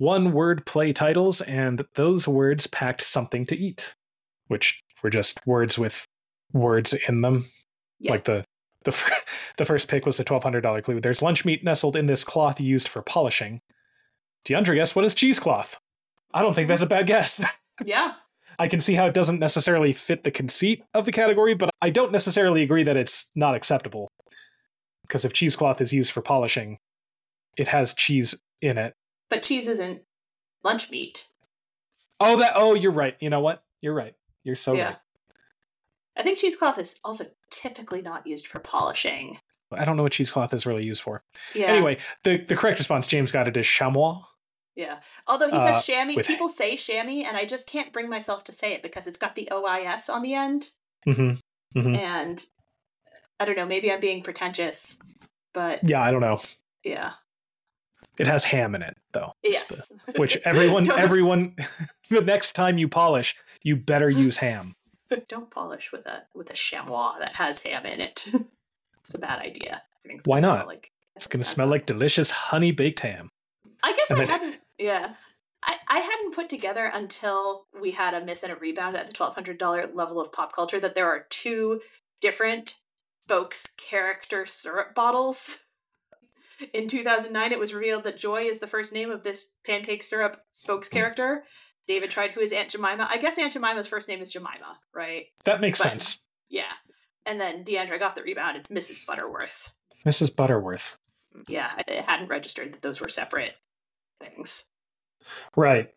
One 0.00 0.32
word 0.32 0.64
play 0.64 0.94
titles, 0.94 1.42
and 1.42 1.84
those 1.94 2.26
words 2.26 2.66
packed 2.66 3.02
something 3.02 3.44
to 3.44 3.54
eat, 3.54 3.94
which 4.48 4.82
were 5.02 5.10
just 5.10 5.46
words 5.46 5.78
with 5.78 6.06
words 6.54 6.94
in 7.06 7.20
them. 7.20 7.50
Yeah. 7.98 8.12
Like 8.12 8.24
the 8.24 8.42
the, 8.84 9.12
the 9.58 9.66
first 9.66 9.88
pick 9.88 10.06
was 10.06 10.16
the 10.16 10.24
$1,200 10.24 10.82
clue. 10.82 11.02
There's 11.02 11.20
lunch 11.20 11.44
meat 11.44 11.62
nestled 11.62 11.96
in 11.96 12.06
this 12.06 12.24
cloth 12.24 12.58
used 12.58 12.88
for 12.88 13.02
polishing. 13.02 13.60
Deandra, 14.46 14.74
guess 14.74 14.96
what 14.96 15.04
is 15.04 15.14
cheesecloth? 15.14 15.78
I 16.32 16.40
don't 16.40 16.54
think 16.54 16.68
that's 16.68 16.80
a 16.80 16.86
bad 16.86 17.06
guess. 17.06 17.66
Yeah. 17.84 18.14
I 18.58 18.68
can 18.68 18.80
see 18.80 18.94
how 18.94 19.06
it 19.06 19.14
doesn't 19.14 19.38
necessarily 19.38 19.92
fit 19.92 20.22
the 20.22 20.30
conceit 20.30 20.82
of 20.94 21.04
the 21.04 21.12
category, 21.12 21.54
but 21.54 21.70
I 21.82 21.90
don't 21.90 22.12
necessarily 22.12 22.62
agree 22.62 22.82
that 22.84 22.96
it's 22.96 23.30
not 23.34 23.54
acceptable. 23.54 24.08
Because 25.06 25.26
if 25.26 25.34
cheesecloth 25.34 25.82
is 25.82 25.92
used 25.92 26.12
for 26.12 26.22
polishing, 26.22 26.78
it 27.58 27.68
has 27.68 27.92
cheese 27.92 28.34
in 28.62 28.78
it. 28.78 28.94
But 29.30 29.42
cheese 29.42 29.66
isn't 29.66 30.02
lunch 30.62 30.90
meat. 30.90 31.26
Oh, 32.20 32.36
that. 32.38 32.52
Oh, 32.54 32.74
you're 32.74 32.92
right. 32.92 33.16
You 33.20 33.30
know 33.30 33.40
what? 33.40 33.62
You're 33.80 33.94
right. 33.94 34.14
You're 34.44 34.56
so 34.56 34.74
Yeah. 34.74 34.84
right. 34.86 34.96
I 36.16 36.22
think 36.22 36.36
cheesecloth 36.38 36.78
is 36.78 36.96
also 37.04 37.24
typically 37.50 38.02
not 38.02 38.26
used 38.26 38.46
for 38.46 38.58
polishing. 38.58 39.38
I 39.72 39.84
don't 39.84 39.96
know 39.96 40.02
what 40.02 40.12
cheesecloth 40.12 40.52
is 40.52 40.66
really 40.66 40.84
used 40.84 41.00
for. 41.02 41.22
Yeah. 41.54 41.66
Anyway, 41.68 41.98
the, 42.24 42.38
the 42.38 42.56
correct 42.56 42.78
response 42.78 43.06
James 43.06 43.32
got 43.32 43.48
it 43.48 43.56
is 43.56 43.66
chamois. 43.66 44.20
Yeah. 44.74 45.00
Although 45.26 45.48
he 45.48 45.56
Uh, 45.56 45.72
says 45.72 45.86
chamois, 45.86 46.16
with- 46.16 46.26
people 46.26 46.48
say 46.48 46.76
chamois, 46.76 47.24
and 47.26 47.36
I 47.36 47.44
just 47.44 47.66
can't 47.66 47.92
bring 47.92 48.08
myself 48.10 48.44
to 48.44 48.52
say 48.52 48.72
it 48.72 48.82
because 48.82 49.06
it's 49.06 49.16
got 49.16 49.34
the 49.36 49.48
OIS 49.52 50.08
on 50.12 50.22
the 50.22 50.34
end. 50.34 50.70
hmm 51.04 51.34
Mhm. 51.76 51.96
And 51.96 52.44
I 53.38 53.44
don't 53.44 53.56
know, 53.56 53.64
maybe 53.64 53.90
I'm 53.92 54.00
being 54.00 54.22
pretentious, 54.22 54.96
but 55.54 55.80
Yeah, 55.88 56.02
I 56.02 56.10
don't 56.10 56.20
know. 56.20 56.42
yeah. 56.82 57.12
It 58.20 58.26
has 58.26 58.44
ham 58.44 58.74
in 58.74 58.82
it, 58.82 58.96
though. 59.12 59.32
Yes. 59.42 59.88
the- 60.06 60.12
which 60.20 60.36
everyone, 60.44 60.90
everyone, 60.90 61.56
the 62.10 62.20
next 62.20 62.52
time 62.52 62.78
you 62.78 62.88
polish, 62.88 63.36
you 63.62 63.76
better 63.76 64.10
use 64.26 64.36
ham. 64.38 64.74
Don't 65.28 65.50
polish 65.50 65.90
with 65.92 66.06
a 66.06 66.22
with 66.34 66.50
a 66.50 66.54
chamois 66.54 67.18
that 67.18 67.34
has 67.34 67.60
ham 67.60 67.84
in 67.86 68.00
it. 68.00 68.26
it's 69.02 69.14
a 69.14 69.18
bad 69.18 69.40
idea. 69.40 69.82
It's 70.04 70.24
Why 70.26 70.38
not? 70.40 70.66
Like, 70.68 70.92
It's 71.16 71.26
going 71.26 71.42
to 71.42 71.48
smell 71.48 71.66
like 71.66 71.84
delicious 71.86 72.30
honey 72.30 72.70
baked 72.70 73.00
ham. 73.00 73.30
I 73.82 73.92
guess 73.92 74.10
and 74.10 74.20
I 74.20 74.24
hadn't. 74.26 74.56
Yeah, 74.78 75.14
I, 75.64 75.76
I 75.88 75.98
hadn't 75.98 76.34
put 76.34 76.48
together 76.48 76.90
until 76.94 77.66
we 77.80 77.90
had 77.90 78.14
a 78.14 78.24
miss 78.24 78.42
and 78.44 78.52
a 78.52 78.56
rebound 78.56 78.94
at 78.96 79.06
the 79.08 79.12
twelve 79.12 79.34
hundred 79.34 79.58
dollar 79.58 79.88
level 79.92 80.20
of 80.20 80.30
pop 80.32 80.52
culture 80.54 80.78
that 80.78 80.94
there 80.94 81.08
are 81.08 81.26
two 81.28 81.80
different 82.20 82.76
folks 83.26 83.66
character 83.76 84.46
syrup 84.46 84.94
bottles. 84.94 85.58
In 86.74 86.86
2009, 86.88 87.52
it 87.52 87.58
was 87.58 87.72
revealed 87.74 88.04
that 88.04 88.18
Joy 88.18 88.42
is 88.42 88.58
the 88.58 88.66
first 88.66 88.92
name 88.92 89.10
of 89.10 89.22
this 89.22 89.46
pancake 89.64 90.02
syrup 90.02 90.42
spokes 90.50 90.88
Hmm. 90.88 90.94
character. 90.96 91.44
David 91.86 92.10
tried 92.10 92.32
who 92.32 92.40
is 92.40 92.52
Aunt 92.52 92.70
Jemima. 92.70 93.08
I 93.10 93.16
guess 93.18 93.38
Aunt 93.38 93.52
Jemima's 93.52 93.86
first 93.88 94.08
name 94.08 94.20
is 94.20 94.28
Jemima, 94.28 94.78
right? 94.94 95.26
That 95.44 95.60
makes 95.60 95.82
But- 95.82 95.90
sense. 95.90 96.18
Yeah. 96.48 96.72
And 97.26 97.40
then 97.40 97.64
Deandra 97.64 97.98
got 97.98 98.14
the 98.14 98.22
rebound. 98.22 98.56
It's 98.56 98.68
Mrs. 98.68 99.04
Butterworth. 99.04 99.70
Mrs. 100.06 100.34
Butterworth. 100.34 100.98
Yeah, 101.48 101.72
it 101.86 102.04
hadn't 102.04 102.28
registered 102.28 102.72
that 102.72 102.82
those 102.82 103.00
were 103.00 103.08
separate 103.08 103.54
things. 104.20 104.64
Right. 105.56 105.94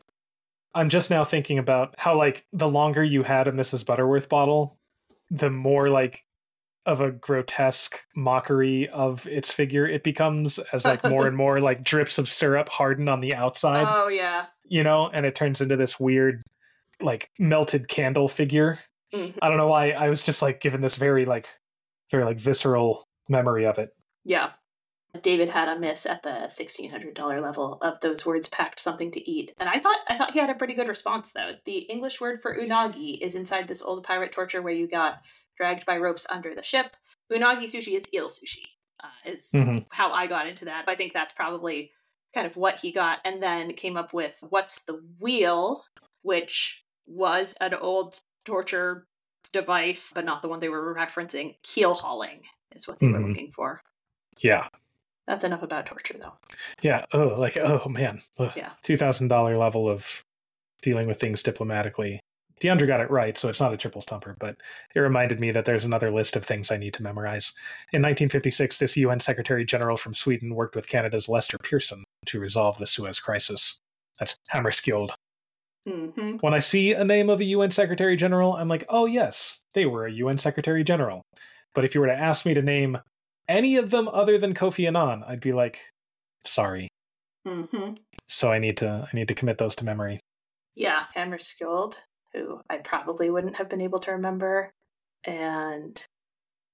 I'm 0.76 0.89
just 0.89 1.09
now 1.09 1.24
thinking 1.24 1.59
about 1.59 1.97
how, 1.99 2.18
like, 2.18 2.45
the 2.51 2.68
longer 2.68 3.03
you 3.03 3.24
had 3.24 3.47
a 3.47 3.51
Mrs. 3.51 3.86
Butterworth 3.86 4.28
bottle, 4.30 4.80
the 5.30 5.49
more, 5.49 5.89
like, 5.89 6.26
of 6.86 7.01
a 7.01 7.11
grotesque 7.11 7.97
mockery 8.15 8.89
of 8.89 9.25
its 9.27 9.51
figure 9.51 9.88
it 9.88 10.03
becomes 10.03 10.59
as, 10.71 10.86
like, 10.86 11.03
more 11.03 11.27
and 11.27 11.38
more, 11.43 11.59
like, 11.59 11.84
drips 11.84 12.17
of 12.17 12.27
syrup 12.29 12.69
harden 12.69 13.07
on 13.07 13.19
the 13.21 13.34
outside, 13.36 13.86
Oh 13.89 14.07
yeah. 14.07 14.45
you 14.65 14.84
know, 14.84 15.09
and 15.13 15.25
it 15.25 15.36
turns 15.36 15.61
into 15.61 15.75
this 15.77 15.99
weird, 15.99 16.43
like, 17.01 17.29
melted 17.39 17.88
candle 17.88 18.27
figure. 18.27 18.79
Mhm. 19.13 19.38
I 19.41 19.49
don't 19.49 19.57
know 19.57 19.67
why 19.67 19.91
I 19.91 20.09
was 20.09 20.23
just, 20.23 20.41
like, 20.41 20.59
given 20.61 20.81
this 20.81 20.95
very, 20.95 21.25
like, 21.25 21.47
very, 22.11 22.23
like, 22.23 22.38
visceral 22.38 23.05
memory 23.29 23.65
of 23.65 23.77
it. 23.79 23.89
Yeah. 24.25 24.51
David 25.21 25.49
had 25.49 25.69
a 25.69 25.77
miss 25.79 26.07
at 26.07 26.23
the 26.23 26.49
sixteen 26.49 26.89
hundred 26.89 27.13
dollar 27.13 27.39
level 27.39 27.77
of 27.84 27.99
those 28.01 28.25
words 28.25 28.47
packed 28.47 28.79
something 28.79 29.11
to 29.11 29.29
eat. 29.29 29.53
And 29.59 29.69
I 29.69 29.77
thought 29.77 29.99
I 30.09 30.17
thought 30.17 30.31
he 30.31 30.39
had 30.39 30.49
a 30.49 30.55
pretty 30.55 30.73
good 30.73 30.88
response 30.88 31.31
though. 31.31 31.51
The 31.65 31.81
English 31.81 32.19
word 32.19 32.41
for 32.41 32.57
unagi 32.57 33.19
is 33.21 33.36
inside 33.36 33.67
this 33.67 33.84
old 33.84 34.03
pirate 34.03 34.31
torture 34.31 34.63
where 34.63 34.73
you 34.73 34.88
got 34.88 35.19
dragged 35.58 35.86
by 35.86 35.97
ropes 35.97 36.26
under 36.30 36.54
the 36.56 36.64
ship. 36.64 36.95
Unagi 37.32 37.64
sushi 37.66 37.95
is 37.95 38.08
eel 38.14 38.28
sushi. 38.30 38.64
Uh, 39.04 39.08
is 39.26 39.49
hmm 39.51 39.80
how 39.89 40.12
I 40.12 40.28
got 40.28 40.47
into 40.47 40.66
that. 40.66 40.86
I 40.88 40.95
think 40.95 41.14
that's 41.14 41.34
probably 41.34 41.91
kind 42.34 42.47
of 42.47 42.56
what 42.58 42.78
he 42.78 42.91
got, 42.91 43.20
and 43.26 43.41
then 43.43 43.74
came 43.74 43.97
up 43.97 44.14
with 44.14 44.43
what's 44.49 44.82
the 44.84 45.01
wheel, 45.20 45.84
which 46.22 46.84
was 47.06 47.54
an 47.60 47.74
old 47.74 48.20
torture 48.45 49.08
device, 49.51 50.12
but 50.16 50.26
not 50.26 50.41
the 50.41 50.47
one 50.47 50.60
they 50.60 50.70
were 50.70 50.95
referencing. 50.95 51.56
Keel 51.64 51.93
hauling 51.93 52.41
is 52.76 52.88
what 52.88 52.99
they 52.99 53.08
were 53.08 53.20
Mhm. 53.20 53.28
looking 53.30 53.51
for. 53.51 53.82
Yeah. 54.39 54.68
That's 55.28 55.43
enough 55.43 55.64
about 55.64 55.86
torture, 55.86 56.18
though. 56.18 56.34
Yeah. 56.82 57.06
Oh, 57.14 57.28
like, 57.38 57.56
oh, 57.58 57.88
man. 57.88 58.22
Ugh. 58.39 58.51
Yeah. 58.56 58.72
$2,000 58.84 59.58
level 59.58 59.88
of 59.89 60.24
dealing 60.82 61.08
with 61.08 61.20
things 61.20 61.43
diplomatically. 61.43 62.20
Deandra 62.64 62.88
got 62.88 63.01
it 63.01 63.11
right, 63.11 63.38
so 63.38 63.49
it's 63.49 63.59
not 63.59 63.74
a 63.74 63.78
triple 63.78 64.01
thumper, 64.01 64.36
but 64.39 64.55
it 64.95 64.99
reminded 64.99 65.39
me 65.39 65.51
that 65.51 65.66
there's 65.66 65.86
another 65.86 66.11
list 66.11 66.36
of 66.36 66.45
things 66.45 66.72
I 66.72 66.78
need 66.78 66.93
to 66.93 67.03
memorize. 67.03 67.51
In 67.91 68.01
1956, 68.01 68.78
this 68.78 68.97
UN 68.97 69.20
Secretary 69.20 69.66
General 69.66 69.97
from 69.97 70.14
Sweden 70.14 70.55
worked 70.55 70.76
with 70.76 70.88
Canada's 70.88 71.28
Lester 71.28 71.57
Pearson 71.57 72.03
to 72.28 72.39
resolve 72.39 72.78
the 72.78 72.86
Suez 72.86 73.20
Crisis. 73.20 73.78
That's 74.20 74.36
Hammarskjöld. 74.51 75.11
hmm 75.88 76.38
When 76.38 76.53
I 76.53 76.59
see 76.59 76.93
a 76.93 77.03
name 77.03 77.30
of 77.30 77.41
a 77.41 77.45
UN 77.45 77.72
Secretary 77.72 78.16
General, 78.16 78.55
I'm 78.55 78.70
like, 78.70 78.86
oh, 78.89 79.05
yes, 79.05 79.59
they 79.74 79.86
were 79.86 80.05
a 80.05 80.11
UN 80.11 80.38
Secretary 80.38 80.84
General. 80.84 81.22
But 81.76 81.86
if 81.86 81.93
you 81.93 82.01
were 82.01 82.07
to 82.07 82.14
ask 82.14 82.45
me 82.45 82.53
to 82.53 82.61
name 82.61 82.97
any 83.47 83.78
of 83.78 83.89
them 83.89 84.07
other 84.07 84.38
than 84.38 84.53
Kofi 84.53 84.88
Annan, 84.88 85.24
I'd 85.28 85.41
be 85.41 85.53
like, 85.53 85.80
sorry. 86.45 86.88
Mm-hmm. 87.47 87.95
So 88.28 88.51
I 88.51 88.59
need 88.59 88.78
to 88.78 89.07
I 89.11 89.16
need 89.16 89.28
to 89.28 89.36
commit 89.36 89.57
those 89.57 89.76
to 89.76 89.86
memory. 89.86 90.20
Yeah, 90.76 91.03
Hammarskjöld, 91.16 91.95
who 92.34 92.59
I 92.69 92.77
probably 92.77 93.29
wouldn't 93.29 93.55
have 93.57 93.69
been 93.69 93.81
able 93.81 93.99
to 93.99 94.11
remember, 94.11 94.71
and 95.25 96.03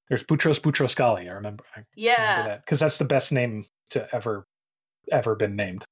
There's 0.07 0.23
Boutros 0.23 0.59
Boutros-Ghali. 0.59 1.29
I 1.29 1.33
remember. 1.33 1.63
I 1.75 1.83
yeah, 1.95 2.31
remember 2.31 2.49
that 2.51 2.65
because 2.65 2.79
that's 2.79 2.97
the 2.97 3.05
best 3.05 3.31
name 3.31 3.65
to 3.91 4.07
ever 4.13 4.45
ever 5.11 5.35
been 5.35 5.55
named. 5.55 5.85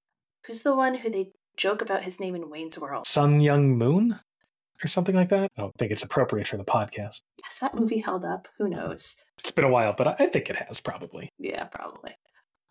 who's 0.46 0.62
the 0.62 0.76
one 0.76 0.96
who 0.96 1.10
they 1.10 1.32
joke 1.56 1.82
about 1.82 2.04
his 2.04 2.20
name 2.20 2.36
in 2.36 2.50
Wayne's 2.50 2.78
World? 2.80 3.08
Sun 3.08 3.42
Young 3.42 3.78
Moon 3.78 4.20
or 4.84 4.88
something 4.88 5.16
like 5.16 5.30
that. 5.30 5.50
I 5.58 5.62
don't 5.62 5.76
think 5.78 5.92
it's 5.92 6.04
appropriate 6.04 6.48
for 6.48 6.58
the 6.58 6.64
podcast. 6.64 7.22
Has 7.44 7.60
that 7.62 7.74
movie 7.74 8.00
held 8.00 8.24
up? 8.24 8.48
Who 8.60 8.68
knows? 8.70 9.16
It's 9.40 9.52
been 9.52 9.66
a 9.66 9.70
while, 9.70 9.94
but 9.98 10.08
I 10.08 10.16
I 10.20 10.28
think 10.28 10.50
it 10.50 10.56
has 10.56 10.80
probably. 10.80 11.30
Yeah, 11.40 11.64
probably. 11.66 12.16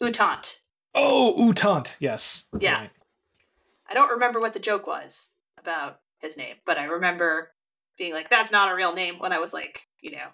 U 0.01 0.11
Thant. 0.13 0.61
Oh, 0.95 1.47
U 1.47 1.53
Thant. 1.53 1.97
Yes. 2.01 2.45
Yeah. 2.59 2.81
Right. 2.81 2.91
I 3.89 3.95
don't 3.95 4.11
remember 4.11 4.41
what 4.41 4.53
the 4.53 4.59
joke 4.61 4.87
was 4.87 5.31
about 5.59 6.01
his 6.21 6.37
name, 6.37 6.57
but 6.65 6.79
I 6.79 6.85
remember 6.85 7.51
being 7.99 8.13
like, 8.13 8.31
that's 8.31 8.53
not 8.53 8.71
a 8.71 8.75
real 8.75 8.95
name 8.95 9.19
when 9.19 9.33
I 9.33 9.39
was 9.39 9.53
like, 9.53 9.87
you 10.01 10.13
know, 10.13 10.29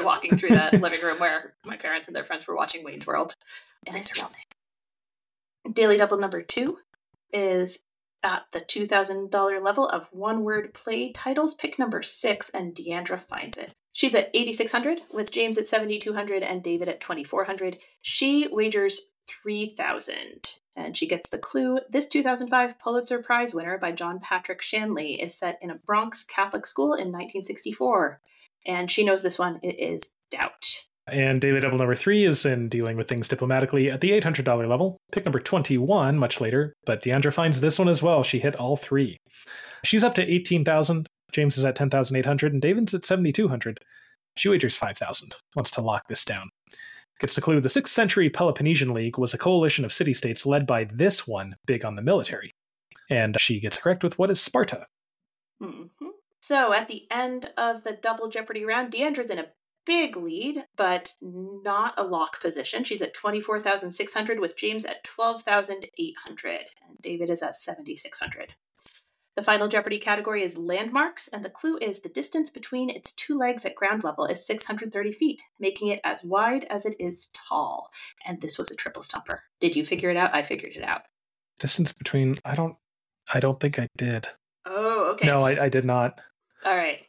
walking 0.00 0.36
through 0.36 0.50
the 0.50 0.78
living 0.80 1.00
room 1.02 1.18
where 1.18 1.54
my 1.64 1.76
parents 1.76 2.06
and 2.08 2.16
their 2.16 2.24
friends 2.24 2.46
were 2.46 2.56
watching 2.56 2.84
Wayne's 2.84 3.06
World. 3.06 3.34
It 3.86 3.94
is 3.94 4.10
a 4.10 4.14
real 4.14 4.30
name. 4.30 5.74
Daily 5.74 5.96
Double 5.96 6.18
number 6.18 6.42
two 6.42 6.78
is 7.32 7.80
at 8.22 8.44
the 8.52 8.60
$2,000 8.60 9.62
level 9.62 9.88
of 9.88 10.08
one 10.12 10.42
word 10.44 10.74
play 10.74 11.12
titles. 11.12 11.54
Pick 11.54 11.78
number 11.78 12.02
six, 12.02 12.50
and 12.50 12.74
Deandra 12.74 13.18
finds 13.18 13.56
it. 13.56 13.72
She's 13.92 14.14
at 14.14 14.30
8,600 14.34 15.00
with 15.12 15.32
James 15.32 15.58
at 15.58 15.66
7,200 15.66 16.42
and 16.42 16.62
David 16.62 16.88
at 16.88 17.00
2,400. 17.00 17.78
She 18.02 18.46
wagers 18.48 19.00
3,000 19.28 20.58
and 20.76 20.96
she 20.96 21.06
gets 21.06 21.28
the 21.28 21.38
clue. 21.38 21.78
This 21.88 22.06
2005 22.06 22.78
Pulitzer 22.78 23.20
Prize 23.20 23.54
winner 23.54 23.78
by 23.78 23.92
John 23.92 24.20
Patrick 24.20 24.62
Shanley 24.62 25.20
is 25.20 25.36
set 25.36 25.58
in 25.60 25.70
a 25.70 25.78
Bronx 25.86 26.22
Catholic 26.22 26.66
school 26.66 26.94
in 26.94 27.12
1964. 27.12 28.20
And 28.66 28.90
she 28.90 29.04
knows 29.04 29.22
this 29.22 29.38
one. 29.38 29.58
It 29.62 29.78
is 29.78 30.10
Doubt. 30.30 30.84
And 31.08 31.40
daily 31.40 31.58
double 31.58 31.78
number 31.78 31.96
three 31.96 32.24
is 32.24 32.46
in 32.46 32.68
dealing 32.68 32.96
with 32.96 33.08
things 33.08 33.26
diplomatically 33.26 33.90
at 33.90 34.00
the 34.00 34.10
$800 34.10 34.68
level. 34.68 34.96
Pick 35.10 35.24
number 35.24 35.40
21 35.40 36.16
much 36.16 36.40
later, 36.40 36.72
but 36.86 37.02
Deandra 37.02 37.32
finds 37.32 37.60
this 37.60 37.78
one 37.78 37.88
as 37.88 38.02
well. 38.02 38.22
She 38.22 38.38
hit 38.38 38.54
all 38.56 38.76
three. 38.76 39.16
She's 39.84 40.04
up 40.04 40.14
to 40.14 40.32
18,000. 40.32 41.08
James 41.32 41.58
is 41.58 41.64
at 41.64 41.74
10,800 41.74 42.52
and 42.52 42.62
David's 42.62 42.94
at 42.94 43.04
7,200. 43.04 43.78
She 44.36 44.48
wagers 44.48 44.76
5,000, 44.76 45.34
wants 45.56 45.72
to 45.72 45.80
lock 45.80 46.06
this 46.08 46.24
down. 46.24 46.48
Gets 47.20 47.34
the 47.34 47.42
clue 47.42 47.60
the 47.60 47.68
6th 47.68 47.88
century 47.88 48.30
Peloponnesian 48.30 48.94
League 48.94 49.18
was 49.18 49.34
a 49.34 49.38
coalition 49.38 49.84
of 49.84 49.92
city 49.92 50.14
states 50.14 50.46
led 50.46 50.66
by 50.66 50.84
this 50.84 51.26
one, 51.26 51.54
big 51.66 51.84
on 51.84 51.94
the 51.94 52.02
military. 52.02 52.50
And 53.10 53.38
she 53.38 53.60
gets 53.60 53.76
correct 53.76 54.02
with 54.02 54.18
what 54.18 54.30
is 54.30 54.40
Sparta. 54.40 54.86
hmm 55.60 55.84
So 56.40 56.72
at 56.72 56.88
the 56.88 57.06
end 57.10 57.50
of 57.58 57.84
the 57.84 57.98
double 58.00 58.28
Jeopardy 58.28 58.64
round, 58.64 58.90
Deandra's 58.90 59.30
in 59.30 59.38
a 59.38 59.48
big 59.84 60.16
lead, 60.16 60.64
but 60.76 61.12
not 61.20 61.92
a 61.98 62.04
lock 62.04 62.40
position. 62.40 62.84
She's 62.84 63.02
at 63.02 63.12
24,600 63.12 64.40
with 64.40 64.56
James 64.56 64.86
at 64.86 65.04
12,800, 65.04 66.50
and 66.86 66.98
David 67.02 67.28
is 67.28 67.42
at 67.42 67.56
7,600. 67.56 68.54
The 69.40 69.44
final 69.44 69.68
Jeopardy 69.68 69.96
category 69.96 70.42
is 70.42 70.58
landmarks, 70.58 71.26
and 71.28 71.42
the 71.42 71.48
clue 71.48 71.78
is 71.80 72.00
the 72.00 72.10
distance 72.10 72.50
between 72.50 72.90
its 72.90 73.10
two 73.10 73.38
legs 73.38 73.64
at 73.64 73.74
ground 73.74 74.04
level 74.04 74.26
is 74.26 74.44
630 74.44 75.12
feet, 75.12 75.40
making 75.58 75.88
it 75.88 75.98
as 76.04 76.22
wide 76.22 76.64
as 76.64 76.84
it 76.84 76.94
is 77.00 77.30
tall. 77.32 77.88
And 78.26 78.42
this 78.42 78.58
was 78.58 78.70
a 78.70 78.76
triple 78.76 79.00
stumper. 79.00 79.44
Did 79.58 79.74
you 79.74 79.86
figure 79.86 80.10
it 80.10 80.18
out? 80.18 80.34
I 80.34 80.42
figured 80.42 80.72
it 80.76 80.84
out. 80.84 81.04
Distance 81.58 81.90
between 81.90 82.36
I 82.44 82.54
don't 82.54 82.76
I 83.32 83.40
don't 83.40 83.58
think 83.58 83.78
I 83.78 83.86
did. 83.96 84.28
Oh, 84.66 85.12
okay. 85.12 85.26
No, 85.26 85.42
I, 85.42 85.64
I 85.64 85.68
did 85.70 85.86
not. 85.86 86.20
All 86.66 86.76
right. 86.76 87.00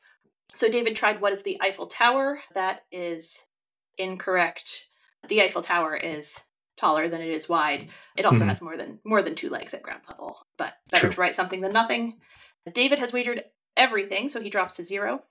So 0.54 0.70
David 0.70 0.96
tried 0.96 1.20
what 1.20 1.34
is 1.34 1.44
the 1.44 1.60
Eiffel 1.62 1.88
Tower? 1.88 2.40
That 2.54 2.84
is 2.94 3.44
incorrect. 3.98 4.88
The 5.28 5.42
Eiffel 5.42 5.64
Tower 5.64 5.98
is 5.98 6.40
taller 6.82 7.08
than 7.08 7.22
it 7.22 7.30
is 7.30 7.48
wide. 7.48 7.90
It 8.18 8.26
also 8.26 8.44
Mhm. 8.44 8.48
has 8.50 8.62
more 8.62 8.76
than 8.76 9.00
more 9.06 9.22
than 9.22 9.36
two 9.36 9.50
legs 9.50 9.74
at 9.74 9.84
ground 9.84 10.02
level, 10.10 10.46
but 10.58 10.78
better 10.90 11.08
True. 11.08 11.14
to 11.14 11.22
write 11.22 11.36
something 11.36 11.62
than 11.62 11.72
nothing. 11.72 12.20
David 12.74 13.00
has 13.00 13.14
wagered 13.14 13.44
everything, 13.78 14.28
so 14.30 14.42
he 14.42 14.50
drops 14.50 14.76
to 14.78 14.84
zero. 14.84 15.24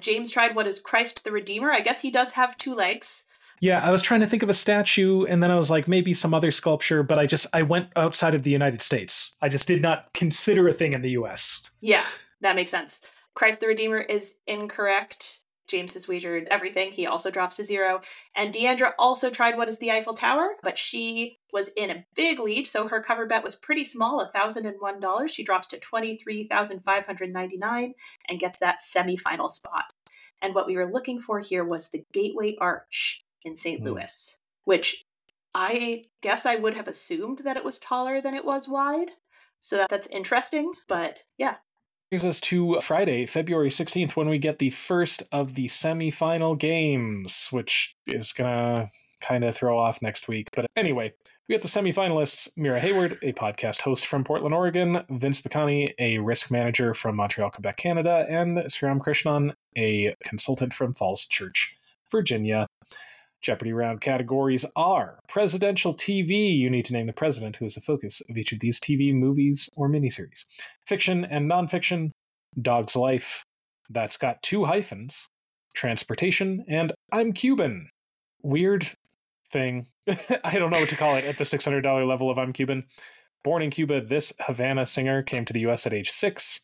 James 0.00 0.30
tried 0.32 0.56
what 0.56 0.66
is 0.66 0.80
Christ 0.80 1.22
the 1.22 1.30
Redeemer. 1.30 1.70
I 1.70 1.80
guess 1.80 2.00
he 2.00 2.10
does 2.10 2.32
have 2.32 2.56
two 2.58 2.74
legs. 2.74 3.24
Yeah, 3.60 3.80
I 3.86 3.90
was 3.92 4.02
trying 4.02 4.20
to 4.20 4.26
think 4.26 4.42
of 4.42 4.48
a 4.48 4.54
statue 4.54 5.24
and 5.26 5.42
then 5.42 5.50
I 5.50 5.56
was 5.56 5.70
like 5.70 5.86
maybe 5.86 6.12
some 6.14 6.34
other 6.34 6.50
sculpture, 6.50 7.02
but 7.02 7.18
I 7.18 7.26
just 7.26 7.46
I 7.52 7.62
went 7.62 7.90
outside 7.96 8.34
of 8.34 8.42
the 8.42 8.50
United 8.50 8.82
States. 8.82 9.32
I 9.42 9.48
just 9.48 9.68
did 9.68 9.80
not 9.82 10.12
consider 10.14 10.66
a 10.66 10.72
thing 10.72 10.92
in 10.94 11.02
the 11.02 11.10
US. 11.12 11.62
Yeah, 11.80 12.04
that 12.40 12.56
makes 12.56 12.70
sense. 12.70 13.00
Christ 13.34 13.60
the 13.60 13.68
Redeemer 13.68 14.00
is 14.00 14.34
incorrect. 14.46 15.40
James 15.66 15.94
has 15.94 16.06
wagered 16.06 16.46
everything. 16.50 16.90
He 16.90 17.06
also 17.06 17.30
drops 17.30 17.56
to 17.56 17.64
zero. 17.64 18.00
And 18.36 18.52
Deandra 18.52 18.92
also 18.98 19.30
tried 19.30 19.56
what 19.56 19.68
is 19.68 19.78
the 19.78 19.90
Eiffel 19.90 20.14
Tower, 20.14 20.56
but 20.62 20.76
she 20.76 21.38
was 21.52 21.70
in 21.76 21.90
a 21.90 22.04
big 22.14 22.38
lead, 22.38 22.66
so 22.66 22.88
her 22.88 23.02
cover 23.02 23.26
bet 23.26 23.44
was 23.44 23.54
pretty 23.54 23.84
small, 23.84 24.24
$1,001. 24.34 25.28
She 25.28 25.44
drops 25.44 25.68
to 25.68 25.78
23599 25.78 27.94
and 28.28 28.40
gets 28.40 28.58
that 28.58 28.80
semifinal 28.80 29.50
spot. 29.50 29.92
And 30.42 30.54
what 30.54 30.66
we 30.66 30.76
were 30.76 30.90
looking 30.90 31.20
for 31.20 31.40
here 31.40 31.64
was 31.64 31.88
the 31.88 32.04
Gateway 32.12 32.56
Arch 32.60 33.24
in 33.44 33.56
St. 33.56 33.80
Hmm. 33.80 33.86
Louis, 33.86 34.38
which 34.64 35.04
I 35.54 36.04
guess 36.20 36.44
I 36.44 36.56
would 36.56 36.74
have 36.74 36.88
assumed 36.88 37.38
that 37.38 37.56
it 37.56 37.64
was 37.64 37.78
taller 37.78 38.20
than 38.20 38.34
it 38.34 38.44
was 38.44 38.68
wide. 38.68 39.12
So 39.60 39.78
that, 39.78 39.88
that's 39.88 40.08
interesting, 40.08 40.72
but 40.88 41.20
yeah, 41.38 41.56
Brings 42.10 42.24
us 42.24 42.40
to 42.42 42.80
Friday, 42.80 43.26
February 43.26 43.70
16th, 43.70 44.12
when 44.12 44.28
we 44.28 44.38
get 44.38 44.58
the 44.58 44.70
first 44.70 45.24
of 45.32 45.54
the 45.54 45.66
semifinal 45.66 46.56
games, 46.56 47.48
which 47.50 47.96
is 48.06 48.32
gonna 48.32 48.90
kind 49.20 49.42
of 49.42 49.56
throw 49.56 49.78
off 49.78 50.02
next 50.02 50.28
week. 50.28 50.50
But 50.54 50.66
anyway, 50.76 51.14
we 51.48 51.54
got 51.54 51.62
the 51.62 51.68
semifinalists 51.68 52.48
Mira 52.56 52.78
Hayward, 52.78 53.18
a 53.22 53.32
podcast 53.32 53.80
host 53.80 54.06
from 54.06 54.22
Portland, 54.22 54.54
Oregon, 54.54 55.02
Vince 55.10 55.40
Bacani, 55.40 55.92
a 55.98 56.18
risk 56.18 56.50
manager 56.50 56.94
from 56.94 57.16
Montreal, 57.16 57.50
Quebec, 57.50 57.78
Canada, 57.78 58.26
and 58.28 58.58
Sriram 58.58 58.98
Krishnan, 58.98 59.52
a 59.76 60.14
consultant 60.24 60.72
from 60.72 60.94
Falls 60.94 61.26
Church, 61.26 61.76
Virginia. 62.10 62.68
Jeopardy 63.44 63.74
round 63.74 64.00
categories 64.00 64.64
are 64.74 65.18
presidential 65.28 65.94
TV. 65.94 66.56
You 66.56 66.70
need 66.70 66.86
to 66.86 66.94
name 66.94 67.06
the 67.06 67.12
president 67.12 67.56
who 67.56 67.66
is 67.66 67.74
the 67.74 67.82
focus 67.82 68.22
of 68.30 68.38
each 68.38 68.52
of 68.52 68.60
these 68.60 68.80
TV 68.80 69.12
movies 69.12 69.68
or 69.76 69.88
miniseries. 69.88 70.46
Fiction 70.86 71.26
and 71.26 71.48
nonfiction, 71.48 72.10
Dog's 72.60 72.96
Life, 72.96 73.44
that's 73.90 74.16
got 74.16 74.42
two 74.42 74.64
hyphens, 74.64 75.28
transportation, 75.74 76.64
and 76.68 76.92
I'm 77.12 77.32
Cuban. 77.34 77.90
Weird 78.42 78.86
thing. 79.52 79.88
I 80.44 80.58
don't 80.58 80.70
know 80.70 80.80
what 80.80 80.88
to 80.88 80.96
call 80.96 81.16
it 81.16 81.26
at 81.26 81.36
the 81.36 81.44
$600 81.44 82.08
level 82.08 82.30
of 82.30 82.38
I'm 82.38 82.54
Cuban. 82.54 82.84
Born 83.42 83.60
in 83.60 83.68
Cuba, 83.68 84.00
this 84.00 84.32
Havana 84.40 84.86
singer 84.86 85.22
came 85.22 85.44
to 85.44 85.52
the 85.52 85.66
US 85.66 85.86
at 85.86 85.92
age 85.92 86.10
six, 86.10 86.60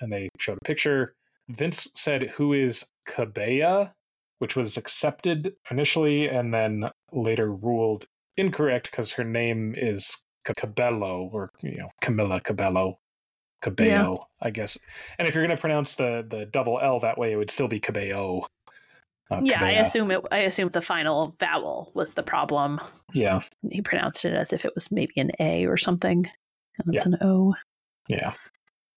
and 0.00 0.12
they 0.12 0.28
showed 0.40 0.58
a 0.60 0.64
picture. 0.66 1.14
Vince 1.48 1.86
said, 1.94 2.30
Who 2.30 2.52
is 2.52 2.84
Cabella? 3.06 3.94
Which 4.38 4.56
was 4.56 4.76
accepted 4.76 5.54
initially 5.70 6.28
and 6.28 6.52
then 6.52 6.90
later 7.12 7.50
ruled 7.52 8.06
incorrect 8.36 8.90
because 8.90 9.12
her 9.14 9.24
name 9.24 9.74
is 9.76 10.16
Cabello 10.44 11.30
or 11.32 11.50
you 11.62 11.76
know 11.78 11.88
Camila 12.02 12.42
Cabello. 12.42 12.98
Cabello, 13.62 14.26
I 14.42 14.50
guess. 14.50 14.76
And 15.18 15.26
if 15.26 15.34
you're 15.34 15.44
going 15.46 15.56
to 15.56 15.60
pronounce 15.60 15.94
the 15.94 16.26
the 16.28 16.44
double 16.46 16.78
L 16.82 16.98
that 17.00 17.16
way, 17.16 17.32
it 17.32 17.36
would 17.36 17.50
still 17.50 17.68
be 17.68 17.80
Cabello. 17.80 18.46
not 19.30 19.46
yeah, 19.46 19.64
I 19.64 19.70
assume 19.70 20.10
it. 20.10 20.20
I 20.30 20.38
assume 20.40 20.68
the 20.68 20.82
final 20.82 21.34
vowel 21.40 21.90
was 21.94 22.12
the 22.12 22.22
problem. 22.22 22.78
Yeah, 23.14 23.40
He 23.70 23.80
pronounced 23.80 24.24
it 24.26 24.34
as 24.34 24.52
if 24.52 24.64
it 24.66 24.72
was 24.74 24.90
maybe 24.90 25.14
an 25.16 25.30
A 25.40 25.64
or 25.66 25.76
something, 25.78 26.28
and 26.78 26.94
it's 26.94 27.06
Yeah. 27.06 27.12
an 27.12 27.18
O. 27.22 27.54
yeah. 28.08 28.34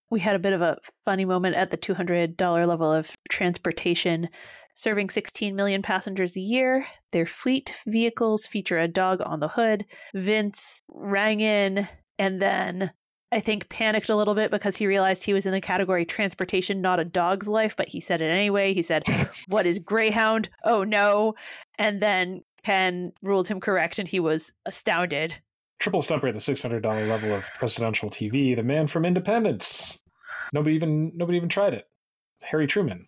We 0.10 0.20
had 0.22 0.36
a 0.36 0.40
bit 0.40 0.54
of 0.54 0.62
a 0.62 0.78
funny 1.04 1.26
moment 1.26 1.56
at 1.56 1.72
the 1.72 1.78
$200 1.78 2.68
level 2.68 2.92
of 2.92 3.12
transportation. 3.30 4.30
Serving 4.74 5.10
16 5.10 5.56
million 5.56 5.82
passengers 5.82 6.38
a 6.38 6.40
year, 6.40 6.86
their 7.12 7.26
fleet 7.26 7.74
vehicles 7.88 8.46
feature 8.46 8.78
a 8.78 8.88
dog 8.88 9.22
on 9.26 9.40
the 9.40 9.48
hood. 9.48 9.86
Vince 10.14 10.84
rang 10.88 11.42
in 11.42 11.88
and 12.20 12.42
then 12.42 12.92
I 13.32 13.40
think 13.42 13.70
panicked 13.70 14.10
a 14.10 14.16
little 14.16 14.36
bit 14.36 14.52
because 14.52 14.78
he 14.78 14.88
realized 14.88 15.24
he 15.24 15.34
was 15.34 15.46
in 15.46 15.52
the 15.52 15.60
category 15.60 16.06
transportation, 16.06 16.82
not 16.82 17.00
a 17.00 17.06
dog's 17.06 17.48
life, 17.48 17.76
but 17.76 17.90
he 17.90 18.00
said 18.00 18.22
it 18.22 18.30
anyway. 18.30 18.74
He 18.74 18.82
said, 18.82 19.04
What 19.48 19.66
is 19.66 19.80
Greyhound? 19.80 20.50
Oh 20.64 20.84
no. 20.84 21.34
And 21.78 22.02
then 22.02 22.44
Ken 22.64 23.12
ruled 23.22 23.48
him 23.48 23.60
correct 23.60 24.00
and 24.00 24.08
he 24.08 24.20
was 24.20 24.54
astounded. 24.66 25.36
Triple 25.80 26.02
stumper 26.02 26.28
at 26.28 26.34
the 26.34 26.42
six 26.42 26.62
hundred 26.62 26.82
dollar 26.82 27.06
level 27.06 27.34
of 27.34 27.50
presidential 27.56 28.10
TV. 28.10 28.56
The 28.56 28.64
man 28.64 28.88
from 28.88 29.06
Independence. 29.06 30.00
Nobody 30.54 30.76
even 30.76 31.12
nobody 31.16 31.38
even 31.38 31.50
tried 31.50 31.74
it. 31.74 31.86
Harry 32.44 32.68
Truman, 32.68 33.08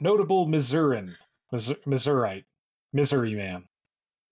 notable 0.00 0.46
Missourin, 0.46 1.14
Mis- 1.52 1.72
Missourite, 1.86 2.44
Missouri 2.92 3.34
man, 3.34 3.64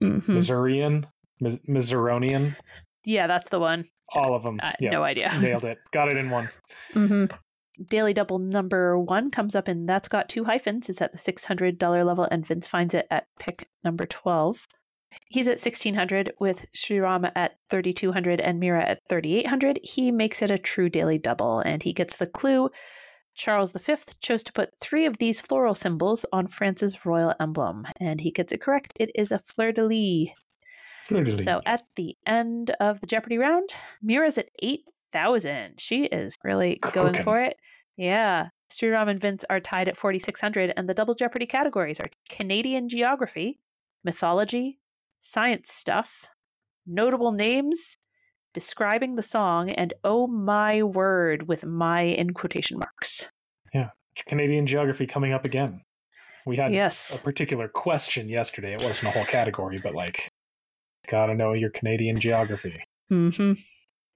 Mhm. 0.03 0.27
Missourian, 0.29 1.07
Mis- 1.41 1.59
Missouronian. 1.69 2.57
Yeah, 3.05 3.27
that's 3.27 3.49
the 3.49 3.61
one. 3.61 3.85
All 4.15 4.35
of 4.35 4.43
them. 4.43 4.59
Uh, 4.63 4.73
yeah. 4.81 4.91
No 4.91 5.03
idea. 5.03 5.31
Nailed 5.41 5.65
it. 5.65 5.79
Got 5.93 6.11
it 6.11 6.17
in 6.17 6.31
one. 6.31 6.49
hmm 6.93 7.27
Daily 7.91 8.13
Double 8.13 8.39
number 8.41 8.99
one 8.99 9.31
comes 9.31 9.55
up, 9.55 9.69
and 9.69 9.89
that's 9.89 10.09
got 10.09 10.29
two 10.29 10.45
hyphens. 10.45 10.89
It's 10.89 11.01
at 11.01 11.13
the 11.13 11.19
$600 11.19 12.05
level, 12.05 12.27
and 12.29 12.45
Vince 12.45 12.67
finds 12.67 12.93
it 12.93 13.07
at 13.09 13.29
pick 13.39 13.69
number 13.85 14.05
12. 14.05 14.67
He's 15.29 15.47
at 15.47 15.61
1600 15.61 16.33
with 16.39 16.67
Srirama 16.73 17.33
at 17.35 17.57
3200 17.71 18.41
and 18.41 18.59
Mira 18.61 18.83
at 18.83 19.01
3800. 19.09 19.81
He 19.83 20.11
makes 20.11 20.43
it 20.43 20.51
a 20.51 20.59
true 20.59 20.89
daily 20.89 21.19
double, 21.19 21.61
and 21.61 21.83
he 21.83 21.93
gets 21.93 22.17
the 22.17 22.27
clue. 22.27 22.71
Charles 23.35 23.73
V 23.73 23.95
chose 24.21 24.43
to 24.43 24.53
put 24.53 24.71
three 24.81 25.07
of 25.07 25.19
these 25.19 25.41
floral 25.41 25.75
symbols 25.75 26.27
on 26.33 26.49
France's 26.49 27.07
royal 27.07 27.35
emblem, 27.41 27.87
and 28.01 28.21
he 28.21 28.31
gets 28.31 28.53
it 28.53 28.61
correct. 28.61 28.93
It 28.97 29.11
is 29.15 29.31
a 29.31 29.39
fleur 29.39 29.73
de 29.73 29.85
lis. 29.85 30.29
Fleur-de-lis. 31.07 31.45
So 31.45 31.63
at 31.65 31.85
the 31.97 32.17
end 32.27 32.73
of 32.81 33.01
the 33.01 33.07
Jeopardy 33.07 33.39
round, 33.39 33.71
Mira's 34.03 34.37
at 34.37 34.51
8,000. 34.63 35.81
She 35.81 36.05
is 36.05 36.37
really 36.45 36.79
going 36.93 37.13
Cooking. 37.13 37.25
for 37.25 37.41
it. 37.41 37.57
Yeah. 37.97 38.49
Sriram 38.71 39.09
and 39.09 39.21
Vince 39.21 39.45
are 39.49 39.61
tied 39.61 39.89
at 39.89 39.97
4,600, 39.97 40.75
and 40.77 40.87
the 40.89 40.95
double 40.95 41.15
Jeopardy 41.15 41.47
categories 41.47 41.99
are 41.99 42.11
Canadian 42.29 42.91
geography, 42.91 43.59
mythology, 44.05 44.79
science 45.21 45.73
stuff, 45.73 46.27
notable 46.87 47.33
names, 47.33 47.97
describing 48.55 49.15
the 49.17 49.23
song, 49.23 49.71
and 49.71 49.95
oh 50.05 50.27
my 50.27 50.83
word 50.83 51.49
with 51.49 51.65
my 51.65 52.03
in 52.03 52.33
quotation 52.35 52.79
marks. 52.79 53.29
Yeah. 53.75 53.91
Canadian 54.27 54.67
geography 54.67 55.07
coming 55.07 55.33
up 55.33 55.45
again. 55.45 55.83
We 56.47 56.57
had 56.57 56.73
Yes. 56.73 57.15
a 57.15 57.19
particular 57.21 57.69
question 57.69 58.29
yesterday. 58.29 58.73
It 58.73 58.83
wasn't 58.83 59.09
a 59.15 59.19
whole 59.19 59.27
category, 59.27 59.79
but 59.79 59.95
like, 59.95 60.31
gotta 61.09 61.35
know 61.35 61.53
your 61.53 61.71
Canadian 61.71 62.19
geography. 62.19 62.83
hmm 63.09 63.53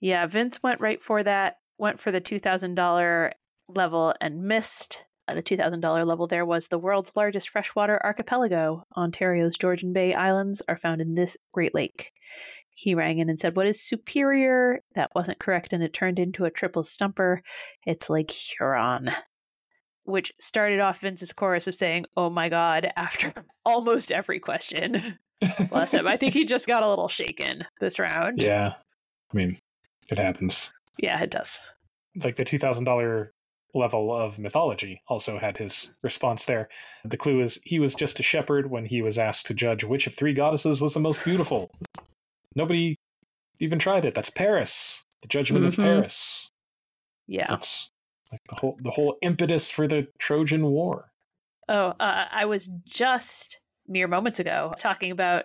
Yeah, 0.00 0.26
Vince 0.26 0.62
went 0.62 0.80
right 0.80 1.02
for 1.02 1.22
that, 1.22 1.56
went 1.78 2.00
for 2.00 2.10
the 2.10 2.20
$2,000 2.20 3.32
level 3.68 4.14
and 4.20 4.42
missed. 4.42 5.04
Uh, 5.32 5.34
the 5.34 5.42
$2,000 5.42 6.06
level 6.06 6.26
there 6.26 6.44
was 6.44 6.68
the 6.68 6.78
world's 6.78 7.12
largest 7.16 7.48
freshwater 7.48 7.98
archipelago. 8.04 8.84
Ontario's 8.96 9.56
Georgian 9.56 9.92
Bay 9.92 10.12
Islands 10.14 10.62
are 10.68 10.76
found 10.76 11.00
in 11.00 11.14
this 11.14 11.36
Great 11.52 11.74
Lake. 11.74 12.12
He 12.74 12.94
rang 12.94 13.18
in 13.18 13.28
and 13.30 13.38
said, 13.40 13.56
What 13.56 13.66
is 13.66 13.82
superior? 13.82 14.80
That 14.94 15.10
wasn't 15.14 15.38
correct, 15.38 15.72
and 15.72 15.82
it 15.82 15.92
turned 15.92 16.18
into 16.18 16.44
a 16.44 16.50
triple 16.50 16.84
stumper. 16.84 17.42
It's 17.86 18.10
Lake 18.10 18.30
Huron. 18.30 19.10
Which 20.04 20.32
started 20.40 20.80
off 20.80 21.00
Vince's 21.00 21.32
chorus 21.32 21.66
of 21.66 21.74
saying, 21.74 22.06
Oh 22.16 22.28
my 22.30 22.48
God, 22.48 22.90
after 22.96 23.32
almost 23.64 24.12
every 24.12 24.40
question. 24.40 25.18
Bless 25.70 25.92
him. 25.92 26.06
I 26.06 26.16
think 26.16 26.34
he 26.34 26.44
just 26.44 26.66
got 26.66 26.82
a 26.82 26.88
little 26.88 27.08
shaken 27.08 27.64
this 27.80 27.98
round. 27.98 28.42
yeah, 28.42 28.74
I 29.32 29.36
mean, 29.36 29.58
it 30.08 30.18
happens. 30.18 30.72
Yeah, 30.98 31.20
it 31.22 31.30
does. 31.30 31.58
Like 32.16 32.36
the 32.36 32.44
two 32.44 32.58
thousand 32.58 32.84
dollar 32.84 33.32
level 33.74 34.14
of 34.14 34.38
mythology 34.38 35.00
also 35.08 35.38
had 35.38 35.56
his 35.56 35.92
response 36.02 36.44
there. 36.44 36.68
The 37.04 37.16
clue 37.16 37.40
is 37.40 37.58
he 37.64 37.78
was 37.78 37.94
just 37.94 38.20
a 38.20 38.22
shepherd 38.22 38.70
when 38.70 38.84
he 38.86 39.00
was 39.02 39.18
asked 39.18 39.46
to 39.46 39.54
judge 39.54 39.84
which 39.84 40.06
of 40.06 40.14
three 40.14 40.34
goddesses 40.34 40.80
was 40.80 40.94
the 40.94 41.00
most 41.00 41.24
beautiful. 41.24 41.70
Nobody 42.54 42.96
even 43.60 43.78
tried 43.78 44.04
it. 44.04 44.14
That's 44.14 44.30
Paris, 44.30 45.02
the 45.22 45.28
judgment 45.28 45.64
Mhm. 45.64 45.68
of 45.68 45.76
Paris. 45.76 46.50
Yeah. 47.26 47.46
That's 47.48 47.90
like 48.30 48.40
the 48.48 48.56
whole 48.56 48.76
the 48.80 48.90
whole 48.90 49.16
impetus 49.22 49.70
for 49.70 49.86
the 49.86 50.08
Trojan 50.18 50.66
War. 50.66 51.10
Oh, 51.68 51.94
uh, 52.00 52.26
I 52.30 52.44
was 52.44 52.68
just 52.84 53.58
mere 53.86 54.08
moments 54.08 54.38
ago 54.40 54.74
talking 54.78 55.10
about 55.10 55.44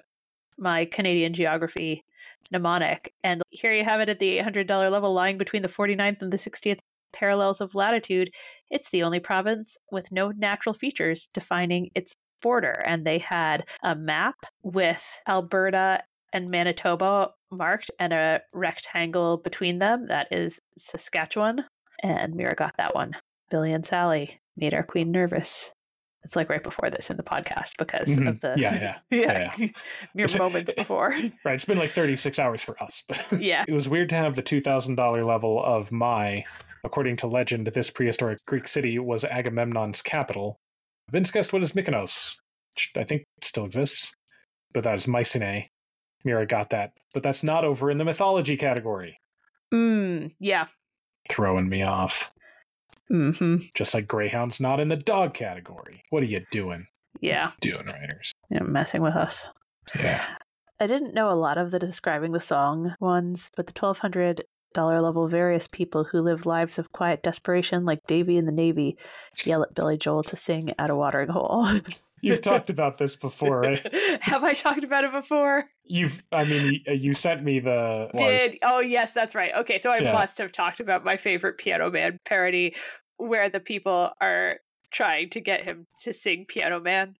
my 0.57 0.85
Canadian 0.85 1.33
geography 1.33 2.03
mnemonic, 2.51 3.13
and 3.23 3.41
here 3.49 3.71
you 3.73 3.83
have 3.83 3.99
it 4.01 4.09
at 4.09 4.19
the 4.19 4.37
$800 4.39 4.89
level, 4.89 5.13
lying 5.13 5.37
between 5.37 5.61
the 5.61 5.69
49th 5.69 6.21
and 6.21 6.31
the 6.33 6.37
60th 6.37 6.79
parallels 7.17 7.61
of 7.61 7.75
latitude. 7.75 8.31
It's 8.69 8.89
the 8.89 9.03
only 9.03 9.19
province 9.19 9.77
with 9.91 10.11
no 10.11 10.31
natural 10.31 10.73
features 10.73 11.27
defining 11.33 11.89
its 11.95 12.13
border, 12.41 12.81
and 12.85 13.05
they 13.05 13.17
had 13.17 13.65
a 13.83 13.95
map 13.95 14.35
with 14.63 15.03
Alberta 15.27 16.01
and 16.33 16.49
Manitoba 16.49 17.31
marked 17.51 17.89
and 17.99 18.13
a 18.13 18.41
rectangle 18.53 19.37
between 19.37 19.79
them. 19.79 20.07
That 20.07 20.27
is 20.31 20.59
Saskatchewan, 20.77 21.63
and 22.03 22.35
Mira 22.35 22.53
got 22.55 22.75
that 22.77 22.93
one. 22.93 23.13
Billy 23.49 23.71
and 23.73 23.85
Sally 23.85 24.39
made 24.57 24.73
our 24.73 24.83
queen 24.83 25.11
nervous. 25.11 25.71
It's 26.23 26.35
like 26.35 26.49
right 26.49 26.61
before 26.63 26.89
this 26.89 27.09
in 27.09 27.15
the 27.15 27.23
podcast 27.23 27.77
because 27.77 28.17
Mhm. 28.17 28.27
of 28.27 28.41
the 28.41 28.55
Yeah, 28.57 28.97
yeah. 29.09 29.53
yeah, 29.57 29.67
mere 30.13 30.25
It's- 30.25 30.37
moments 30.37 30.73
before. 30.77 31.09
Right. 31.45 31.53
It's 31.55 31.63
been 31.65 31.77
like 31.77 31.91
36 31.91 32.37
hours 32.39 32.61
for 32.63 32.81
us, 32.83 33.01
but 33.07 33.41
yeah, 33.41 33.63
it 33.67 33.73
was 33.73 33.87
weird 33.87 34.09
to 34.09 34.15
have 34.15 34.35
the 34.35 34.43
$2,000 34.43 35.23
level 35.25 35.63
of 35.63 35.91
my. 35.91 36.43
According 36.87 37.17
to 37.17 37.27
legend, 37.27 37.67
this 37.67 37.89
prehistoric 37.89 38.39
Greek 38.45 38.65
city 38.65 38.97
was 38.97 39.25
Agamemnon's 39.25 40.01
capital. 40.01 40.57
Vince 41.11 41.31
guessed 41.31 41.51
what 41.51 41.61
is 41.61 41.73
Mykonos, 41.73 42.37
which 42.73 42.91
I 42.95 43.03
think 43.03 43.23
still 43.43 43.65
exists, 43.65 44.13
but 44.73 44.85
that 44.85 44.95
is 44.95 45.05
Mycenae. 45.05 45.67
Mira 46.23 46.45
got 46.47 46.69
that, 46.69 46.91
but 47.13 47.23
that's 47.23 47.43
not 47.43 47.65
over 47.65 47.91
in 47.91 47.97
the 47.97 48.05
mythology 48.05 48.55
category. 48.55 49.19
mm, 49.73 50.31
yeah, 50.39 50.67
Throwing 51.29 51.67
me 51.67 51.83
off. 51.83 52.31
hmm 53.09 53.57
Just 53.75 53.93
like 53.93 54.07
Greyhound's 54.07 54.61
not 54.61 54.79
in 54.79 54.87
the 54.87 54.95
dog 54.95 55.33
category. 55.33 56.03
What 56.09 56.23
are 56.23 56.27
you 56.27 56.45
doing? 56.51 56.87
yeah, 57.19 57.51
Doing, 57.59 57.85
writers. 57.87 58.31
yeah, 58.49 58.63
messing 58.63 59.01
with 59.01 59.15
us. 59.15 59.49
Yeah. 59.99 60.23
I 60.79 60.87
didn't 60.87 61.13
know 61.13 61.29
a 61.29 61.35
lot 61.35 61.57
of 61.57 61.71
the 61.71 61.79
describing 61.79 62.31
the 62.31 62.39
song 62.39 62.95
ones, 63.01 63.51
but 63.57 63.67
the 63.67 63.73
twelve 63.73 63.99
hundred 63.99 64.45
dollar 64.77 65.01
level 65.01 65.27
various 65.27 65.67
people 65.67 66.03
who 66.03 66.21
live 66.21 66.45
lives 66.45 66.77
of 66.77 66.91
quiet 66.91 67.23
desperation, 67.23 67.83
like 67.83 68.05
Davy 68.05 68.37
in 68.37 68.45
the 68.45 68.51
Navy, 68.51 68.95
yell 69.43 69.63
at 69.63 69.73
Billy 69.73 69.97
Joel 69.97 70.21
to 70.25 70.35
sing 70.35 70.69
at 70.77 70.91
a 70.91 70.95
watering 70.95 71.29
hole. 71.29 71.67
You've 72.21 72.41
talked 72.41 72.69
about 72.69 72.99
this 72.99 73.15
before, 73.15 73.61
right? 73.61 73.93
Have 74.21 74.43
I 74.43 74.53
talked 74.53 74.83
about 74.83 75.03
it 75.03 75.11
before? 75.11 75.65
You've, 75.83 76.23
I 76.31 76.43
mean, 76.45 76.73
you, 76.73 76.79
uh, 76.87 76.91
you 76.91 77.13
sent 77.15 77.43
me 77.43 77.59
the. 77.59 78.09
was- 78.13 78.47
Did 78.49 78.59
oh 78.61 78.79
yes, 78.79 79.13
that's 79.13 79.33
right. 79.33 79.51
Okay, 79.55 79.79
so 79.79 79.91
I 79.91 79.97
Yeah. 79.99 80.13
must 80.13 80.37
have 80.37 80.51
talked 80.51 80.79
about 80.79 81.03
my 81.03 81.17
favorite 81.17 81.57
Piano 81.57 81.89
Man 81.89 82.19
parody, 82.23 82.75
where 83.17 83.49
the 83.49 83.59
people 83.59 84.11
are 84.21 84.59
trying 84.91 85.29
to 85.31 85.41
get 85.41 85.63
him 85.63 85.87
to 86.03 86.13
sing 86.13 86.45
Piano 86.47 86.79
Man. 86.79 87.15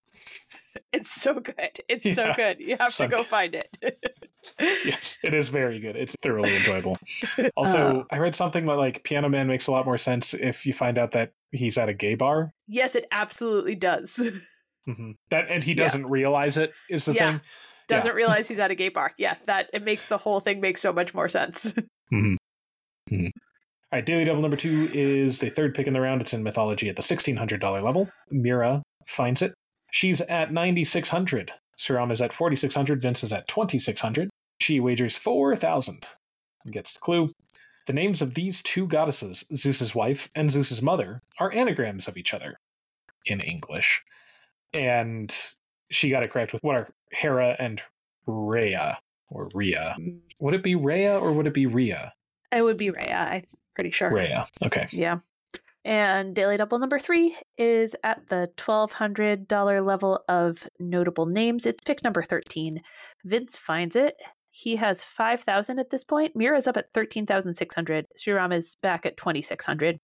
It's 0.93 1.09
so 1.11 1.39
good. 1.39 1.55
It's 1.89 2.15
so 2.15 2.32
good. 2.36 2.59
You 2.59 2.78
have 2.80 2.91
So 2.91 3.05
to 3.05 3.09
go 3.11 3.17
good. 3.17 3.25
find 3.28 3.55
it. 3.55 3.69
yes, 4.59 5.17
it 5.23 5.34
is 5.34 5.49
very 5.49 5.80
good. 5.80 5.95
It's 5.95 6.15
thoroughly 6.21 6.55
enjoyable. 6.55 6.97
Also, 7.55 8.01
Uh. 8.01 8.03
I 8.11 8.17
read 8.19 8.36
something 8.36 8.65
that 8.65 8.75
like 8.75 9.03
Piano 9.03 9.30
Man 9.30 9.47
makes 9.47 9.67
a 9.67 9.71
lot 9.71 9.86
more 9.86 9.97
sense 9.97 10.34
if 10.34 10.65
you 10.65 10.73
find 10.73 10.97
out 10.97 11.11
that 11.11 11.32
he's 11.51 11.78
at 11.78 11.89
a 11.89 11.93
gay 11.93 12.15
bar. 12.15 12.51
yes, 12.67 12.95
it 12.95 13.05
absolutely 13.11 13.75
does. 13.75 14.19
hmm 14.86 15.11
That 15.30 15.45
and 15.49 15.63
he 15.63 15.73
doesn't 15.73 16.05
realize 16.07 16.57
it 16.57 16.73
is 16.89 17.05
the 17.05 17.13
Yeah. 17.13 17.32
thing. 17.34 17.41
Doesn't 17.88 18.15
realize 18.15 18.47
he's 18.49 18.59
at 18.59 18.69
a 18.71 18.75
gay 18.75 18.89
bar. 18.89 19.13
Yeah, 19.17 19.36
that 19.45 19.69
it 19.73 19.84
makes 19.84 20.07
the 20.07 20.17
whole 20.17 20.39
thing 20.41 20.59
make 20.59 20.78
so 20.78 20.91
much 20.91 21.13
more 21.13 21.30
sense. 21.30 21.73
Mm-hmm. 22.13 22.36
All 23.13 23.30
right, 23.93 24.05
Daily 24.05 24.25
Double 24.25 24.41
number 24.41 24.57
two 24.57 24.89
is 24.93 25.39
the 25.39 25.49
third 25.49 25.73
pick 25.73 25.88
in 25.88 25.93
the 25.93 26.01
round. 26.01 26.21
It's 26.21 26.34
in 26.34 26.43
mythology 26.43 26.89
at 26.89 26.95
the 26.97 27.01
sixteen 27.01 27.38
hundred 27.38 27.61
dollar 27.61 27.82
level. 27.82 28.09
Mira 28.30 28.84
finds 29.07 29.41
it. 29.41 29.53
She's 29.97 30.21
at 30.21 30.53
ninety 30.53 30.83
six 30.83 31.09
hundred. 31.09 31.51
Sriram 31.75 32.11
is 32.11 32.21
at 32.21 32.31
forty 32.31 32.55
six 32.55 32.75
hundred. 32.75 33.01
Vince 33.01 33.23
is 33.23 33.33
at 33.33 33.47
twenty 33.47 33.79
six 33.79 33.99
hundred. 33.99 34.29
She 34.61 34.79
wagers 34.79 35.17
four 35.17 35.55
thousand 35.55 36.05
and 36.63 36.71
gets 36.71 36.93
the 36.93 36.99
clue. 36.99 37.31
The 37.87 37.93
names 37.93 38.21
of 38.21 38.35
these 38.35 38.61
two 38.61 38.85
goddesses, 38.85 39.43
Zeus's 39.55 39.95
wife 39.95 40.29
and 40.35 40.51
Zeus's 40.51 40.83
mother, 40.83 41.19
are 41.39 41.51
anagrams 41.51 42.07
of 42.07 42.15
each 42.15 42.35
other 42.35 42.59
in 43.25 43.39
English. 43.39 44.03
And 44.71 45.35
she 45.89 46.11
got 46.11 46.21
it 46.21 46.29
correct 46.29 46.53
with 46.53 46.63
what 46.63 46.75
are 46.75 46.87
Hera 47.11 47.55
and 47.57 47.81
Rhea 48.27 48.99
or 49.31 49.49
Rhea. 49.55 49.95
Would 50.37 50.53
it 50.53 50.61
be 50.61 50.75
Rhea 50.75 51.17
or 51.17 51.31
would 51.31 51.47
it 51.47 51.55
be 51.55 51.65
Rhea? 51.65 52.13
It 52.51 52.61
would 52.61 52.77
be 52.77 52.91
Rhea, 52.91 53.17
I'm 53.17 53.43
pretty 53.73 53.89
sure. 53.89 54.11
Rhea. 54.11 54.45
Okay. 54.63 54.85
Yeah. 54.91 55.21
And 55.88 56.35
Daily 56.35 56.57
Double 56.57 56.79
number 56.79 56.99
three 56.99 57.38
is 57.57 57.95
at 58.03 58.27
the 58.27 58.49
$1,200 58.57 59.85
level 59.85 60.21
of 60.27 60.67
notable 60.81 61.27
names. 61.27 61.65
It's 61.65 61.79
pick 61.79 62.03
number 62.03 62.21
13. 62.21 62.81
Vince 63.23 63.55
finds 63.55 63.95
it. 63.95 64.15
He 64.49 64.75
has 64.75 65.01
5,000 65.01 65.79
at 65.79 65.89
this 65.89 66.03
point. 66.03 66.35
Mira's 66.35 66.67
up 66.67 66.75
at 66.75 66.91
13,600. 66.93 68.05
Sriram 68.19 68.53
is 68.53 68.75
back 68.81 69.05
at 69.05 69.15
2,600. 69.15 69.97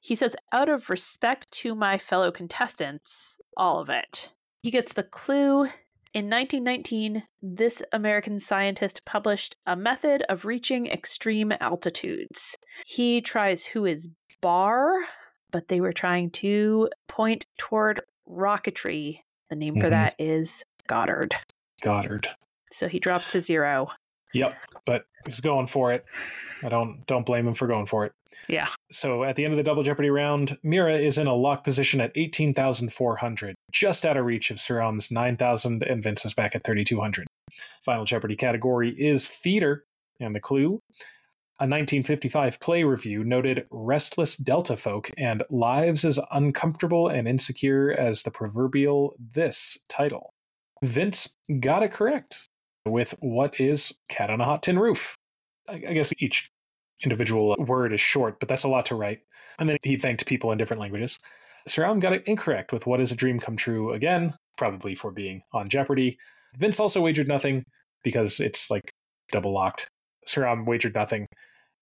He 0.00 0.16
says, 0.16 0.34
out 0.52 0.68
of 0.68 0.90
respect 0.90 1.48
to 1.52 1.76
my 1.76 1.98
fellow 1.98 2.32
contestants, 2.32 3.36
all 3.56 3.78
of 3.78 3.88
it. 3.88 4.32
He 4.64 4.72
gets 4.72 4.92
the 4.92 5.04
clue. 5.04 5.68
In 6.14 6.28
1919, 6.28 7.22
this 7.40 7.82
American 7.90 8.38
scientist 8.38 9.02
published 9.06 9.56
a 9.66 9.74
method 9.74 10.22
of 10.28 10.44
reaching 10.44 10.86
extreme 10.86 11.52
altitudes. 11.58 12.58
He 12.86 13.22
tries 13.22 13.64
who 13.64 13.86
is 13.86 14.08
bar, 14.42 14.92
but 15.50 15.68
they 15.68 15.80
were 15.80 15.94
trying 15.94 16.30
to 16.32 16.90
point 17.08 17.46
toward 17.56 18.02
rocketry. 18.28 19.20
The 19.48 19.56
name 19.56 19.76
for 19.76 19.86
Mhm. 19.86 19.90
that 19.90 20.14
is 20.18 20.64
Goddard. 20.86 21.34
Goddard. 21.80 22.28
So 22.70 22.88
he 22.88 22.98
drops 22.98 23.28
to 23.32 23.40
zero. 23.40 23.90
Yep, 24.34 24.54
but 24.84 25.04
he's 25.26 25.40
going 25.40 25.66
for 25.66 25.92
it. 25.92 26.04
I 26.62 26.68
don't 26.68 27.06
don't 27.06 27.26
blame 27.26 27.46
him 27.46 27.54
for 27.54 27.66
going 27.66 27.86
for 27.86 28.06
it. 28.06 28.12
Yeah. 28.48 28.68
So 28.90 29.24
at 29.24 29.36
the 29.36 29.44
end 29.44 29.52
of 29.52 29.56
the 29.56 29.62
double 29.62 29.82
jeopardy 29.82 30.10
round, 30.10 30.58
Mira 30.62 30.94
is 30.94 31.18
in 31.18 31.26
a 31.26 31.34
lock 31.34 31.64
position 31.64 32.00
at 32.00 32.12
18,400, 32.14 33.54
just 33.70 34.06
out 34.06 34.16
of 34.16 34.24
reach 34.24 34.50
of 34.50 34.56
Sriram's 34.56 35.10
9,000 35.10 35.82
and 35.82 36.02
Vince 36.02 36.24
is 36.24 36.34
back 36.34 36.56
at 36.56 36.64
3,200. 36.64 37.26
Final 37.84 38.04
jeopardy 38.04 38.36
category 38.36 38.90
is 38.90 39.28
theater, 39.28 39.84
and 40.18 40.34
the 40.34 40.40
clue 40.40 40.80
a 41.60 41.64
1955 41.64 42.58
play 42.58 42.82
review 42.82 43.22
noted 43.22 43.66
restless 43.70 44.36
Delta 44.36 44.76
folk 44.76 45.10
and 45.16 45.44
lives 45.48 46.04
as 46.04 46.18
uncomfortable 46.32 47.06
and 47.06 47.28
insecure 47.28 47.92
as 47.92 48.24
the 48.24 48.32
proverbial 48.32 49.14
this 49.32 49.78
title. 49.88 50.32
Vince 50.82 51.28
got 51.60 51.84
it 51.84 51.92
correct 51.92 52.48
with 52.86 53.14
what 53.20 53.60
is 53.60 53.92
cat 54.08 54.30
on 54.30 54.40
a 54.40 54.44
hot 54.44 54.62
tin 54.62 54.78
roof. 54.78 55.14
I 55.68 55.78
guess 55.78 56.12
each 56.18 56.50
individual 57.04 57.56
word 57.58 57.92
is 57.92 58.00
short, 58.00 58.40
but 58.40 58.48
that's 58.48 58.64
a 58.64 58.68
lot 58.68 58.86
to 58.86 58.94
write. 58.94 59.20
And 59.58 59.68
then 59.68 59.76
he 59.82 59.96
thanked 59.96 60.26
people 60.26 60.50
in 60.52 60.58
different 60.58 60.80
languages. 60.80 61.18
Sriram 61.68 62.00
got 62.00 62.12
it 62.12 62.26
incorrect 62.26 62.72
with 62.72 62.86
what 62.86 63.00
is 63.00 63.12
a 63.12 63.16
dream 63.16 63.38
come 63.38 63.56
true 63.56 63.92
again, 63.92 64.34
probably 64.56 64.94
for 64.94 65.12
being 65.12 65.42
on 65.52 65.68
Jeopardy. 65.68 66.18
Vince 66.58 66.80
also 66.80 67.00
wagered 67.00 67.28
nothing 67.28 67.62
because 68.02 68.40
it's 68.40 68.70
like 68.70 68.90
double 69.30 69.52
locked. 69.52 69.88
Sriram 70.26 70.66
wagered 70.66 70.94
nothing. 70.94 71.26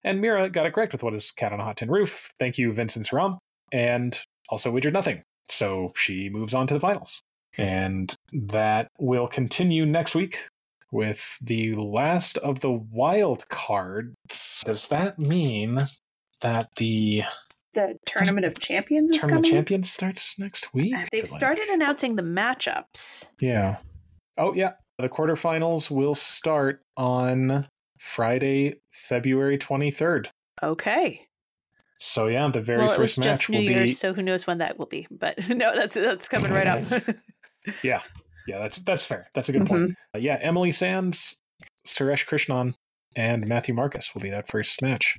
And 0.05 0.21
Mira 0.21 0.49
got 0.49 0.67
it 0.67 0.75
correct 0.75 0.93
with 0.93 1.03
what 1.03 1.15
is 1.15 1.31
cat 1.31 1.53
on 1.53 1.61
a 1.61 1.65
hot 1.65 1.79
tin 1.79 1.91
roof. 1.91 2.31
Thank 2.39 2.59
you, 2.59 2.73
Vince 2.73 2.97
and 2.97 3.05
Sriram. 3.05 3.37
And 3.73 4.19
also 4.49 4.71
wagered 4.71 4.93
nothing. 4.93 5.23
So 5.49 5.93
she 5.97 6.29
moves 6.29 6.55
on 6.55 6.67
to 6.67 6.75
the 6.75 6.81
finals. 6.81 7.21
And 7.59 8.15
that 8.33 8.89
will 8.99 9.27
continue 9.27 9.85
next 9.87 10.15
week 10.15 10.47
with 10.93 11.39
the 11.41 11.75
last 11.75 12.39
of 12.39 12.61
the 12.61 12.71
wild 12.73 13.49
cards. 13.49 14.63
Does 14.65 14.87
that 14.89 15.19
mean 15.19 15.89
that 16.43 16.75
the 16.77 17.23
The 17.75 17.97
Tournament 18.07 18.47
of 18.47 18.59
Champions 18.59 19.11
is 19.11 19.19
Tournament 19.19 19.45
coming. 19.47 19.57
Champions 19.59 19.91
starts 19.93 20.39
next 20.39 20.75
week? 20.75 20.95
Uh, 20.95 21.05
they've 21.13 21.23
Like- 21.23 21.31
started 21.39 21.69
announcing 21.69 22.17
the 22.17 22.23
matchups. 22.23 23.31
Yeah. 23.41 23.77
Oh, 24.37 24.55
yeah. 24.55 24.73
The 24.99 25.09
quarterfinals 25.09 25.91
will 25.91 26.15
start 26.15 26.83
on 26.97 27.69
Friday, 27.99 28.81
February 28.91 29.57
23rd. 29.59 30.27
Okay. 30.63 31.27
So, 31.99 32.29
yeah, 32.29 32.49
the 32.51 32.61
very 32.63 32.81
well, 32.81 32.97
first 32.97 33.19
match 33.19 33.49
will 33.49 33.61
New 33.61 33.69
be. 33.69 33.75
Year's, 33.75 33.99
so 33.99 34.13
who 34.15 34.23
knows 34.23 34.47
when 34.47 34.59
that 34.59 34.79
will 34.79 34.87
be? 34.87 35.07
But 35.11 35.39
no, 35.49 35.75
that's 35.75 35.95
that's 35.95 36.29
coming 36.29 36.51
right 36.51 36.67
up. 36.67 36.79
yeah. 37.83 38.01
Yeah, 38.51 38.59
that's 38.59 38.79
that's 38.79 39.07
fair. 39.07 39.29
That's 39.35 39.49
a 39.49 39.53
good 39.53 39.67
point. 39.67 39.95
Uh, 40.15 40.19
yeah, 40.19 40.39
Emily 40.43 40.73
Sands, 40.73 41.37
Suresh 41.87 42.27
Krishnan, 42.27 42.75
and 43.17 43.47
Matthew 43.47 43.75
Marcus 43.75 44.15
will 44.15 44.21
be 44.23 44.31
that 44.31 44.49
first 44.49 44.83
match. 44.83 45.17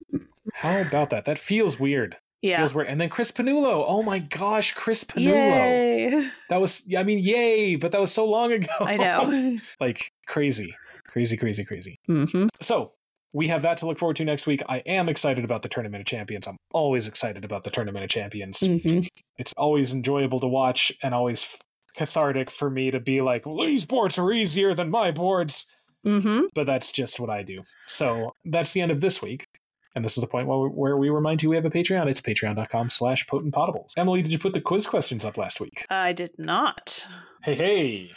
How 0.54 0.80
about 0.82 1.10
that? 1.12 1.26
That 1.26 1.40
feels 1.40 1.80
weird. 1.80 2.18
yeah. 2.42 2.60
Feels 2.60 2.74
weird. 2.74 2.88
And 2.88 3.00
then 3.00 3.10
Chris 3.10 3.32
Pannullo. 3.32 3.86
Oh 3.88 4.04
my 4.04 4.20
gosh, 4.20 4.74
Chris 4.74 5.04
Pannullo. 5.04 5.26
Yay! 5.26 6.30
That 6.50 6.60
was, 6.60 6.84
I 6.98 7.04
mean, 7.04 7.20
yay, 7.20 7.78
but 7.78 7.94
that 7.94 8.02
was 8.02 8.12
so 8.12 8.26
long 8.26 8.52
ago. 8.52 8.68
I 8.82 8.98
know. 8.98 9.58
like 9.80 10.12
crazy, 10.28 10.76
crazy, 11.08 11.38
crazy, 11.38 11.64
crazy. 11.64 11.98
hmm 12.08 12.48
So 12.62 12.92
we 13.32 13.48
have 13.48 13.62
that 13.62 13.78
to 13.78 13.86
look 13.86 13.98
forward 13.98 14.18
to 14.18 14.26
next 14.26 14.46
week. 14.48 14.62
I 14.68 14.80
am 14.80 15.08
excited 15.08 15.46
about 15.46 15.62
the 15.62 15.70
Tournament 15.70 16.02
of 16.02 16.08
Champions. 16.08 16.48
I'm 16.48 16.58
always 16.74 17.08
excited 17.08 17.46
about 17.46 17.64
the 17.64 17.70
Tournament 17.72 18.04
of 18.04 18.10
Champions. 18.10 18.60
hmm 18.60 19.00
It's 19.38 19.54
always 19.56 19.94
enjoyable 19.94 20.42
to 20.42 20.48
watch 20.48 20.92
and 21.02 21.14
always 21.14 21.58
cathartic 21.96 22.50
for 22.52 22.70
me 22.70 22.92
to 22.92 23.00
be 23.00 23.22
like, 23.22 23.46
well, 23.46 23.66
these 23.66 23.86
boards 23.86 24.18
are 24.18 24.32
easier 24.32 24.74
than 24.74 24.90
my 24.90 25.12
boards. 25.12 25.68
hmm 26.04 26.44
But 26.54 26.66
that's 26.66 26.92
just 26.92 27.20
what 27.20 27.30
I 27.30 27.44
do. 27.44 27.60
So 27.88 28.32
that's 28.46 28.74
the 28.74 28.82
end 28.82 28.92
of 28.92 29.02
this 29.02 29.22
week. 29.22 29.46
And 29.94 30.06
this 30.06 30.18
is 30.18 30.22
the 30.22 30.28
point 30.28 30.48
where, 30.48 30.70
where 30.70 30.96
we 30.98 31.10
remind 31.10 31.44
you 31.44 31.50
we 31.50 31.58
have 31.58 31.66
a 31.66 31.70
Patreon. 31.70 32.08
It's 32.08 32.22
patreon.com 32.22 32.90
slash 32.90 33.26
potentpodables. 33.28 33.92
Emily, 33.98 34.22
did 34.22 34.32
you 34.32 34.40
put 34.40 34.54
the 34.54 34.62
quiz 34.62 34.88
questions 34.88 35.26
up 35.26 35.38
last 35.38 35.60
week? 35.60 35.86
I 35.90 36.14
did 36.14 36.32
not. 36.38 37.06
Hey, 37.44 37.56
hey. 37.56 38.12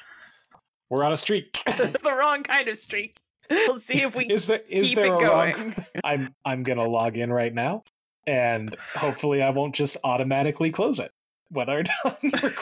We're 0.88 1.02
on 1.02 1.12
a 1.12 1.16
streak. 1.16 1.52
the 1.66 2.14
wrong 2.16 2.44
kind 2.44 2.68
of 2.68 2.78
streak. 2.78 3.16
We'll 3.50 3.78
see 3.78 4.02
if 4.02 4.14
we 4.14 4.26
is 4.30 4.46
there 4.46 4.60
is 4.68 4.90
keep 4.90 4.96
there 4.96 5.06
it 5.06 5.10
a 5.10 5.12
wrong 5.14 5.50
going. 5.52 5.74
I'm 6.04 6.34
I'm 6.44 6.62
gonna 6.62 6.86
log 6.88 7.16
in 7.16 7.32
right 7.32 7.52
now, 7.52 7.82
and 8.26 8.74
hopefully 8.94 9.42
I 9.42 9.50
won't 9.50 9.74
just 9.74 9.96
automatically 10.04 10.70
close 10.70 11.00
it 11.00 11.10
when 11.50 11.68
I'm 11.68 11.82
done. 12.04 12.52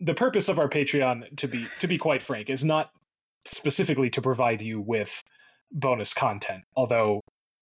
The 0.00 0.14
purpose 0.14 0.48
of 0.48 0.58
our 0.58 0.68
Patreon, 0.68 1.36
to 1.36 1.48
be 1.48 1.66
to 1.78 1.86
be 1.86 1.98
quite 1.98 2.22
frank, 2.22 2.50
is 2.50 2.64
not 2.64 2.90
specifically 3.44 4.10
to 4.10 4.20
provide 4.22 4.60
you 4.62 4.80
with 4.80 5.22
bonus 5.72 6.12
content, 6.14 6.62
although 6.76 7.20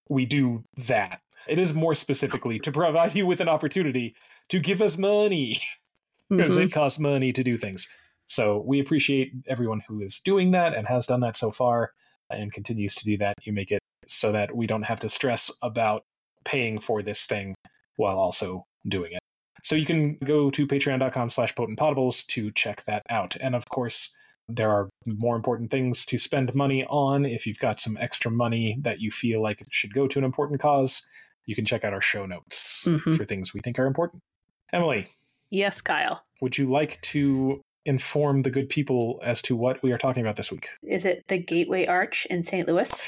we 0.08 0.24
do 0.26 0.62
that. 0.76 1.20
It 1.48 1.58
is 1.58 1.74
more 1.74 1.94
specifically 1.94 2.58
to 2.60 2.72
provide 2.72 3.14
you 3.14 3.26
with 3.26 3.40
an 3.40 3.48
opportunity 3.48 4.14
to 4.48 4.58
give 4.58 4.80
us 4.80 4.96
money 4.98 5.58
because 6.30 6.56
Mhm. 6.56 6.64
it 6.64 6.72
costs 6.72 6.98
money 6.98 7.32
to 7.32 7.42
do 7.42 7.56
things. 7.56 7.88
So 8.26 8.62
we 8.66 8.80
appreciate 8.80 9.32
everyone 9.46 9.80
who 9.86 10.00
is 10.00 10.20
doing 10.20 10.52
that 10.52 10.74
and 10.74 10.86
has 10.88 11.06
done 11.06 11.20
that 11.20 11.36
so 11.36 11.50
far 11.50 11.92
and 12.30 12.52
continues 12.52 12.94
to 12.96 13.04
do 13.04 13.18
that. 13.18 13.34
You 13.42 13.52
make 13.52 13.70
it 13.70 13.80
so 14.06 14.32
that 14.32 14.56
we 14.56 14.66
don't 14.66 14.84
have 14.84 15.00
to 15.00 15.08
stress 15.08 15.50
about 15.60 16.04
paying 16.44 16.78
for 16.80 17.02
this 17.02 17.24
thing 17.26 17.54
while 17.96 18.18
also 18.18 18.64
doing 18.88 19.12
it. 19.12 19.18
So 19.64 19.76
you 19.76 19.86
can 19.86 20.16
go 20.24 20.50
to 20.50 20.66
patreon.com 20.66 21.30
slash 21.30 21.54
potentpodables 21.54 22.26
to 22.28 22.50
check 22.52 22.84
that 22.84 23.02
out. 23.08 23.34
And 23.40 23.54
of 23.54 23.68
course, 23.70 24.14
there 24.48 24.70
are 24.70 24.90
more 25.06 25.36
important 25.36 25.70
things 25.70 26.04
to 26.06 26.18
spend 26.18 26.54
money 26.54 26.84
on. 26.90 27.24
If 27.24 27.46
you've 27.46 27.58
got 27.58 27.80
some 27.80 27.96
extra 27.98 28.30
money 28.30 28.76
that 28.82 29.00
you 29.00 29.10
feel 29.10 29.42
like 29.42 29.62
it 29.62 29.68
should 29.70 29.94
go 29.94 30.06
to 30.06 30.18
an 30.18 30.24
important 30.24 30.60
cause, 30.60 31.06
you 31.46 31.54
can 31.54 31.64
check 31.64 31.82
out 31.82 31.94
our 31.94 32.00
show 32.02 32.26
notes 32.26 32.84
Mhm. 32.86 33.16
for 33.16 33.24
things 33.24 33.54
we 33.54 33.60
think 33.60 33.78
are 33.78 33.86
important. 33.86 34.22
Emily, 34.72 35.06
Yes, 35.50 35.80
Kyle. 35.80 36.22
would 36.42 36.58
you 36.58 36.66
like 36.70 37.00
to 37.00 37.62
inform 37.86 38.42
the 38.42 38.50
good 38.50 38.68
people 38.68 39.18
as 39.22 39.40
to 39.42 39.56
what 39.56 39.82
we 39.82 39.92
are 39.92 39.98
talking 39.98 40.22
about 40.22 40.36
this 40.36 40.50
week? 40.52 40.68
Is 40.82 41.06
it 41.06 41.22
the 41.28 41.38
Gateway 41.38 41.86
Arch 41.86 42.26
in 42.28 42.44
St. 42.44 42.66
Louis? 42.68 43.02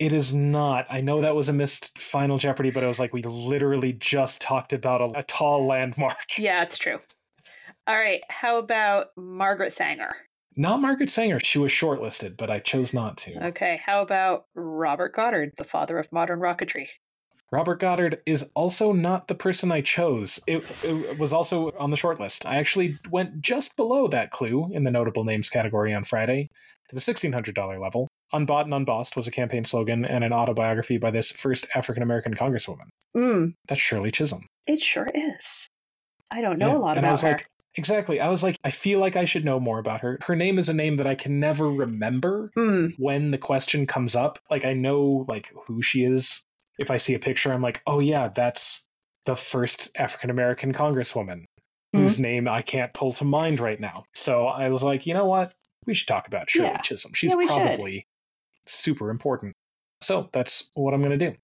It 0.00 0.14
is 0.14 0.32
not. 0.32 0.86
I 0.88 1.02
know 1.02 1.20
that 1.20 1.34
was 1.36 1.50
a 1.50 1.52
missed 1.52 1.98
Final 1.98 2.38
Jeopardy, 2.38 2.70
but 2.70 2.82
it 2.82 2.86
was 2.86 2.98
like 2.98 3.12
we 3.12 3.22
literally 3.22 3.92
just 3.92 4.40
talked 4.40 4.72
about 4.72 5.02
a, 5.02 5.18
a 5.18 5.22
tall 5.22 5.66
landmark. 5.66 6.16
Yeah, 6.38 6.62
it's 6.62 6.78
true. 6.78 7.00
All 7.86 7.98
right. 7.98 8.22
How 8.30 8.58
about 8.58 9.08
Margaret 9.16 9.74
Sanger? 9.74 10.12
Not 10.56 10.80
Margaret 10.80 11.10
Sanger. 11.10 11.38
She 11.38 11.58
was 11.58 11.70
shortlisted, 11.70 12.38
but 12.38 12.50
I 12.50 12.60
chose 12.60 12.94
not 12.94 13.18
to. 13.18 13.48
Okay. 13.48 13.78
How 13.84 14.00
about 14.00 14.46
Robert 14.54 15.14
Goddard, 15.14 15.52
the 15.58 15.64
father 15.64 15.98
of 15.98 16.10
modern 16.10 16.40
rocketry? 16.40 16.88
Robert 17.52 17.80
Goddard 17.80 18.22
is 18.24 18.46
also 18.54 18.92
not 18.92 19.28
the 19.28 19.34
person 19.34 19.70
I 19.70 19.82
chose. 19.82 20.40
It, 20.46 20.62
it 20.82 21.18
was 21.18 21.32
also 21.32 21.72
on 21.78 21.90
the 21.90 21.96
short 21.96 22.18
list. 22.20 22.46
I 22.46 22.56
actually 22.56 22.94
went 23.10 23.40
just 23.40 23.76
below 23.76 24.08
that 24.08 24.30
clue 24.30 24.70
in 24.72 24.84
the 24.84 24.90
notable 24.90 25.24
names 25.24 25.50
category 25.50 25.92
on 25.92 26.04
Friday 26.04 26.48
to 26.88 26.94
the 26.94 27.00
$1,600 27.00 27.80
level. 27.80 28.08
Unbought 28.32 28.64
and 28.66 28.74
Unbossed 28.74 29.16
was 29.16 29.26
a 29.26 29.30
campaign 29.30 29.64
slogan 29.64 30.04
and 30.04 30.22
an 30.24 30.32
autobiography 30.32 30.98
by 30.98 31.10
this 31.10 31.30
first 31.32 31.66
African 31.74 32.02
American 32.02 32.34
congresswoman. 32.34 32.86
Mm, 33.16 33.54
That's 33.68 33.80
Shirley 33.80 34.10
Chisholm. 34.10 34.46
it 34.66 34.80
sure 34.80 35.08
is. 35.14 35.68
I 36.30 36.40
don't 36.40 36.58
know 36.58 36.68
Yeah, 36.68 36.76
a 36.76 36.78
lot 36.78 36.96
and 36.96 37.04
I 37.06 37.08
about 37.08 37.12
was 37.14 37.22
her. 37.22 37.30
like, 37.32 37.46
exactly. 37.74 38.20
I 38.20 38.28
was 38.28 38.42
like, 38.44 38.56
I 38.62 38.70
feel 38.70 39.00
like 39.00 39.16
I 39.16 39.24
should 39.24 39.44
know 39.44 39.58
more 39.58 39.78
about 39.80 40.00
her. 40.02 40.18
Her 40.26 40.36
name 40.36 40.58
is 40.60 40.68
a 40.68 40.74
name 40.74 40.96
that 40.98 41.06
I 41.08 41.16
can 41.16 41.40
never 41.40 41.68
remember 41.68 42.50
Hmm. 42.56 42.88
when 42.98 43.32
the 43.32 43.38
question 43.38 43.86
comes 43.86 44.14
up. 44.14 44.38
Like 44.50 44.64
I 44.64 44.72
know 44.74 45.24
like 45.28 45.52
who 45.66 45.82
she 45.82 46.04
is. 46.04 46.42
If 46.78 46.90
I 46.90 46.96
see 46.98 47.14
a 47.14 47.18
picture, 47.18 47.52
I'm 47.52 47.62
like, 47.62 47.82
oh 47.86 47.98
yeah, 47.98 48.28
that's 48.28 48.82
the 49.26 49.34
first 49.36 49.90
African 49.96 50.30
American 50.30 50.72
congresswoman 50.72 51.44
whose 51.92 52.14
Mm-hmm. 52.14 52.22
name 52.22 52.48
I 52.48 52.62
can't 52.62 52.94
pull 52.94 53.10
to 53.14 53.24
mind 53.24 53.58
right 53.58 53.80
now. 53.80 54.04
So 54.14 54.46
I 54.46 54.68
was 54.68 54.84
like, 54.84 55.06
you 55.06 55.12
know 55.14 55.26
what? 55.26 55.52
We 55.86 55.94
should 55.94 56.06
talk 56.08 56.28
about 56.28 56.48
Shirley 56.48 56.68
Yeah. 56.68 56.76
Chisholm. 56.78 57.12
She's 57.14 57.32
Yeah, 57.32 57.36
we 57.38 57.48
should. 57.48 57.56
Super 58.70 59.10
important. 59.10 59.54
So 60.00 60.30
that's 60.32 60.70
what 60.74 60.94
I'm 60.94 61.02
going 61.02 61.18
to 61.18 61.30
do. 61.30 61.36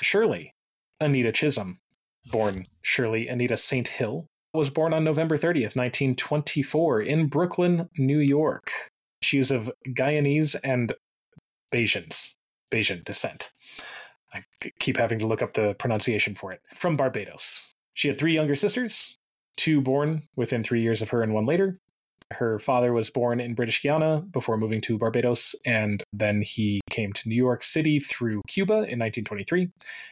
Shirley 0.00 0.54
Anita 1.00 1.32
Chisholm, 1.32 1.80
born 2.26 2.66
Shirley 2.82 3.28
Anita 3.28 3.56
St. 3.56 3.88
Hill, 3.88 4.28
was 4.52 4.70
born 4.70 4.94
on 4.94 5.02
November 5.02 5.36
30th, 5.36 5.74
1924, 5.74 7.02
in 7.02 7.26
Brooklyn, 7.26 7.88
New 7.98 8.18
York. 8.18 8.70
She 9.20 9.38
is 9.38 9.50
of 9.50 9.70
Guyanese 9.88 10.54
and 10.62 10.92
Bajans, 11.72 12.34
Bajan 12.70 13.02
descent. 13.02 13.50
I 14.32 14.42
keep 14.78 14.96
having 14.96 15.18
to 15.20 15.26
look 15.26 15.42
up 15.42 15.54
the 15.54 15.74
pronunciation 15.74 16.34
for 16.34 16.52
it. 16.52 16.60
From 16.72 16.96
Barbados. 16.96 17.66
She 17.94 18.08
had 18.08 18.18
three 18.18 18.34
younger 18.34 18.54
sisters, 18.54 19.16
two 19.56 19.80
born 19.80 20.22
within 20.36 20.62
three 20.62 20.82
years 20.82 21.02
of 21.02 21.10
her 21.10 21.22
and 21.22 21.32
one 21.32 21.46
later. 21.46 21.80
Her 22.32 22.58
father 22.58 22.92
was 22.92 23.10
born 23.10 23.40
in 23.40 23.54
British 23.54 23.82
Guiana 23.82 24.22
before 24.30 24.56
moving 24.56 24.80
to 24.82 24.98
Barbados, 24.98 25.54
and 25.64 26.02
then 26.12 26.42
he 26.42 26.80
came 26.90 27.12
to 27.12 27.28
New 27.28 27.34
York 27.34 27.62
City 27.62 28.00
through 28.00 28.40
Cuba 28.48 28.72
in 28.72 28.98
1923. 28.98 29.68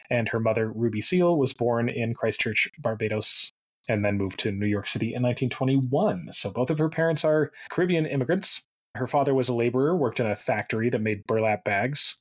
And 0.09 0.29
her 0.29 0.39
mother, 0.39 0.71
Ruby 0.71 1.01
Seale, 1.01 1.37
was 1.37 1.53
born 1.53 1.89
in 1.89 2.13
Christchurch, 2.13 2.69
Barbados, 2.79 3.51
and 3.89 4.05
then 4.05 4.17
moved 4.17 4.39
to 4.39 4.51
New 4.51 4.67
York 4.67 4.87
City 4.87 5.07
in 5.07 5.23
1921. 5.23 6.31
So 6.31 6.51
both 6.51 6.69
of 6.69 6.77
her 6.77 6.89
parents 6.89 7.25
are 7.25 7.51
Caribbean 7.69 8.05
immigrants. 8.05 8.63
Her 8.95 9.07
father 9.07 9.33
was 9.33 9.49
a 9.49 9.53
laborer, 9.55 9.95
worked 9.97 10.19
in 10.19 10.27
a 10.27 10.35
factory 10.35 10.89
that 10.89 11.01
made 11.01 11.25
burlap 11.25 11.63
bags. 11.63 12.15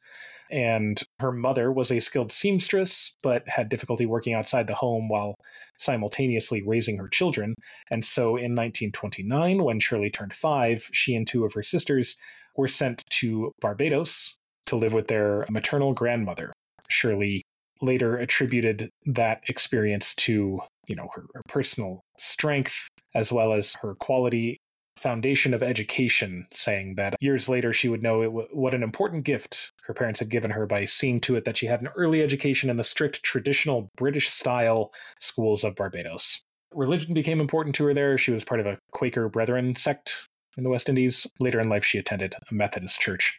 And 0.53 1.03
her 1.19 1.33
mother 1.33 1.73
was 1.73 1.91
a 1.91 1.99
skilled 1.99 2.31
seamstress, 2.31 3.17
but 3.23 3.49
had 3.49 3.71
difficulty 3.71 4.05
working 4.05 4.35
outside 4.35 4.67
the 4.67 4.75
home 4.75 5.09
while 5.09 5.35
simultaneously 5.79 6.63
raising 6.65 6.99
her 6.99 7.09
children. 7.09 7.55
And 7.91 8.05
so 8.05 8.37
in 8.37 8.53
1929, 8.53 9.65
when 9.65 9.81
Shirley 9.81 10.11
turned 10.11 10.35
five, 10.35 10.89
she 10.93 11.15
and 11.15 11.27
two 11.27 11.45
of 11.45 11.55
her 11.55 11.63
sisters 11.63 12.17
were 12.55 12.69
sent 12.69 13.03
to 13.21 13.51
Barbados 13.61 14.37
to 14.67 14.77
live 14.77 14.93
with 14.93 15.09
their 15.09 15.47
maternal 15.49 15.95
grandmother. 15.95 16.53
Shirley 16.91 17.43
later 17.81 18.17
attributed 18.17 18.91
that 19.07 19.41
experience 19.49 20.15
to, 20.15 20.61
you 20.87 20.95
know, 20.95 21.09
her, 21.15 21.25
her 21.35 21.43
personal 21.49 22.03
strength 22.19 22.89
as 23.15 23.33
well 23.33 23.53
as 23.53 23.75
her 23.81 23.95
quality 23.95 24.59
foundation 25.03 25.53
of 25.53 25.63
education, 25.63 26.47
saying 26.53 26.95
that 26.95 27.17
years 27.21 27.49
later 27.49 27.73
she 27.73 27.89
would 27.89 28.03
know 28.03 28.23
w- 28.23 28.49
what 28.53 28.75
an 28.75 28.83
important 28.83 29.25
gift 29.25 29.73
her 29.83 29.93
parents 29.93 30.21
had 30.21 30.31
given 30.31 30.51
her 30.51 30.65
by 30.65 30.85
seeing 30.85 31.21
to 31.21 31.37
it 31.37 31.45
that 31.45 31.57
she 31.57 31.67
had 31.67 31.81
an 31.81 31.89
early 31.97 32.23
education 32.23 32.71
in 32.71 32.77
the 32.77 32.85
strict 32.85 33.23
traditional 33.23 33.91
British 33.97 34.29
style 34.29 34.93
schools 35.19 35.65
of 35.65 35.75
Barbados. 35.75 36.41
Religion 36.73 37.13
became 37.13 37.41
important 37.41 37.75
to 37.75 37.85
her 37.85 37.93
there. 37.93 38.17
She 38.17 38.33
was 38.33 38.45
part 38.45 38.61
of 38.61 38.67
a 38.67 38.79
Quaker 38.93 39.29
Brethren 39.29 39.75
sect 39.77 40.29
in 40.57 40.65
the 40.65 40.71
West 40.71 40.89
Indies. 40.89 41.27
Later 41.41 41.61
in 41.61 41.69
life, 41.69 41.85
she 41.85 41.99
attended 41.99 42.35
a 42.51 42.55
Methodist 42.55 43.01
church. 43.01 43.39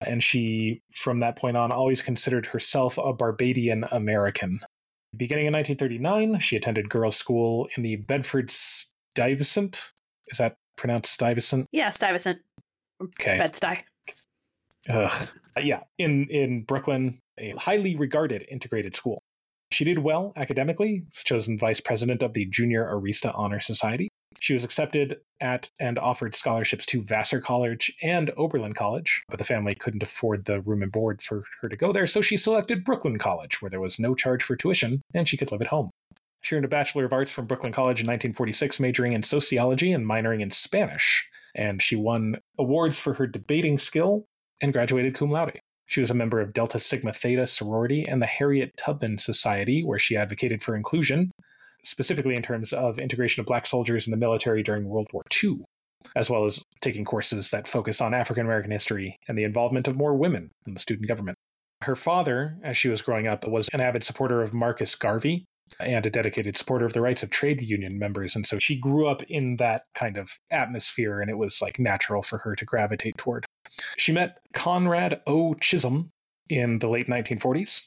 And 0.00 0.22
she, 0.22 0.80
from 0.92 1.20
that 1.20 1.36
point 1.36 1.56
on, 1.56 1.72
always 1.72 2.02
considered 2.02 2.46
herself 2.46 2.98
a 2.98 3.12
Barbadian 3.12 3.84
American. 3.92 4.60
Beginning 5.16 5.46
in 5.46 5.52
1939, 5.52 6.40
she 6.40 6.56
attended 6.56 6.88
girls' 6.88 7.16
school 7.16 7.68
in 7.76 7.82
the 7.82 7.96
Bedford 7.96 8.50
Stuyvesant. 8.50 9.92
Is 10.28 10.38
that 10.38 10.56
pronounced 10.76 11.12
Stuyvesant? 11.12 11.66
Yeah, 11.72 11.90
Stuyvesant. 11.90 12.40
Okay. 13.02 13.38
Bed-Stuy. 13.38 13.82
Ugh. 14.88 15.12
Uh, 15.56 15.60
yeah, 15.60 15.80
in 15.98 16.26
in 16.30 16.62
Brooklyn, 16.62 17.20
a 17.38 17.50
highly 17.52 17.96
regarded 17.96 18.46
integrated 18.50 18.94
school. 18.94 19.22
She 19.70 19.84
did 19.84 19.98
well 19.98 20.32
academically, 20.36 21.04
was 21.12 21.24
chosen 21.24 21.58
vice 21.58 21.80
president 21.80 22.22
of 22.22 22.34
the 22.34 22.46
Junior 22.46 22.84
Arista 22.92 23.32
Honor 23.34 23.60
Society. 23.60 24.08
She 24.40 24.52
was 24.52 24.64
accepted 24.64 25.18
at 25.40 25.70
and 25.80 25.98
offered 25.98 26.34
scholarships 26.34 26.86
to 26.86 27.02
Vassar 27.02 27.40
College 27.40 27.92
and 28.02 28.30
Oberlin 28.36 28.74
College, 28.74 29.22
but 29.28 29.38
the 29.38 29.44
family 29.44 29.74
couldn't 29.74 30.02
afford 30.02 30.44
the 30.44 30.60
room 30.60 30.82
and 30.82 30.92
board 30.92 31.22
for 31.22 31.44
her 31.60 31.68
to 31.68 31.76
go 31.76 31.92
there, 31.92 32.06
so 32.06 32.20
she 32.20 32.36
selected 32.36 32.84
Brooklyn 32.84 33.18
College, 33.18 33.62
where 33.62 33.70
there 33.70 33.80
was 33.80 33.98
no 33.98 34.14
charge 34.14 34.42
for 34.42 34.56
tuition 34.56 35.02
and 35.14 35.28
she 35.28 35.36
could 35.36 35.50
live 35.50 35.62
at 35.62 35.68
home. 35.68 35.90
She 36.44 36.54
earned 36.54 36.66
a 36.66 36.68
Bachelor 36.68 37.06
of 37.06 37.12
Arts 37.14 37.32
from 37.32 37.46
Brooklyn 37.46 37.72
College 37.72 38.00
in 38.00 38.06
1946, 38.06 38.78
majoring 38.78 39.14
in 39.14 39.22
sociology 39.22 39.92
and 39.92 40.06
minoring 40.06 40.42
in 40.42 40.50
Spanish. 40.50 41.26
And 41.54 41.80
she 41.80 41.96
won 41.96 42.36
awards 42.58 43.00
for 43.00 43.14
her 43.14 43.26
debating 43.26 43.78
skill 43.78 44.26
and 44.60 44.70
graduated 44.70 45.14
cum 45.14 45.30
laude. 45.30 45.58
She 45.86 46.00
was 46.00 46.10
a 46.10 46.14
member 46.14 46.42
of 46.42 46.52
Delta 46.52 46.78
Sigma 46.78 47.14
Theta 47.14 47.46
sorority 47.46 48.04
and 48.06 48.20
the 48.20 48.26
Harriet 48.26 48.76
Tubman 48.76 49.16
Society, 49.16 49.84
where 49.84 49.98
she 49.98 50.18
advocated 50.18 50.62
for 50.62 50.76
inclusion, 50.76 51.30
specifically 51.82 52.36
in 52.36 52.42
terms 52.42 52.74
of 52.74 52.98
integration 52.98 53.40
of 53.40 53.46
black 53.46 53.64
soldiers 53.64 54.06
in 54.06 54.10
the 54.10 54.18
military 54.18 54.62
during 54.62 54.84
World 54.84 55.06
War 55.14 55.22
II, 55.42 55.64
as 56.14 56.28
well 56.28 56.44
as 56.44 56.60
taking 56.82 57.06
courses 57.06 57.52
that 57.52 57.66
focus 57.66 58.02
on 58.02 58.12
African 58.12 58.44
American 58.44 58.70
history 58.70 59.18
and 59.28 59.38
the 59.38 59.44
involvement 59.44 59.88
of 59.88 59.96
more 59.96 60.14
women 60.14 60.50
in 60.66 60.74
the 60.74 60.80
student 60.80 61.08
government. 61.08 61.38
Her 61.80 61.96
father, 61.96 62.58
as 62.62 62.76
she 62.76 62.90
was 62.90 63.00
growing 63.00 63.28
up, 63.28 63.48
was 63.48 63.70
an 63.72 63.80
avid 63.80 64.04
supporter 64.04 64.42
of 64.42 64.52
Marcus 64.52 64.94
Garvey 64.94 65.46
and 65.80 66.06
a 66.06 66.10
dedicated 66.10 66.56
supporter 66.56 66.86
of 66.86 66.92
the 66.92 67.00
rights 67.00 67.22
of 67.22 67.30
trade 67.30 67.60
union 67.60 67.98
members. 67.98 68.34
And 68.36 68.46
so 68.46 68.58
she 68.58 68.78
grew 68.78 69.06
up 69.06 69.22
in 69.24 69.56
that 69.56 69.82
kind 69.94 70.16
of 70.16 70.38
atmosphere, 70.50 71.20
and 71.20 71.30
it 71.30 71.38
was 71.38 71.60
like 71.60 71.78
natural 71.78 72.22
for 72.22 72.38
her 72.38 72.54
to 72.56 72.64
gravitate 72.64 73.16
toward. 73.16 73.46
She 73.96 74.12
met 74.12 74.38
Conrad 74.52 75.20
O. 75.26 75.54
Chisholm 75.54 76.10
in 76.48 76.78
the 76.78 76.88
late 76.88 77.06
1940s. 77.06 77.82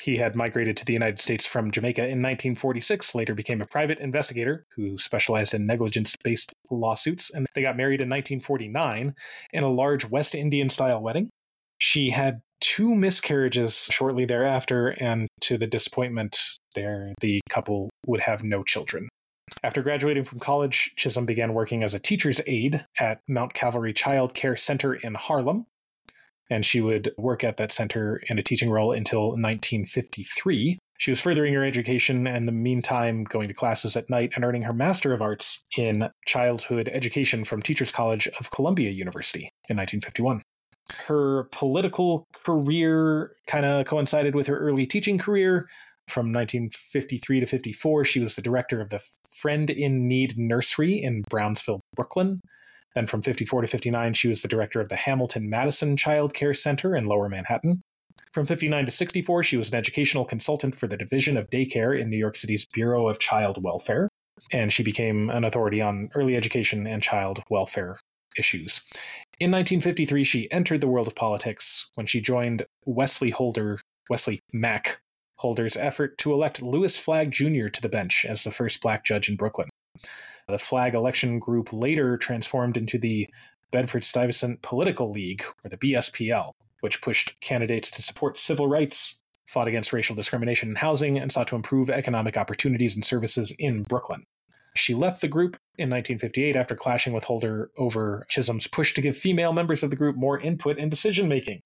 He 0.00 0.16
had 0.16 0.36
migrated 0.36 0.76
to 0.76 0.84
the 0.84 0.92
United 0.92 1.20
States 1.20 1.44
from 1.44 1.72
Jamaica 1.72 2.02
in 2.02 2.22
1946, 2.22 3.16
later 3.16 3.34
became 3.34 3.60
a 3.60 3.66
private 3.66 3.98
investigator 3.98 4.64
who 4.76 4.96
specialized 4.96 5.54
in 5.54 5.66
negligence 5.66 6.14
based 6.22 6.52
lawsuits, 6.70 7.30
and 7.30 7.46
they 7.54 7.62
got 7.62 7.76
married 7.76 8.00
in 8.00 8.08
1949 8.08 9.14
in 9.52 9.64
a 9.64 9.68
large 9.68 10.08
West 10.08 10.36
Indian 10.36 10.70
style 10.70 11.02
wedding. 11.02 11.30
She 11.78 12.10
had 12.10 12.40
two 12.60 12.94
miscarriages 12.94 13.88
shortly 13.90 14.24
thereafter, 14.24 14.94
and 15.00 15.26
to 15.40 15.58
the 15.58 15.66
disappointment 15.66 16.38
there, 16.78 17.12
the 17.20 17.40
couple 17.50 17.90
would 18.06 18.20
have 18.20 18.42
no 18.42 18.62
children. 18.62 19.08
After 19.62 19.82
graduating 19.82 20.24
from 20.24 20.40
college, 20.40 20.92
Chisholm 20.96 21.26
began 21.26 21.54
working 21.54 21.82
as 21.82 21.94
a 21.94 21.98
teacher's 21.98 22.40
aide 22.46 22.84
at 23.00 23.20
Mount 23.28 23.54
Calvary 23.54 23.92
Child 23.92 24.34
Care 24.34 24.56
Center 24.56 24.94
in 24.94 25.14
Harlem. 25.14 25.66
And 26.50 26.64
she 26.64 26.80
would 26.80 27.12
work 27.18 27.44
at 27.44 27.58
that 27.58 27.72
center 27.72 28.22
in 28.28 28.38
a 28.38 28.42
teaching 28.42 28.70
role 28.70 28.92
until 28.92 29.28
1953. 29.30 30.78
She 30.98 31.10
was 31.10 31.20
furthering 31.20 31.54
her 31.54 31.64
education 31.64 32.26
and 32.26 32.36
in 32.38 32.46
the 32.46 32.52
meantime 32.52 33.24
going 33.24 33.48
to 33.48 33.54
classes 33.54 33.96
at 33.96 34.08
night 34.08 34.32
and 34.34 34.44
earning 34.44 34.62
her 34.62 34.72
Master 34.72 35.12
of 35.12 35.20
Arts 35.20 35.60
in 35.76 36.08
Childhood 36.26 36.88
Education 36.92 37.44
from 37.44 37.60
Teachers 37.60 37.92
College 37.92 38.28
of 38.40 38.50
Columbia 38.50 38.90
University 38.90 39.50
in 39.68 39.76
1951 39.76 40.42
her 41.06 41.44
political 41.52 42.26
career 42.32 43.32
kind 43.46 43.66
of 43.66 43.84
coincided 43.86 44.34
with 44.34 44.46
her 44.46 44.58
early 44.58 44.86
teaching 44.86 45.18
career. 45.18 45.68
From 46.08 46.32
1953 46.32 47.40
to 47.40 47.46
54, 47.46 48.04
she 48.04 48.20
was 48.20 48.34
the 48.34 48.42
director 48.42 48.80
of 48.80 48.88
the 48.88 49.00
Friend 49.28 49.68
in 49.68 50.08
Need 50.08 50.38
Nursery 50.38 50.94
in 51.02 51.22
Brownsville, 51.28 51.80
Brooklyn. 51.94 52.40
Then 52.94 53.06
from 53.06 53.20
54 53.20 53.62
to 53.62 53.66
59, 53.68 54.14
she 54.14 54.28
was 54.28 54.40
the 54.40 54.48
director 54.48 54.80
of 54.80 54.88
the 54.88 54.96
Hamilton 54.96 55.50
Madison 55.50 55.96
Child 55.98 56.32
Care 56.32 56.54
Center 56.54 56.96
in 56.96 57.04
Lower 57.04 57.28
Manhattan. 57.28 57.82
From 58.32 58.46
59 58.46 58.86
to 58.86 58.90
64, 58.90 59.42
she 59.42 59.56
was 59.58 59.70
an 59.70 59.76
educational 59.76 60.24
consultant 60.24 60.74
for 60.74 60.86
the 60.86 60.96
Division 60.96 61.36
of 61.36 61.50
Daycare 61.50 61.98
in 61.98 62.08
New 62.08 62.16
York 62.16 62.36
City's 62.36 62.66
Bureau 62.72 63.06
of 63.06 63.18
Child 63.18 63.62
Welfare. 63.62 64.08
And 64.50 64.72
she 64.72 64.82
became 64.82 65.28
an 65.30 65.44
authority 65.44 65.82
on 65.82 66.08
early 66.14 66.36
education 66.36 66.86
and 66.86 67.02
child 67.02 67.42
welfare 67.50 68.00
issues. 68.38 68.80
In 69.40 69.50
1953, 69.50 70.24
she 70.24 70.50
entered 70.50 70.80
the 70.80 70.88
world 70.88 71.06
of 71.06 71.14
politics 71.14 71.90
when 71.96 72.06
she 72.06 72.20
joined 72.20 72.64
Wesley 72.86 73.30
Holder, 73.30 73.80
Wesley 74.08 74.40
Mack 74.52 75.00
Holder's 75.38 75.76
effort 75.76 76.18
to 76.18 76.32
elect 76.32 76.62
Louis 76.62 76.98
Flagg 76.98 77.30
Jr. 77.30 77.68
to 77.68 77.80
the 77.80 77.88
bench 77.88 78.26
as 78.28 78.44
the 78.44 78.50
first 78.50 78.80
black 78.80 79.04
judge 79.04 79.28
in 79.28 79.36
Brooklyn. 79.36 79.68
The 80.48 80.58
Flagg 80.58 80.94
election 80.94 81.38
group 81.38 81.72
later 81.72 82.16
transformed 82.16 82.76
into 82.76 82.98
the 82.98 83.28
Bedford 83.70 84.04
Stuyvesant 84.04 84.62
Political 84.62 85.10
League, 85.10 85.44
or 85.64 85.68
the 85.68 85.76
BSPL, 85.76 86.52
which 86.80 87.02
pushed 87.02 87.38
candidates 87.40 87.90
to 87.92 88.02
support 88.02 88.38
civil 88.38 88.66
rights, 88.66 89.16
fought 89.46 89.68
against 89.68 89.92
racial 89.92 90.16
discrimination 90.16 90.70
in 90.70 90.76
housing, 90.76 91.18
and 91.18 91.30
sought 91.30 91.48
to 91.48 91.56
improve 91.56 91.90
economic 91.90 92.36
opportunities 92.36 92.94
and 92.94 93.04
services 93.04 93.52
in 93.58 93.82
Brooklyn. 93.82 94.24
She 94.74 94.94
left 94.94 95.20
the 95.20 95.28
group 95.28 95.56
in 95.76 95.90
1958 95.90 96.56
after 96.56 96.74
clashing 96.74 97.12
with 97.12 97.24
Holder 97.24 97.70
over 97.76 98.24
Chisholm's 98.28 98.66
push 98.66 98.94
to 98.94 99.00
give 99.00 99.16
female 99.16 99.52
members 99.52 99.82
of 99.82 99.90
the 99.90 99.96
group 99.96 100.16
more 100.16 100.38
input 100.38 100.78
in 100.78 100.88
decision 100.88 101.28
making. 101.28 101.60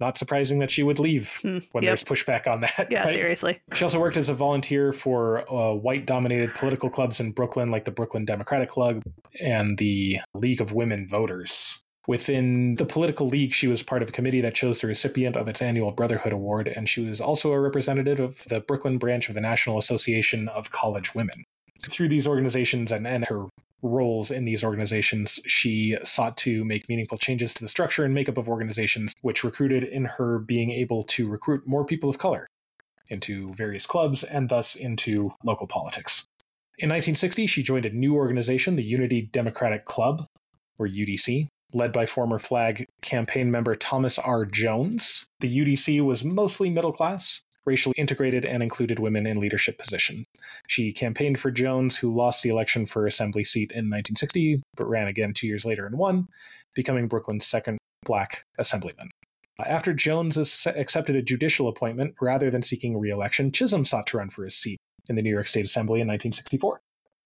Not 0.00 0.18
surprising 0.18 0.58
that 0.58 0.70
she 0.70 0.82
would 0.82 0.98
leave 0.98 1.38
mm, 1.44 1.62
when 1.72 1.84
yep. 1.84 1.90
there's 1.90 2.04
pushback 2.04 2.46
on 2.46 2.60
that. 2.60 2.88
Yeah, 2.90 3.02
right? 3.02 3.12
seriously. 3.12 3.60
She 3.72 3.84
also 3.84 4.00
worked 4.00 4.16
as 4.16 4.28
a 4.28 4.34
volunteer 4.34 4.92
for 4.92 5.50
uh, 5.52 5.74
white 5.74 6.06
dominated 6.06 6.54
political 6.54 6.90
clubs 6.90 7.20
in 7.20 7.32
Brooklyn, 7.32 7.70
like 7.70 7.84
the 7.84 7.90
Brooklyn 7.90 8.24
Democratic 8.24 8.68
Club 8.68 9.02
and 9.40 9.78
the 9.78 10.20
League 10.34 10.60
of 10.60 10.72
Women 10.72 11.06
Voters. 11.08 11.82
Within 12.08 12.74
the 12.74 12.84
political 12.84 13.28
league, 13.28 13.52
she 13.52 13.68
was 13.68 13.82
part 13.82 14.02
of 14.02 14.08
a 14.08 14.12
committee 14.12 14.40
that 14.40 14.54
chose 14.54 14.80
the 14.80 14.88
recipient 14.88 15.36
of 15.36 15.46
its 15.46 15.62
annual 15.62 15.92
Brotherhood 15.92 16.32
Award, 16.32 16.66
and 16.66 16.88
she 16.88 17.04
was 17.04 17.20
also 17.20 17.52
a 17.52 17.60
representative 17.60 18.18
of 18.18 18.44
the 18.48 18.60
Brooklyn 18.60 18.98
branch 18.98 19.28
of 19.28 19.36
the 19.36 19.40
National 19.40 19.78
Association 19.78 20.48
of 20.48 20.72
College 20.72 21.14
Women. 21.14 21.44
Through 21.88 22.08
these 22.08 22.26
organizations 22.26 22.90
and, 22.90 23.06
and 23.06 23.26
her 23.28 23.46
roles 23.82 24.30
in 24.30 24.44
these 24.44 24.64
organizations, 24.64 25.40
she 25.46 25.96
sought 26.04 26.36
to 26.38 26.64
make 26.64 26.88
meaningful 26.88 27.18
changes 27.18 27.52
to 27.54 27.62
the 27.62 27.68
structure 27.68 28.04
and 28.04 28.14
makeup 28.14 28.38
of 28.38 28.48
organizations, 28.48 29.14
which 29.22 29.44
recruited 29.44 29.82
in 29.82 30.04
her 30.04 30.38
being 30.38 30.70
able 30.70 31.02
to 31.02 31.28
recruit 31.28 31.66
more 31.66 31.84
people 31.84 32.08
of 32.08 32.18
color 32.18 32.46
into 33.08 33.52
various 33.54 33.86
clubs 33.86 34.24
and 34.24 34.48
thus 34.48 34.74
into 34.74 35.32
local 35.44 35.66
politics. 35.66 36.24
In 36.78 36.88
1960, 36.88 37.46
she 37.46 37.62
joined 37.62 37.84
a 37.84 37.90
new 37.90 38.14
organization, 38.14 38.76
the 38.76 38.82
Unity 38.82 39.28
Democratic 39.32 39.84
Club, 39.84 40.26
or 40.78 40.88
UDC, 40.88 41.48
led 41.74 41.92
by 41.92 42.06
former 42.06 42.38
Flagg 42.38 42.86
campaign 43.02 43.50
member 43.50 43.74
Thomas 43.74 44.18
R. 44.18 44.44
Jones. 44.44 45.26
The 45.40 45.58
UDC 45.58 46.02
was 46.04 46.24
mostly 46.24 46.70
middle 46.70 46.92
class, 46.92 47.42
racially 47.64 47.94
integrated 47.96 48.44
and 48.44 48.62
included 48.62 48.98
women 48.98 49.26
in 49.26 49.38
leadership 49.38 49.78
position. 49.78 50.24
She 50.68 50.92
campaigned 50.92 51.38
for 51.38 51.50
Jones, 51.50 51.96
who 51.96 52.14
lost 52.14 52.42
the 52.42 52.50
election 52.50 52.86
for 52.86 53.06
assembly 53.06 53.44
seat 53.44 53.70
in 53.72 53.90
1960, 53.90 54.62
but 54.76 54.88
ran 54.88 55.08
again 55.08 55.32
two 55.32 55.46
years 55.46 55.64
later 55.64 55.86
and 55.86 55.96
won, 55.96 56.28
becoming 56.74 57.08
Brooklyn's 57.08 57.46
second 57.46 57.78
black 58.04 58.42
assemblyman. 58.58 59.10
After 59.64 59.92
Jones 59.92 60.66
accepted 60.66 61.14
a 61.14 61.22
judicial 61.22 61.68
appointment 61.68 62.14
rather 62.20 62.50
than 62.50 62.62
seeking 62.62 62.98
re-election, 62.98 63.52
Chisholm 63.52 63.84
sought 63.84 64.06
to 64.08 64.16
run 64.16 64.30
for 64.30 64.44
his 64.44 64.56
seat 64.56 64.78
in 65.08 65.14
the 65.14 65.22
New 65.22 65.30
York 65.30 65.46
State 65.46 65.64
Assembly 65.64 66.00
in 66.00 66.08
1964. 66.08 66.80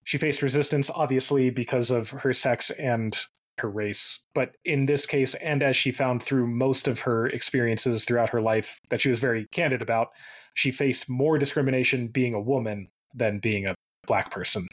She 0.04 0.18
faced 0.18 0.42
resistance, 0.42 0.90
obviously, 0.94 1.50
because 1.50 1.90
of 1.90 2.10
her 2.10 2.32
sex 2.32 2.70
and 2.70 3.16
her 3.58 3.70
race. 3.70 4.20
But 4.34 4.56
in 4.64 4.86
this 4.86 5.06
case, 5.06 5.34
and 5.34 5.62
as 5.62 5.76
she 5.76 5.92
found 5.92 6.22
through 6.22 6.46
most 6.46 6.88
of 6.88 7.00
her 7.00 7.26
experiences 7.28 8.04
throughout 8.04 8.30
her 8.30 8.40
life 8.40 8.80
that 8.90 9.00
she 9.00 9.08
was 9.08 9.18
very 9.18 9.46
candid 9.52 9.82
about, 9.82 10.08
she 10.54 10.70
faced 10.70 11.08
more 11.08 11.38
discrimination 11.38 12.08
being 12.08 12.34
a 12.34 12.40
woman 12.40 12.88
than 13.14 13.38
being 13.38 13.66
a 13.66 13.74
black 14.06 14.30
person. 14.30 14.66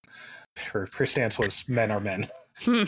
Her, 0.59 0.87
her 0.95 1.05
stance 1.05 1.39
was 1.39 1.67
men 1.67 1.91
are 1.91 1.99
men. 1.99 2.25
Hmm. 2.59 2.83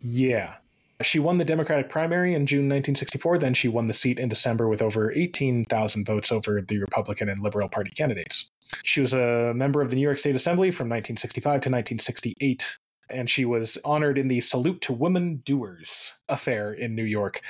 Yeah. 0.00 0.54
She 1.02 1.18
won 1.18 1.38
the 1.38 1.44
Democratic 1.44 1.88
primary 1.88 2.34
in 2.34 2.46
June 2.46 2.68
1964. 2.68 3.38
Then 3.38 3.54
she 3.54 3.68
won 3.68 3.86
the 3.86 3.92
seat 3.92 4.18
in 4.18 4.28
December 4.28 4.68
with 4.68 4.82
over 4.82 5.10
18,000 5.12 6.04
votes 6.04 6.30
over 6.30 6.60
the 6.60 6.78
Republican 6.78 7.28
and 7.28 7.40
Liberal 7.40 7.68
Party 7.68 7.90
candidates. 7.90 8.50
She 8.84 9.00
was 9.00 9.14
a 9.14 9.52
member 9.54 9.80
of 9.80 9.90
the 9.90 9.96
New 9.96 10.02
York 10.02 10.18
State 10.18 10.36
Assembly 10.36 10.70
from 10.70 10.88
1965 10.88 11.42
to 11.42 11.54
1968, 11.54 12.78
and 13.12 13.28
she 13.28 13.44
was 13.44 13.78
honored 13.84 14.18
in 14.18 14.28
the 14.28 14.40
Salute 14.40 14.80
to 14.82 14.92
Women 14.92 15.42
Doers 15.44 16.14
affair 16.28 16.72
in 16.72 16.94
New 16.94 17.04
York 17.04 17.40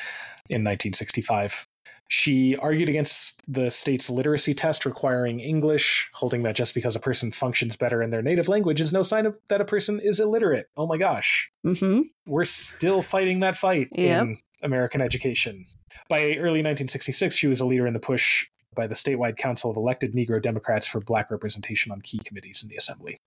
in 0.49 0.63
1965. 0.65 1.67
She 2.09 2.57
argued 2.57 2.89
against 2.89 3.41
the 3.47 3.71
state's 3.71 4.11
literacy 4.11 4.53
test 4.53 4.85
requiring 4.85 5.39
English, 5.39 6.09
holding 6.13 6.43
that 6.43 6.57
just 6.57 6.75
because 6.75 6.97
a 6.97 7.01
person 7.01 7.31
functions 7.31 7.77
better 7.77 8.03
in 8.03 8.11
their 8.11 8.21
native 8.23 8.49
language 8.49 8.81
is 8.81 8.93
no 8.93 9.05
sign 9.05 9.27
of 9.27 9.39
that 9.49 9.61
a 9.61 9.65
person 9.65 10.01
is 10.01 10.19
illiterate. 10.19 10.67
Oh 10.77 10.89
my 10.89 10.99
gosh. 10.99 11.51
Mm-hmm. 11.65 12.01
We're 12.27 12.45
still 12.47 13.01
fighting 13.03 13.41
that 13.41 13.57
fight 13.57 13.89
Yep. 13.93 14.23
in 14.23 14.39
American 14.63 15.01
education. 15.01 15.65
By 16.09 16.23
early 16.33 16.63
1966, 16.65 17.35
she 17.37 17.47
was 17.47 17.61
a 17.61 17.65
leader 17.65 17.87
in 17.87 17.95
the 17.95 18.01
push 18.01 18.47
by 18.75 18.89
the 18.89 18.95
statewide 18.97 19.37
Council 19.37 19.71
of 19.71 19.77
Elected 19.77 20.13
Negro 20.13 20.43
Democrats 20.43 20.89
for 20.89 21.01
black 21.01 21.31
representation 21.31 21.93
on 21.93 22.01
key 22.01 22.19
committees 22.25 22.63
in 22.63 22.69
the 22.69 22.77
assembly. 22.77 23.19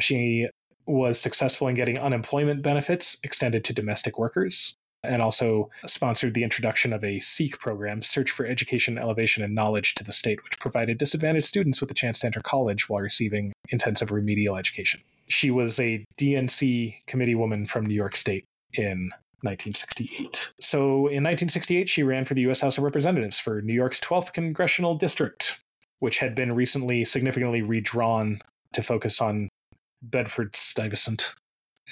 She 0.00 0.48
was 0.86 1.20
successful 1.20 1.68
in 1.68 1.74
getting 1.74 1.98
unemployment 1.98 2.62
benefits 2.62 3.16
extended 3.22 3.64
to 3.64 3.72
domestic 3.72 4.18
workers 4.18 4.74
and 5.04 5.20
also 5.20 5.68
sponsored 5.86 6.34
the 6.34 6.44
introduction 6.44 6.92
of 6.92 7.02
a 7.02 7.18
SEEK 7.18 7.58
program, 7.58 8.02
Search 8.02 8.30
for 8.30 8.46
Education, 8.46 8.98
Elevation, 8.98 9.42
and 9.42 9.54
Knowledge 9.54 9.94
to 9.96 10.04
the 10.04 10.12
state, 10.12 10.42
which 10.44 10.58
provided 10.58 10.98
disadvantaged 10.98 11.46
students 11.46 11.80
with 11.80 11.90
a 11.90 11.94
chance 11.94 12.20
to 12.20 12.26
enter 12.26 12.40
college 12.40 12.88
while 12.88 13.02
receiving 13.02 13.52
intensive 13.70 14.12
remedial 14.12 14.56
education. 14.56 15.00
She 15.28 15.50
was 15.50 15.80
a 15.80 16.04
DNC 16.20 17.06
committee 17.06 17.34
woman 17.34 17.66
from 17.66 17.84
New 17.86 17.94
York 17.94 18.14
State 18.14 18.44
in 18.74 19.10
1968. 19.42 20.52
So 20.60 20.82
in 21.08 21.24
1968, 21.24 21.88
she 21.88 22.04
ran 22.04 22.24
for 22.24 22.34
the 22.34 22.42
U.S. 22.42 22.60
House 22.60 22.78
of 22.78 22.84
Representatives 22.84 23.40
for 23.40 23.60
New 23.60 23.74
York's 23.74 23.98
12th 23.98 24.32
Congressional 24.32 24.94
District, 24.94 25.58
which 25.98 26.18
had 26.18 26.34
been 26.34 26.52
recently 26.52 27.04
significantly 27.04 27.62
redrawn 27.62 28.40
to 28.72 28.82
focus 28.82 29.20
on 29.20 29.48
Bedford 30.02 30.56
Stuyvesant 30.56 31.34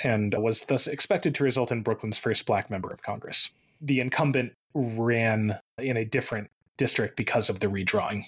and 0.04 0.34
was 0.38 0.62
thus 0.62 0.86
expected 0.86 1.34
to 1.34 1.44
result 1.44 1.72
in 1.72 1.82
Brooklyn's 1.82 2.18
first 2.18 2.46
black 2.46 2.70
member 2.70 2.90
of 2.90 3.02
Congress. 3.02 3.50
The 3.80 4.00
incumbent 4.00 4.52
ran 4.74 5.58
in 5.78 5.96
a 5.96 6.04
different 6.04 6.50
district 6.76 7.16
because 7.16 7.50
of 7.50 7.60
the 7.60 7.66
redrawing. 7.66 8.24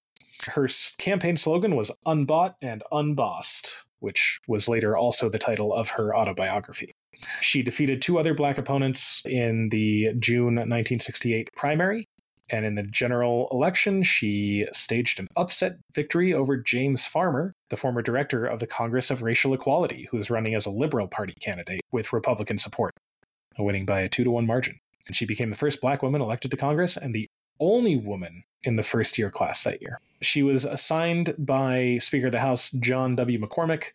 Her 0.47 0.69
campaign 0.99 1.37
slogan 1.37 1.77
was 1.77 1.91
Unbought 2.05 2.57
and 2.61 2.83
Unbossed, 2.91 3.85
which 4.01 4.41
was 4.49 4.69
later 4.69 4.97
also 4.97 5.29
the 5.29 5.39
title 5.39 5.73
of 5.73 5.91
her 5.91 6.15
autobiography. 6.15 6.95
She 7.41 7.63
defeated 7.63 8.03
two 8.03 8.19
other 8.19 8.35
black 8.35 8.59
opponents 8.59 9.23
in 9.25 9.69
the 9.69 10.13
June 10.19 10.57
1968 10.57 11.51
primary, 11.55 12.07
and 12.53 12.67
in 12.67 12.75
the 12.75 12.83
general 12.83 13.49
election, 13.51 14.03
she 14.03 14.67
staged 14.73 15.19
an 15.19 15.27
upset 15.37 15.79
victory 15.95 16.35
over 16.35 16.57
James 16.59 17.07
Farmer, 17.07 17.55
the 17.71 17.77
former 17.77 18.03
director 18.03 18.45
of 18.45 18.61
the 18.61 18.67
Congress 18.67 19.11
of 19.11 19.23
Racial 19.23 19.55
Equality, 19.55 20.07
who 20.11 20.19
was 20.19 20.31
running 20.31 20.55
as 20.55 20.67
a 20.67 20.71
Liberal 20.71 21.09
Party 21.09 21.35
candidate 21.41 21.81
with 21.91 22.13
Republican 22.13 22.59
support, 22.59 22.93
winning 23.59 23.87
by 23.87 24.01
a 24.01 24.09
two 24.09 24.23
to 24.23 24.31
one 24.31 24.47
margin. 24.47 24.79
And 25.07 25.17
she 25.17 25.25
became 25.25 25.51
the 25.51 25.57
first 25.57 25.81
black 25.81 26.03
woman 26.03 26.21
elected 26.21 26.51
to 26.51 26.57
Congress 26.57 26.97
and 26.97 27.15
the 27.15 27.27
only 27.59 27.97
woman 27.97 28.45
in 28.65 28.77
the 28.77 28.83
first 28.83 29.19
year 29.19 29.31
class 29.31 29.65
that 29.65 29.81
year. 29.81 29.99
She 30.21 30.43
was 30.43 30.65
assigned 30.65 31.35
by 31.39 31.99
Speaker 32.01 32.27
of 32.27 32.33
the 32.33 32.41
House 32.41 32.71
John 32.79 33.17
W. 33.17 33.39
McCormack 33.41 33.87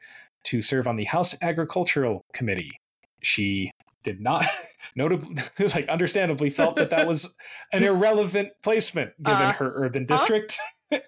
to 0.46 0.62
serve 0.62 0.88
on 0.88 0.96
the 0.96 1.06
House 1.06 1.36
Agricultural 1.42 2.26
Committee. 2.34 2.80
She 3.22 3.72
did 4.08 4.22
not, 4.22 4.46
notably, 4.96 5.36
like 5.76 5.88
understandably, 5.90 6.50
felt 6.50 6.78
that 6.78 6.90
that 6.90 7.06
was 7.06 7.36
an 7.74 7.84
irrelevant 7.84 8.50
placement 8.64 9.12
given 9.22 9.42
Uh, 9.42 9.54
her 9.54 9.74
urban 9.76 10.06
district 10.06 10.58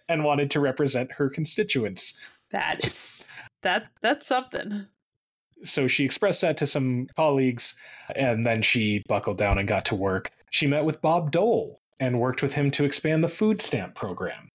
and 0.09 0.23
wanted 0.25 0.51
to 0.51 0.59
represent 0.59 1.13
her 1.13 1.29
constituents. 1.29 2.19
That 2.51 2.83
is 2.83 3.23
that 3.61 3.87
that's 4.01 4.27
something. 4.27 4.87
So 5.63 5.87
she 5.87 6.05
expressed 6.05 6.41
that 6.41 6.57
to 6.57 6.67
some 6.67 7.07
colleagues, 7.15 7.75
and 8.15 8.45
then 8.45 8.61
she 8.61 9.03
buckled 9.07 9.37
down 9.37 9.57
and 9.57 9.67
got 9.67 9.85
to 9.85 9.95
work. 9.95 10.31
She 10.51 10.67
met 10.67 10.85
with 10.85 11.01
Bob 11.01 11.31
Dole 11.31 11.79
and 11.99 12.19
worked 12.19 12.41
with 12.41 12.53
him 12.53 12.71
to 12.71 12.85
expand 12.85 13.23
the 13.23 13.27
food 13.27 13.61
stamp 13.61 13.93
program. 13.93 14.49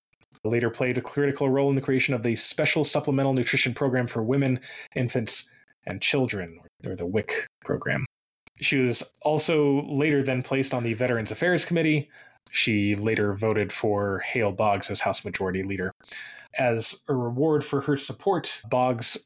Later 0.45 0.70
played 0.70 0.99
a 0.99 1.03
critical 1.03 1.49
role 1.49 1.68
in 1.70 1.74
the 1.74 1.80
creation 1.80 2.14
of 2.14 2.22
the 2.22 2.36
Special 2.36 2.84
Supplemental 2.84 3.32
Nutrition 3.34 3.72
Program 3.74 4.07
for 4.07 4.22
Women, 4.22 4.61
Infants, 4.97 5.51
and 5.86 6.01
Children, 6.01 6.59
or 6.86 6.97
the 6.97 7.07
WIC 7.07 7.47
program. 7.64 8.05
She 8.61 8.78
was 8.78 9.02
also 9.22 9.82
later 9.82 10.22
then 10.22 10.42
placed 10.42 10.74
on 10.74 10.82
the 10.82 10.94
Veterans 10.94 11.30
Affairs 11.30 11.64
Committee. 11.64 12.11
She 12.50 12.94
later 12.94 13.34
voted 13.34 13.72
for 13.72 14.20
Hale 14.20 14.52
Boggs 14.52 14.90
as 14.90 15.00
House 15.00 15.24
Majority 15.24 15.62
Leader. 15.62 15.92
As 16.57 17.02
a 17.09 17.14
reward 17.14 17.64
for 17.64 17.80
her 17.80 17.96
support, 17.96 18.62
Boggs 18.70 19.18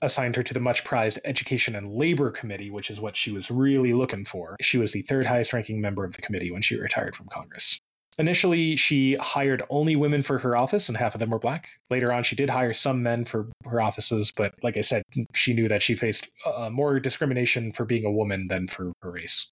assigned 0.00 0.36
her 0.36 0.42
to 0.42 0.54
the 0.54 0.60
much 0.60 0.84
prized 0.84 1.20
Education 1.24 1.76
and 1.76 1.92
Labor 1.92 2.30
Committee, 2.30 2.70
which 2.70 2.90
is 2.90 3.00
what 3.00 3.16
she 3.16 3.30
was 3.30 3.50
really 3.50 3.92
looking 3.92 4.24
for. 4.24 4.56
She 4.60 4.78
was 4.78 4.92
the 4.92 5.02
third 5.02 5.26
highest 5.26 5.52
ranking 5.52 5.80
member 5.80 6.04
of 6.04 6.14
the 6.14 6.22
committee 6.22 6.50
when 6.50 6.62
she 6.62 6.76
retired 6.76 7.14
from 7.14 7.28
Congress. 7.28 7.80
Initially, 8.18 8.76
she 8.76 9.14
hired 9.14 9.62
only 9.70 9.96
women 9.96 10.22
for 10.22 10.38
her 10.38 10.56
office, 10.56 10.88
and 10.88 10.98
half 10.98 11.14
of 11.14 11.18
them 11.18 11.30
were 11.30 11.38
black. 11.38 11.68
Later 11.90 12.12
on, 12.12 12.22
she 12.22 12.36
did 12.36 12.50
hire 12.50 12.74
some 12.74 13.02
men 13.02 13.24
for 13.24 13.48
her 13.64 13.80
offices, 13.80 14.30
but 14.30 14.54
like 14.62 14.76
I 14.76 14.82
said, 14.82 15.02
she 15.34 15.54
knew 15.54 15.66
that 15.68 15.82
she 15.82 15.94
faced 15.94 16.30
uh, 16.44 16.68
more 16.68 17.00
discrimination 17.00 17.72
for 17.72 17.84
being 17.84 18.04
a 18.04 18.12
woman 18.12 18.48
than 18.48 18.68
for 18.68 18.92
her 19.02 19.10
race. 19.10 19.50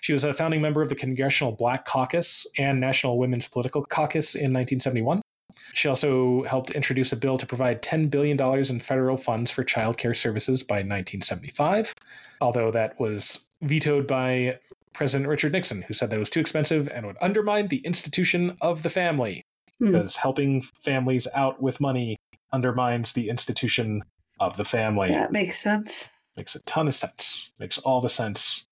She 0.00 0.12
was 0.12 0.22
a 0.22 0.32
founding 0.32 0.62
member 0.62 0.80
of 0.80 0.88
the 0.88 0.94
Congressional 0.94 1.52
Black 1.52 1.84
Caucus 1.84 2.46
and 2.56 2.78
National 2.78 3.18
Women's 3.18 3.48
Political 3.48 3.84
Caucus 3.86 4.36
in 4.36 4.52
1971. 4.52 5.20
She 5.74 5.88
also 5.88 6.44
helped 6.44 6.70
introduce 6.70 7.12
a 7.12 7.16
bill 7.16 7.36
to 7.36 7.46
provide 7.46 7.82
$10 7.82 8.10
billion 8.10 8.40
in 8.70 8.80
federal 8.80 9.16
funds 9.16 9.50
for 9.50 9.64
child 9.64 9.98
care 9.98 10.14
services 10.14 10.62
by 10.62 10.76
1975, 10.76 11.94
although 12.40 12.70
that 12.70 12.98
was 13.00 13.48
vetoed 13.62 14.06
by 14.06 14.58
President 14.92 15.28
Richard 15.28 15.52
Nixon, 15.52 15.82
who 15.82 15.94
said 15.94 16.10
that 16.10 16.16
it 16.16 16.20
was 16.20 16.30
too 16.30 16.40
expensive 16.40 16.88
and 16.88 17.06
would 17.06 17.16
undermine 17.20 17.68
the 17.68 17.78
institution 17.78 18.56
of 18.60 18.82
the 18.82 18.90
family, 18.90 19.42
Hmm. 19.78 19.86
because 19.86 20.16
helping 20.16 20.62
families 20.62 21.28
out 21.34 21.62
with 21.62 21.80
money 21.80 22.16
undermines 22.52 23.12
the 23.12 23.28
institution 23.28 24.02
of 24.40 24.56
the 24.56 24.64
family. 24.64 25.08
That 25.08 25.32
makes 25.32 25.58
sense. 25.58 26.10
Makes 26.36 26.54
a 26.54 26.60
ton 26.60 26.88
of 26.88 26.94
sense. 26.94 27.50
Makes 27.58 27.78
all 27.78 28.00
the 28.00 28.08
sense 28.08 28.66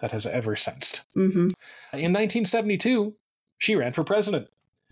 that 0.00 0.10
has 0.12 0.26
ever 0.26 0.56
sensed. 0.56 1.04
Mm-hmm. 1.16 1.48
In 1.92 2.12
1972, 2.12 3.14
she 3.58 3.76
ran 3.76 3.92
for 3.92 4.04
president. 4.04 4.48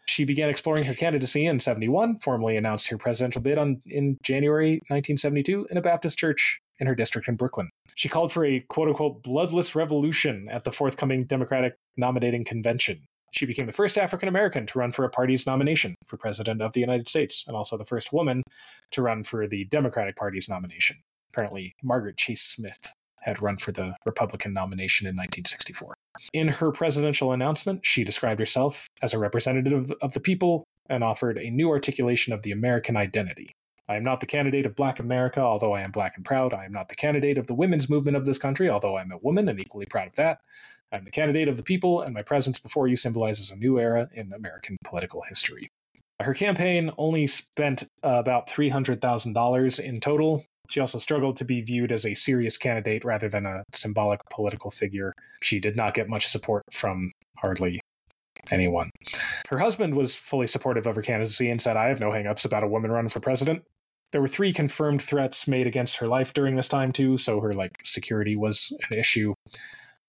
She 0.07 0.25
began 0.25 0.49
exploring 0.49 0.85
her 0.85 0.95
candidacy 0.95 1.47
in 1.47 1.61
71, 1.61 2.19
formally 2.21 2.57
announced 2.57 2.89
her 2.89 2.99
presidential 2.99 3.41
bid 3.43 3.59
on, 3.59 3.81
in 3.87 4.19
January 4.23 4.73
1972 4.89 5.67
in 5.71 5.77
a 5.77 5.83
Baptist 5.83 6.19
church 6.19 6.61
in 6.79 6.87
her 6.87 6.95
district 6.95 7.29
in 7.29 7.37
Brooklyn. 7.37 7.71
She 7.95 8.09
called 8.09 8.33
for 8.33 8.45
a 8.45 8.61
quote 8.61 8.89
unquote 8.89 9.23
bloodless 9.23 9.75
revolution 9.75 10.49
at 10.51 10.65
the 10.65 10.73
forthcoming 10.73 11.25
Democratic 11.25 11.75
nominating 11.97 12.45
convention. 12.45 13.07
She 13.33 13.47
became 13.47 13.67
the 13.67 13.73
first 13.73 13.99
African 13.99 14.29
American 14.29 14.67
to 14.67 14.79
run 14.79 14.93
for 14.93 15.05
a 15.05 15.11
party's 15.11 15.47
nomination 15.47 15.95
for 16.07 16.17
President 16.17 16.63
of 16.63 16.73
the 16.73 16.81
United 16.81 17.09
States, 17.09 17.45
and 17.47 17.57
also 17.57 17.77
the 17.77 17.85
first 17.85 18.13
woman 18.13 18.43
to 18.93 19.03
run 19.03 19.23
for 19.23 19.47
the 19.47 19.65
Democratic 19.67 20.17
Party's 20.17 20.49
nomination. 20.49 20.97
Apparently, 21.33 21.75
Margaret 21.83 22.17
Chase 22.17 22.43
Smith 22.43 22.93
had 23.21 23.43
run 23.43 23.57
for 23.59 23.73
the 23.73 23.95
Republican 24.07 24.53
nomination 24.53 25.07
in 25.07 25.15
1964. 25.15 25.95
In 26.33 26.49
her 26.49 26.73
presidential 26.73 27.33
announcement, 27.33 27.85
she 27.85 28.05
described 28.05 28.41
herself 28.41 28.89
as 29.03 29.13
a 29.13 29.19
representative 29.19 29.93
of 30.01 30.13
the, 30.13 30.21
people 30.21 30.65
and 30.89 31.05
offered 31.05 31.39
a 31.39 31.51
new 31.51 31.69
articulation 31.69 32.33
of 32.33 32.43
the 32.43 32.53
American 32.53 32.97
identity. 32.97 33.53
I 33.89 33.97
am 33.97 34.05
not 34.05 34.21
the 34.21 34.27
candidate 34.27 34.67
of 34.67 34.77
Black 34.77 35.01
America, 35.01 35.41
although 35.41 35.73
I 35.73 35.81
am 35.81 35.91
black 35.91 36.17
and 36.17 36.25
proud. 36.25 36.53
I 36.53 36.67
am 36.67 36.73
not 36.73 36.91
the 36.91 36.95
candidate 36.95 37.39
of 37.39 37.47
the 37.47 37.55
women's 37.55 37.89
movement 37.89 38.19
of 38.19 38.27
this 38.27 38.37
country, 38.37 38.69
although 38.69 38.99
I'm 38.99 39.13
a 39.13 39.19
woman 39.19 39.49
and 39.49 39.59
equally 39.59 39.87
proud 39.87 40.09
of 40.09 40.17
that. 40.17 40.41
I'm 40.93 41.05
the 41.05 41.11
candidate 41.11 41.49
of 41.49 41.57
the 41.57 41.63
people, 41.63 42.03
and 42.03 42.13
my 42.13 42.23
presence 42.23 42.59
before 42.59 42.87
you 42.87 42.97
symbolizes 42.97 43.51
a 43.51 43.57
new 43.57 43.79
era 43.79 44.09
in 44.13 44.33
American 44.35 44.77
political 44.85 45.23
history. 45.29 45.71
Her 46.21 46.35
campaign 46.35 46.91
only 46.99 47.27
spent 47.27 47.85
about 48.03 48.49
$300,000 48.49 49.81
in 49.81 50.01
total. 50.01 50.45
She 50.69 50.81
also 50.81 50.99
struggled 50.99 51.37
to 51.37 51.45
be 51.47 51.63
viewed 51.63 51.93
as 51.93 52.05
a 52.05 52.15
serious 52.15 52.59
candidate 52.59 53.05
rather 53.05 53.29
than 53.29 53.47
a 53.47 53.65
symbolic 53.73 54.21
political 54.29 54.71
figure. 54.71 55.15
She 55.43 55.61
did 55.61 55.77
not 55.77 55.95
get 55.95 56.11
much 56.11 56.27
support 56.27 56.65
from 56.73 57.11
hardly 57.39 57.81
anyone. 58.51 58.91
Her 59.49 59.59
husband 59.59 59.95
was 59.95 60.15
fully 60.15 60.47
supportive 60.47 60.87
of 60.87 60.95
her 60.97 61.03
candidacy 61.03 61.51
and 61.51 61.61
said, 61.61 61.77
I 61.77 61.87
have 61.89 62.01
no 62.01 62.11
hangups 62.11 62.45
about 62.45 62.65
a 62.65 62.69
woman 62.69 62.91
running 62.91 63.09
for 63.09 63.21
president. 63.21 63.63
There 64.13 64.21
were 64.21 64.29
three 64.29 64.53
confirmed 64.53 65.03
threats 65.03 65.47
made 65.47 65.67
against 65.67 65.97
her 65.97 66.07
life 66.07 66.33
during 66.33 66.57
this 66.57 66.69
time, 66.69 66.93
too, 66.93 67.19
so 67.19 67.41
her 67.41 67.53
like 67.53 67.79
security 67.83 68.37
was 68.37 68.73
an 68.91 68.99
issue. 68.99 69.35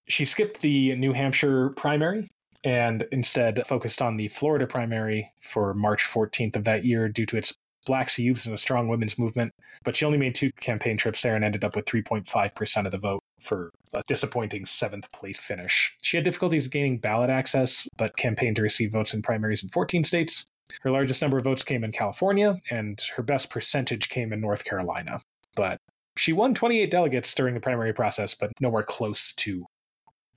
She 0.08 0.26
skipped 0.26 0.62
the 0.62 0.96
New 0.96 1.14
Hampshire 1.14 1.70
primary 1.72 2.30
and 2.64 3.06
instead 3.12 3.66
focused 3.68 4.02
on 4.02 4.18
the 4.18 4.28
Florida 4.28 4.68
primary 4.68 5.32
for 5.42 5.74
March 5.74 6.04
14th 6.04 6.56
of 6.56 6.64
that 6.66 6.84
year 6.84 7.08
due 7.08 7.26
to 7.26 7.38
its 7.38 7.54
blacks, 7.86 8.20
youths, 8.20 8.46
and 8.46 8.54
a 8.54 8.58
strong 8.58 8.88
women's 8.88 9.18
movement. 9.18 9.54
But 9.84 9.96
she 9.96 10.06
only 10.06 10.18
made 10.18 10.36
two 10.36 10.52
campaign 10.60 10.98
trips 10.98 11.22
there 11.22 11.36
and 11.36 11.44
ended 11.44 11.64
up 11.64 11.76
with 11.76 11.86
3.5% 11.86 12.86
of 12.86 12.92
the 12.92 12.98
vote 12.98 13.24
for 13.40 13.72
a 13.94 14.02
disappointing 14.08 14.66
seventh 14.66 15.12
place 15.12 15.40
finish. 15.40 15.96
She 16.02 16.18
had 16.18 16.24
difficulties 16.24 16.68
gaining 16.68 16.98
ballot 16.98 17.30
access, 17.30 17.88
but 17.98 18.18
campaigned 18.18 18.58
to 18.58 18.62
receive 18.62 18.92
votes 18.92 19.14
in 19.14 19.22
primaries 19.22 19.64
in 19.64 19.70
14 19.70 20.04
states. 20.04 20.46
Her 20.82 20.92
largest 20.92 21.22
number 21.22 21.38
of 21.38 21.44
votes 21.44 21.64
came 21.64 21.84
in 21.84 21.92
California, 21.92 22.60
and 22.70 23.00
her 23.16 23.24
best 23.24 23.50
percentage 23.50 24.10
came 24.10 24.34
in 24.34 24.42
North 24.42 24.64
Carolina. 24.64 25.20
But 25.56 25.80
she 26.18 26.34
won 26.34 26.54
28 26.54 26.92
delegates 26.92 27.34
during 27.34 27.54
the 27.54 27.60
primary 27.60 27.94
process, 27.94 28.36
but 28.36 28.52
nowhere 28.60 28.84
close 28.84 29.34
to 29.34 29.66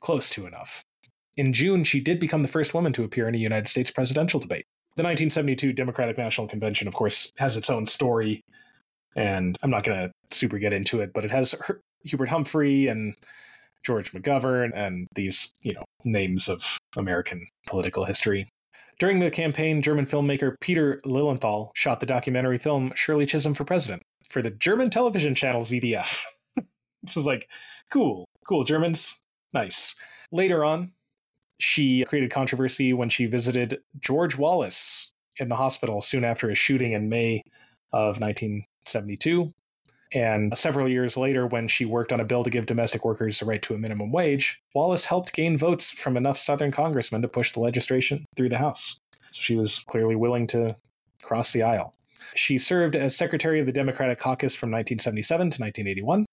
close 0.00 0.30
to 0.30 0.46
enough. 0.46 0.82
In 1.36 1.52
June, 1.52 1.84
she 1.84 2.00
did 2.00 2.20
become 2.20 2.42
the 2.42 2.48
first 2.48 2.74
woman 2.74 2.92
to 2.92 3.04
appear 3.04 3.28
in 3.28 3.34
a 3.34 3.38
United 3.38 3.68
States 3.68 3.90
presidential 3.90 4.40
debate. 4.40 4.64
The 4.96 5.02
1972 5.02 5.72
Democratic 5.72 6.18
National 6.18 6.46
Convention, 6.46 6.86
of 6.86 6.94
course, 6.94 7.32
has 7.38 7.56
its 7.56 7.70
own 7.70 7.86
story, 7.86 8.42
and 9.16 9.56
I'm 9.62 9.70
not 9.70 9.84
going 9.84 9.98
to 9.98 10.12
super 10.36 10.58
get 10.58 10.72
into 10.72 11.00
it, 11.00 11.12
but 11.14 11.24
it 11.24 11.30
has 11.30 11.54
her, 11.66 11.80
Hubert 12.04 12.28
Humphrey 12.28 12.88
and 12.88 13.14
George 13.84 14.12
McGovern 14.12 14.70
and 14.74 15.06
these, 15.14 15.52
you 15.62 15.72
know, 15.72 15.84
names 16.04 16.48
of 16.48 16.78
American 16.96 17.46
political 17.66 18.04
history. 18.04 18.48
During 19.02 19.18
the 19.18 19.32
campaign, 19.32 19.82
German 19.82 20.06
filmmaker 20.06 20.54
Peter 20.60 21.00
Lilienthal 21.04 21.72
shot 21.74 21.98
the 21.98 22.06
documentary 22.06 22.56
film 22.56 22.92
Shirley 22.94 23.26
Chisholm 23.26 23.52
for 23.52 23.64
President 23.64 24.04
for 24.30 24.42
the 24.42 24.52
German 24.52 24.90
television 24.90 25.34
channel 25.34 25.62
ZDF. 25.62 26.22
this 27.02 27.16
is 27.16 27.24
like, 27.24 27.48
cool, 27.90 28.28
cool, 28.46 28.62
Germans, 28.62 29.18
nice. 29.52 29.96
Later 30.30 30.64
on, 30.64 30.92
she 31.58 32.04
created 32.04 32.30
controversy 32.30 32.92
when 32.92 33.08
she 33.08 33.26
visited 33.26 33.80
George 33.98 34.38
Wallace 34.38 35.10
in 35.38 35.48
the 35.48 35.56
hospital 35.56 36.00
soon 36.00 36.22
after 36.22 36.48
his 36.48 36.58
shooting 36.58 36.92
in 36.92 37.08
May 37.08 37.42
of 37.92 38.20
1972. 38.20 39.52
And 40.14 40.56
several 40.56 40.88
years 40.88 41.16
later, 41.16 41.46
when 41.46 41.68
she 41.68 41.84
worked 41.84 42.12
on 42.12 42.20
a 42.20 42.24
bill 42.24 42.44
to 42.44 42.50
give 42.50 42.66
domestic 42.66 43.04
workers 43.04 43.38
the 43.38 43.46
right 43.46 43.62
to 43.62 43.74
a 43.74 43.78
minimum 43.78 44.12
wage, 44.12 44.60
Wallace 44.74 45.04
helped 45.04 45.32
gain 45.32 45.56
votes 45.56 45.90
from 45.90 46.16
enough 46.16 46.38
Southern 46.38 46.70
congressmen 46.70 47.22
to 47.22 47.28
push 47.28 47.52
the 47.52 47.60
legislation 47.60 48.24
through 48.36 48.50
the 48.50 48.58
House. 48.58 48.98
So 49.30 49.40
she 49.40 49.56
was 49.56 49.78
clearly 49.78 50.16
willing 50.16 50.46
to 50.48 50.76
cross 51.22 51.52
the 51.52 51.62
aisle. 51.62 51.94
She 52.34 52.58
served 52.58 52.96
as 52.96 53.16
secretary 53.16 53.60
of 53.60 53.66
the 53.66 53.72
Democratic 53.72 54.18
Caucus 54.18 54.54
from 54.54 54.70
1977 54.70 55.50
to 55.50 55.62
1981 55.62 56.26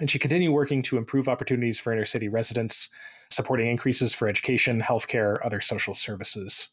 and 0.00 0.10
she 0.10 0.18
continued 0.18 0.52
working 0.52 0.82
to 0.82 0.98
improve 0.98 1.28
opportunities 1.28 1.78
for 1.78 1.92
inner 1.92 2.04
city 2.04 2.28
residents, 2.28 2.90
supporting 3.30 3.68
increases 3.68 4.14
for 4.14 4.28
education, 4.28 4.80
healthcare, 4.80 5.38
other 5.44 5.60
social 5.60 5.94
services, 5.94 6.68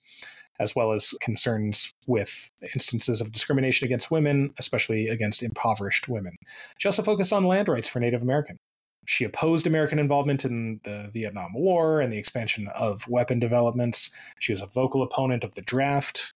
as 0.60 0.76
well 0.76 0.92
as 0.92 1.14
concerns 1.22 1.92
with 2.08 2.52
instances 2.74 3.22
of 3.22 3.32
discrimination 3.32 3.86
against 3.86 4.12
women, 4.12 4.54
especially 4.60 5.08
against 5.08 5.44
impoverished 5.44 6.08
women. 6.08 6.36
She 6.78 6.88
also 6.88 7.04
focused 7.04 7.34
on 7.34 7.46
land 7.46 7.68
rights 7.68 7.90
for 7.90 8.00
Native 8.00 8.22
American. 8.22 8.58
She 9.06 9.26
opposed 9.26 9.68
American 9.68 10.00
involvement 10.00 10.46
in 10.46 10.80
the 10.84 11.10
Vietnam 11.14 11.54
War 11.54 12.00
and 12.00 12.12
the 12.12 12.18
expansion 12.18 12.70
of 12.76 13.08
weapon 13.08 13.40
developments. 13.40 14.10
She 14.40 14.54
was 14.54 14.62
a 14.62 14.68
vocal 14.68 15.04
opponent 15.04 15.44
of 15.44 15.56
the 15.56 15.62
draft, 15.62 16.32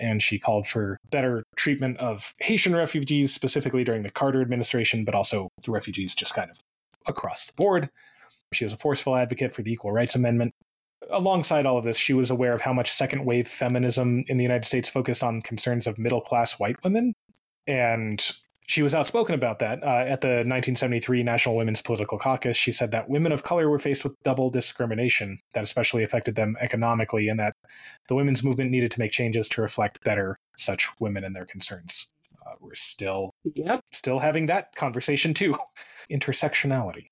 and 0.00 0.20
she 0.20 0.38
called 0.38 0.66
for 0.66 0.98
better 1.10 1.44
treatment 1.56 1.98
of 1.98 2.34
Haitian 2.40 2.74
refugees, 2.74 3.32
specifically 3.32 3.84
during 3.84 4.02
the 4.02 4.10
Carter 4.10 4.40
administration, 4.40 5.04
but 5.04 5.14
also 5.14 5.48
the 5.64 5.70
refugees 5.70 6.14
just 6.14 6.34
kind 6.34 6.50
of 6.50 6.58
across 7.06 7.46
the 7.46 7.52
board. 7.54 7.88
She 8.52 8.64
was 8.64 8.72
a 8.72 8.78
forceful 8.78 9.14
advocate 9.14 9.52
for 9.52 9.62
the 9.62 9.72
Equal 9.72 9.92
Rights 9.92 10.16
Amendment. 10.16 10.52
Alongside 11.10 11.66
all 11.66 11.78
of 11.78 11.84
this, 11.84 11.96
she 11.96 12.14
was 12.14 12.30
aware 12.30 12.52
of 12.52 12.60
how 12.60 12.72
much 12.72 12.90
second 12.90 13.24
wave 13.24 13.48
feminism 13.48 14.24
in 14.28 14.36
the 14.36 14.42
United 14.42 14.64
States 14.64 14.88
focused 14.88 15.22
on 15.22 15.42
concerns 15.42 15.86
of 15.86 15.98
middle 15.98 16.20
class 16.20 16.58
white 16.58 16.76
women. 16.84 17.14
And 17.66 18.24
she 18.68 18.82
was 18.82 18.94
outspoken 18.94 19.34
about 19.34 19.58
that. 19.60 19.82
Uh, 19.82 20.04
at 20.06 20.20
the 20.20 20.44
1973 20.44 21.22
National 21.22 21.56
Women's 21.56 21.80
Political 21.80 22.18
Caucus, 22.18 22.56
she 22.56 22.70
said 22.70 22.90
that 22.90 23.08
women 23.08 23.32
of 23.32 23.42
color 23.42 23.70
were 23.70 23.78
faced 23.78 24.04
with 24.04 24.12
double 24.22 24.50
discrimination 24.50 25.38
that 25.54 25.64
especially 25.64 26.04
affected 26.04 26.34
them 26.34 26.54
economically, 26.60 27.28
and 27.28 27.40
that 27.40 27.54
the 28.08 28.14
women's 28.14 28.44
movement 28.44 28.70
needed 28.70 28.90
to 28.90 28.98
make 29.00 29.10
changes 29.10 29.48
to 29.48 29.62
reflect 29.62 30.04
better 30.04 30.38
such 30.58 30.88
women 31.00 31.24
and 31.24 31.34
their 31.34 31.46
concerns. 31.46 32.08
Uh, 32.46 32.56
we're 32.60 32.74
still, 32.74 33.34
yep. 33.54 33.82
still 33.90 34.18
having 34.18 34.44
that 34.46 34.74
conversation 34.74 35.32
too. 35.32 35.56
Intersectionality. 36.10 37.06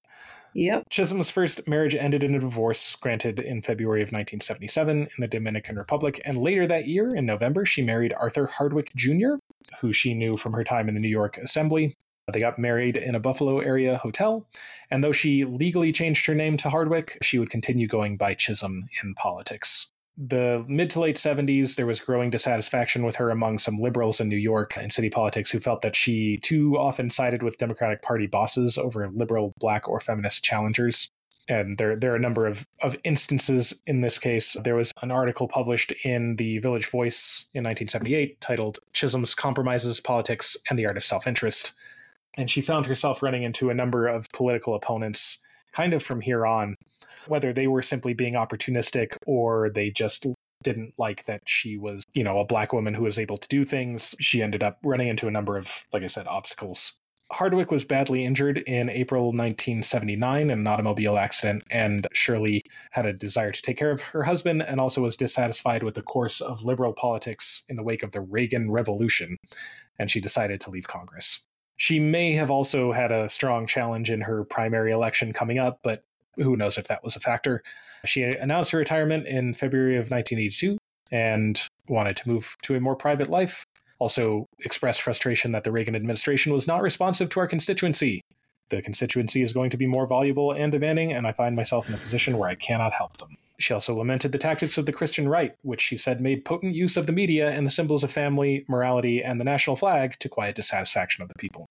Yep. 0.56 0.84
Chisholm's 0.88 1.28
first 1.28 1.68
marriage 1.68 1.94
ended 1.94 2.24
in 2.24 2.34
a 2.34 2.38
divorce 2.38 2.96
granted 2.96 3.40
in 3.40 3.60
February 3.60 4.00
of 4.00 4.06
1977 4.06 5.00
in 5.02 5.08
the 5.18 5.28
Dominican 5.28 5.76
Republic, 5.76 6.18
and 6.24 6.38
later 6.38 6.66
that 6.66 6.88
year, 6.88 7.14
in 7.14 7.26
November, 7.26 7.66
she 7.66 7.82
married 7.82 8.14
Arthur 8.18 8.46
Hardwick 8.46 8.90
Jr., 8.96 9.34
who 9.82 9.92
she 9.92 10.14
knew 10.14 10.38
from 10.38 10.54
her 10.54 10.64
time 10.64 10.88
in 10.88 10.94
the 10.94 11.00
New 11.00 11.10
York 11.10 11.36
Assembly. 11.36 11.92
They 12.32 12.40
got 12.40 12.58
married 12.58 12.96
in 12.96 13.14
a 13.14 13.20
Buffalo 13.20 13.58
area 13.58 13.98
hotel, 13.98 14.48
and 14.90 15.04
though 15.04 15.12
she 15.12 15.44
legally 15.44 15.92
changed 15.92 16.24
her 16.24 16.34
name 16.34 16.56
to 16.56 16.70
Hardwick, 16.70 17.18
she 17.20 17.38
would 17.38 17.50
continue 17.50 17.86
going 17.86 18.16
by 18.16 18.32
Chisholm 18.32 18.88
in 19.02 19.12
politics 19.12 19.90
the 20.16 20.64
mid 20.66 20.90
to 20.90 21.00
late 21.00 21.16
70s, 21.16 21.76
there 21.76 21.86
was 21.86 22.00
growing 22.00 22.30
dissatisfaction 22.30 23.04
with 23.04 23.16
her 23.16 23.30
among 23.30 23.58
some 23.58 23.78
liberals 23.78 24.20
in 24.20 24.28
New 24.28 24.36
York 24.36 24.76
and 24.76 24.92
city 24.92 25.10
politics 25.10 25.50
who 25.50 25.60
felt 25.60 25.82
that 25.82 25.94
she 25.94 26.38
too 26.38 26.78
often 26.78 27.10
sided 27.10 27.42
with 27.42 27.58
Democratic 27.58 28.02
Party 28.02 28.26
bosses 28.26 28.78
over 28.78 29.10
liberal, 29.10 29.52
black, 29.58 29.88
or 29.88 30.00
feminist 30.00 30.42
challengers. 30.42 31.10
And 31.48 31.78
there, 31.78 31.94
there 31.94 32.12
are 32.12 32.16
a 32.16 32.20
number 32.20 32.46
of, 32.46 32.66
of 32.82 32.96
instances 33.04 33.74
in 33.86 34.00
this 34.00 34.18
case. 34.18 34.56
There 34.64 34.74
was 34.74 34.90
an 35.02 35.10
article 35.10 35.46
published 35.46 35.92
in 36.04 36.36
the 36.36 36.58
Village 36.58 36.90
Voice 36.90 37.46
in 37.54 37.62
1978 37.62 38.40
titled 38.40 38.78
Chisholm's 38.92 39.34
Compromises, 39.34 40.00
Politics, 40.00 40.56
and 40.68 40.78
the 40.78 40.86
Art 40.86 40.96
of 40.96 41.04
Self 41.04 41.26
Interest. 41.26 41.72
And 42.36 42.50
she 42.50 42.62
found 42.62 42.86
herself 42.86 43.22
running 43.22 43.44
into 43.44 43.70
a 43.70 43.74
number 43.74 44.08
of 44.08 44.28
political 44.32 44.74
opponents 44.74 45.38
kind 45.72 45.92
of 45.92 46.02
from 46.02 46.20
here 46.20 46.46
on 46.46 46.74
whether 47.28 47.52
they 47.52 47.66
were 47.66 47.82
simply 47.82 48.14
being 48.14 48.34
opportunistic 48.34 49.16
or 49.26 49.70
they 49.70 49.90
just 49.90 50.26
didn't 50.62 50.94
like 50.98 51.24
that 51.26 51.42
she 51.46 51.76
was, 51.76 52.02
you 52.14 52.24
know, 52.24 52.38
a 52.38 52.44
black 52.44 52.72
woman 52.72 52.94
who 52.94 53.04
was 53.04 53.18
able 53.18 53.36
to 53.36 53.48
do 53.48 53.64
things. 53.64 54.14
She 54.20 54.42
ended 54.42 54.62
up 54.62 54.78
running 54.82 55.08
into 55.08 55.28
a 55.28 55.30
number 55.30 55.56
of, 55.56 55.84
like 55.92 56.02
I 56.02 56.08
said, 56.08 56.26
obstacles. 56.26 56.94
Hardwick 57.32 57.72
was 57.72 57.84
badly 57.84 58.24
injured 58.24 58.58
in 58.58 58.88
April 58.88 59.26
1979 59.26 60.42
in 60.42 60.50
an 60.50 60.66
automobile 60.66 61.18
accident, 61.18 61.64
and 61.70 62.06
Shirley 62.12 62.62
had 62.92 63.04
a 63.04 63.12
desire 63.12 63.50
to 63.50 63.62
take 63.62 63.76
care 63.76 63.90
of 63.90 64.00
her 64.00 64.22
husband 64.22 64.62
and 64.62 64.80
also 64.80 65.02
was 65.02 65.16
dissatisfied 65.16 65.82
with 65.82 65.94
the 65.94 66.02
course 66.02 66.40
of 66.40 66.62
liberal 66.62 66.92
politics 66.92 67.64
in 67.68 67.74
the 67.74 67.82
wake 67.82 68.04
of 68.04 68.12
the 68.12 68.20
Reagan 68.20 68.70
Revolution, 68.70 69.36
and 69.98 70.08
she 70.08 70.20
decided 70.20 70.60
to 70.60 70.70
leave 70.70 70.86
Congress. 70.86 71.40
She 71.76 71.98
may 71.98 72.32
have 72.34 72.50
also 72.50 72.92
had 72.92 73.10
a 73.10 73.28
strong 73.28 73.66
challenge 73.66 74.10
in 74.10 74.20
her 74.20 74.44
primary 74.44 74.92
election 74.92 75.32
coming 75.32 75.58
up, 75.58 75.80
but 75.82 76.04
who 76.36 76.56
knows 76.56 76.78
if 76.78 76.88
that 76.88 77.02
was 77.02 77.16
a 77.16 77.20
factor. 77.20 77.62
She 78.04 78.22
announced 78.22 78.70
her 78.70 78.78
retirement 78.78 79.26
in 79.26 79.54
February 79.54 79.96
of 79.96 80.10
1982 80.10 80.78
and 81.10 81.60
wanted 81.88 82.16
to 82.16 82.28
move 82.28 82.56
to 82.62 82.74
a 82.74 82.80
more 82.80 82.96
private 82.96 83.28
life. 83.28 83.64
Also 83.98 84.46
expressed 84.60 85.02
frustration 85.02 85.52
that 85.52 85.64
the 85.64 85.72
Reagan 85.72 85.96
administration 85.96 86.52
was 86.52 86.66
not 86.66 86.82
responsive 86.82 87.30
to 87.30 87.40
our 87.40 87.46
constituency. 87.46 88.20
The 88.68 88.82
constituency 88.82 89.42
is 89.42 89.52
going 89.52 89.70
to 89.70 89.76
be 89.76 89.86
more 89.86 90.06
valuable 90.06 90.52
and 90.52 90.72
demanding, 90.72 91.12
and 91.12 91.26
I 91.26 91.32
find 91.32 91.54
myself 91.56 91.88
in 91.88 91.94
a 91.94 91.98
position 91.98 92.36
where 92.36 92.48
I 92.48 92.56
cannot 92.56 92.92
help 92.92 93.16
them. 93.16 93.36
She 93.58 93.72
also 93.72 93.94
lamented 93.94 94.32
the 94.32 94.38
tactics 94.38 94.76
of 94.76 94.84
the 94.84 94.92
Christian 94.92 95.28
right, 95.28 95.54
which 95.62 95.80
she 95.80 95.96
said 95.96 96.20
made 96.20 96.44
potent 96.44 96.74
use 96.74 96.96
of 96.96 97.06
the 97.06 97.12
media 97.12 97.50
and 97.50 97.66
the 97.66 97.70
symbols 97.70 98.04
of 98.04 98.10
family, 98.10 98.64
morality, 98.68 99.22
and 99.22 99.40
the 99.40 99.44
national 99.44 99.76
flag 99.76 100.18
to 100.18 100.28
quiet 100.28 100.56
dissatisfaction 100.56 101.22
of 101.22 101.28
the 101.28 101.34
people. 101.38 101.66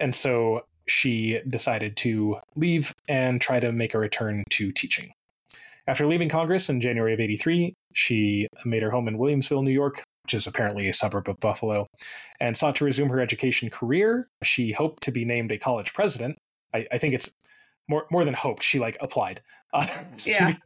And 0.00 0.14
so 0.14 0.62
she 0.88 1.40
decided 1.48 1.96
to 1.98 2.36
leave 2.54 2.92
and 3.08 3.40
try 3.40 3.60
to 3.60 3.72
make 3.72 3.94
a 3.94 3.98
return 3.98 4.44
to 4.50 4.72
teaching. 4.72 5.12
After 5.88 6.06
leaving 6.06 6.28
Congress 6.28 6.68
in 6.68 6.80
January 6.80 7.14
of 7.14 7.20
83, 7.20 7.74
she 7.92 8.48
made 8.64 8.82
her 8.82 8.90
home 8.90 9.06
in 9.06 9.18
Williamsville, 9.18 9.62
New 9.62 9.70
York, 9.70 10.02
which 10.24 10.34
is 10.34 10.46
apparently 10.46 10.88
a 10.88 10.92
suburb 10.92 11.28
of 11.28 11.38
Buffalo, 11.38 11.86
and 12.40 12.56
sought 12.56 12.74
to 12.76 12.84
resume 12.84 13.08
her 13.08 13.20
education 13.20 13.70
career. 13.70 14.26
She 14.42 14.72
hoped 14.72 15.02
to 15.04 15.12
be 15.12 15.24
named 15.24 15.52
a 15.52 15.58
college 15.58 15.94
president. 15.94 16.36
I, 16.74 16.86
I 16.90 16.98
think 16.98 17.14
it's 17.14 17.30
more 17.88 18.06
more 18.10 18.24
than 18.24 18.34
hoped. 18.34 18.64
She 18.64 18.80
like 18.80 18.96
applied 19.00 19.40
uh, 19.72 19.86
yeah. 20.24 20.38
to, 20.38 20.52
be, 20.52 20.58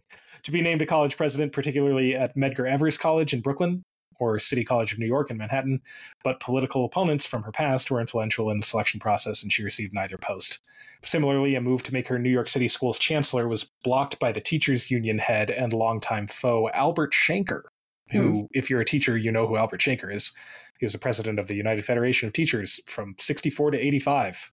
to 0.45 0.51
be 0.53 0.63
named 0.63 0.81
a 0.81 0.87
college 0.87 1.19
president, 1.19 1.53
particularly 1.53 2.15
at 2.15 2.35
Medgar 2.35 2.71
Evers 2.71 2.97
College 2.97 3.35
in 3.35 3.41
Brooklyn, 3.41 3.83
or 4.21 4.39
City 4.39 4.63
College 4.63 4.93
of 4.93 4.99
New 4.99 5.07
York 5.07 5.31
in 5.31 5.37
Manhattan, 5.37 5.81
but 6.23 6.39
political 6.39 6.85
opponents 6.85 7.27
from 7.27 7.43
her 7.43 7.51
past 7.51 7.91
were 7.91 8.01
influential 8.01 8.51
in 8.51 8.61
the 8.61 8.67
selection 8.67 9.01
process 9.01 9.43
and 9.43 9.53
she 9.53 9.65
received 9.65 9.93
neither 9.93 10.19
post. 10.19 10.61
Similarly, 11.03 11.55
a 11.55 11.61
move 11.61 11.83
to 11.85 11.93
make 11.93 12.07
her 12.09 12.19
New 12.19 12.31
York 12.31 12.49
City 12.49 12.69
Schools 12.69 12.99
chancellor 12.99 13.49
was 13.49 13.71
blocked 13.83 14.19
by 14.19 14.31
the 14.31 14.41
teachers 14.41 14.91
union 14.91 15.19
head 15.19 15.51
and 15.51 15.73
longtime 15.73 16.27
foe 16.29 16.69
Albert 16.75 17.13
Shanker, 17.13 17.63
who, 18.11 18.41
hmm. 18.41 18.47
if 18.53 18.69
you're 18.69 18.81
a 18.81 18.85
teacher, 18.85 19.17
you 19.17 19.33
know 19.33 19.47
who 19.47 19.57
Albert 19.57 19.81
Shanker 19.81 20.15
is. 20.15 20.33
He 20.79 20.85
was 20.85 20.93
the 20.93 20.99
president 20.99 21.39
of 21.39 21.47
the 21.47 21.55
United 21.55 21.85
Federation 21.85 22.27
of 22.27 22.33
Teachers 22.33 22.81
from 22.87 23.15
64 23.19 23.73
to 23.73 23.79
85. 23.79 24.53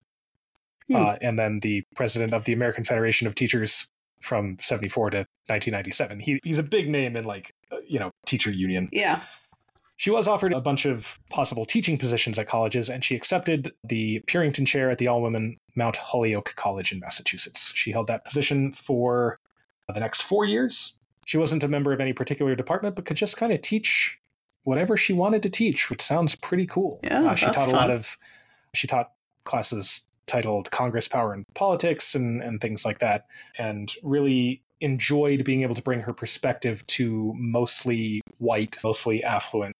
Hmm. 0.87 0.95
Uh, 0.95 1.15
and 1.21 1.37
then 1.37 1.59
the 1.61 1.83
president 1.95 2.33
of 2.33 2.45
the 2.45 2.53
American 2.53 2.83
Federation 2.83 3.27
of 3.27 3.35
Teachers 3.35 3.87
from 4.21 4.57
74 4.59 5.11
to 5.11 5.17
1997. 5.17 6.19
He, 6.19 6.39
he's 6.43 6.59
a 6.59 6.63
big 6.63 6.89
name 6.89 7.15
in 7.15 7.25
like, 7.25 7.53
uh, 7.71 7.77
you 7.87 7.99
know, 7.99 8.11
teacher 8.25 8.51
union. 8.51 8.89
Yeah. 8.91 9.21
She 9.97 10.11
was 10.11 10.27
offered 10.27 10.53
a 10.53 10.61
bunch 10.61 10.85
of 10.85 11.19
possible 11.31 11.65
teaching 11.65 11.97
positions 11.97 12.37
at 12.37 12.47
colleges, 12.47 12.89
and 12.89 13.03
she 13.03 13.15
accepted 13.15 13.73
the 13.83 14.21
Purington 14.27 14.65
Chair 14.65 14.91
at 14.91 14.99
the 14.99 15.07
all 15.07 15.23
women 15.23 15.57
Mount 15.75 15.95
Holyoke 15.97 16.53
College 16.55 16.91
in 16.91 16.99
Massachusetts. 16.99 17.71
She 17.75 17.91
held 17.91 18.05
that 18.07 18.23
position 18.23 18.73
for 18.73 19.39
the 19.91 19.99
next 19.99 20.21
four 20.21 20.45
years. 20.45 20.93
She 21.25 21.37
wasn't 21.37 21.63
a 21.63 21.67
member 21.67 21.93
of 21.93 21.99
any 21.99 22.13
particular 22.13 22.55
department, 22.55 22.95
but 22.95 23.05
could 23.05 23.17
just 23.17 23.37
kind 23.37 23.51
of 23.51 23.61
teach 23.61 24.17
whatever 24.63 24.97
she 24.97 25.13
wanted 25.13 25.41
to 25.43 25.49
teach, 25.49 25.89
which 25.89 26.01
sounds 26.01 26.35
pretty 26.35 26.67
cool. 26.67 26.99
Yeah, 27.03 27.19
Uh, 27.23 27.35
she 27.35 27.47
taught 27.47 27.67
a 27.67 27.71
lot 27.71 27.89
of, 27.89 28.15
she 28.75 28.85
taught 28.85 29.13
classes 29.45 30.03
titled 30.27 30.69
Congress, 30.69 31.07
Power, 31.07 31.33
and 31.33 31.43
Politics 31.55 32.13
and, 32.13 32.41
and 32.41 32.61
things 32.61 32.85
like 32.85 32.99
that, 32.99 33.25
and 33.57 33.91
really 34.03 34.61
enjoyed 34.81 35.43
being 35.43 35.63
able 35.63 35.73
to 35.73 35.81
bring 35.81 36.01
her 36.01 36.13
perspective 36.13 36.85
to 36.85 37.33
mostly 37.35 38.21
white, 38.37 38.77
mostly 38.83 39.23
affluent 39.23 39.73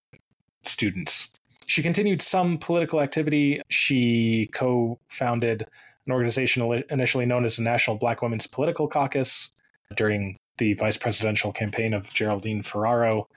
students. 0.67 1.29
She 1.65 1.83
continued 1.83 2.21
some 2.21 2.57
political 2.57 3.01
activity. 3.01 3.61
She 3.69 4.49
co 4.53 4.99
founded 5.09 5.67
an 6.05 6.13
organization 6.13 6.83
initially 6.89 7.25
known 7.25 7.43
as 7.43 7.57
the 7.57 7.63
National 7.63 7.97
Black 7.97 8.21
Women's 8.21 8.47
Political 8.47 8.87
Caucus 8.87 9.49
during 9.95 10.37
the 10.57 10.73
vice 10.73 10.97
presidential 10.97 11.51
campaign 11.51 11.93
of 11.93 12.13
Geraldine 12.13 12.63
Ferraro. 12.63 13.27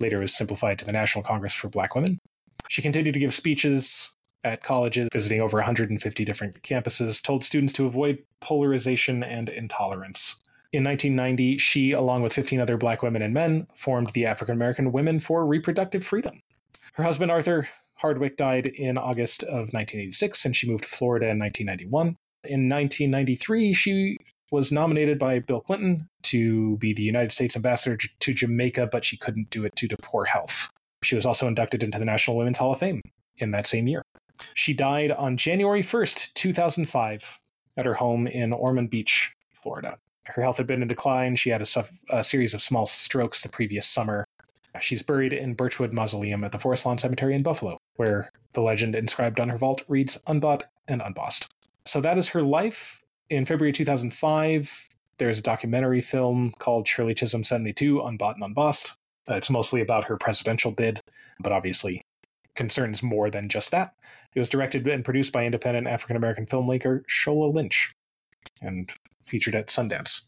Later, 0.00 0.18
was 0.18 0.36
simplified 0.36 0.78
to 0.78 0.84
the 0.84 0.92
National 0.92 1.24
Congress 1.24 1.54
for 1.54 1.68
Black 1.68 1.94
Women. 1.94 2.18
She 2.68 2.82
continued 2.82 3.14
to 3.14 3.20
give 3.20 3.32
speeches 3.32 4.10
at 4.44 4.62
colleges, 4.62 5.08
visiting 5.12 5.40
over 5.40 5.56
150 5.56 6.24
different 6.24 6.62
campuses, 6.62 7.22
told 7.22 7.44
students 7.44 7.72
to 7.74 7.86
avoid 7.86 8.18
polarization 8.40 9.24
and 9.24 9.48
intolerance. 9.48 10.36
In 10.72 10.84
1990, 10.84 11.58
she, 11.58 11.92
along 11.92 12.22
with 12.22 12.32
15 12.32 12.60
other 12.60 12.76
black 12.76 13.02
women 13.02 13.22
and 13.22 13.32
men, 13.32 13.66
formed 13.74 14.10
the 14.10 14.26
African 14.26 14.54
American 14.54 14.92
Women 14.92 15.20
for 15.20 15.46
Reproductive 15.46 16.04
Freedom. 16.04 16.42
Her 16.94 17.02
husband, 17.02 17.30
Arthur 17.30 17.68
Hardwick, 17.94 18.36
died 18.36 18.66
in 18.66 18.98
August 18.98 19.42
of 19.42 19.72
1986, 19.72 20.44
and 20.44 20.54
she 20.54 20.70
moved 20.70 20.84
to 20.84 20.88
Florida 20.88 21.26
in 21.28 21.38
1991. 21.40 22.16
In 22.44 22.68
1993, 22.68 23.74
she 23.74 24.16
was 24.52 24.70
nominated 24.70 25.18
by 25.18 25.40
Bill 25.40 25.60
Clinton 25.60 26.08
to 26.22 26.76
be 26.76 26.92
the 26.92 27.02
United 27.02 27.32
States 27.32 27.56
ambassador 27.56 27.98
to 28.20 28.32
Jamaica, 28.32 28.88
but 28.92 29.04
she 29.04 29.16
couldn't 29.16 29.50
do 29.50 29.64
it 29.64 29.74
due 29.74 29.88
to 29.88 29.96
poor 30.02 30.24
health. 30.24 30.70
She 31.02 31.16
was 31.16 31.26
also 31.26 31.48
inducted 31.48 31.82
into 31.82 31.98
the 31.98 32.04
National 32.04 32.36
Women's 32.36 32.58
Hall 32.58 32.72
of 32.72 32.78
Fame 32.78 33.00
in 33.38 33.50
that 33.50 33.66
same 33.66 33.88
year. 33.88 34.02
She 34.54 34.72
died 34.72 35.10
on 35.10 35.36
January 35.36 35.82
1st, 35.82 36.32
2005, 36.34 37.40
at 37.76 37.86
her 37.86 37.94
home 37.94 38.28
in 38.28 38.52
Ormond 38.52 38.90
Beach, 38.90 39.32
Florida. 39.52 39.98
Her 40.26 40.42
health 40.42 40.58
had 40.58 40.68
been 40.68 40.80
in 40.80 40.88
decline. 40.88 41.34
She 41.34 41.50
had 41.50 41.60
a, 41.60 41.84
a 42.10 42.22
series 42.22 42.54
of 42.54 42.62
small 42.62 42.86
strokes 42.86 43.42
the 43.42 43.48
previous 43.48 43.86
summer. 43.86 44.24
She's 44.80 45.02
buried 45.02 45.32
in 45.32 45.54
Birchwood 45.54 45.92
Mausoleum 45.92 46.44
at 46.44 46.52
the 46.52 46.58
Forest 46.58 46.86
Lawn 46.86 46.98
Cemetery 46.98 47.34
in 47.34 47.42
Buffalo, 47.42 47.78
where 47.96 48.30
the 48.52 48.60
legend 48.60 48.94
inscribed 48.94 49.40
on 49.40 49.48
her 49.48 49.56
vault 49.56 49.82
reads 49.88 50.18
Unbought 50.26 50.64
and 50.88 51.00
Unbossed. 51.00 51.52
So 51.84 52.00
that 52.00 52.18
is 52.18 52.28
her 52.30 52.42
life. 52.42 53.02
In 53.30 53.46
February 53.46 53.72
2005, 53.72 54.88
there's 55.18 55.38
a 55.38 55.42
documentary 55.42 56.00
film 56.00 56.52
called 56.58 56.88
Shirley 56.88 57.14
Chisholm 57.14 57.44
72 57.44 58.00
Unbought 58.02 58.34
and 58.34 58.44
Unbossed. 58.44 58.96
It's 59.28 59.50
mostly 59.50 59.80
about 59.80 60.04
her 60.04 60.16
presidential 60.16 60.72
bid, 60.72 61.00
but 61.40 61.52
obviously 61.52 62.04
concerns 62.54 63.02
more 63.02 63.30
than 63.30 63.48
just 63.48 63.70
that. 63.70 63.94
It 64.34 64.38
was 64.38 64.48
directed 64.48 64.86
and 64.86 65.04
produced 65.04 65.32
by 65.32 65.44
independent 65.44 65.86
African 65.86 66.16
American 66.16 66.46
filmmaker 66.46 67.02
Shola 67.06 67.52
Lynch 67.52 67.94
and 68.60 68.92
featured 69.24 69.54
at 69.54 69.68
Sundance. 69.68 70.22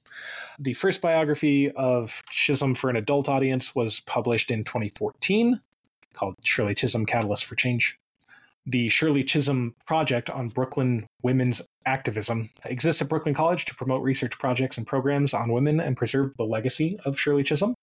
The 0.59 0.73
first 0.73 1.03
biography 1.03 1.71
of 1.73 2.23
Chisholm 2.31 2.75
for 2.75 2.89
an 2.89 2.97
adult 2.97 3.29
audience 3.29 3.75
was 3.75 4.01
published 4.01 4.51
in 4.51 4.65
2014 4.65 5.61
called 6.15 6.35
Shirley 6.45 6.75
Chisholm 6.75 7.05
Catalyst 7.07 7.45
for 7.45 7.55
Change. 7.55 7.99
The 8.69 8.89
Shirley 8.89 9.23
Chisholm 9.23 9.77
Project 9.87 10.29
on 10.29 10.49
Brooklyn 10.49 11.07
women's 11.23 11.63
activism 11.85 12.51
exists 12.65 13.01
at 13.01 13.09
Brooklyn 13.09 13.35
College 13.35 13.65
to 13.67 13.75
promote 13.77 14.03
research 14.03 14.37
projects 14.39 14.77
and 14.77 14.87
programs 14.87 15.35
on 15.35 15.53
women 15.53 15.79
and 15.79 15.97
preserve 15.97 16.33
the 16.37 16.45
legacy 16.45 16.99
of 17.05 17.19
Shirley 17.19 17.45
Chisholm. 17.45 17.75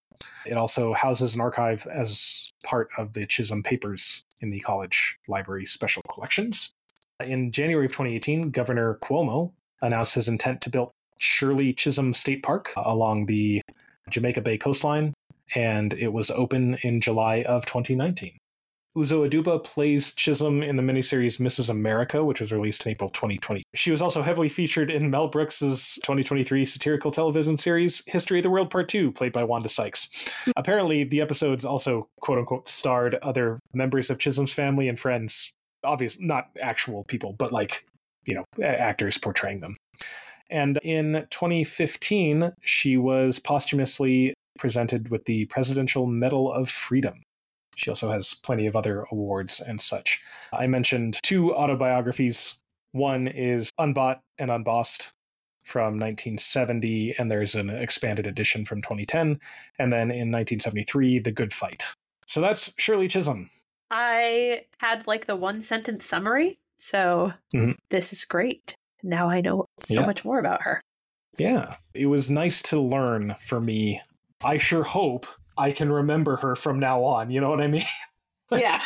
It 0.45 0.57
also 0.57 0.93
houses 0.93 1.35
an 1.35 1.41
archive 1.41 1.87
as 1.87 2.51
part 2.63 2.89
of 2.97 3.13
the 3.13 3.25
Chisholm 3.25 3.63
Papers 3.63 4.23
in 4.41 4.49
the 4.49 4.59
college 4.59 5.17
library 5.27 5.65
special 5.65 6.01
collections. 6.09 6.71
In 7.23 7.51
January 7.51 7.85
of 7.85 7.91
2018, 7.91 8.51
Governor 8.51 8.99
Cuomo 9.01 9.53
announced 9.83 10.15
his 10.15 10.27
intent 10.27 10.61
to 10.61 10.69
build 10.69 10.91
Shirley 11.19 11.73
Chisholm 11.73 12.13
State 12.13 12.41
Park 12.41 12.71
along 12.75 13.27
the 13.27 13.61
Jamaica 14.09 14.41
Bay 14.41 14.57
coastline, 14.57 15.13
and 15.55 15.93
it 15.93 16.11
was 16.11 16.31
open 16.31 16.77
in 16.81 16.99
July 16.99 17.43
of 17.43 17.65
2019. 17.65 18.37
Uzo 18.95 19.27
Aduba 19.27 19.63
plays 19.63 20.13
Chisholm 20.13 20.61
in 20.61 20.75
the 20.75 20.83
miniseries 20.83 21.39
Mrs. 21.39 21.71
America, 21.71 22.23
which 22.23 22.39
was 22.39 22.51
released 22.51 22.85
in 22.85 22.91
April 22.91 23.09
2020. 23.09 23.63
She 23.73 23.89
was 23.89 24.03
also 24.03 24.21
heavily 24.21 24.49
featured 24.49 24.91
in 24.91 25.09
Mel 25.09 25.27
Brooks's 25.27 25.95
2023 26.03 26.63
satirical 26.63 27.09
television 27.09 27.57
series 27.57 28.03
History 28.05 28.37
of 28.37 28.43
the 28.43 28.51
World 28.51 28.69
Part 28.69 28.89
2, 28.89 29.11
played 29.11 29.33
by 29.33 29.43
Wanda 29.43 29.67
Sykes. 29.67 30.09
Apparently, 30.55 31.05
the 31.05 31.21
episodes 31.21 31.65
also, 31.65 32.07
quote 32.21 32.37
unquote, 32.37 32.69
starred 32.69 33.15
other 33.23 33.59
members 33.73 34.11
of 34.11 34.19
Chisholm's 34.19 34.53
family 34.53 34.87
and 34.87 34.99
friends. 34.99 35.51
Obviously, 35.83 36.23
not 36.23 36.49
actual 36.61 37.03
people, 37.05 37.33
but 37.33 37.51
like, 37.51 37.87
you 38.25 38.35
know, 38.35 38.63
actors 38.63 39.17
portraying 39.17 39.59
them. 39.59 39.77
And 40.49 40.77
in 40.83 41.25
2015, 41.31 42.51
she 42.61 42.97
was 42.97 43.39
posthumously 43.39 44.33
presented 44.57 45.09
with 45.09 45.25
the 45.25 45.45
Presidential 45.45 46.05
Medal 46.05 46.51
of 46.51 46.69
Freedom. 46.69 47.23
She 47.75 47.89
also 47.89 48.11
has 48.11 48.35
plenty 48.35 48.67
of 48.67 48.75
other 48.75 49.05
awards 49.11 49.59
and 49.59 49.81
such. 49.81 50.21
I 50.51 50.67
mentioned 50.67 51.17
two 51.23 51.55
autobiographies. 51.55 52.57
One 52.91 53.27
is 53.27 53.71
Unbought 53.79 54.19
and 54.37 54.51
Unbossed 54.51 55.11
from 55.63 55.97
1970, 55.97 57.15
and 57.17 57.31
there's 57.31 57.55
an 57.55 57.69
expanded 57.69 58.27
edition 58.27 58.65
from 58.65 58.81
2010. 58.81 59.39
And 59.79 59.91
then 59.91 60.11
in 60.11 60.31
1973, 60.31 61.19
The 61.19 61.31
Good 61.31 61.53
Fight. 61.53 61.85
So 62.27 62.41
that's 62.41 62.71
Shirley 62.77 63.07
Chisholm. 63.07 63.49
I 63.89 64.65
had 64.79 65.07
like 65.07 65.25
the 65.25 65.35
one 65.35 65.61
sentence 65.61 66.05
summary, 66.05 66.59
so 66.83 67.33
Mhm. 67.55 67.77
this 67.89 68.11
is 68.11 68.25
great. 68.25 68.75
Now 69.01 69.29
I 69.29 69.39
know 69.41 69.65
so 69.79 70.01
Yeah. 70.01 70.05
much 70.05 70.25
more 70.25 70.39
about 70.39 70.63
her. 70.63 70.81
Yeah, 71.37 71.77
it 71.93 72.07
was 72.07 72.29
nice 72.29 72.61
to 72.63 72.79
learn 72.79 73.35
for 73.39 73.59
me. 73.61 74.01
I 74.43 74.57
sure 74.57 74.83
hope 74.83 75.25
I 75.57 75.71
can 75.71 75.91
remember 75.91 76.35
her 76.37 76.55
from 76.55 76.79
now 76.79 77.03
on. 77.03 77.31
You 77.31 77.39
know 77.41 77.49
what 77.49 77.61
I 77.61 77.67
mean? 77.67 77.83
Yeah. 78.51 78.79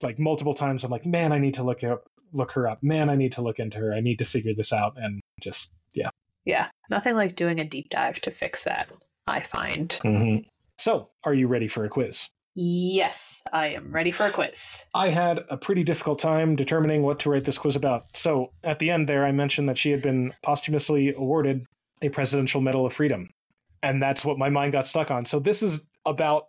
like 0.00 0.20
multiple 0.20 0.52
times, 0.52 0.84
I'm 0.84 0.92
like, 0.92 1.04
man, 1.04 1.32
I 1.32 1.38
need 1.40 1.54
to 1.54 1.64
look 1.64 1.82
up, 1.82 2.04
look 2.32 2.52
her 2.52 2.68
up. 2.68 2.80
Man, 2.84 3.10
I 3.10 3.16
need 3.16 3.32
to 3.32 3.42
look 3.42 3.58
into 3.58 3.78
her. 3.78 3.92
I 3.92 3.98
need 4.00 4.18
to 4.20 4.24
figure 4.24 4.54
this 4.54 4.72
out. 4.72 4.94
And 4.96 5.20
just 5.40 5.72
yeah. 5.92 6.10
Yeah. 6.44 6.68
Nothing 6.88 7.16
like 7.16 7.34
doing 7.34 7.58
a 7.58 7.64
deep 7.64 7.88
dive 7.90 8.20
to 8.20 8.30
fix 8.30 8.62
that, 8.62 8.88
I 9.26 9.40
find. 9.40 9.88
Mm-hmm. 10.04 10.46
So, 10.76 11.10
are 11.24 11.34
you 11.34 11.48
ready 11.48 11.66
for 11.66 11.84
a 11.84 11.88
quiz? 11.88 12.28
Yes, 12.60 13.40
I 13.52 13.68
am 13.68 13.92
ready 13.92 14.10
for 14.10 14.26
a 14.26 14.32
quiz. 14.32 14.84
I 14.92 15.10
had 15.10 15.44
a 15.48 15.56
pretty 15.56 15.84
difficult 15.84 16.18
time 16.18 16.56
determining 16.56 17.04
what 17.04 17.20
to 17.20 17.30
write 17.30 17.44
this 17.44 17.56
quiz 17.56 17.76
about. 17.76 18.06
So, 18.14 18.50
at 18.64 18.80
the 18.80 18.90
end 18.90 19.08
there, 19.08 19.24
I 19.24 19.30
mentioned 19.30 19.68
that 19.68 19.78
she 19.78 19.92
had 19.92 20.02
been 20.02 20.34
posthumously 20.42 21.14
awarded 21.14 21.64
a 22.02 22.08
Presidential 22.08 22.60
Medal 22.60 22.84
of 22.84 22.92
Freedom. 22.92 23.28
And 23.84 24.02
that's 24.02 24.24
what 24.24 24.40
my 24.40 24.48
mind 24.48 24.72
got 24.72 24.88
stuck 24.88 25.12
on. 25.12 25.24
So, 25.24 25.38
this 25.38 25.62
is 25.62 25.86
about 26.04 26.46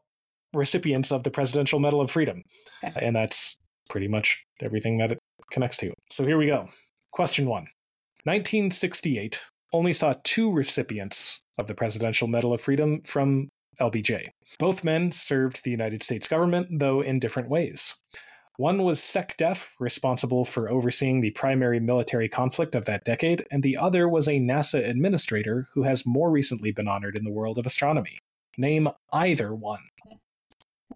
recipients 0.51 1.11
of 1.11 1.21
the 1.21 1.29
Presidential 1.29 1.79
Medal 1.79 2.01
of 2.01 2.09
Freedom. 2.09 2.41
Okay. 2.83 3.05
And 3.05 3.15
that's 3.15 3.57
pretty 3.87 4.07
much 4.07 4.43
everything 4.61 4.97
that 4.97 5.11
it 5.11 5.19
connects 5.51 5.77
to. 5.77 5.93
So, 6.11 6.25
here 6.25 6.39
we 6.39 6.47
go. 6.47 6.69
Question 7.11 7.45
one 7.45 7.67
1968 8.23 9.39
only 9.73 9.93
saw 9.93 10.15
two 10.23 10.51
recipients 10.51 11.41
of 11.59 11.67
the 11.67 11.75
Presidential 11.75 12.27
Medal 12.27 12.51
of 12.51 12.61
Freedom 12.61 12.99
from 13.01 13.49
LBJ. 13.79 14.29
Both 14.57 14.83
men 14.83 15.11
served 15.11 15.63
the 15.63 15.71
United 15.71 16.03
States 16.03 16.27
government, 16.27 16.67
though 16.79 17.01
in 17.01 17.19
different 17.19 17.49
ways. 17.49 17.95
One 18.57 18.83
was 18.83 18.99
SecDef, 18.99 19.75
responsible 19.79 20.43
for 20.43 20.69
overseeing 20.69 21.21
the 21.21 21.31
primary 21.31 21.79
military 21.79 22.27
conflict 22.27 22.75
of 22.75 22.83
that 22.85 23.05
decade, 23.05 23.45
and 23.51 23.63
the 23.63 23.77
other 23.77 24.09
was 24.09 24.27
a 24.27 24.39
NASA 24.39 24.85
administrator 24.85 25.69
who 25.73 25.83
has 25.83 26.05
more 26.05 26.29
recently 26.29 26.71
been 26.71 26.87
honored 26.87 27.17
in 27.17 27.23
the 27.23 27.31
world 27.31 27.57
of 27.57 27.65
astronomy. 27.65 28.17
Name 28.57 28.89
either 29.13 29.55
one. 29.55 29.79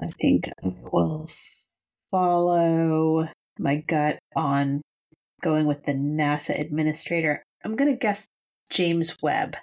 I 0.01 0.07
think 0.19 0.49
I 0.61 0.73
will 0.91 1.30
follow 2.11 3.30
my 3.57 3.77
gut 3.77 4.19
on 4.35 4.81
going 5.41 5.65
with 5.65 5.85
the 5.85 5.93
NASA 5.93 6.60
administrator. 6.60 7.43
I'm 7.64 7.77
going 7.77 7.89
to 7.89 7.97
guess 7.97 8.27
James 8.69 9.15
Webb. 9.22 9.55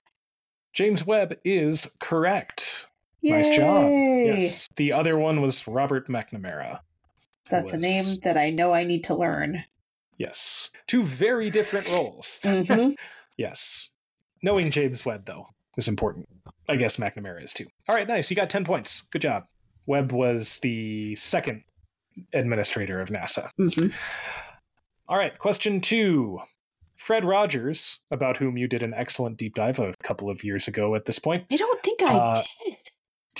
James 0.73 1.05
Webb 1.05 1.37
is 1.45 1.91
correct. 2.01 2.87
Nice 3.23 3.49
job. 3.55 3.91
Yes. 3.91 4.69
The 4.77 4.93
other 4.93 5.17
one 5.19 5.41
was 5.43 5.67
Robert 5.67 6.09
McNamara. 6.09 6.81
That's 7.51 7.73
a 7.73 7.77
name 7.79 8.05
that 8.23 8.37
I 8.37 8.51
know 8.51 8.73
I 8.73 8.85
need 8.85 9.05
to 9.05 9.15
learn. 9.15 9.65
Yes. 10.19 10.71
Two 10.87 11.03
very 11.03 11.51
different 11.51 11.89
roles. 11.89 12.43
Mhm. 12.47 12.95
Yes. 13.37 13.91
Knowing 14.43 14.71
James 14.71 15.05
Webb, 15.05 15.25
though, 15.25 15.47
is 15.77 15.89
important. 15.89 16.29
I 16.69 16.77
guess 16.77 16.97
McNamara 16.97 17.43
is 17.43 17.53
too. 17.53 17.67
All 17.89 17.95
right, 17.95 18.07
nice. 18.07 18.31
You 18.31 18.37
got 18.37 18.51
10 18.51 18.65
points. 18.65 19.03
Good 19.11 19.23
job. 19.23 19.45
Webb 19.87 20.13
was 20.13 20.59
the 20.59 21.15
second 21.17 21.63
administrator 22.33 23.01
of 23.01 23.09
NASA. 23.09 23.49
Mm-hmm. 23.59 23.89
All 25.09 25.17
right, 25.17 25.37
question 25.39 25.81
two. 25.81 26.39
Fred 26.97 27.25
Rogers, 27.25 27.99
about 28.11 28.37
whom 28.37 28.59
you 28.59 28.69
did 28.69 28.83
an 28.83 28.93
excellent 28.95 29.39
deep 29.39 29.55
dive 29.55 29.79
a 29.79 29.95
couple 30.03 30.29
of 30.29 30.45
years 30.45 30.69
ago 30.69 30.95
at 30.95 31.07
this 31.07 31.19
point. 31.19 31.47
I 31.51 31.57
don't 31.57 31.83
think 31.83 32.03
I 32.03 32.15
Uh, 32.15 32.43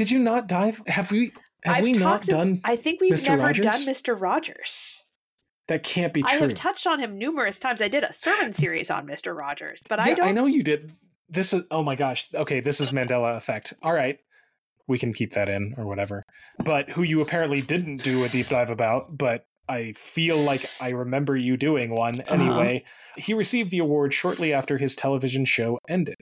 did. 0.05 0.11
You 0.11 0.19
not 0.19 0.49
dive? 0.49 0.83
Have 0.87 1.11
we 1.13 1.33
have 1.65 1.77
I've 1.77 1.83
we 1.83 1.93
not 1.93 2.23
to- 2.25 2.31
done 2.31 2.61
I 2.65 2.77
think 2.77 3.01
we've 3.01 3.13
Mr. 3.13 3.29
never 3.29 3.43
Rogers? 3.45 3.65
done 3.65 3.81
Mr. 3.95 4.21
Rogers. 4.21 5.03
that 5.69 5.83
can't 5.83 6.13
be 6.13 6.23
true. 6.23 6.31
I 6.31 6.41
have 6.41 6.55
touched 6.55 6.87
on 6.87 6.99
him 6.99 7.17
numerous 7.19 7.59
times. 7.59 7.81
I 7.81 7.89
did 7.89 8.03
a 8.05 8.13
sermon 8.13 8.53
series 8.53 8.91
on 8.91 9.07
Mr. 9.07 9.37
Rogers, 9.37 9.81
but 9.89 10.01
I 10.01 10.15
don't. 10.15 10.27
I 10.27 10.33
know 10.33 10.47
you 10.47 10.63
did. 10.63 10.91
This 11.29 11.53
is 11.53 11.63
oh 11.71 11.83
my 11.83 11.95
gosh. 11.95 12.29
Okay, 12.35 12.61
this 12.61 12.81
is 12.81 12.91
Mandela 12.91 13.37
effect. 13.37 13.73
All 13.83 13.93
right. 13.93 14.19
We 14.89 14.99
can 14.99 15.13
keep 15.13 15.35
that 15.35 15.49
in 15.49 15.75
or 15.79 15.87
whatever. 15.87 16.25
But 16.65 16.91
who 16.91 17.05
you 17.05 17.21
apparently 17.21 17.61
didn't 17.61 17.99
do 17.99 18.25
a 18.25 18.29
deep 18.29 18.49
dive 18.49 18.71
about, 18.71 19.17
but 19.17 19.45
I 19.69 19.93
feel 19.93 20.37
like 20.39 20.69
I 20.81 20.89
remember 20.89 21.37
you 21.37 21.57
doing 21.57 21.95
one 21.95 22.23
Uh-huh. 22.23 22.35
anyway. 22.35 22.83
He 23.17 23.33
received 23.33 23.71
the 23.71 23.79
award 23.79 24.13
shortly 24.13 24.53
after 24.53 24.79
his 24.79 24.97
television 24.97 25.45
show 25.45 25.79
ended. 25.89 26.17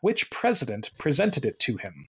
Which 0.00 0.30
president 0.30 0.90
presented 0.96 1.44
it 1.44 1.58
to 1.60 1.76
him? 1.76 2.06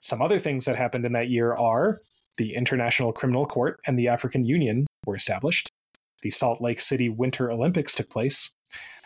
Some 0.00 0.22
other 0.22 0.38
things 0.38 0.64
that 0.64 0.76
happened 0.76 1.04
in 1.04 1.12
that 1.12 1.28
year 1.28 1.54
are 1.54 1.98
the 2.36 2.54
International 2.54 3.12
Criminal 3.12 3.46
Court 3.46 3.80
and 3.86 3.98
the 3.98 4.08
African 4.08 4.44
Union 4.44 4.86
were 5.06 5.16
established. 5.16 5.68
The 6.22 6.30
Salt 6.30 6.60
Lake 6.60 6.80
City 6.80 7.08
Winter 7.08 7.50
Olympics 7.50 7.94
took 7.94 8.10
place. 8.10 8.50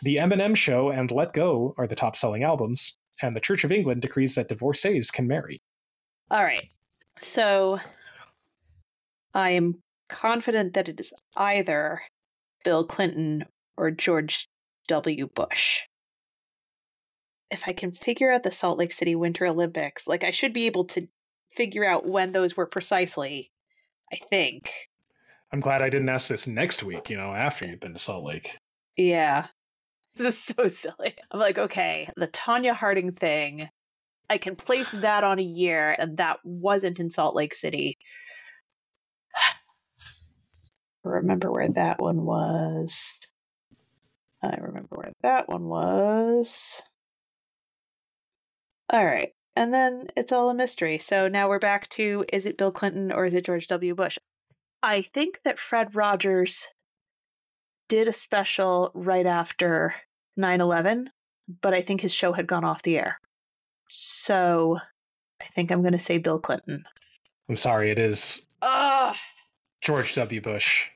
The 0.01 0.17
Eminem 0.17 0.55
Show 0.55 0.89
and 0.89 1.11
Let 1.11 1.33
Go 1.33 1.73
are 1.77 1.87
the 1.87 1.95
top 1.95 2.15
selling 2.15 2.43
albums, 2.43 2.93
and 3.21 3.35
the 3.35 3.39
Church 3.39 3.63
of 3.63 3.71
England 3.71 4.01
decrees 4.01 4.35
that 4.35 4.49
divorcees 4.49 5.09
can 5.09 5.27
marry. 5.27 5.59
All 6.29 6.43
right. 6.43 6.69
So 7.19 7.79
I 9.33 9.51
am 9.51 9.81
confident 10.09 10.73
that 10.73 10.89
it 10.89 10.99
is 10.99 11.13
either 11.35 12.01
Bill 12.63 12.85
Clinton 12.85 13.45
or 13.77 13.91
George 13.91 14.47
W. 14.87 15.27
Bush. 15.27 15.81
If 17.53 17.67
I 17.67 17.73
can 17.73 17.91
figure 17.91 18.31
out 18.31 18.41
the 18.41 18.51
Salt 18.51 18.79
Lake 18.79 18.91
City 18.91 19.15
Winter 19.15 19.45
Olympics, 19.45 20.07
like 20.07 20.23
I 20.23 20.31
should 20.31 20.53
be 20.53 20.65
able 20.65 20.85
to 20.85 21.07
figure 21.55 21.85
out 21.85 22.07
when 22.07 22.31
those 22.31 22.57
were 22.57 22.65
precisely, 22.65 23.51
I 24.11 24.15
think. 24.15 24.71
I'm 25.51 25.59
glad 25.59 25.83
I 25.83 25.89
didn't 25.89 26.09
ask 26.09 26.27
this 26.27 26.47
next 26.47 26.83
week, 26.83 27.11
you 27.11 27.15
know, 27.15 27.31
after 27.31 27.67
you've 27.67 27.79
been 27.79 27.93
to 27.93 27.99
Salt 27.99 28.25
Lake. 28.25 28.57
Yeah. 28.97 29.47
This 30.15 30.27
is 30.27 30.55
so 30.55 30.67
silly. 30.67 31.15
I'm 31.31 31.39
like, 31.39 31.57
okay, 31.57 32.07
the 32.15 32.27
Tonya 32.27 32.75
Harding 32.75 33.13
thing, 33.13 33.67
I 34.29 34.37
can 34.37 34.55
place 34.55 34.91
that 34.91 35.23
on 35.23 35.39
a 35.39 35.43
year, 35.43 35.95
and 35.97 36.17
that 36.17 36.37
wasn't 36.43 36.99
in 36.99 37.09
Salt 37.09 37.35
Lake 37.35 37.55
City. 37.55 37.97
I 41.03 41.09
remember 41.09 41.51
where 41.51 41.67
that 41.67 41.99
one 41.99 42.25
was. 42.25 43.33
I 44.43 44.55
remember 44.57 44.97
where 44.97 45.13
that 45.23 45.49
one 45.49 45.65
was. 45.65 46.79
All 48.93 49.03
right. 49.03 49.33
And 49.55 49.73
then 49.73 50.07
it's 50.15 50.31
all 50.31 50.51
a 50.51 50.53
mystery. 50.53 50.99
So 50.99 51.27
now 51.27 51.49
we're 51.49 51.59
back 51.59 51.89
to 51.89 52.25
is 52.31 52.45
it 52.45 52.57
Bill 52.57 52.71
Clinton 52.71 53.11
or 53.11 53.25
is 53.25 53.33
it 53.33 53.45
George 53.45 53.67
W. 53.67 53.95
Bush? 53.95 54.19
I 54.83 55.01
think 55.01 55.39
that 55.43 55.57
Fred 55.57 55.95
Rogers 55.95 56.67
did 57.89 58.07
a 58.07 58.13
special 58.13 58.91
right 58.93 59.25
after 59.25 59.95
9 60.37 60.61
11, 60.61 61.09
but 61.61 61.73
I 61.73 61.81
think 61.81 62.01
his 62.01 62.13
show 62.13 62.33
had 62.33 62.45
gone 62.45 62.63
off 62.63 62.83
the 62.83 62.99
air. 62.99 63.19
So 63.89 64.77
I 65.41 65.45
think 65.45 65.71
I'm 65.71 65.81
going 65.81 65.93
to 65.93 65.99
say 65.99 66.19
Bill 66.19 66.39
Clinton. 66.39 66.83
I'm 67.49 67.57
sorry, 67.57 67.89
it 67.89 67.97
is 67.97 68.45
Ugh. 68.61 69.15
George 69.81 70.13
W. 70.15 70.39
Bush. 70.39 70.87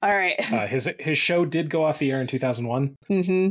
All 0.00 0.10
right. 0.10 0.34
Uh, 0.52 0.66
his 0.66 0.88
his 0.98 1.18
show 1.18 1.44
did 1.44 1.70
go 1.70 1.84
off 1.84 1.98
the 1.98 2.10
air 2.12 2.20
in 2.20 2.26
2001, 2.26 2.96
mm-hmm. 3.10 3.50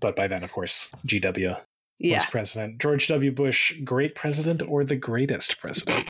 but 0.00 0.16
by 0.16 0.26
then, 0.26 0.44
of 0.44 0.52
course, 0.52 0.88
GW 1.06 1.58
Yeah. 2.02 2.16
was 2.16 2.26
president. 2.26 2.78
George 2.78 3.06
W. 3.08 3.30
Bush, 3.32 3.74
great 3.84 4.14
president 4.14 4.62
or 4.62 4.84
the 4.84 4.96
greatest 4.96 5.60
president? 5.60 6.08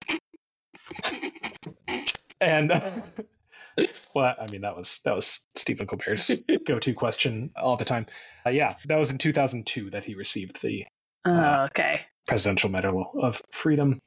and 2.41 2.71
well, 4.15 4.35
I 4.41 4.47
mean 4.51 4.63
that 4.63 4.77
was 4.77 5.01
that 5.05 5.15
was 5.15 5.45
Stephen 5.55 5.87
Colbert's 5.87 6.35
go-to 6.67 6.95
question 6.95 7.51
all 7.57 7.77
the 7.77 7.85
time. 7.85 8.07
Uh, 8.47 8.51
yeah, 8.51 8.77
that 8.87 8.97
was 8.97 9.11
in 9.11 9.19
2002 9.19 9.91
that 9.91 10.05
he 10.05 10.15
received 10.15 10.63
the 10.63 10.85
Oh, 11.25 11.65
okay. 11.67 12.03
Presidential 12.27 12.69
Medal 12.71 13.13
of 13.21 13.41
Freedom. 13.51 13.99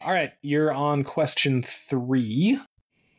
All 0.00 0.12
right, 0.12 0.32
you're 0.42 0.72
on 0.72 1.04
question 1.04 1.62
three. 1.62 2.58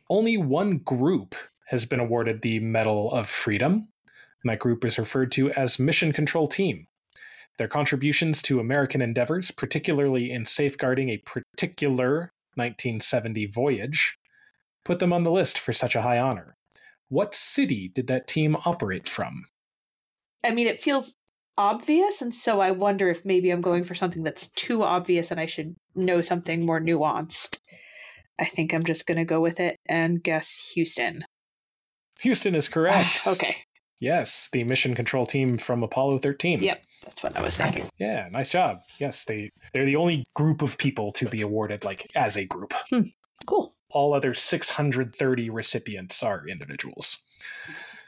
Only 0.09 0.37
one 0.37 0.79
group 0.79 1.35
has 1.67 1.85
been 1.85 1.99
awarded 1.99 2.41
the 2.41 2.59
Medal 2.59 3.11
of 3.11 3.27
Freedom, 3.27 3.87
and 4.43 4.51
that 4.51 4.59
group 4.59 4.85
is 4.85 4.99
referred 4.99 5.31
to 5.33 5.51
as 5.51 5.79
Mission 5.79 6.11
Control 6.13 6.47
Team. 6.47 6.87
Their 7.57 7.67
contributions 7.67 8.41
to 8.43 8.59
American 8.59 9.01
endeavors, 9.01 9.51
particularly 9.51 10.31
in 10.31 10.45
safeguarding 10.45 11.09
a 11.09 11.17
particular 11.17 12.31
1970 12.55 13.45
voyage, 13.47 14.17
put 14.83 14.99
them 14.99 15.13
on 15.13 15.23
the 15.23 15.31
list 15.31 15.59
for 15.59 15.73
such 15.73 15.95
a 15.95 16.01
high 16.01 16.19
honor. 16.19 16.55
What 17.07 17.35
city 17.35 17.89
did 17.93 18.07
that 18.07 18.27
team 18.27 18.57
operate 18.65 19.07
from? 19.07 19.45
I 20.43 20.51
mean, 20.51 20.67
it 20.67 20.83
feels 20.83 21.15
obvious, 21.57 22.21
and 22.21 22.35
so 22.35 22.59
I 22.59 22.71
wonder 22.71 23.09
if 23.09 23.25
maybe 23.25 23.51
I'm 23.51 23.61
going 23.61 23.83
for 23.83 23.95
something 23.95 24.23
that's 24.23 24.49
too 24.49 24.83
obvious 24.83 25.31
and 25.31 25.39
I 25.39 25.45
should 25.45 25.75
know 25.95 26.21
something 26.21 26.65
more 26.65 26.81
nuanced. 26.81 27.59
I 28.39 28.45
think 28.45 28.73
I'm 28.73 28.83
just 28.83 29.07
going 29.07 29.17
to 29.17 29.25
go 29.25 29.39
with 29.39 29.59
it 29.59 29.77
and 29.87 30.21
guess 30.21 30.71
Houston. 30.73 31.25
Houston 32.21 32.55
is 32.55 32.67
correct. 32.67 33.21
okay. 33.27 33.57
Yes, 33.99 34.49
the 34.51 34.63
mission 34.63 34.93
control 34.93 35.25
team 35.25 35.57
from 35.57 35.83
Apollo 35.83 36.19
13. 36.19 36.61
Yep. 36.61 36.83
That's 37.03 37.23
what 37.23 37.37
I 37.37 37.41
was 37.41 37.55
thinking. 37.55 37.87
Yeah, 37.97 38.27
nice 38.31 38.49
job. 38.49 38.77
Yes, 38.99 39.23
they 39.23 39.49
they're 39.73 39.85
the 39.85 39.95
only 39.95 40.25
group 40.33 40.61
of 40.61 40.77
people 40.77 41.11
to 41.13 41.27
be 41.27 41.41
awarded 41.41 41.85
like 41.85 42.09
as 42.15 42.35
a 42.35 42.45
group. 42.45 42.73
Hmm, 42.89 43.01
cool. 43.45 43.75
All 43.91 44.13
other 44.13 44.33
630 44.33 45.49
recipients 45.49 46.23
are 46.23 46.47
individuals. 46.47 47.23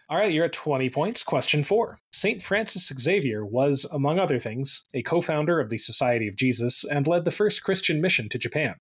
All 0.10 0.18
right, 0.18 0.32
you're 0.32 0.46
at 0.46 0.54
20 0.54 0.90
points. 0.90 1.22
Question 1.22 1.64
4. 1.64 2.00
St. 2.14 2.42
Francis 2.42 2.92
Xavier 2.98 3.46
was 3.46 3.86
among 3.92 4.20
other 4.20 4.40
things 4.40 4.86
a 4.94 5.04
co-founder 5.04 5.60
of 5.60 5.70
the 5.70 5.78
Society 5.78 6.28
of 6.28 6.38
Jesus 6.38 6.86
and 6.86 7.08
led 7.08 7.26
the 7.26 7.32
first 7.32 7.64
Christian 7.64 8.02
mission 8.02 8.30
to 8.30 8.38
Japan. 8.38 8.76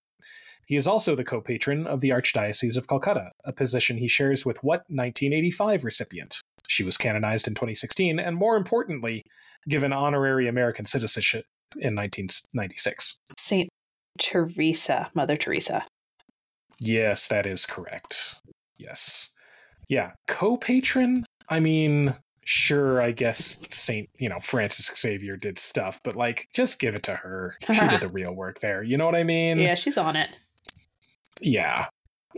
He 0.67 0.77
is 0.77 0.87
also 0.87 1.15
the 1.15 1.25
co-patron 1.25 1.87
of 1.87 2.01
the 2.01 2.11
Archdiocese 2.11 2.77
of 2.77 2.89
Calcutta, 2.89 3.31
a 3.45 3.53
position 3.53 3.99
he 3.99 4.09
shares 4.09 4.45
with 4.45 4.59
what 4.63 4.85
1985 4.89 5.85
recipient? 5.85 6.41
She 6.69 6.83
was 6.83 6.97
canonized 6.97 7.47
in 7.47 7.55
2016 7.55 8.19
and 8.19 8.37
more 8.37 8.57
importantly, 8.57 9.23
given 9.69 9.93
honorary 9.93 10.49
American 10.49 10.85
citizenship 10.85 11.45
in 11.77 11.95
1996. 11.95 13.19
St. 13.37 13.69
Teresa, 14.19 15.11
Mother 15.15 15.37
Teresa. 15.37 15.85
Yes, 16.81 17.27
that 17.29 17.47
is 17.47 17.67
correct. 17.67 18.37
Yes. 18.79 19.31
Yeah, 19.89 20.13
co-patron? 20.27 21.25
I 21.49 21.61
mean, 21.61 22.15
sure, 22.45 23.01
I 23.01 23.13
guess 23.13 23.59
Saint, 23.71 24.09
you 24.19 24.29
know, 24.29 24.41
Francis 24.41 24.91
Xavier 24.97 25.37
did 25.37 25.59
stuff, 25.59 26.01
but 26.03 26.17
like 26.17 26.49
just 26.55 26.79
give 26.79 26.95
it 26.95 27.03
to 27.05 27.15
her. 27.15 27.57
She 27.73 27.89
did 27.89 28.01
the 28.01 28.09
real 28.13 28.35
work 28.35 28.61
there. 28.61 28.83
You 28.83 28.97
know 28.97 29.07
what 29.07 29.15
I 29.15 29.25
mean? 29.25 29.59
Yeah, 29.59 29.75
she's 29.75 29.97
on 29.97 30.17
it. 30.17 30.31
Yeah. 31.41 31.87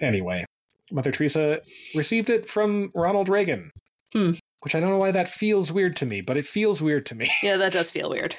Anyway, 0.01 0.45
Mother 0.91 1.11
Teresa 1.11 1.61
received 1.95 2.31
it 2.31 2.49
from 2.49 2.91
Ronald 2.95 3.29
Reagan. 3.29 3.71
Hmm. 4.13 4.33
Which 4.61 4.75
I 4.75 4.81
don't 4.81 4.91
know 4.91 4.99
why 4.99 5.13
that 5.13 5.29
feels 5.29 5.71
weird 5.71 5.97
to 5.97 6.07
me, 6.07 6.21
but 6.21 6.37
it 6.37 6.47
feels 6.47 6.83
weird 6.83 7.07
to 7.07 7.15
me. 7.15 7.31
Yeah, 7.43 7.57
that 7.57 7.73
does 7.73 7.91
feel 7.93 8.11
weird. 8.11 8.37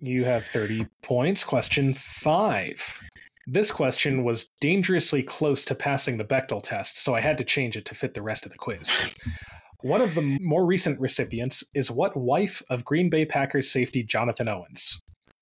You 0.00 0.24
have 0.24 0.46
30 0.46 0.86
points. 1.02 1.44
Question 1.44 1.94
five. 1.94 3.00
This 3.46 3.72
question 3.72 4.24
was 4.24 4.48
dangerously 4.60 5.22
close 5.22 5.64
to 5.64 5.74
passing 5.74 6.16
the 6.16 6.24
Bechdel 6.24 6.62
test, 6.62 6.98
so 6.98 7.14
I 7.14 7.20
had 7.20 7.38
to 7.38 7.44
change 7.44 7.76
it 7.76 7.84
to 7.86 7.94
fit 7.94 8.14
the 8.14 8.22
rest 8.22 8.46
of 8.46 8.52
the 8.52 8.58
quiz. 8.58 8.96
One 9.80 10.00
of 10.00 10.14
the 10.14 10.38
more 10.40 10.64
recent 10.64 11.00
recipients 11.00 11.64
is 11.74 11.90
what 11.90 12.16
wife 12.16 12.62
of 12.70 12.84
Green 12.84 13.10
Bay 13.10 13.24
Packers 13.24 13.68
safety 13.68 14.04
Jonathan 14.04 14.46
Owens? 14.46 15.00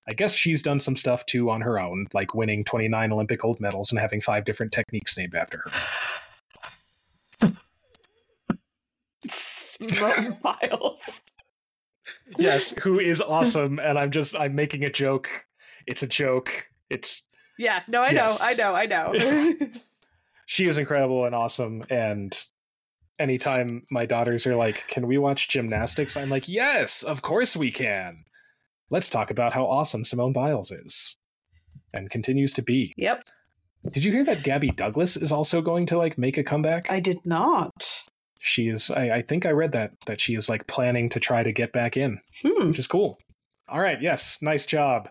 I 0.09 0.15
guess 0.15 0.35
she's 0.35 0.63
done 0.63 0.81
some 0.81 0.97
stuff 0.97 1.27
too 1.27 1.51
on 1.51 1.61
her 1.61 1.79
own, 1.79 2.07
like 2.15 2.35
winning 2.35 2.65
29 2.65 3.13
Olympic 3.13 3.41
gold 3.41 3.61
medals 3.61 3.93
and 3.93 4.01
having 4.01 4.23
five 4.23 4.45
different 4.45 4.73
techniques 4.73 5.17
named 5.17 5.35
after 5.35 5.59
her. 5.59 5.71
Vile. 10.43 10.99
Yes, 12.39 12.71
who 12.83 12.99
is 12.99 13.21
awesome, 13.27 13.79
and 13.79 13.99
I'm 13.99 14.11
just 14.11 14.37
I'm 14.39 14.55
making 14.55 14.85
a 14.85 14.91
joke. 14.91 15.29
It's 15.87 16.03
a 16.03 16.07
joke. 16.07 16.51
It's 16.89 17.27
Yeah, 17.59 17.83
no, 17.89 18.03
I 18.03 18.11
Yes. 18.11 18.59
know, 18.59 18.75
I 18.75 18.87
know, 18.87 19.05
I 19.13 19.15
know. 19.57 19.69
she 20.47 20.67
is 20.67 20.79
incredible 20.79 21.25
and 21.27 21.35
awesome 21.35 21.85
and 21.91 22.37
anytime 23.19 23.83
my 23.91 24.07
daughters 24.07 24.47
are 24.47 24.57
like 24.57 24.87
can 24.89 25.07
we 25.07 25.19
watch 25.19 25.49
gymnastics 25.51 26.17
i'm 26.17 26.31
like 26.31 26.49
yes 26.49 27.03
of 27.03 27.21
course 27.21 27.55
we 27.55 27.71
can 27.71 28.25
let's 28.89 29.11
talk 29.11 29.31
about 29.31 29.53
how 29.53 29.65
awesome 29.67 30.05
Simone 30.05 30.33
Biles 30.33 30.73
is 30.73 31.17
and 31.95 32.11
continues 32.11 32.53
to 32.55 32.63
be. 32.63 32.93
Yep. 32.97 33.29
Did 33.93 34.05
you 34.05 34.11
hear 34.13 34.25
that 34.25 34.43
Gabby 34.43 34.71
Douglas 34.71 35.17
is 35.17 35.31
also 35.33 35.63
going 35.63 35.87
to 35.87 35.97
like 35.99 36.19
make 36.19 36.39
a 36.39 36.43
comeback? 36.43 36.91
I 36.91 36.99
did 36.99 37.19
not. 37.25 38.03
She 38.41 38.69
is 38.69 38.91
I, 38.91 39.11
I 39.17 39.23
think 39.23 39.45
I 39.47 39.53
read 39.53 39.73
that 39.73 39.93
that 40.07 40.21
she 40.21 40.35
is 40.35 40.49
like 40.49 40.67
planning 40.67 41.09
to 41.11 41.21
try 41.21 41.43
to 41.43 41.53
get 41.53 41.73
back 41.73 41.97
in, 41.97 42.21
Hmm. 42.43 42.69
which 42.69 42.79
is 42.79 42.87
cool. 42.87 43.19
All 43.69 43.81
right, 43.81 44.01
yes, 44.03 44.39
nice 44.43 44.67
job. 44.67 45.09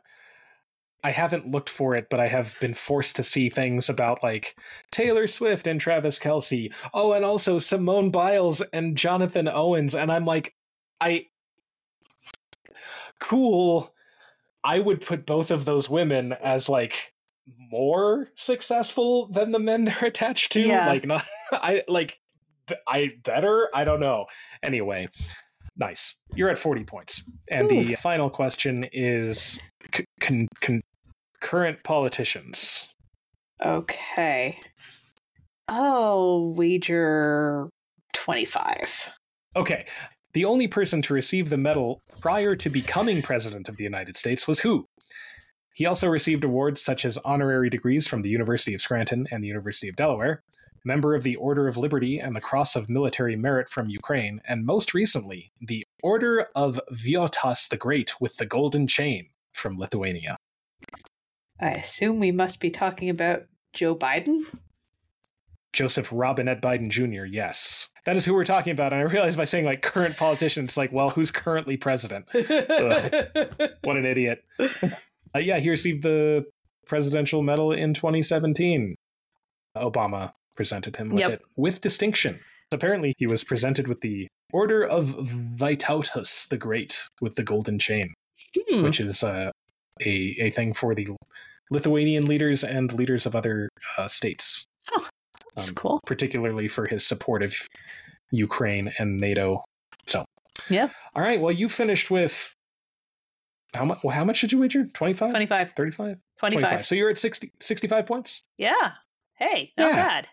I 1.01 1.11
haven't 1.11 1.49
looked 1.49 1.69
for 1.69 1.95
it, 1.95 2.07
but 2.10 2.19
I 2.19 2.27
have 2.27 2.56
been 2.60 2.73
forced 2.73 3.15
to 3.15 3.23
see 3.23 3.49
things 3.49 3.88
about 3.88 4.22
like 4.22 4.56
Taylor 4.91 5.27
Swift 5.27 5.65
and 5.65 5.80
Travis 5.80 6.19
Kelce. 6.19 6.73
Oh, 6.93 7.14
and 7.14 7.23
also 7.23 7.57
Simone 7.57 8.10
Biles 8.11 8.61
and 8.73 8.97
Jonathan 8.97 9.47
Owens. 9.47 9.95
And 9.95 10.11
I'm 10.11 10.26
like, 10.26 10.56
I 10.99 11.27
cool. 13.19 13.93
I 14.64 14.80
would 14.80 14.99
put 15.01 15.26
both 15.26 15.51
of 15.51 15.64
those 15.65 15.89
women 15.89 16.34
as 16.34 16.68
like 16.68 17.14
more 17.72 18.27
successful 18.35 19.27
than 19.27 19.51
the 19.51 19.60
men 19.60 19.85
they're 19.85 20.06
attached 20.06 20.51
to. 20.53 20.61
Yeah. 20.61 20.88
Like 20.88 21.06
not 21.06 21.23
I 21.51 21.84
like 21.88 22.19
I 22.88 23.12
better. 23.24 23.70
I 23.74 23.84
don't 23.84 24.00
know. 24.00 24.26
Anyway, 24.64 25.08
nice. 25.78 26.16
You're 26.36 26.50
at 26.50 26.58
40 26.58 26.84
points. 26.84 27.24
And 27.50 27.70
the 27.70 27.96
final 27.96 28.30
question 28.30 28.86
is 28.91 29.60
c- 29.94 30.06
con- 30.20 30.48
con- 30.62 30.82
current 31.41 31.84
politicians. 31.84 32.90
Okay. 33.64 34.60
I'll 35.68 36.54
wager 36.54 37.70
25. 38.14 39.10
Okay. 39.56 39.86
The 40.34 40.46
only 40.46 40.68
person 40.68 41.02
to 41.04 41.14
receive 41.14 41.50
the 41.50 41.58
medal 41.58 42.02
prior 42.22 42.56
to 42.56 42.70
becoming 42.70 43.22
president 43.22 43.68
of 43.68 43.78
the 43.78 43.84
United 43.84 44.16
States 44.16 44.48
was 44.48 44.60
who? 44.60 44.86
He 45.74 45.86
also 45.86 46.08
received 46.08 46.44
awards 46.44 46.82
such 46.82 47.06
as 47.06 47.18
honorary 47.20 47.70
degrees 47.70 48.08
from 48.08 48.22
the 48.22 48.30
University 48.30 48.74
of 48.74 48.82
Scranton 48.82 49.28
and 49.32 49.44
the 49.44 49.48
University 49.48 49.88
of 49.88 49.96
Delaware, 49.96 50.41
member 50.84 51.15
of 51.15 51.23
the 51.23 51.35
Order 51.35 51.68
of 51.68 51.77
Liberty 51.77 52.19
and 52.19 52.35
the 52.35 52.41
Cross 52.41 52.76
of 52.76 52.89
Military 52.89 53.35
Merit 53.35 53.69
from 53.69 53.89
Ukraine, 53.89 54.41
and 54.47 54.65
most 54.65 54.93
recently, 54.93 55.51
the 55.61 55.84
Order 56.01 56.47
of 56.56 56.80
Vytautas 56.91 57.69
the 57.69 57.77
Great 57.77 58.19
with 58.19 58.38
the 58.38 58.45
Golden 58.45 58.88
Chain 58.88 59.30
from 59.53 59.77
Lithuania. 59.77 60.38
I 61.60 61.72
assume 61.72 62.19
we 62.19 62.31
must 62.31 62.60
be 62.60 62.69
talking 62.69 63.10
about 63.10 63.43
Joe 63.73 63.95
Biden? 63.95 64.45
Joseph 65.73 66.10
Robinette 66.11 66.61
Biden 66.61 66.89
Jr., 66.89 67.26
yes. 67.26 67.89
That 68.06 68.18
is 68.18 68.26
who 68.26 68.34
we're 68.34 68.45
talking 68.45 68.72
about. 68.72 68.91
And 68.91 69.01
I 69.01 69.06
realized 69.06 69.38
by 69.38 69.43
saying 69.43 69.65
like 69.65 69.81
current 69.81 70.18
politician, 70.18 70.65
it's 70.65 70.77
like, 70.77 70.91
well, 70.91 71.11
who's 71.11 71.31
currently 71.31 71.77
president? 71.77 72.26
What 73.84 73.97
an 73.97 74.06
idiot. 74.06 74.43
Uh, 74.60 75.39
yeah, 75.39 75.60
he 75.60 75.69
received 75.69 76.03
the 76.03 76.45
Presidential 76.88 77.43
Medal 77.43 77.72
in 77.72 77.93
2017. 77.93 78.95
Obama 79.77 80.34
presented 80.60 80.98
him 80.98 81.07
with 81.10 81.22
Yep. 81.22 81.31
it 81.31 81.41
with 81.56 81.80
distinction. 81.80 82.38
Apparently, 82.73 83.14
he 83.18 83.27
was 83.27 83.45
presented 83.45 83.88
with 83.88 84.02
the 84.02 84.27
Order 84.52 84.84
of 84.84 85.06
Vytautas 85.61 86.49
the 86.49 86.57
Great 86.57 87.07
with 87.22 87.36
the 87.36 87.44
golden 87.44 87.80
chain, 87.80 88.14
Hmm. 88.68 88.84
which 88.84 88.99
is 88.99 89.23
uh, 89.23 89.52
a, 90.02 90.11
a 90.48 90.49
thing 90.52 90.73
for 90.73 90.94
the 90.94 91.07
Lithuanian 91.72 92.26
leaders 92.26 92.64
and 92.65 92.91
leaders 92.91 93.26
of 93.26 93.36
other 93.38 93.69
uh, 93.98 94.07
states, 94.10 94.65
That's 95.56 95.69
um, 95.69 95.76
cool. 95.76 95.99
particularly 96.06 96.68
for 96.68 96.88
his 96.88 97.07
support 97.07 97.41
of 97.41 97.56
Ukraine 98.31 98.91
and 98.99 99.18
NATO. 99.18 99.64
So, 100.07 100.26
Yeah. 100.69 100.90
All 101.15 101.22
right. 101.23 101.40
Well, 101.40 101.53
you 101.53 101.69
finished 101.69 102.11
with 102.11 102.53
how 103.73 103.86
much? 103.86 103.99
Well, 104.03 104.15
how 104.15 104.26
much 104.26 104.41
did 104.41 104.52
you 104.52 104.60
wager? 104.60 104.84
25? 104.88 105.30
25. 105.30 105.72
35? 105.73 106.18
25. 106.40 106.86
So 106.88 106.95
you're 106.95 107.10
at 107.11 107.18
60, 107.19 107.52
65 107.61 108.06
points? 108.06 108.41
Yeah. 108.57 108.94
Hey, 109.36 109.72
not 109.77 109.90
Yeah. 109.91 109.95
bad. 109.95 110.27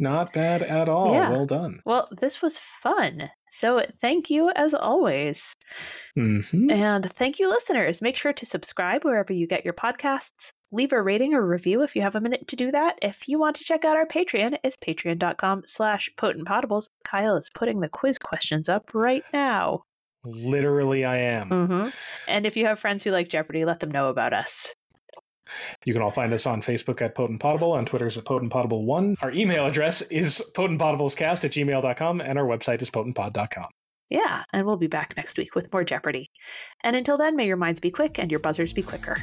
Not 0.00 0.32
bad 0.32 0.62
at 0.62 0.88
all. 0.88 1.12
Yeah. 1.12 1.30
Well 1.30 1.44
done. 1.44 1.82
Well, 1.84 2.08
this 2.10 2.40
was 2.40 2.58
fun. 2.82 3.30
So 3.50 3.84
thank 4.00 4.30
you 4.30 4.50
as 4.56 4.72
always. 4.72 5.54
hmm 6.16 6.70
And 6.70 7.12
thank 7.16 7.38
you, 7.38 7.50
listeners. 7.50 8.00
Make 8.00 8.16
sure 8.16 8.32
to 8.32 8.46
subscribe 8.46 9.04
wherever 9.04 9.32
you 9.34 9.46
get 9.46 9.64
your 9.64 9.74
podcasts. 9.74 10.52
Leave 10.72 10.92
a 10.92 11.02
rating 11.02 11.34
or 11.34 11.46
review 11.46 11.82
if 11.82 11.94
you 11.94 12.00
have 12.00 12.14
a 12.14 12.20
minute 12.20 12.48
to 12.48 12.56
do 12.56 12.70
that. 12.70 12.98
If 13.02 13.28
you 13.28 13.38
want 13.38 13.56
to 13.56 13.64
check 13.64 13.84
out 13.84 13.96
our 13.96 14.06
Patreon, 14.06 14.56
it's 14.64 14.76
patreon.com 14.78 15.62
slash 15.66 16.08
potentpodables. 16.16 16.88
Kyle 17.04 17.36
is 17.36 17.50
putting 17.54 17.80
the 17.80 17.88
quiz 17.88 18.18
questions 18.18 18.68
up 18.68 18.94
right 18.94 19.24
now. 19.34 19.82
Literally, 20.24 21.04
I 21.04 21.16
am. 21.16 21.50
Mm-hmm. 21.50 21.88
And 22.28 22.46
if 22.46 22.56
you 22.56 22.66
have 22.66 22.78
friends 22.78 23.04
who 23.04 23.10
like 23.10 23.28
Jeopardy, 23.28 23.64
let 23.64 23.80
them 23.80 23.90
know 23.90 24.08
about 24.08 24.32
us. 24.32 24.74
You 25.84 25.92
can 25.92 26.02
all 26.02 26.10
find 26.10 26.32
us 26.32 26.46
on 26.46 26.62
Facebook 26.62 27.02
at 27.02 27.14
Potent 27.14 27.40
Podable, 27.40 27.72
on 27.72 27.86
Twitter's 27.86 28.16
at 28.18 28.24
Potent 28.24 28.52
Podable1. 28.52 29.22
Our 29.22 29.32
email 29.32 29.66
address 29.66 30.02
is 30.02 30.42
potentpodablescast 30.54 31.44
at 31.44 31.52
gmail.com, 31.52 32.20
and 32.20 32.38
our 32.38 32.46
website 32.46 32.82
is 32.82 32.90
potentpod.com. 32.90 33.68
Yeah, 34.10 34.42
and 34.52 34.66
we'll 34.66 34.76
be 34.76 34.88
back 34.88 35.16
next 35.16 35.38
week 35.38 35.54
with 35.54 35.72
more 35.72 35.84
Jeopardy. 35.84 36.30
And 36.82 36.96
until 36.96 37.16
then, 37.16 37.36
may 37.36 37.46
your 37.46 37.56
minds 37.56 37.78
be 37.78 37.92
quick 37.92 38.18
and 38.18 38.30
your 38.30 38.40
buzzers 38.40 38.72
be 38.72 38.82
quicker. 38.82 39.18